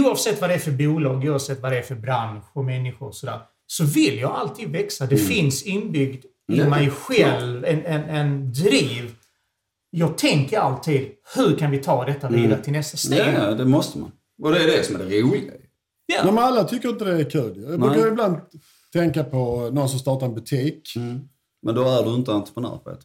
Oavsett 0.00 0.40
vad 0.40 0.50
det 0.50 0.54
är 0.54 0.58
för 0.58 0.70
bolag, 0.70 1.24
oavsett 1.24 1.60
vad 1.60 1.72
det 1.72 1.78
är 1.78 1.82
för 1.82 1.94
bransch 1.94 2.44
och 2.52 2.64
människor 2.64 3.06
och 3.08 3.14
sådär, 3.14 3.40
så 3.66 3.84
vill 3.84 4.18
jag 4.18 4.30
alltid 4.30 4.68
växa. 4.68 5.06
Det 5.06 5.16
finns 5.16 5.62
inbyggd 5.62 6.24
i 6.52 6.64
mig 6.64 6.90
själv 6.90 7.64
en, 7.64 7.84
en, 7.84 8.02
en 8.02 8.52
driv. 8.52 9.14
Jag 9.90 10.18
tänker 10.18 10.58
alltid, 10.58 11.08
hur 11.36 11.56
kan 11.58 11.70
vi 11.70 11.78
ta 11.78 12.04
detta 12.04 12.28
vidare 12.28 12.62
till 12.64 12.72
nästa 12.72 12.96
steg? 12.96 13.18
Ja, 13.18 13.32
ja, 13.32 13.50
det 13.54 13.64
måste 13.64 13.98
man. 13.98 14.12
Och 14.42 14.52
det 14.52 14.58
är 14.64 14.66
det 14.66 14.84
som 14.86 14.96
är 14.96 14.98
det 15.04 15.20
roliga. 15.22 15.52
Ja. 16.06 16.24
Men 16.24 16.38
alla 16.38 16.64
tycker 16.64 16.88
inte 16.88 17.04
det 17.04 17.12
är 17.20 17.30
kul. 17.30 17.64
Jag 17.70 17.80
brukar 17.80 17.96
Nej. 18.00 18.08
ibland 18.08 18.36
tänka 18.92 19.24
på 19.24 19.70
någon 19.72 19.88
som 19.88 19.98
startar 19.98 20.26
en 20.26 20.34
butik. 20.34 20.92
Men 21.62 21.74
då 21.74 21.82
är 21.88 22.02
du 22.04 22.14
inte 22.14 22.32
entreprenör, 22.32 22.78
Peter. 22.78 23.04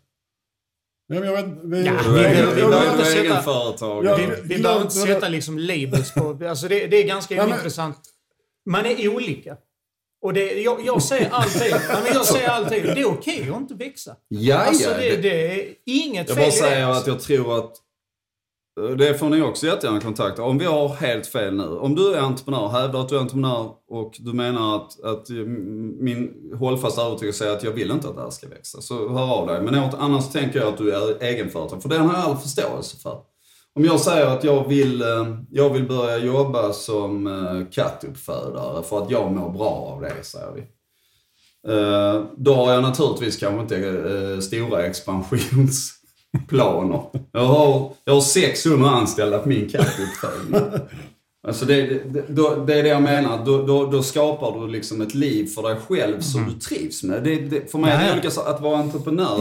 Ja, 1.08 1.20
men 1.20 1.30
jag 1.30 1.36
vet, 1.44 1.46
vi, 1.64 1.86
Ja, 1.86 1.94
vi 2.06 2.10
behöver- 2.12 2.56
vi 2.56 2.92
inte 2.92 3.06
sätta-. 3.06 3.76
Ja, 4.06 4.16
Vi, 4.18 4.56
vi 4.56 4.64
behöver 4.64 4.82
inte 4.82 4.94
sätta 4.96 5.30
liksom 5.30 5.58
labels 5.60 6.14
på... 6.14 6.40
Alltså 6.50 6.68
det, 6.68 6.88
det 6.88 6.98
är 7.04 7.08
ganska 7.08 7.36
men- 7.36 7.50
intressant. 7.50 7.98
Man 8.70 8.86
är 8.86 9.16
olika. 9.16 9.58
Och 10.22 10.34
det, 10.34 10.54
jag, 10.62 10.86
jag 10.86 11.02
säger 11.02 11.30
alltid, 11.32 11.72
men 11.90 12.14
jag 12.14 12.26
säger 12.26 12.50
alltid, 12.50 12.84
det 12.84 13.02
är 13.02 13.06
okej 13.10 13.50
att 13.52 13.58
inte 13.62 13.74
växa. 13.74 14.16
Ja, 14.28 14.58
Alltså 14.58 14.90
ja. 14.92 14.98
det, 14.98 15.16
det- 15.18 15.60
är 15.62 15.76
inget 15.86 16.28
Jag 16.30 16.38
fel 16.38 16.44
bara 16.46 16.48
i 16.48 16.52
säger 16.52 16.88
att 16.90 17.08
jag 17.08 17.20
tror 17.20 17.58
att 17.58 17.72
eh, 18.82 18.96
det 18.98 19.14
får 19.14 19.30
ni 19.30 19.42
också 19.42 19.66
jättegärna 19.68 20.02
kontakta. 20.02 20.44
Om 20.44 20.58
vi 20.58 20.66
har 20.66 20.88
helt 20.90 21.28
fel 21.28 21.56
nu. 21.56 21.64
Om 21.68 21.96
du 21.96 22.14
är 22.14 22.20
entreprenör, 22.20 22.68
hävdar 22.68 23.00
att 23.02 23.10
du 23.10 23.16
är 23.16 23.20
entreprenör 23.20 23.72
och 23.90 24.16
du 24.20 24.34
menar 24.34 24.76
att, 24.76 25.04
att 25.04 25.30
eh, 25.30 25.36
min 26.00 26.52
hållfasta 26.60 27.02
övertygelse 27.02 27.50
är 27.50 27.54
att 27.54 27.64
jag 27.64 27.72
vill 27.72 27.92
inte 27.92 28.08
att 28.08 28.16
det 28.16 28.22
här 28.22 28.30
ska 28.30 28.48
växa. 28.48 28.82
Så 28.82 29.10
hör 29.10 29.34
av 29.34 29.48
dig. 29.48 29.62
Men 29.62 29.76
annars 29.76 30.32
tänker 30.32 30.60
jag 30.60 30.68
att 30.68 30.78
du 30.78 30.92
är 30.96 31.24
egenföretagare. 31.24 31.82
För 31.82 31.90
den 31.90 32.02
har 32.02 32.14
jag 32.20 32.24
all 32.30 32.38
förståelse 32.38 32.98
för. 32.98 33.18
Om 33.76 33.86
jag 33.86 34.00
säger 34.00 34.26
att 34.26 34.44
jag 34.44 34.68
vill, 34.68 35.02
eh, 35.02 35.38
jag 35.52 35.70
vill 35.70 35.88
börja 35.88 36.18
jobba 36.18 36.74
som 36.74 37.28
eh, 37.28 37.62
kattuppfödare 37.72 38.84
för 38.84 39.04
att 39.04 39.12
jag 39.12 39.32
mår 39.32 39.50
bra 39.50 39.70
av 39.70 40.02
det, 40.02 40.24
säger 40.24 40.52
vi. 40.56 40.62
Eh, 41.74 42.24
Då 42.38 42.54
har 42.56 42.74
jag 42.74 42.84
naturligtvis 42.84 43.38
kanske 43.38 43.62
inte 43.62 44.42
stora 44.42 44.86
expansionsplaner. 44.86 47.02
Jag 47.32 47.46
har, 47.46 47.92
jag 48.04 48.14
har 48.14 48.22
600 48.22 48.90
anställda 48.90 49.40
på 49.40 49.50
min 49.50 49.70
kattuppfödning. 49.70 50.62
Alltså 51.48 51.66
det, 51.66 51.82
det, 52.14 52.26
då, 52.28 52.56
det 52.68 52.74
är 52.80 52.84
det 52.84 52.90
jag 52.90 53.04
menar. 53.04 53.46
Då, 53.46 53.66
då, 53.66 53.86
då 53.86 54.04
skapar 54.04 54.60
du 54.60 54.68
liksom 54.68 55.02
ett 55.02 55.14
liv 55.14 55.48
för 55.48 55.62
dig 55.62 55.76
själv 55.88 56.22
som 56.22 56.46
du 56.46 56.52
trivs 56.60 57.04
med. 57.04 57.24
Det, 57.24 57.36
det, 57.36 57.72
för 57.72 57.80
mig 57.80 57.92
är 57.92 58.06
det 58.06 58.12
olika. 58.14 58.28
Att 58.42 58.62
vara 58.62 58.78
entreprenör, 58.78 59.40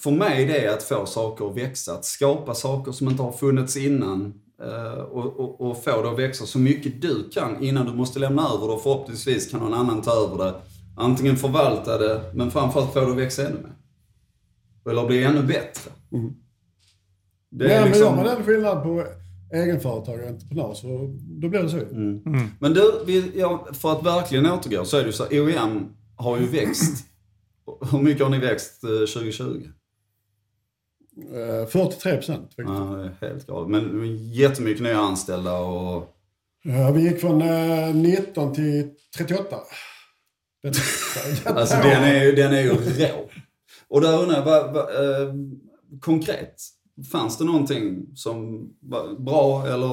för 0.00 0.10
mig 0.10 0.46
det 0.46 0.64
är 0.64 0.72
att 0.74 0.82
få 0.82 1.06
saker 1.06 1.50
att 1.50 1.56
växa. 1.56 1.92
Att 1.92 2.04
skapa 2.04 2.54
saker 2.54 2.92
som 2.92 3.08
inte 3.08 3.22
har 3.22 3.32
funnits 3.32 3.76
innan. 3.76 4.34
eh, 4.62 5.00
Och, 5.00 5.40
och, 5.40 5.60
och 5.60 5.84
få 5.84 6.02
det 6.02 6.10
att 6.10 6.18
växa 6.18 6.46
så 6.46 6.58
mycket 6.58 7.02
du 7.02 7.30
kan 7.30 7.62
innan 7.64 7.86
du 7.86 7.92
måste 7.92 8.18
lämna 8.18 8.42
över 8.48 8.66
det 8.66 8.72
och 8.72 8.82
förhoppningsvis 8.82 9.50
kan 9.50 9.60
någon 9.60 9.74
annan 9.74 10.02
ta 10.02 10.10
över 10.10 10.44
det. 10.44 10.54
Antingen 10.96 11.36
förvalta 11.36 11.98
det, 11.98 12.20
men 12.34 12.50
framförallt 12.50 12.92
få 12.92 13.00
det 13.00 13.10
att 13.10 13.16
växa 13.18 13.46
ännu 13.46 13.56
mer. 13.62 13.76
Eller 14.90 15.06
bli 15.06 15.24
ännu 15.24 15.42
bättre. 15.42 15.90
Det 17.50 17.64
ja, 17.64 17.70
är 17.70 17.80
men 17.80 17.88
liksom... 17.88 18.06
gör 18.06 18.16
man 18.16 18.24
den 18.24 18.44
skillnad 18.44 18.82
på 18.82 19.04
egenföretagare 19.52 20.22
och 20.22 20.28
entreprenör 20.28 20.74
så 20.74 20.86
då 21.20 21.48
blir 21.48 21.62
det 21.62 21.68
så. 21.68 21.76
Mm. 21.76 22.22
Men 22.60 22.74
du, 22.74 22.92
vi, 23.06 23.32
ja, 23.34 23.66
för 23.72 23.92
att 23.92 24.06
verkligen 24.06 24.46
återgå 24.46 24.84
så 24.84 24.96
är 24.96 25.00
det 25.00 25.06
ju 25.06 25.12
så 25.12 25.24
OEM 25.30 25.88
har 26.16 26.38
ju 26.38 26.46
växt. 26.46 27.04
Hur 27.90 27.98
mycket 27.98 28.22
har 28.22 28.30
ni 28.30 28.38
växt 28.38 28.84
eh, 28.84 28.90
2020? 28.90 29.44
Eh, 31.16 31.66
43 31.66 32.16
procent. 32.16 32.50
Ja, 32.56 33.08
helt 33.20 33.46
galet. 33.46 33.70
Men 33.70 34.16
jättemycket 34.32 34.82
nya 34.82 34.98
anställda 34.98 35.58
och... 35.58 36.10
Ja, 36.64 36.90
vi 36.92 37.02
gick 37.02 37.20
från 37.20 37.42
eh, 37.42 37.94
19 37.94 38.54
till 38.54 38.90
38. 39.16 39.56
Det 40.62 40.68
är- 40.68 41.52
Alltså 41.52 41.76
den 41.76 42.02
är, 42.04 42.24
ju- 42.24 42.32
den 42.32 42.52
är 42.52 42.60
ju 42.60 42.68
rå. 42.70 43.28
Och 43.88 44.00
där 44.00 44.22
undrar 44.22 44.36
jag, 44.36 44.44
vad, 44.44 44.72
vad, 44.74 44.84
eh, 45.22 45.34
konkret, 46.00 46.54
fanns 47.12 47.38
det 47.38 47.44
någonting 47.44 48.06
som 48.16 48.68
var 48.80 49.18
bra 49.24 49.66
eller 49.66 49.88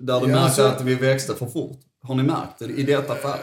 där 0.00 0.20
du 0.20 0.26
Ja, 0.26 0.26
märkte 0.26 0.38
alltså- 0.40 0.62
att 0.62 0.82
vi 0.82 0.94
växte 0.94 1.34
för 1.34 1.46
fort? 1.46 1.78
Har 2.02 2.14
ni 2.14 2.22
märkt 2.22 2.58
det 2.58 2.64
i 2.64 2.82
detta 2.82 3.14
fall? 3.14 3.38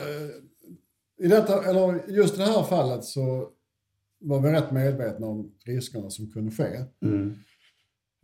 I 1.21 1.27
detta, 1.27 1.63
eller 1.63 2.03
just 2.07 2.35
i 2.35 2.37
det 2.37 2.45
här 2.45 2.63
fallet 2.63 3.03
så 3.05 3.47
var 4.19 4.39
vi 4.39 4.51
rätt 4.51 4.71
medvetna 4.71 5.27
om 5.27 5.51
riskerna 5.65 6.09
som 6.09 6.31
kunde 6.31 6.51
ske. 6.51 6.85
Mm. 7.01 7.35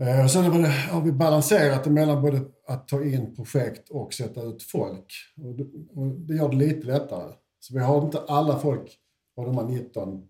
Eh, 0.02 0.24
och 0.24 0.32
sen 0.32 0.44
har 0.44 0.60
vi, 0.60 0.64
har 0.68 1.02
vi 1.02 1.12
balanserat 1.12 1.84
det 1.84 1.90
mellan 1.90 2.22
både 2.22 2.42
att 2.68 2.88
ta 2.88 3.04
in 3.04 3.36
projekt 3.36 3.90
och 3.90 4.14
sätta 4.14 4.42
ut 4.42 4.64
folk. 4.64 5.14
Och 5.38 5.56
det, 5.56 5.64
och 5.90 6.08
det 6.08 6.36
gör 6.36 6.50
det 6.50 6.56
lite 6.56 6.88
lättare. 6.88 7.34
Så 7.60 7.74
vi 7.74 7.80
har 7.80 8.06
inte 8.06 8.22
alla 8.28 8.60
folk 8.60 8.98
av 9.38 9.46
de 9.46 9.58
här 9.58 9.66
19 9.66 10.28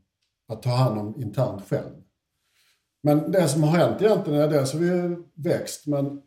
att 0.48 0.64
ta 0.64 0.70
hand 0.70 1.00
om 1.00 1.22
internt 1.22 1.70
själv. 1.70 1.94
Men 3.04 3.32
det 3.32 3.48
som 3.48 3.64
har 3.64 3.78
hänt 3.78 4.02
egentligen 4.02 4.42
är 4.42 4.48
det 4.48 4.66
så 4.66 4.78
vi 4.78 4.90
har 4.90 5.24
växt 5.36 5.88
men 5.88 6.22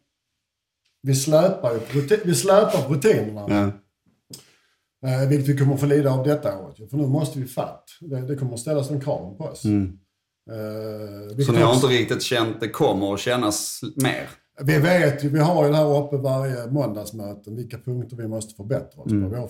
vi 1.02 1.14
släpar 1.14 1.74
ju 1.74 1.80
vi 2.24 2.34
släpar 2.34 2.88
rutinerna. 2.88 3.44
Ja. 3.48 3.70
Eh, 5.06 5.28
vilket 5.28 5.48
vi 5.48 5.58
kommer 5.58 5.76
få 5.76 5.86
lida 5.86 6.10
av 6.12 6.24
detta 6.24 6.58
året. 6.58 6.90
För 6.90 6.96
nu 6.96 7.06
måste 7.06 7.38
vi 7.38 7.46
fatt. 7.46 7.84
Det, 8.00 8.20
det 8.20 8.36
kommer 8.36 8.54
att 8.54 8.60
ställas 8.60 8.90
en 8.90 9.00
krav 9.00 9.36
på 9.38 9.44
oss. 9.44 9.64
Mm. 9.64 9.98
Eh, 10.50 11.44
Så 11.46 11.52
ni 11.52 11.58
har 11.60 11.68
också- 11.72 11.86
inte 11.86 12.02
riktigt 12.02 12.22
känt 12.22 12.60
det 12.60 12.68
kommer 12.68 13.14
att 13.14 13.20
kännas 13.20 13.80
mer? 14.02 14.28
Vi 14.64 14.78
vet 14.78 15.24
ju, 15.24 15.28
vi 15.28 15.38
har 15.38 15.64
ju 15.64 15.70
det 15.70 15.76
här 15.76 16.02
uppe 16.04 16.16
varje 16.16 16.66
måndagsmöten, 16.70 17.56
vilka 17.56 17.78
punkter 17.78 18.16
vi 18.16 18.28
måste 18.28 18.54
förbättra 18.54 19.02
oss 19.02 19.10
Mm. 19.12 19.24
på. 19.24 19.30
Vi 19.30 19.40
har 19.40 19.48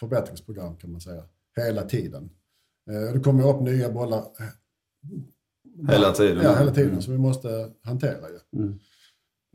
förbättringsprogram 0.00 0.76
kan 0.76 0.92
man 0.92 1.00
säga, 1.00 1.22
hela 1.56 1.82
tiden. 1.82 2.30
Eh, 2.90 3.12
Det 3.14 3.20
kommer 3.20 3.48
upp 3.54 3.60
nya 3.62 3.92
bollar 3.92 4.18
eh, 4.18 4.46
Hela 5.90 6.12
tiden? 6.12 6.44
Ja, 6.44 6.54
hela 6.58 6.70
tiden, 6.74 7.02
som 7.02 7.12
vi 7.12 7.18
måste 7.18 7.70
hantera 7.82 8.26
ju. 8.28 8.60
Mm. 8.62 8.78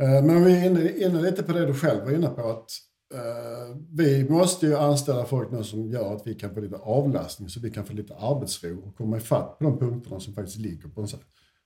Eh, 0.02 0.24
Men 0.26 0.44
vi 0.46 0.58
är 0.58 0.66
inne, 0.66 0.92
inne 0.92 1.22
lite 1.22 1.44
på 1.44 1.52
det 1.52 1.66
du 1.66 1.74
själv 1.74 2.04
var 2.06 2.12
inne 2.12 2.28
på, 2.28 2.50
att 2.50 2.70
eh, 3.14 3.76
vi 3.92 4.30
måste 4.30 4.66
ju 4.66 4.78
anställa 4.78 5.26
folk 5.26 5.52
nu 5.52 5.64
som 5.64 5.92
gör 5.92 6.16
att 6.16 6.28
vi 6.28 6.36
kan 6.36 6.54
få 6.54 6.60
lite 6.60 6.76
avlastning, 6.76 7.50
så 7.50 7.60
vi 7.60 7.72
kan 7.72 7.86
få 7.86 7.94
lite 7.94 8.16
arbetsro 8.16 8.88
och 8.88 8.96
komma 8.98 9.18
ifatt 9.18 9.58
på 9.60 9.64
de 9.64 9.78
punkterna 9.80 10.20
som 10.20 10.34
faktiskt 10.34 10.58
ligger 10.58 10.88
på 10.90 11.02
ens, 11.02 11.16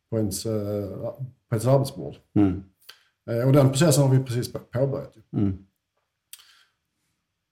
på 0.10 0.18
ens, 0.18 0.46
eh, 0.46 0.90
på 1.50 1.56
ens 1.56 1.66
arbetsbord. 1.68 2.16
Mm. 2.36 2.64
Eh, 3.30 3.48
Och 3.48 3.54
den 3.54 3.70
processen 3.70 4.04
har 4.04 4.16
vi 4.18 4.24
precis 4.24 4.54
påbörjat. 4.54 5.14
Mm. 5.38 5.58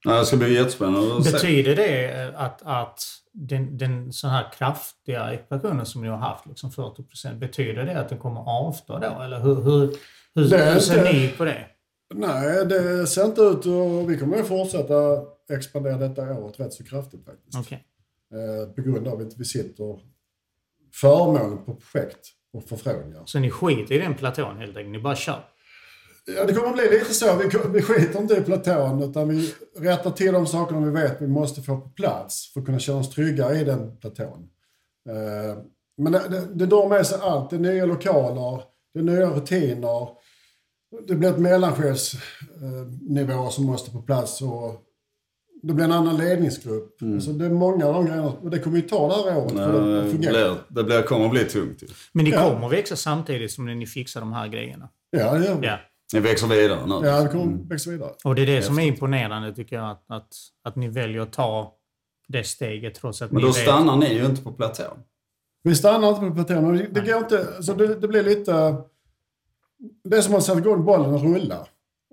Ja, 0.04 0.20
det 0.20 0.26
ska 0.26 0.38
bli 0.38 0.54
jättespännande 0.54 1.18
att 1.18 1.26
se. 1.26 1.32
Betyder 1.32 1.76
det 1.76 2.34
att, 2.38 2.62
att 2.66 3.04
den, 3.34 3.78
den 3.78 4.14
sån 4.14 4.30
här 4.30 4.52
kraftiga 4.58 5.34
expansionen 5.34 5.86
som 5.86 6.02
ni 6.02 6.08
har 6.08 6.18
haft, 6.18 6.46
liksom 6.46 6.72
40 6.72 7.04
procent, 7.04 7.40
betyder 7.40 7.86
det 7.86 8.00
att 8.00 8.10
den 8.10 8.18
kommer 8.18 8.42
avstå 8.42 9.00
då? 9.00 9.22
Eller 9.22 9.40
hur, 9.40 9.56
hur, 9.56 9.96
hur, 10.36 10.50
Det 10.50 10.72
hur 10.74 10.80
ser 10.80 10.98
inte- 11.00 11.14
ni 11.14 11.28
på 11.38 11.46
det? 11.46 11.66
Nej, 12.14 12.66
det 12.66 13.08
ser 13.08 13.26
inte 13.26 13.42
ut 13.42 13.66
och 13.66 14.12
vi 14.12 14.18
kommer 14.18 14.38
att 14.40 14.48
fortsätta 14.48 15.22
expandera 15.50 15.98
detta 15.98 16.22
året 16.40 16.60
rätt 16.60 16.74
så 16.74 16.84
kraftigt 16.84 17.26
faktiskt. 17.26 17.58
Okej. 17.60 17.84
Eh, 18.34 18.74
På 18.74 18.82
grund 18.82 19.08
av 19.08 19.22
att 19.22 19.38
vi 19.38 19.46
sitter 19.46 20.00
förmånen 20.94 21.66
på 21.66 21.76
projekt 21.76 22.28
och 22.54 22.64
förfrågningar. 22.64 23.22
Så 23.26 23.40
ni 23.40 23.50
skiter 23.52 23.96
i 23.96 23.98
den 23.98 24.16
platån 24.16 24.58
helt 24.58 24.78
enkelt? 24.78 24.92
Ni 24.92 25.00
bara 25.00 25.16
kör? 25.16 25.48
Ja, 26.38 26.46
det 26.46 26.54
kommer 26.54 26.70
att 26.70 26.76
bli 26.76 26.90
lite 27.00 27.14
så. 27.14 27.36
Vi, 27.36 27.50
vi 27.74 27.82
skiter 27.82 28.20
inte 28.22 28.36
i 28.36 28.42
platån 28.42 29.04
utan 29.04 29.30
vi 29.30 29.54
rättar 29.80 30.12
till 30.12 30.34
de 30.34 30.48
sakerna 30.48 30.86
vi 30.86 30.92
vet 30.92 31.22
vi 31.22 31.28
måste 31.28 31.62
få 31.62 31.78
på 31.78 31.90
plats 31.90 32.52
för 32.54 32.60
att 32.60 32.66
kunna 32.66 32.80
känna 32.80 32.98
oss 33.00 33.10
trygga 33.10 33.54
i 33.56 33.64
den 33.64 33.98
platån. 33.98 34.50
Eh, 35.10 35.58
Men 35.98 36.12
det, 36.12 36.22
det, 36.30 36.48
det 36.54 36.66
drar 36.66 36.90
med 36.90 37.08
sig 37.08 37.20
allt. 37.22 37.50
Det 37.50 37.56
är 37.56 37.60
nya 37.60 37.86
lokaler, 37.86 38.64
det 38.94 39.00
är 39.00 39.04
nya 39.04 39.30
rutiner. 39.30 40.08
Det 41.08 41.16
blir 41.16 41.30
ett 41.30 41.40
mellanchefsnivå 41.40 43.50
som 43.50 43.66
måste 43.66 43.92
på 43.92 44.02
plats 44.02 44.42
och 44.42 44.82
det 45.64 45.74
blir 45.74 45.86
en 45.86 45.92
annan 45.92 46.18
ledningsgrupp. 46.18 47.02
Alltså 47.02 47.32
det 47.34 47.46
är 47.46 47.50
många 47.50 47.86
av 47.88 47.94
de 47.94 48.06
grejerna. 48.06 48.28
Och 48.28 48.50
det 48.50 48.60
kommer 48.60 48.78
ju 48.78 48.82
ta 48.84 49.08
det 49.24 49.32
här 49.32 49.40
året 49.40 49.52
för 49.52 49.74
det 49.74 50.02
Det, 50.12 50.18
blir, 50.18 50.56
det 50.68 50.84
blir, 50.84 51.02
kommer 51.02 51.26
att 51.26 51.32
bli 51.32 51.44
tungt 51.46 51.84
ju. 51.84 51.88
Men 52.14 52.26
ni 52.26 52.32
Ja. 52.32 52.50
kommer 52.54 52.70
växa 52.70 52.96
samtidigt 52.96 53.52
som 53.52 53.66
ni 53.80 53.86
fixar 53.86 54.20
de 54.20 54.34
här 54.34 54.48
grejerna? 54.48 54.90
Ja, 55.12 55.34
det 55.34 55.46
gör 55.46 55.56
vi. 55.56 55.68
Ja. 55.68 55.78
Ni 56.14 56.20
växer 56.20 56.48
vidare 56.48 56.86
nu. 56.88 57.08
Ja, 57.08 57.22
det 57.24 57.30
kommer 57.30 57.56
att 57.56 57.72
växa 57.72 57.90
vidare. 57.92 58.12
Och 58.24 58.36
det 58.36 58.42
är 58.42 58.46
det 58.46 58.62
som 58.62 58.80
är 58.80 58.84
imponerande 58.86 59.54
tycker 59.56 59.76
jag, 59.76 59.90
att, 59.92 60.04
att, 60.12 60.34
att 60.64 60.76
ni 60.76 60.88
väljer 60.88 61.22
att 61.22 61.34
ta 61.34 61.74
det 62.28 62.44
steget 62.44 62.96
trots 62.96 63.22
att 63.22 63.32
Men 63.32 63.42
ni 63.42 63.48
då 63.48 63.54
vet... 63.54 63.62
stannar 63.62 63.98
ni 63.98 64.14
ju 64.14 64.26
inte 64.26 64.42
på 64.42 64.52
platån. 64.52 64.98
Vi 65.64 65.76
stannar 65.76 66.10
inte 66.10 66.22
på 66.22 66.32
platån. 66.36 66.64
men 66.68 66.78
Det, 66.78 66.88
det 67.02 67.12
går 67.12 67.18
inte... 67.18 67.48
Det, 67.78 67.96
det 67.96 68.08
blir 68.08 68.24
lite... 68.24 68.76
Det 70.04 70.18
är 70.18 70.22
som 70.22 70.36
att 70.36 70.44
sätta 70.44 70.60
igång 70.60 70.86
bollen 70.86 71.14
och 71.14 71.22
rulla. 71.22 71.68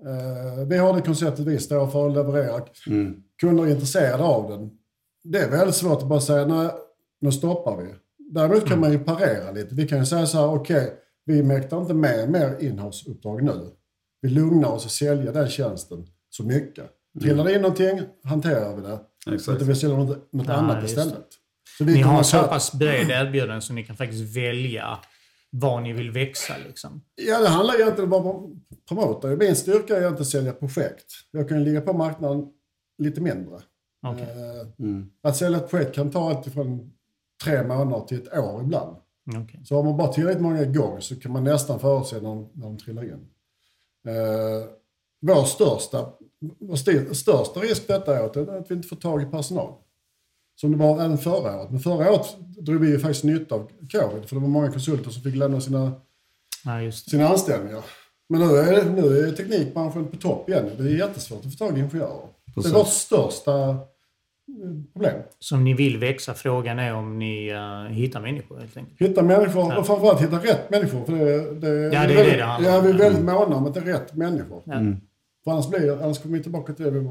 Eh, 0.05 0.67
vi 0.67 0.77
har 0.77 0.93
det 0.93 1.01
konceptet 1.01 1.45
vi 1.45 1.59
står 1.59 1.87
för 1.87 1.99
och 1.99 2.11
levererar. 2.11 2.69
Mm. 2.87 3.15
Kunder 3.41 3.63
är 3.63 3.69
intresserade 3.71 4.23
av 4.23 4.49
den. 4.49 4.69
Det 5.23 5.39
är 5.39 5.49
väldigt 5.49 5.75
svårt 5.75 6.01
att 6.01 6.09
bara 6.09 6.21
säga 6.21 6.45
nej, 6.45 6.69
nu 7.21 7.31
stoppar 7.31 7.77
vi. 7.77 7.93
Däremot 8.33 8.67
kan 8.67 8.79
man 8.79 8.91
ju 8.91 8.99
parera 8.99 9.51
lite. 9.51 9.75
Vi 9.75 9.87
kan 9.87 9.99
ju 9.99 10.05
säga 10.05 10.25
så 10.25 10.37
här, 10.37 10.55
okej, 10.55 10.93
vi 11.25 11.43
mäktar 11.43 11.81
inte 11.81 11.93
med 11.93 12.29
mer 12.29 12.57
inhouse-uppdrag 12.59 13.43
nu. 13.43 13.69
Vi 14.21 14.29
lugnar 14.29 14.69
oss 14.69 14.85
och 14.85 14.91
säljer 14.91 15.33
den 15.33 15.49
tjänsten 15.49 16.07
så 16.29 16.43
mycket. 16.43 16.85
Trillar 17.21 17.43
det 17.43 17.53
in 17.53 17.61
någonting 17.61 18.01
hanterar 18.23 18.75
vi 18.75 18.81
det. 18.81 18.99
Exakt. 19.35 19.55
Utan 19.55 19.67
vi 19.67 19.75
säljer 19.75 19.97
något, 19.97 20.33
något 20.33 20.47
Ja, 20.47 20.53
annat 20.53 20.83
istället. 20.83 21.27
Så 21.77 21.83
vi 21.83 21.93
Ni 21.93 22.01
har 22.01 22.19
att 22.19 22.25
så 22.25 22.43
pass 22.43 22.73
bred 22.73 23.09
erbjudande 23.09 23.61
så 23.61 23.73
ni 23.73 23.83
kan 23.83 23.95
faktiskt 23.97 24.37
välja 24.37 24.99
var 25.51 25.81
ni 25.81 25.93
vill 25.93 26.11
växa 26.11 26.53
liksom. 26.67 27.01
Ja, 27.15 27.39
det 27.41 27.47
handlar 27.47 27.75
egentligen 27.81 28.09
bara 28.09 28.21
om 28.23 28.65
promota. 28.89 29.27
Min 29.27 29.55
styrka 29.55 29.93
är 29.95 29.99
egentligen 30.01 30.21
att 30.21 30.27
sälja 30.27 30.53
projekt. 30.53 31.05
Jag 31.31 31.49
kan 31.49 31.63
ligga 31.63 31.81
på 31.81 31.93
marknaden 31.93 32.47
lite 32.97 33.21
mindre. 33.21 33.59
Okej. 34.07 34.23
Eh, 34.23 34.67
Mm. 34.85 35.09
Att 35.23 35.37
sälja 35.37 35.57
ett 35.57 35.69
projekt 35.69 35.95
kan 35.95 36.11
ta 36.11 36.29
allt 36.29 36.47
ifrån 36.47 36.91
tre 37.43 37.63
månader 37.63 38.05
till 38.05 38.17
ett 38.27 38.37
år 38.37 38.61
ibland. 38.61 38.95
Okej. 39.43 39.61
Så 39.65 39.77
om 39.77 39.85
man 39.85 39.97
bara 39.97 40.13
tillräckligt 40.13 40.43
många 40.43 40.61
igång 40.61 41.01
så 41.01 41.15
kan 41.19 41.31
man 41.31 41.43
nästan 41.43 41.79
förutse 41.79 42.15
när 42.15 42.29
de, 42.29 42.49
när 42.53 42.65
de 42.65 42.77
trillar 42.77 43.03
in. 43.03 43.27
Eh, 44.07 44.65
vår 45.21 45.43
största, 45.43 46.09
vår 46.59 47.13
största 47.13 47.59
risk 47.59 47.87
detta 47.87 48.23
året 48.23 48.35
är 48.35 48.57
att 48.57 48.71
vi 48.71 48.75
inte 48.75 48.87
får 48.87 48.95
tag 48.95 49.21
i 49.21 49.25
personal. 49.25 49.73
Som 50.61 50.71
det 50.71 50.77
var 50.77 51.01
även 51.01 51.17
förra 51.17 51.57
året. 51.59 51.71
Men 51.71 51.79
förra 51.79 52.11
året 52.11 52.35
drog 52.57 52.81
vi 52.81 52.87
ju 52.89 52.99
faktiskt 52.99 53.23
nytta 53.23 53.55
av 53.55 53.59
covid. 53.91 54.25
För 54.29 54.35
det 54.35 54.41
var 54.41 54.47
många 54.47 54.71
konsulter 54.71 55.09
som 55.11 55.23
fick 55.23 55.35
lämna 55.35 55.61
sina 55.61 55.91
Ja, 56.65 56.91
sina 56.91 57.27
anställningar. 57.27 57.81
Men 58.29 58.39
nu 58.41 58.45
är, 58.57 58.89
nu 58.89 59.19
är 59.19 59.31
teknikbranschen 59.31 60.07
på 60.07 60.17
topp 60.17 60.49
igen. 60.49 60.69
Det 60.77 60.83
är 60.83 60.97
jättesvårt 60.97 61.45
att 61.45 61.57
få 61.57 61.65
tag 61.65 61.77
i 61.77 61.81
ingenjörer. 61.81 62.09
Precis. 62.55 62.71
Det 62.71 62.77
är 62.77 62.79
vårt 62.79 62.87
största 62.87 63.69
eh, 63.69 63.75
problem. 64.93 65.21
Så 65.39 65.55
om 65.55 65.63
ni 65.63 65.73
vill 65.73 65.97
växa, 65.97 66.33
frågan 66.33 66.79
är 66.79 66.93
om 66.93 67.19
ni 67.19 67.53
uh, 67.53 67.93
hittar 67.93 68.21
människor 68.21 68.59
helt 68.59 68.77
enkelt. 68.77 69.01
Hitta 69.01 69.23
människor 69.23 69.71
Ja. 69.71 69.79
och 69.79 69.87
framförallt 69.87 70.21
hitta 70.21 70.37
rätt 70.37 70.69
människor. 70.69 71.05
För 71.05 71.13
det, 71.13 71.25
det, 71.25 71.89
det 71.89 71.95
är 71.97 72.07
väldigt, 72.07 72.17
det 72.17 72.37
det 72.37 72.43
handlar 72.43 72.71
Ja, 72.71 72.77
om. 72.77 72.83
vi 72.85 72.89
är 72.89 72.97
väldigt 72.97 73.23
måna 73.25 73.55
om 73.55 73.65
att 73.65 73.73
det 73.73 73.79
är 73.79 73.83
rätt 73.85 74.15
människor. 74.15 74.61
Ja. 74.65 74.73
Mm. 74.73 74.97
För 75.43 75.51
annars, 75.51 75.67
blir, 75.69 76.03
annars 76.03 76.19
kommer 76.19 76.37
vi 76.37 76.43
tillbaka 76.43 76.73
till 76.73 76.85
det 76.85 76.91
vi 76.91 77.09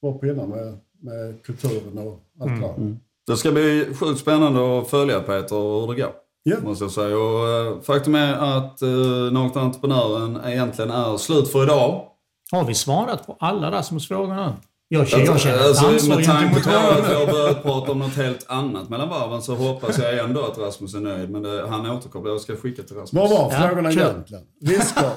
var 0.00 0.12
på 0.12 0.26
innan 0.26 0.48
med, 0.48 0.78
med 1.02 1.42
kulturen 1.44 1.98
och 1.98 2.20
allt 2.40 2.50
Mm. 2.50 2.60
det 2.60 2.66
där. 2.82 2.96
Det 3.26 3.36
ska 3.36 3.52
bli 3.52 3.86
sjukt 4.00 4.20
spännande 4.20 4.78
att 4.78 4.88
följa 4.88 5.20
Peter 5.20 5.56
och 5.56 5.80
hur 5.88 5.94
det 5.94 6.00
går. 6.02 6.10
Ja. 6.42 6.56
Måste 6.64 6.84
jag 6.84 6.90
säga. 6.92 7.16
Och, 7.18 7.48
eh, 7.48 7.80
faktum 7.80 8.14
är 8.14 8.32
att 8.34 8.82
uh, 8.82 9.32
Nakna 9.32 9.60
Entreprenören 9.60 10.40
egentligen 10.46 10.90
är 10.90 11.16
slut 11.16 11.48
för 11.48 11.62
idag. 11.62 12.04
Har 12.52 12.64
vi 12.64 12.74
svarat 12.74 13.26
på 13.26 13.36
alla 13.40 13.70
Rasmus 13.70 14.08
frågor 14.08 14.34
nu? 14.34 14.52
Jag, 14.88 15.08
känner- 15.08 15.24
jag 15.24 15.40
känner 15.40 15.58
ett 15.58 15.66
Alltså, 15.66 15.86
ansvar 15.86 16.16
med 16.16 16.24
tanke 16.24 16.54
på 16.62 16.70
att 16.70 17.10
vi 17.10 17.14
har 17.14 17.26
börjat 17.32 17.62
prata 17.62 17.92
om 17.92 17.98
något 17.98 18.14
helt 18.16 18.50
annat 18.50 18.88
mellan 18.88 19.08
varven 19.08 19.42
så 19.42 19.54
hoppas 19.54 19.98
jag 19.98 20.18
ändå 20.18 20.42
att 20.44 20.58
Rasmus 20.58 20.94
är 20.94 21.00
nöjd. 21.00 21.30
Men 21.30 21.42
det, 21.42 21.66
han 21.68 21.90
återkopplar. 21.90 22.32
Jag 22.32 22.40
ska 22.40 22.56
skicka 22.56 22.82
till 22.82 22.96
Rasmus. 22.96 23.12
Vad 23.22 23.30
var 23.30 23.52
Ja, 23.52 23.68
frågorna 23.68 23.90
kul. 23.92 24.00
egentligen? 24.00 24.44
Risker. 24.62 25.10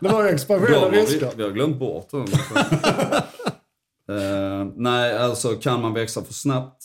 Det 0.00 0.08
var 0.08 0.22
ju 0.24 0.28
expansion 0.34 0.84
och 0.84 0.92
vi, 0.92 0.96
risker. 1.00 1.30
vi 1.36 1.42
har 1.42 1.50
glömt 1.50 1.76
bort 1.78 2.10
dem. 2.10 2.26
Eh, 4.16 4.66
nej, 4.76 5.18
alltså 5.18 5.48
kan 5.48 5.82
man 5.82 5.94
växa 5.94 6.22
för 6.22 6.32
snabbt? 6.34 6.82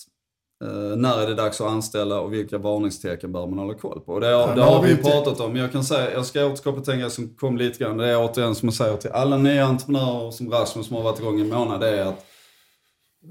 Eh, 0.64 0.98
när 0.98 1.22
är 1.22 1.28
det 1.28 1.36
dags 1.36 1.62
att 1.62 1.68
anställa 1.68 2.20
och 2.20 2.34
vilka 2.34 2.58
varningstecken 2.58 3.32
bör 3.32 3.48
man 3.48 3.60
hålla 3.60 3.74
koll 3.74 4.00
på? 4.00 4.14
Och 4.14 4.22
Det, 4.22 4.28
har- 4.28 4.56
det 4.56 4.62
har 4.64 4.84
vi 4.84 4.96
pratat 5.12 5.40
om. 5.40 5.56
Jag 5.56 5.72
kan 5.72 5.84
säga, 5.84 6.14
jag 6.14 6.26
ska 6.26 6.46
återkoppla 6.46 6.82
till 6.84 6.94
en 6.94 7.00
grej 7.00 7.10
som 7.12 7.30
kom 7.36 7.58
lite 7.58 7.80
grann. 7.84 7.98
Det 7.98 8.08
är 8.08 8.18
återigen 8.24 8.56
som 8.56 8.68
jag 8.68 8.74
säger 8.74 8.98
till 8.98 9.12
alla 9.12 9.38
nya 9.38 9.66
entreprenörer 9.66 10.32
som 10.32 10.52
Rasmus 10.52 10.88
som 10.88 10.96
har 10.96 11.04
varit 11.04 11.20
igång 11.20 11.40
i 11.40 11.42
en 11.42 11.50
månad. 11.50 11.80
Det 11.82 11.90
är 12.00 12.06
att 12.06 12.26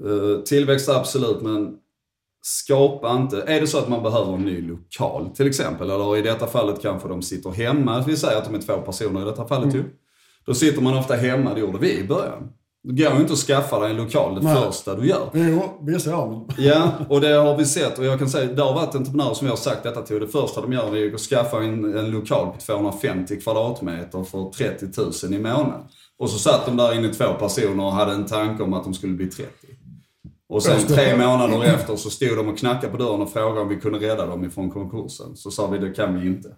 eh, 0.05 0.41
tillväxt 0.45 0.89
absolut, 0.89 1.41
men 1.41 1.75
skapa 2.41 3.15
inte, 3.15 3.41
är 3.41 3.61
det 3.61 3.67
så 3.67 3.77
att 3.77 3.89
man 3.89 4.03
behöver 4.03 4.33
en 4.33 4.41
ny 4.45 4.61
lokal 4.67 5.29
till 5.35 5.47
exempel, 5.47 5.89
eller 5.89 6.17
i 6.17 6.21
detta 6.21 6.47
fallet 6.47 6.81
kanske 6.81 7.07
de 7.07 7.21
sitter 7.21 7.49
hemma, 7.49 8.03
vi 8.07 8.17
säger 8.17 8.37
att 8.37 8.45
de 8.45 8.55
är 8.55 8.59
två 8.61 8.77
personer 8.77 9.21
i 9.21 9.25
detta 9.25 9.47
fallet 9.47 9.75
ju. 9.75 9.83
Då 10.45 10.53
sitter 10.53 10.81
man 10.81 10.97
ofta 10.97 11.15
hemma, 11.15 11.53
det 11.53 11.59
gjorde 11.59 11.77
vi 11.77 11.97
i 11.99 12.07
början. 12.07 12.49
Det 12.87 13.03
går 13.03 13.13
ju 13.13 13.19
inte 13.19 13.33
att 13.33 13.39
skaffa 13.39 13.79
dig 13.79 13.91
en 13.91 13.97
lokal 13.97 14.35
det 14.35 14.41
Nej. 14.41 14.55
första 14.55 14.95
du 14.95 15.07
gör. 15.07 15.29
Jo, 15.33 15.79
vissa 15.81 16.09
gör 16.09 16.27
men... 16.27 16.65
Ja, 16.65 16.91
och 17.09 17.21
det 17.21 17.33
har 17.33 17.57
vi 17.57 17.65
sett 17.65 17.99
och 17.99 18.05
jag 18.05 18.19
kan 18.19 18.29
säga, 18.29 18.53
det 18.53 18.61
har 18.61 18.73
varit 18.73 18.95
entreprenörer 18.95 19.33
som 19.33 19.47
jag 19.47 19.51
har 19.51 19.57
sagt 19.57 19.83
detta 19.83 20.01
till. 20.01 20.19
Det 20.19 20.27
första 20.27 20.61
de 20.61 20.73
gör 20.73 20.95
är 20.95 21.13
att 21.13 21.19
skaffa 21.19 21.57
en, 21.57 21.97
en 21.97 22.11
lokal 22.11 22.53
på 22.53 22.61
250 22.61 23.41
kvadratmeter 23.41 24.23
för 24.23 24.51
30 24.51 24.85
000 25.25 25.33
i 25.33 25.39
månaden. 25.39 25.81
Och 26.19 26.29
så 26.29 26.39
satt 26.39 26.65
de 26.65 26.77
där 26.77 26.93
inne 26.93 27.13
två 27.13 27.33
personer 27.39 27.85
och 27.85 27.91
hade 27.91 28.11
en 28.11 28.25
tanke 28.25 28.63
om 28.63 28.73
att 28.73 28.83
de 28.83 28.93
skulle 28.93 29.13
bli 29.13 29.27
30. 29.27 29.51
Och 30.49 30.63
sen 30.63 30.87
tre 30.87 31.17
månader 31.17 31.63
efter 31.63 31.95
så 31.95 32.09
stod 32.09 32.37
de 32.37 32.47
och 32.47 32.57
knackade 32.57 32.91
på 32.91 32.97
dörren 32.97 33.21
och 33.21 33.31
frågade 33.31 33.61
om 33.61 33.69
vi 33.69 33.75
kunde 33.75 33.99
rädda 33.99 34.25
dem 34.25 34.45
ifrån 34.45 34.69
konkursen. 34.69 35.35
Så 35.35 35.51
sa 35.51 35.67
vi, 35.67 35.77
det 35.77 35.91
kan 35.91 36.19
vi 36.19 36.27
inte. 36.27 36.49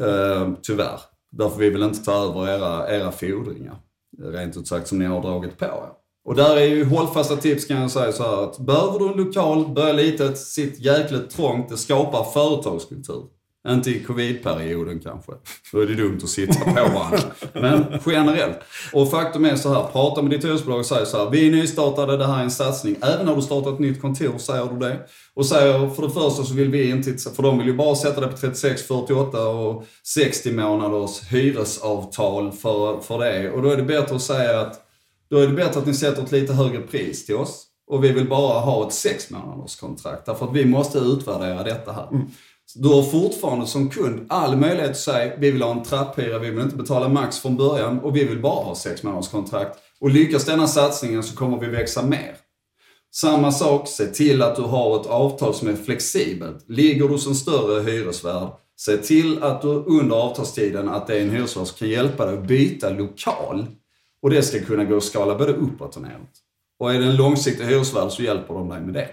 uh, 0.00 0.54
tyvärr. 0.62 1.00
Därför 1.32 1.58
vi 1.58 1.70
vill 1.70 1.82
inte 1.82 2.04
ta 2.04 2.12
över 2.12 2.48
era, 2.48 2.96
era 2.96 3.12
fordringar. 3.12 3.76
Rent 4.18 4.56
ut 4.56 4.68
sagt 4.68 4.88
som 4.88 4.98
ni 4.98 5.04
har 5.04 5.22
dragit 5.22 5.58
på 5.58 5.64
er. 5.64 5.90
Och 6.24 6.34
där 6.34 6.56
är 6.56 6.66
ju 6.66 6.84
hållfasta 6.84 7.36
tips 7.36 7.64
kan 7.64 7.80
jag 7.80 7.90
säga 7.90 8.12
så 8.12 8.22
här 8.22 8.44
att 8.44 8.58
behöver 8.58 8.98
du 8.98 9.08
en 9.08 9.16
lokal, 9.16 9.74
börja 9.74 9.92
litet, 9.92 10.38
sitt 10.38 10.80
jäkligt 10.80 11.30
trångt, 11.30 11.68
det 11.68 11.76
skapar 11.76 12.24
företagskultur. 12.24 13.22
Inte 13.68 13.90
i 13.90 14.04
covid-perioden 14.04 15.00
kanske. 15.00 15.32
Då 15.72 15.80
är 15.80 15.86
det 15.86 15.94
dumt 15.94 16.20
att 16.22 16.28
sitta 16.28 16.64
på 16.64 16.70
varandra. 16.70 17.18
Men 17.52 17.84
generellt. 18.06 18.58
Och 18.92 19.10
faktum 19.10 19.44
är 19.44 19.56
så 19.56 19.74
här, 19.74 19.84
prata 19.92 20.22
med 20.22 20.30
ditt 20.30 20.44
hyresbolag 20.44 20.78
och 20.78 20.86
säg 20.86 21.06
så 21.06 21.18
här, 21.18 21.30
vi 21.30 21.48
är 21.48 21.52
nystartade, 21.52 22.16
det 22.16 22.26
här 22.26 22.38
är 22.38 22.42
en 22.42 22.50
satsning. 22.50 22.96
Även 23.02 23.26
när 23.26 23.36
du 23.36 23.42
startar 23.42 23.72
ett 23.72 23.78
nytt 23.78 24.00
kontor 24.00 24.38
säger 24.38 24.66
du 24.66 24.78
det. 24.78 25.00
Och 25.34 25.46
säger, 25.46 25.90
för 25.90 26.02
det 26.02 26.10
första 26.10 26.44
så 26.44 26.54
vill 26.54 26.70
vi 26.70 26.90
inte, 26.90 27.30
för 27.30 27.42
de 27.42 27.58
vill 27.58 27.66
ju 27.66 27.74
bara 27.74 27.94
sätta 27.94 28.20
det 28.20 28.26
på 28.26 28.36
36, 28.36 28.82
48 28.82 29.48
och 29.48 29.84
60 30.14 30.52
månaders 30.52 31.22
hyresavtal 31.22 32.52
för, 32.52 33.00
för 33.00 33.18
det. 33.18 33.50
Och 33.50 33.62
då 33.62 33.70
är 33.70 33.76
det 33.76 33.82
bättre 33.82 34.16
att 34.16 34.22
säga 34.22 34.60
att, 34.60 34.80
då 35.30 35.38
är 35.38 35.46
det 35.46 35.54
bättre 35.54 35.80
att 35.80 35.86
ni 35.86 35.94
sätter 35.94 36.22
ett 36.22 36.32
lite 36.32 36.52
högre 36.52 36.80
pris 36.80 37.26
till 37.26 37.36
oss. 37.36 37.66
Och 37.86 38.04
vi 38.04 38.12
vill 38.12 38.28
bara 38.28 38.60
ha 38.60 38.86
ett 38.86 38.92
6 38.92 39.30
månaders 39.30 39.76
kontrakt. 39.76 40.26
Därför 40.26 40.46
att 40.46 40.56
vi 40.56 40.64
måste 40.64 40.98
utvärdera 40.98 41.62
detta 41.62 41.92
här. 41.92 42.08
Mm. 42.12 42.26
Du 42.76 42.88
har 42.88 43.02
fortfarande 43.02 43.66
som 43.66 43.90
kund 43.90 44.26
all 44.28 44.56
möjlighet 44.56 44.90
att 44.90 44.96
säga, 44.96 45.36
vi 45.38 45.50
vill 45.50 45.62
ha 45.62 45.70
en 45.70 45.82
trapphyra, 45.82 46.38
vi 46.38 46.50
vill 46.50 46.64
inte 46.64 46.76
betala 46.76 47.08
max 47.08 47.38
från 47.38 47.56
början 47.56 47.98
och 48.00 48.16
vi 48.16 48.24
vill 48.24 48.40
bara 48.40 48.64
ha 48.64 48.74
sex 48.74 49.02
månaders 49.02 49.28
kontrakt. 49.28 49.78
Och 50.00 50.10
lyckas 50.10 50.44
denna 50.44 50.66
satsningen 50.66 51.22
så 51.22 51.36
kommer 51.36 51.58
vi 51.58 51.66
växa 51.66 52.02
mer. 52.06 52.36
Samma 53.14 53.52
sak, 53.52 53.88
se 53.88 54.06
till 54.06 54.42
att 54.42 54.56
du 54.56 54.62
har 54.62 55.00
ett 55.00 55.06
avtal 55.06 55.54
som 55.54 55.68
är 55.68 55.76
flexibelt. 55.76 56.64
Ligger 56.68 57.08
du 57.08 57.18
som 57.18 57.34
större 57.34 57.90
hyresvärd, 57.90 58.48
se 58.76 58.96
till 58.96 59.42
att 59.42 59.62
du 59.62 59.68
under 59.68 60.16
avtalstiden 60.16 60.88
att 60.88 61.06
det 61.06 61.16
är 61.16 61.22
en 61.22 61.30
hyresvärd 61.30 61.66
som 61.66 61.78
kan 61.78 61.88
hjälpa 61.88 62.26
dig 62.26 62.38
att 62.38 62.46
byta 62.46 62.90
lokal. 62.90 63.66
Och 64.22 64.30
det 64.30 64.42
ska 64.42 64.60
kunna 64.60 64.84
gå 64.84 64.96
att 64.96 65.04
skala 65.04 65.38
både 65.38 65.52
uppåt 65.52 65.96
och 65.96 66.02
neråt. 66.02 66.30
Och 66.78 66.94
är 66.94 66.98
det 66.98 67.06
en 67.06 67.16
långsiktig 67.16 67.64
hyresvärd 67.64 68.10
så 68.10 68.22
hjälper 68.22 68.54
de 68.54 68.68
dig 68.68 68.80
med 68.80 68.94
det. 68.94 69.08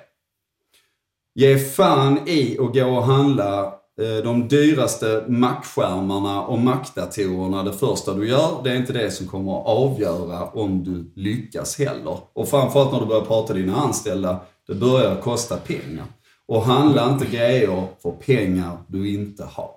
Ge 1.36 1.58
fan 1.58 2.28
i 2.28 2.58
att 2.60 2.74
gå 2.74 2.86
och 2.86 3.04
handla 3.04 3.64
eh, 4.02 4.24
de 4.24 4.48
dyraste 4.48 5.24
Mac-skärmarna 5.28 6.42
och 6.42 6.60
Mac-datorerna 6.60 7.64
det 7.64 7.74
första 7.74 8.14
du 8.14 8.28
gör. 8.28 8.64
Det 8.64 8.72
är 8.72 8.76
inte 8.76 8.94
det 8.94 9.12
som 9.12 9.28
kommer 9.28 9.60
att 9.60 9.68
avgöra 9.68 10.46
om 10.46 10.84
du 10.84 11.22
lyckas 11.22 11.80
heller. 11.80 12.18
Och 12.34 12.48
framförallt 12.48 12.92
när 12.92 13.00
du 13.00 13.06
börjar 13.06 13.26
prata 13.26 13.54
dina 13.54 13.76
anställda, 13.76 14.40
det 14.68 14.76
börjar 14.76 15.16
kosta 15.16 15.58
pengar. 15.58 16.06
Och 16.48 16.62
handla 16.62 17.10
inte 17.14 17.26
grejer 17.26 17.88
för 18.02 18.12
pengar 18.12 18.78
du 18.88 19.14
inte 19.14 19.44
har. 19.44 19.70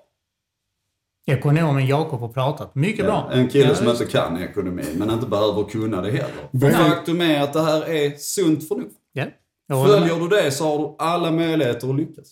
Ekonomen 1.26 1.86
Jakob 1.86 2.20
har 2.20 2.28
pratat. 2.28 2.74
Mycket 2.74 3.04
bra. 3.06 3.28
En 3.32 3.48
kille 3.48 3.68
Ja, 3.68 3.74
som 3.74 3.88
inte 3.88 4.04
kan 4.06 4.42
ekonomi, 4.42 4.84
men 4.96 5.10
inte 5.10 5.26
behöver 5.26 5.64
kunna 5.64 6.00
det 6.02 6.10
heller. 6.10 6.72
Faktum 6.72 7.20
är 7.20 7.40
att 7.42 7.52
det 7.52 7.62
här 7.62 7.88
är 7.88 8.16
sunt 8.18 8.68
förnuft. 8.68 8.96
Följer 9.68 10.20
du 10.20 10.28
det 10.28 10.50
så 10.50 10.64
har 10.64 10.78
du 10.78 10.94
alla 10.98 11.30
möjligheter 11.30 11.88
att 11.88 11.96
lyckas. 11.96 12.26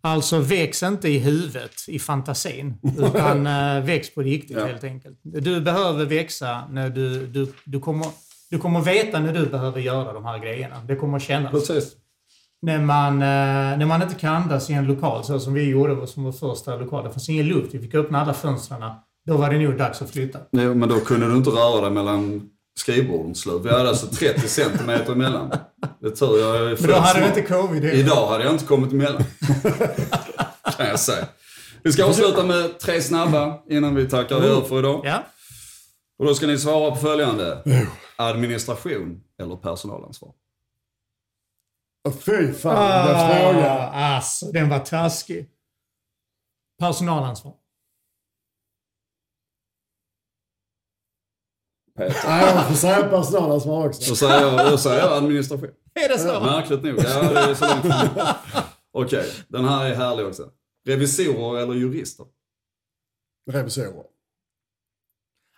Alltså 0.00 0.38
väx 0.38 0.82
inte 0.82 1.08
i 1.08 1.18
huvudet, 1.18 1.74
i 1.88 1.98
fantasin, 1.98 2.74
utan 2.98 3.46
uh, 3.46 3.84
väx 3.84 4.14
på 4.14 4.20
riktigt 4.22 4.56
Ja. 4.56 4.66
helt 4.66 4.84
enkelt. 4.84 5.18
Du 5.22 5.60
behöver 5.60 6.04
växa 6.04 6.62
när 6.70 6.90
du, 6.90 7.26
du, 7.26 7.52
du, 7.64 7.80
kommer, 7.80 8.06
du 8.50 8.58
kommer 8.58 8.80
veta 8.80 9.20
när 9.20 9.32
du 9.32 9.46
behöver 9.46 9.80
göra 9.80 10.12
de 10.12 10.24
här 10.24 10.38
grejerna. 10.38 10.76
Det 10.88 10.96
kommer 10.96 11.16
att 11.16 11.22
kännas. 11.22 11.50
Precis. 11.50 11.92
När 12.62 12.78
man, 12.78 13.14
eh, 13.14 13.78
när 13.78 13.86
man 13.86 14.02
inte 14.02 14.14
kan 14.14 14.34
andas 14.42 14.70
i 14.70 14.72
en 14.72 14.84
lokal, 14.86 15.24
så 15.24 15.40
som 15.40 15.54
vi 15.54 15.62
gjorde 15.68 16.06
som 16.06 16.24
vår 16.24 16.32
första 16.32 16.76
lokal. 16.76 17.04
Det 17.04 17.10
fanns 17.10 17.28
ingen 17.28 17.46
luft, 17.46 17.74
vi 17.74 17.78
fick 17.78 17.94
öppna 17.94 18.20
alla 18.22 18.34
fönstren. 18.34 18.80
Då 19.26 19.36
var 19.36 19.50
det 19.50 19.58
nog 19.58 19.78
dags 19.78 20.02
att 20.02 20.10
flytta. 20.10 20.38
Jo, 20.52 20.74
men 20.74 20.88
då 20.88 21.00
kunde 21.00 21.26
du 21.30 21.36
inte 21.36 21.50
röra 21.50 21.80
dig 21.80 21.90
mellan 21.90 22.50
skrivborden 22.78 23.34
slut. 23.34 23.64
Vi 23.64 23.70
hade 23.70 23.88
alltså 23.88 24.06
30 24.06 24.48
centimeter 24.48 25.12
emellan. 25.12 25.50
Det 26.00 26.10
tur 26.10 26.38
jag 26.40 26.56
är 26.56 26.76
Men 26.80 26.90
då 26.90 26.96
hade 26.96 27.20
vi 27.20 27.26
smart. 27.26 27.36
inte 27.38 27.48
covid. 27.52 27.84
Idag 27.84 28.28
hade 28.28 28.44
jag 28.44 28.52
inte 28.52 28.64
kommit 28.64 28.92
emellan. 28.92 29.24
kan 30.76 30.86
jag 30.86 31.00
säga. 31.00 31.26
Vi 31.82 31.92
ska 31.92 32.04
avsluta 32.04 32.44
med 32.44 32.78
tre 32.78 33.02
snabba 33.02 33.58
innan 33.68 33.94
vi 33.94 34.08
tackar 34.08 34.36
adjö 34.36 34.64
för 34.64 34.78
idag. 34.78 35.00
Ja. 35.04 35.24
Och 36.18 36.26
då 36.26 36.34
ska 36.34 36.46
ni 36.46 36.58
svara 36.58 36.90
på 36.90 36.96
följande. 36.96 37.62
Administration 38.16 39.20
eller 39.42 39.56
personalansvar? 39.56 40.32
Fy 42.20 42.52
fan, 42.52 43.06
den 43.06 43.14
där 43.14 43.40
frågan. 43.52 43.66
Ah, 43.66 44.14
alltså, 44.16 44.46
den 44.46 44.68
var 44.68 44.78
taskig. 44.78 45.48
Personalansvar. 46.78 47.54
Peter. 51.98 52.22
Nej, 52.28 52.54
jag 52.54 52.66
får 52.68 52.74
säga 52.74 53.08
personalansvar 53.08 53.86
också. 53.86 54.10
Då 54.10 54.16
säger 54.16 54.40
jag, 54.40 54.70
då 54.70 54.78
säger 54.78 54.98
jag 54.98 55.12
administration. 55.12 55.70
Är 55.94 56.08
det 56.08 56.18
så? 56.18 56.40
Märkligt 56.40 56.82
nog. 56.82 56.98
Ja, 56.98 57.22
det 57.22 57.40
är 57.40 57.54
så 57.54 57.64
långt 57.66 57.80
från 57.80 58.24
Okej, 58.92 59.32
den 59.48 59.64
här 59.64 59.86
är 59.86 59.94
härlig 59.94 60.26
också. 60.26 60.50
Revisorer 60.86 61.62
eller 61.62 61.74
jurister? 61.74 62.26
Revisorer. 63.50 64.04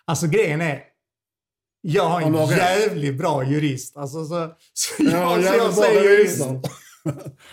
Alltså 0.05 0.27
grejen 0.27 0.61
är, 0.61 0.83
jag 1.81 2.03
har 2.03 2.21
en 2.21 2.35
har 2.35 2.51
jävligt 2.51 3.17
bra 3.17 3.43
jurist. 3.43 3.97
Alltså, 3.97 4.25
så, 4.25 4.55
så 4.73 5.03
Ja, 5.03 5.39
jag, 5.39 5.53
så 5.53 5.57
jag 5.57 5.73
säger 5.73 6.03
jurist. 6.03 6.45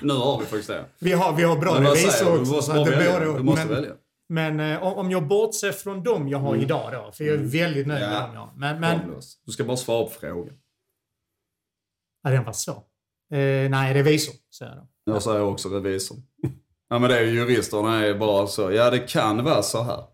Nu 0.02 0.12
har 0.12 0.39
vi 0.39 0.44
faktiskt 0.44 0.69
det. 0.69 0.85
Vi 0.98 1.12
har, 1.12 1.32
vi 1.36 1.43
har 1.43 1.56
bra 1.56 1.74
Men 1.74 1.85
vad 1.85 1.97
säger 1.97 2.09
revisor 2.09 2.32
du? 2.32 2.40
Också. 2.40 2.52
måste 2.52 2.73
så 2.73 2.78
att 2.81 2.86
bara 2.86 2.97
det 2.97 3.10
välja. 3.12 3.32
Du 3.36 3.43
måste 3.43 3.65
men, 3.66 3.74
välja. 3.74 3.93
Men 4.28 4.60
eh, 4.60 4.82
om 4.82 5.10
jag 5.10 5.26
bortser 5.26 5.72
från 5.72 6.02
dem 6.02 6.28
jag 6.28 6.38
har 6.38 6.56
idag 6.56 6.92
då, 6.92 7.12
för 7.12 7.24
jag 7.24 7.34
är 7.34 7.38
väldigt 7.42 7.86
nöjd 7.86 8.00
med 8.00 8.12
Ja. 8.14 8.20
dem 8.20 8.30
jag 8.34 8.40
har. 8.40 8.52
Men, 8.56 8.80
men. 8.80 8.98
Du 9.46 9.52
ska 9.52 9.64
bara 9.64 9.76
svara 9.76 10.05
på 10.05 10.10
frågan. 10.10 10.55
ja, 12.22 12.30
den 12.30 12.44
var 12.44 12.52
så. 12.52 12.70
Eh, 13.32 13.70
nej, 13.70 13.94
revisor, 13.94 14.34
säger 14.59 14.72
jag 14.72 14.80
då. 15.06 15.12
Jag 15.12 15.22
säger 15.22 15.42
också 15.42 15.68
revisor. 15.68 16.16
Ja 16.90 16.98
men 16.98 17.10
det 17.10 17.18
är 17.18 17.22
ju 17.24 17.30
juristerna 17.34 18.06
är 18.06 18.14
bara 18.14 18.46
så. 18.46 18.72
Ja 18.72 18.90
det 18.90 18.98
kan 18.98 19.44
vara 19.44 19.62
så 19.62 19.82
här. 19.82 20.05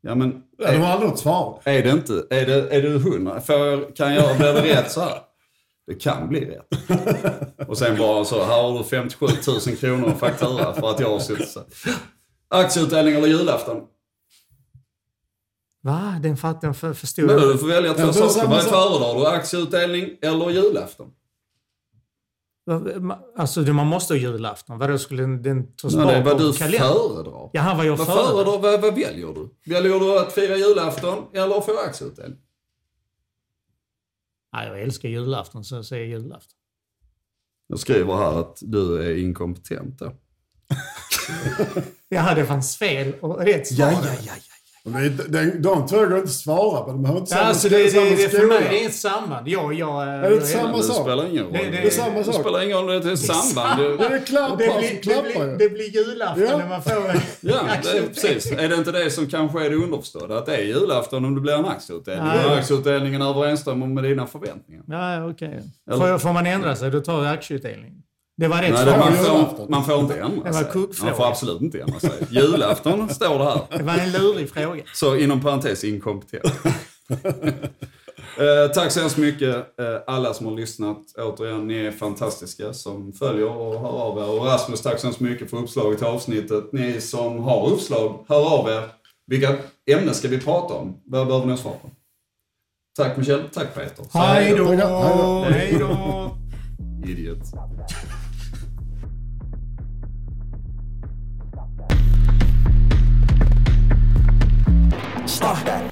Ja 0.00 0.14
men 0.14 0.42
Ja, 0.58 0.72
de 0.72 0.78
har 0.78 0.86
aldrig 0.92 1.10
något 1.10 1.18
svar. 1.18 1.60
är 1.64 1.82
det 1.82 1.90
inte, 1.90 2.12
är 2.30 2.46
det, 2.46 2.76
är 2.76 2.82
det 2.82 2.88
hundra? 2.98 3.42
Jag, 3.48 3.96
kan 3.96 4.14
jag, 4.14 4.36
blir 4.36 4.52
det 4.52 4.62
rätt 4.62 4.90
så 4.92 5.00
här? 5.00 5.18
Det 5.86 5.94
kan 5.94 6.28
bli 6.28 6.44
rätt. 6.44 7.68
Och 7.68 7.78
sen 7.78 7.98
bara 7.98 8.24
så, 8.24 8.44
här 8.44 8.62
har 8.62 8.78
du 8.78 8.84
57 8.84 9.26
000 9.66 9.76
kronor 9.76 10.12
i 10.12 10.18
faktura 10.18 10.72
för 10.74 10.90
att 10.90 11.00
jag 11.00 11.08
har 11.10 11.18
suttit 11.18 11.48
så. 11.48 11.60
Aktieutdelning 12.52 13.14
eller 13.14 13.26
julafton? 13.28 13.86
Va? 15.80 16.18
Den 16.22 16.36
fattar 16.36 16.72
för, 16.72 16.92
förstod 16.92 17.24
Men 17.26 17.38
jag. 17.38 17.48
du 17.52 17.58
får 17.58 17.66
välja 17.66 17.94
två 17.94 18.12
saker. 18.12 18.48
Vad 18.48 18.62
föredrar 18.62 19.14
du? 19.20 19.26
Aktieutdelning 19.26 20.18
eller 20.22 20.50
julafton? 20.50 21.12
Alltså, 23.36 23.60
man 23.60 23.86
måste 23.86 24.14
ha 24.14 24.18
julafton. 24.18 24.78
Vadå, 24.78 24.98
skulle 24.98 25.22
den, 25.22 25.42
den 25.42 25.72
tas 25.76 25.94
bort 25.96 26.04
vad 26.24 26.38
du 26.38 26.52
föredrar. 26.52 27.50
Jaha, 27.52 27.74
vad 27.76 27.86
jag 27.86 27.96
Vad 27.96 28.06
föredrar. 28.06 28.24
föredrar, 28.44 28.58
vad, 28.58 28.80
vad 28.80 28.94
väljer 28.94 29.34
du? 29.34 29.72
Väljer 29.72 30.00
du 30.00 30.18
att 30.18 30.32
fira 30.32 30.56
julafton 30.56 31.24
eller 31.32 31.60
få 31.60 31.78
aktieutdelning? 31.78 32.38
Nej, 34.52 34.68
jag 34.68 34.82
älskar 34.82 35.08
julafton, 35.08 35.64
så 35.64 35.74
jag 35.74 35.84
säger 35.84 36.06
julafton. 36.06 36.58
Jag 37.66 37.78
skriver 37.78 38.16
här 38.16 38.40
att 38.40 38.58
du 38.62 39.02
är 39.02 39.16
inkompetent 39.16 39.98
då. 39.98 40.12
Jaha, 42.08 42.34
det 42.34 42.44
fanns 42.46 42.76
fel 42.76 43.12
och 43.20 43.44
rätt 43.44 43.66
svar. 43.66 43.86
ja, 43.92 43.96
ja. 44.26 44.32
Men 44.84 45.02
det- 45.16 45.28
De, 45.28 45.50
de 45.62 45.86
två 45.86 45.96
går 45.96 46.04
inte 46.12 46.22
att 46.22 46.30
svara 46.30 46.80
på. 46.84 46.90
De 46.90 47.02
behöver 47.02 47.20
inte 47.20 47.34
Ja, 47.34 47.36
samma- 47.38 47.48
alltså 47.48 47.68
det, 47.68 47.82
det, 47.82 47.90
samma 47.90 48.04
det, 48.10 48.28
för 48.28 48.46
mig 48.46 48.66
det 48.70 48.84
är 48.84 48.86
ett 48.88 48.94
samband. 48.94 49.48
Jag, 49.48 49.74
jag, 49.74 50.08
Är 50.08 50.30
det 50.30 50.36
ett 50.36 50.46
samma 50.46 50.76
Det 50.76 50.82
sak? 50.82 51.02
spelar 51.02 51.26
ingen 51.30 51.44
roll. 51.44 51.52
Det- 51.52 51.58
det- 51.58 51.64
Det, 51.70 51.76
det 51.76 51.86
är 51.86 51.90
samma 51.90 52.18
det 52.18 52.24
sak. 52.24 52.34
spelar 52.34 52.62
ingen 52.64 52.76
roll, 52.78 52.86
det 52.86 53.08
är 53.10 53.12
ett 53.12 53.18
samband. 53.20 53.80
Det 53.80 53.96
Det, 53.96 54.04
är 54.04 54.18
klappar 54.26 54.56
det, 54.56 54.64
blir, 54.78 54.90
det, 54.90 54.96
klappar 54.96 55.22
blir, 55.22 55.50
ju. 55.50 55.56
det 55.56 55.68
blir 55.68 55.96
julafton 55.96 56.42
Ja. 56.50 56.56
när 56.58 56.68
man 56.68 56.82
får... 56.82 56.92
ja, 57.40 57.60
det 57.82 57.98
är, 57.98 58.02
precis. 58.06 58.52
Är 58.52 58.68
det 58.68 58.74
inte 58.74 58.92
det 58.92 59.10
som 59.10 59.26
kanske 59.26 59.64
är 59.66 59.70
det 59.70 59.76
underförstådda? 59.76 60.38
Att 60.38 60.46
det 60.46 60.56
är 60.56 60.62
julafton 60.62 61.24
om 61.24 61.34
det 61.34 61.40
blir 61.40 61.52
en 61.54 61.64
aktieutdelning? 61.64 62.46
Och 62.46 62.56
aktieutdelningen 62.58 63.22
överensstämmer 63.22 63.86
med 63.86 64.04
dina 64.04 64.26
förväntningar. 64.26 64.82
Ja, 64.86 65.30
okej. 65.30 65.60
Eller- 65.90 65.98
Får, 65.98 66.18
får 66.18 66.32
man 66.32 66.46
ändra 66.46 66.76
sig, 66.76 66.90
då 66.90 67.00
tar 67.00 67.24
jag 67.24 67.32
aktieutdelning. 67.32 68.02
Det 68.36 68.48
var 68.48 68.62
rätt 68.62 68.74
Nej, 68.74 68.84
det, 68.84 68.98
man, 68.98 69.16
får, 69.16 69.68
man 69.68 69.84
får 69.84 70.00
inte 70.00 70.14
ändra 70.20 70.44
Det 70.44 70.50
var 70.50 70.62
sig. 70.62 70.72
kuggfråga. 70.72 71.10
Man 71.10 71.16
får 71.16 71.26
absolut 71.26 71.60
inte 71.60 71.80
ändra 71.80 72.00
sig. 72.00 72.10
Julafton 72.30 73.08
står 73.08 73.38
det 73.38 73.44
här. 73.44 73.60
Det 73.78 73.82
var 73.82 73.94
en 73.98 74.12
lurig 74.12 74.50
fråga. 74.50 74.82
Så 74.94 75.16
inom 75.16 75.40
parentes 75.40 75.84
inkompetent. 75.84 76.54
eh, 78.38 78.70
tack 78.74 78.92
så 78.92 79.00
hemskt 79.00 79.16
mycket 79.16 79.54
eh, 79.56 79.96
alla 80.06 80.34
som 80.34 80.46
har 80.46 80.52
lyssnat. 80.54 80.98
Återigen, 81.18 81.66
ni 81.66 81.86
är 81.86 81.90
fantastiska 81.92 82.72
som 82.72 83.12
följer 83.12 83.48
och 83.48 83.80
hör 83.80 84.00
av 84.02 84.18
er. 84.18 84.30
Och 84.40 84.46
Rasmus, 84.46 84.82
tack 84.82 84.98
så 84.98 85.06
hemskt 85.06 85.20
mycket 85.20 85.50
för 85.50 85.56
uppslaget 85.56 85.98
till 85.98 86.06
avsnittet. 86.06 86.72
Ni 86.72 87.00
som 87.00 87.38
har 87.38 87.66
uppslag, 87.70 88.24
hör 88.28 88.58
av 88.60 88.68
er. 88.68 88.82
Vilka 89.26 89.56
ämnen 89.90 90.14
ska 90.14 90.28
vi 90.28 90.38
prata 90.40 90.74
om? 90.74 90.96
Vad 91.04 91.26
behöver 91.26 91.46
ni 91.46 91.56
svar 91.56 91.72
på? 91.82 91.90
Tack 92.98 93.16
Michel, 93.16 93.42
tack 93.52 93.74
Peter. 93.74 94.04
Hej 94.12 94.54
då! 94.56 94.64
Hej 95.44 95.76
då. 95.80 96.36
Hej 97.04 97.36
då! 105.22 105.28
Idiot. 105.28 105.30
Stop 105.30 105.64
that. 105.64 105.91